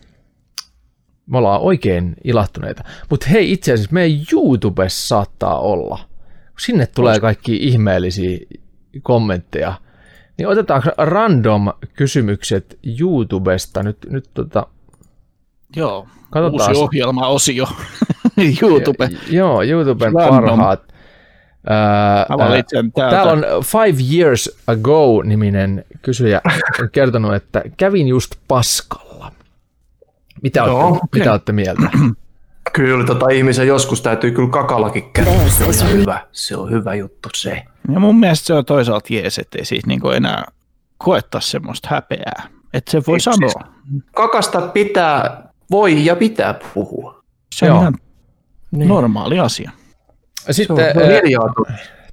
me 1.29 1.37
ollaan 1.37 1.61
oikein 1.61 2.15
ilahtuneita. 2.23 2.83
Mutta 3.09 3.25
hei, 3.29 3.51
itse 3.51 3.73
asiassa 3.73 3.93
meidän 3.93 4.19
YouTubessa 4.33 5.07
saattaa 5.07 5.59
olla. 5.59 5.99
Sinne 6.59 6.85
tulee 6.85 7.19
kaikki 7.19 7.55
ihmeellisiä 7.55 8.37
kommentteja. 9.01 9.73
Niin 10.37 10.47
otetaanko 10.47 10.89
random 10.97 11.67
kysymykset 11.93 12.79
YouTubesta 12.99 13.83
nyt, 13.83 13.97
nyt 14.09 14.29
tota, 14.33 14.67
Joo. 15.75 16.07
Katsotaan. 16.29 16.69
Uusi 16.69 16.81
ohjelma-osio. 16.81 17.67
YouTube. 18.61 19.09
Joo, 19.29 19.63
YouTuben 19.63 20.13
Random. 20.13 20.43
parhaat. 20.45 20.89
Täältä. 21.67 23.09
Täällä 23.09 23.31
on 23.31 23.45
Five 23.63 24.17
Years 24.17 24.57
Ago-niminen 24.67 25.85
kysyjä 26.01 26.41
on 26.79 26.89
kertonut, 26.91 27.33
että 27.33 27.63
kävin 27.77 28.07
just 28.07 28.35
paskalla. 28.47 29.31
Mitä, 30.43 30.59
Joo, 30.59 30.81
olette, 30.87 30.99
okei. 31.03 31.19
mitä 31.19 31.31
olette 31.31 31.51
mieltä? 31.51 31.89
Kyllä, 32.73 33.05
tota 33.05 33.29
ihmisen 33.29 33.67
joskus 33.67 34.01
täytyy 34.01 34.31
kyllä 34.31 34.49
kakalakin 34.49 35.11
käydä. 35.13 35.31
Se 35.49 35.83
on 35.85 35.91
hyvä. 35.91 36.19
Se 36.31 36.57
on 36.57 36.71
hyvä 36.71 36.95
juttu 36.95 37.29
se. 37.35 37.63
Ja 37.93 37.99
mun 37.99 38.19
mielestä 38.19 38.45
se 38.45 38.53
on 38.53 38.65
toisaalta 38.65 39.07
jees, 39.13 39.39
ettei 39.39 39.65
siitä 39.65 39.87
niinku 39.87 40.09
enää 40.09 40.43
koettaa 40.97 41.41
semmoista 41.41 41.87
häpeää. 41.91 42.47
Että 42.73 42.91
se 42.91 43.01
voi 43.07 43.19
siis- 43.19 43.35
sanoa. 43.35 43.73
Kakasta 44.15 44.61
pitää, 44.61 45.43
voi 45.71 46.05
ja 46.05 46.15
pitää 46.15 46.59
puhua. 46.73 47.23
Se 47.55 47.65
on 47.65 47.69
Joo. 47.69 47.81
ihan 47.81 47.93
normaali 48.71 49.39
asia. 49.39 49.71
Se 50.39 50.47
on 50.49 50.53
Sitten 50.53 50.85
ää, 50.85 50.93
hiljaa. 51.23 51.53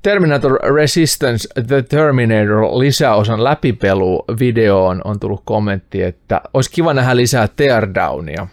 Terminator 0.07 0.59
Resistance 0.75 1.49
The 1.67 1.83
Terminator 1.83 2.79
lisäosan 2.79 3.45
läpipelu 3.45 4.25
videoon 4.39 5.01
on 5.05 5.21
tullut 5.21 5.43
kommentti, 5.45 6.03
että 6.03 6.41
olisi 6.55 6.71
kiva 6.71 6.95
nähdä 6.95 7.17
lisää 7.17 7.49
teardownia. 7.57 8.47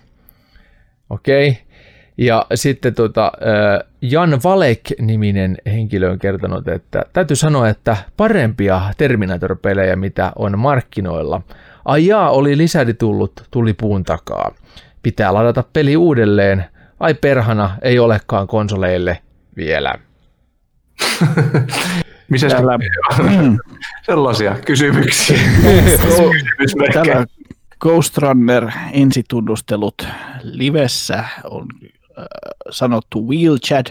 Okei. 1.09 1.49
Okay. 1.49 1.61
Ja 2.17 2.45
sitten 2.55 2.95
tota, 2.95 3.31
Jan 4.01 4.39
Valek-niminen 4.43 5.57
henkilö 5.65 6.11
on 6.11 6.19
kertonut, 6.19 6.67
että 6.67 7.05
täytyy 7.13 7.35
sanoa, 7.35 7.69
että 7.69 7.97
parempia 8.17 8.81
Terminator-pelejä, 8.97 9.95
mitä 9.95 10.31
on 10.35 10.59
markkinoilla. 10.59 11.41
Ai 11.85 12.07
jaa, 12.07 12.29
oli 12.29 12.57
lisädi 12.57 12.93
tullut, 12.93 13.43
tuli 13.51 13.73
puun 13.73 14.03
takaa. 14.03 14.55
Pitää 15.03 15.33
ladata 15.33 15.63
peli 15.73 15.97
uudelleen. 15.97 16.65
Ai 16.99 17.13
perhana, 17.13 17.77
ei 17.81 17.99
olekaan 17.99 18.47
konsoleille 18.47 19.17
vielä. 19.57 19.93
Missä 22.29 22.47
Täällä, 22.47 22.79
sellaisia 24.05 24.55
kysymyksiä? 24.65 25.39
Täällä 26.93 27.25
Ghost 27.79 28.17
Runner 28.17 28.71
ensitunnustelut 28.91 30.07
livessä 30.41 31.23
on 31.43 31.67
äh, 31.83 32.25
sanottu 32.69 33.29
Wheel 33.29 33.57
Chat 33.57 33.85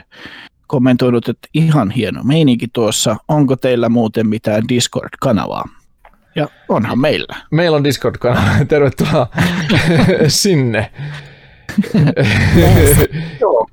kommentoinut, 0.66 1.28
että 1.28 1.48
ihan 1.54 1.90
hieno 1.90 2.22
meininki 2.22 2.68
tuossa. 2.72 3.16
Onko 3.28 3.56
teillä 3.56 3.88
muuten 3.88 4.26
mitään 4.28 4.62
Discord-kanavaa? 4.68 5.68
Ja 6.34 6.48
onhan 6.68 6.98
meillä. 6.98 7.36
Meillä 7.50 7.76
on 7.76 7.84
Discord-kanava. 7.84 8.64
Tervetuloa 8.68 9.26
sinne. 10.28 10.92
Joo, 13.40 13.66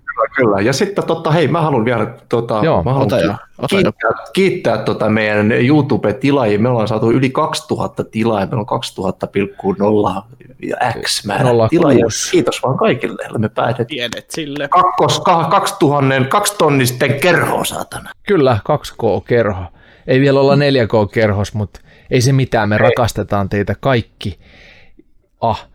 kyllä. 0.43 0.61
Ja 0.61 0.73
sitten 0.73 1.03
totta, 1.03 1.31
hei, 1.31 1.47
mä 1.47 1.61
haluan 1.61 1.85
vielä 1.85 2.13
tota, 2.29 2.61
Joo, 2.63 2.83
mä 2.83 2.93
haluan 2.93 3.05
ota 3.05 3.19
jo, 3.19 3.33
ota 3.57 3.75
jo. 3.75 3.91
kiittää, 3.91 4.11
kiittää 4.33 4.77
tota 4.77 5.09
meidän 5.09 5.51
YouTube-tilaajia. 5.51 6.59
Me 6.59 6.69
ollaan 6.69 6.87
saatu 6.87 7.11
yli 7.11 7.29
2000 7.29 8.03
tilaajia, 8.03 8.47
meillä 8.47 8.65
on 8.69 8.79
2000,0 10.19 10.23
ja 10.63 10.77
X 11.01 11.25
määrä 11.25 11.49
tilaajia. 11.69 12.05
Kiitos 12.31 12.63
vaan 12.63 12.77
kaikille, 12.77 13.23
me 13.37 13.49
päätettiin. 13.49 13.97
Pienet 13.97 14.31
sille. 14.31 14.67
Kakkos, 14.67 15.19
ka, 15.19 15.43
2000, 15.43 16.25
kaksi 16.29 16.55
tonnisten 16.57 17.19
kerhoa, 17.19 17.65
saatana. 17.65 18.11
Kyllä, 18.27 18.59
2K-kerho. 18.69 19.63
Ei 20.07 20.19
vielä 20.19 20.39
olla 20.39 20.55
4K-kerhos, 20.55 21.53
mutta 21.53 21.79
ei 22.11 22.21
se 22.21 22.33
mitään, 22.33 22.69
me 22.69 22.77
rakastetaan 22.77 23.49
teitä 23.49 23.75
kaikki. 23.79 24.39
Ah. 25.41 25.68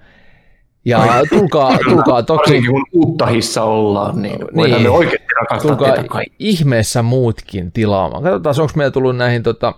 Ja 0.85 1.07
tulkaa, 1.31 1.79
tulkaa 1.85 2.23
toki, 2.23 2.39
Varsinkin 2.39 2.71
kun 2.71 2.85
uutta 2.93 3.27
hissa 3.27 3.63
ollaan, 3.63 4.23
niin 4.23 4.39
voidaan 4.57 4.83
Niin. 4.83 4.91
me 4.93 4.97
oikeasti 4.97 5.27
rakastaa 5.41 5.71
tulkaa 5.77 5.93
teitä 5.95 6.09
kaikki. 6.09 6.37
ihmeessä 6.39 7.03
muutkin 7.03 7.73
tilaamaan. 7.73 8.23
Katsotaan, 8.23 8.55
onko 8.61 8.73
meillä 8.77 8.91
tullut 8.91 9.17
näihin 9.17 9.43
tota, 9.43 9.75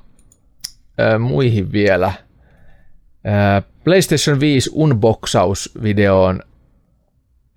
ö, 1.01 1.19
muihin 1.19 1.73
vielä. 1.73 2.13
Ö, 3.59 3.63
PlayStation 3.85 4.41
5 4.41 4.71
unboxaus-videoon 4.75 6.41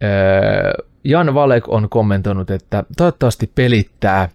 ö, 0.03 0.83
Jan 1.03 1.33
Valek 1.33 1.69
on 1.69 1.89
kommentoinut, 1.89 2.49
että 2.51 2.83
toivottavasti 2.97 3.51
pelittää. 3.55 4.29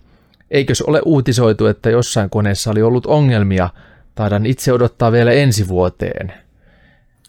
Eikös 0.50 0.82
ole 0.82 1.00
uutisoitu, 1.04 1.66
että 1.66 1.90
jossain 1.90 2.30
koneessa 2.30 2.70
oli 2.70 2.82
ollut 2.82 3.06
ongelmia? 3.06 3.68
Taidan 4.14 4.46
itse 4.46 4.72
odottaa 4.72 5.12
vielä 5.12 5.32
ensi 5.32 5.68
vuoteen. 5.68 6.32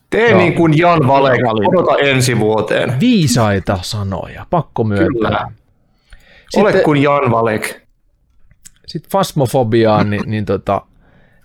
Tee 0.10 0.30
Joo. 0.30 0.40
niin 0.40 0.54
kuin 0.54 0.78
Jan 0.78 1.08
Valek, 1.08 1.42
valinta. 1.46 1.70
odota 1.70 1.98
ensi 1.98 2.40
vuoteen. 2.40 3.00
Viisaita 3.00 3.80
sanoja, 3.82 4.46
pakko 4.50 4.84
myöntää. 4.84 5.08
Kyllä. 5.14 5.48
Ole 6.56 6.70
Sitten- 6.70 6.84
kuin 6.86 7.04
Jan 7.04 7.32
Valek. 7.32 7.82
Sitten 8.88 9.12
fasmofobiaan, 9.12 10.10
niin, 10.10 10.24
niin 10.26 10.46
tota, 10.46 10.82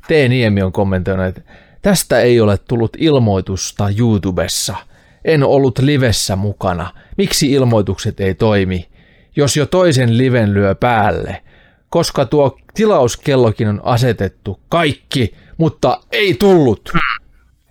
T. 0.07 0.11
Niemi 0.29 0.63
on 0.63 0.73
kommentoinut, 0.73 1.27
että 1.27 1.41
tästä 1.83 2.21
ei 2.21 2.41
ole 2.41 2.59
tullut 2.69 2.97
ilmoitusta 2.99 3.89
YouTubessa. 3.99 4.77
En 5.25 5.45
ollut 5.45 5.79
livessä 5.79 6.37
mukana. 6.37 6.91
Miksi 7.19 7.53
ilmoitukset 7.53 8.21
ei 8.21 8.35
toimi? 8.35 8.91
jos 9.37 9.57
jo 9.57 9.67
toisen 9.67 10.19
liven 10.19 10.55
lyö 10.55 10.75
päälle, 10.75 11.43
koska 11.91 12.25
tuo 12.25 12.59
tilauskellokin 12.75 13.69
on 13.69 13.81
asetettu 13.85 14.61
kaikki, 14.69 15.35
mutta 15.57 16.01
ei 16.13 16.35
tullut. 16.35 16.93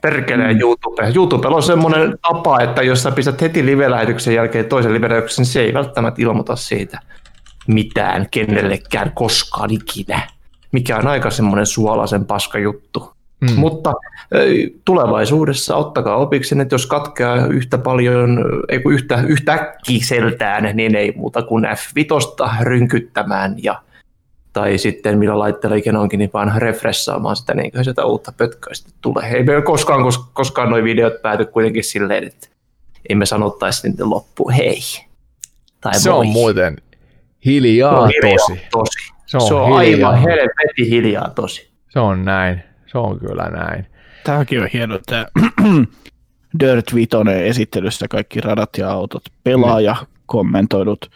Perkelee 0.02 0.52
YouTube. 0.60 1.12
YouTubella 1.16 1.56
on 1.56 1.64
semmoinen 1.64 2.18
tapa, 2.22 2.62
että 2.62 2.82
jos 2.82 3.04
sä 3.04 3.12
pistät 3.12 3.42
heti 3.42 3.66
live-lähetyksen 3.66 4.34
jälkeen 4.34 4.66
toisen 4.66 4.94
live-lähetyksen, 4.94 5.44
niin 5.44 5.52
se 5.52 5.62
ei 5.62 5.74
välttämättä 5.74 6.22
ilmoita 6.22 6.56
siitä 6.56 7.00
mitään 7.68 8.28
kenellekään 8.32 9.12
koskaan 9.16 9.72
ikinä. 9.72 10.22
Mikä 10.72 10.98
on 10.98 11.08
aika 11.08 11.30
semmoinen 11.30 11.66
suolaisen 11.66 12.26
paska 12.26 12.60
juttu. 12.60 13.14
Mm. 13.42 13.56
Mutta 13.56 13.94
tulevaisuudessa 14.86 15.76
ottakaa 15.76 16.16
opiksi, 16.16 16.62
että 16.62 16.74
jos 16.74 16.86
katkeaa 16.86 17.46
yhtä 17.46 17.78
paljon, 17.78 18.46
ei 18.70 18.80
kun 18.80 18.94
yhtä, 18.94 19.24
yhtä 19.28 19.54
äkkiseltään, 19.54 20.76
niin 20.76 20.96
ei 20.96 21.14
muuta 21.16 21.42
kuin 21.42 21.66
F5 21.66 22.64
rynkyttämään 22.64 23.56
ja 23.64 23.82
tai 24.54 24.78
sitten 24.78 25.18
millä 25.18 25.40
laitteella 25.40 25.76
ikinä 25.78 26.00
onkin, 26.00 26.18
niin 26.18 26.30
vaan 26.34 26.52
refressaamaan 26.58 27.36
sitä, 27.36 27.54
niin 27.54 27.72
kuin 27.72 27.86
sitä 27.86 28.06
uutta 28.06 28.32
pötköä 28.38 28.74
sitten 28.74 28.94
tulee. 29.02 29.32
Ei 29.32 29.44
me 29.44 29.62
koskaan, 29.62 30.02
kos- 30.02 30.30
koskaan 30.34 30.70
nuo 30.70 30.84
videot 30.84 31.22
pääty 31.22 31.46
kuitenkin 31.46 31.84
silleen, 31.84 32.24
että 32.24 32.48
ei 33.10 33.16
me 33.16 33.26
sanottaisi 33.26 33.90
niiden 33.90 34.10
loppu 34.10 34.50
hei. 34.50 34.80
Tai 35.82 36.00
Se 36.00 36.10
moi. 36.10 36.20
on 36.20 36.28
muuten 36.28 36.78
hiljaa 37.46 37.92
Se 37.94 37.98
on 38.02 38.10
hiljaa 38.10 38.38
tosi. 38.48 38.62
tosi. 38.72 39.14
Se 39.26 39.38
on 39.38 39.48
Se 39.48 39.54
on 39.54 39.82
hiljaa. 39.82 40.10
aivan 40.10 40.22
helvetin 40.24 40.88
hiljaa 40.90 41.30
tosi. 41.30 41.70
Se 41.90 42.00
on 42.00 42.26
näin. 42.26 42.62
Se 42.92 42.98
on 42.98 43.20
kyllä 43.20 43.50
näin. 43.50 43.86
Tämäkin 44.24 44.62
on 44.62 44.68
hieno, 44.74 45.00
tämä 45.06 45.26
Dirt 46.60 46.96
Vitonen 46.96 47.46
esittelyssä 47.46 48.08
kaikki 48.10 48.42
radat 48.42 48.70
ja 48.78 48.90
autot. 48.92 49.24
Pelaaja 49.44 49.96
kommentoinut. 50.26 51.12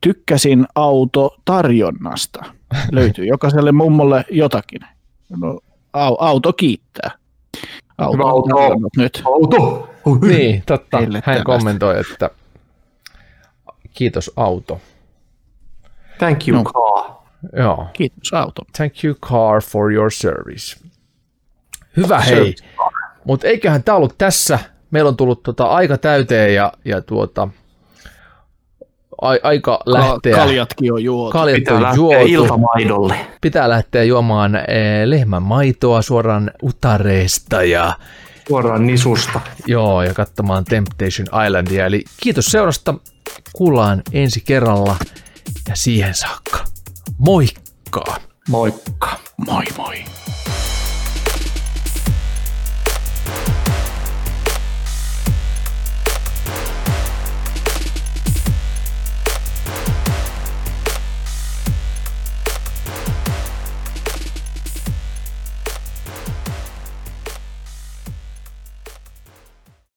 Tykkäsin 0.00 0.66
auto 0.74 1.36
tarjonnasta. 1.44 2.44
Löytyy 2.92 3.24
jokaiselle 3.24 3.72
mummolle 3.72 4.24
jotakin. 4.30 4.80
No, 5.40 5.60
au, 5.92 6.16
auto 6.20 6.52
kiittää. 6.52 7.10
Auto, 7.98 8.12
Hyvä 8.18 8.24
auto. 8.30 8.88
nyt. 8.96 9.22
Auto! 9.24 9.90
Niin, 10.28 10.62
totta. 10.66 10.98
Teille 10.98 11.22
Hän 11.26 11.36
tällaista. 11.36 11.44
kommentoi, 11.44 12.00
että 12.00 12.30
kiitos 13.94 14.30
auto. 14.36 14.80
Thank 16.18 16.48
you, 16.48 16.62
No. 16.62 16.64
car. 16.72 17.10
Joo. 17.62 17.86
Kiitos 17.92 18.32
auto. 18.34 18.62
Thank 18.76 19.04
you 19.04 19.14
car 19.14 19.62
for 19.62 19.92
your 19.92 20.10
service. 20.10 20.76
Hyvä 21.96 22.20
hei. 22.20 22.54
Mutta 23.24 23.46
eiköhän 23.46 23.82
tämä 23.82 23.96
ollut 23.96 24.14
tässä. 24.18 24.58
Meillä 24.90 25.08
on 25.08 25.16
tullut 25.16 25.42
tota 25.42 25.64
aika 25.64 25.98
täyteen 25.98 26.54
ja, 26.54 26.72
ja 26.84 27.00
tuota, 27.02 27.48
aika 29.42 29.80
lähteä. 29.86 30.36
Kaljatkin 30.36 30.92
on 30.92 31.04
juotu. 31.04 31.32
Kaljat 31.32 31.54
Pitää 31.56 31.74
on 31.76 31.82
lähteä 31.82 31.96
juotu. 31.96 32.26
iltamaidolle. 32.26 33.16
Pitää 33.40 33.68
lähteä 33.68 34.02
juomaan 34.04 34.56
eh, 34.56 34.62
lehmän 35.04 35.42
maitoa 35.42 36.02
suoraan 36.02 36.50
utareesta 36.62 37.62
ja 37.62 37.92
suoraan 38.48 38.86
nisusta. 38.86 39.40
Joo, 39.66 40.02
ja 40.02 40.14
katsomaan 40.14 40.64
Temptation 40.64 41.26
Islandia. 41.46 41.86
Eli 41.86 42.04
kiitos 42.22 42.46
seurasta. 42.46 42.94
Kuullaan 43.52 44.02
ensi 44.12 44.40
kerralla 44.46 44.96
ja 45.68 45.76
siihen 45.76 46.14
saakka. 46.14 46.64
Moikka! 47.18 48.04
Moikka! 48.48 49.08
Moi 49.46 49.64
moi! 49.76 49.94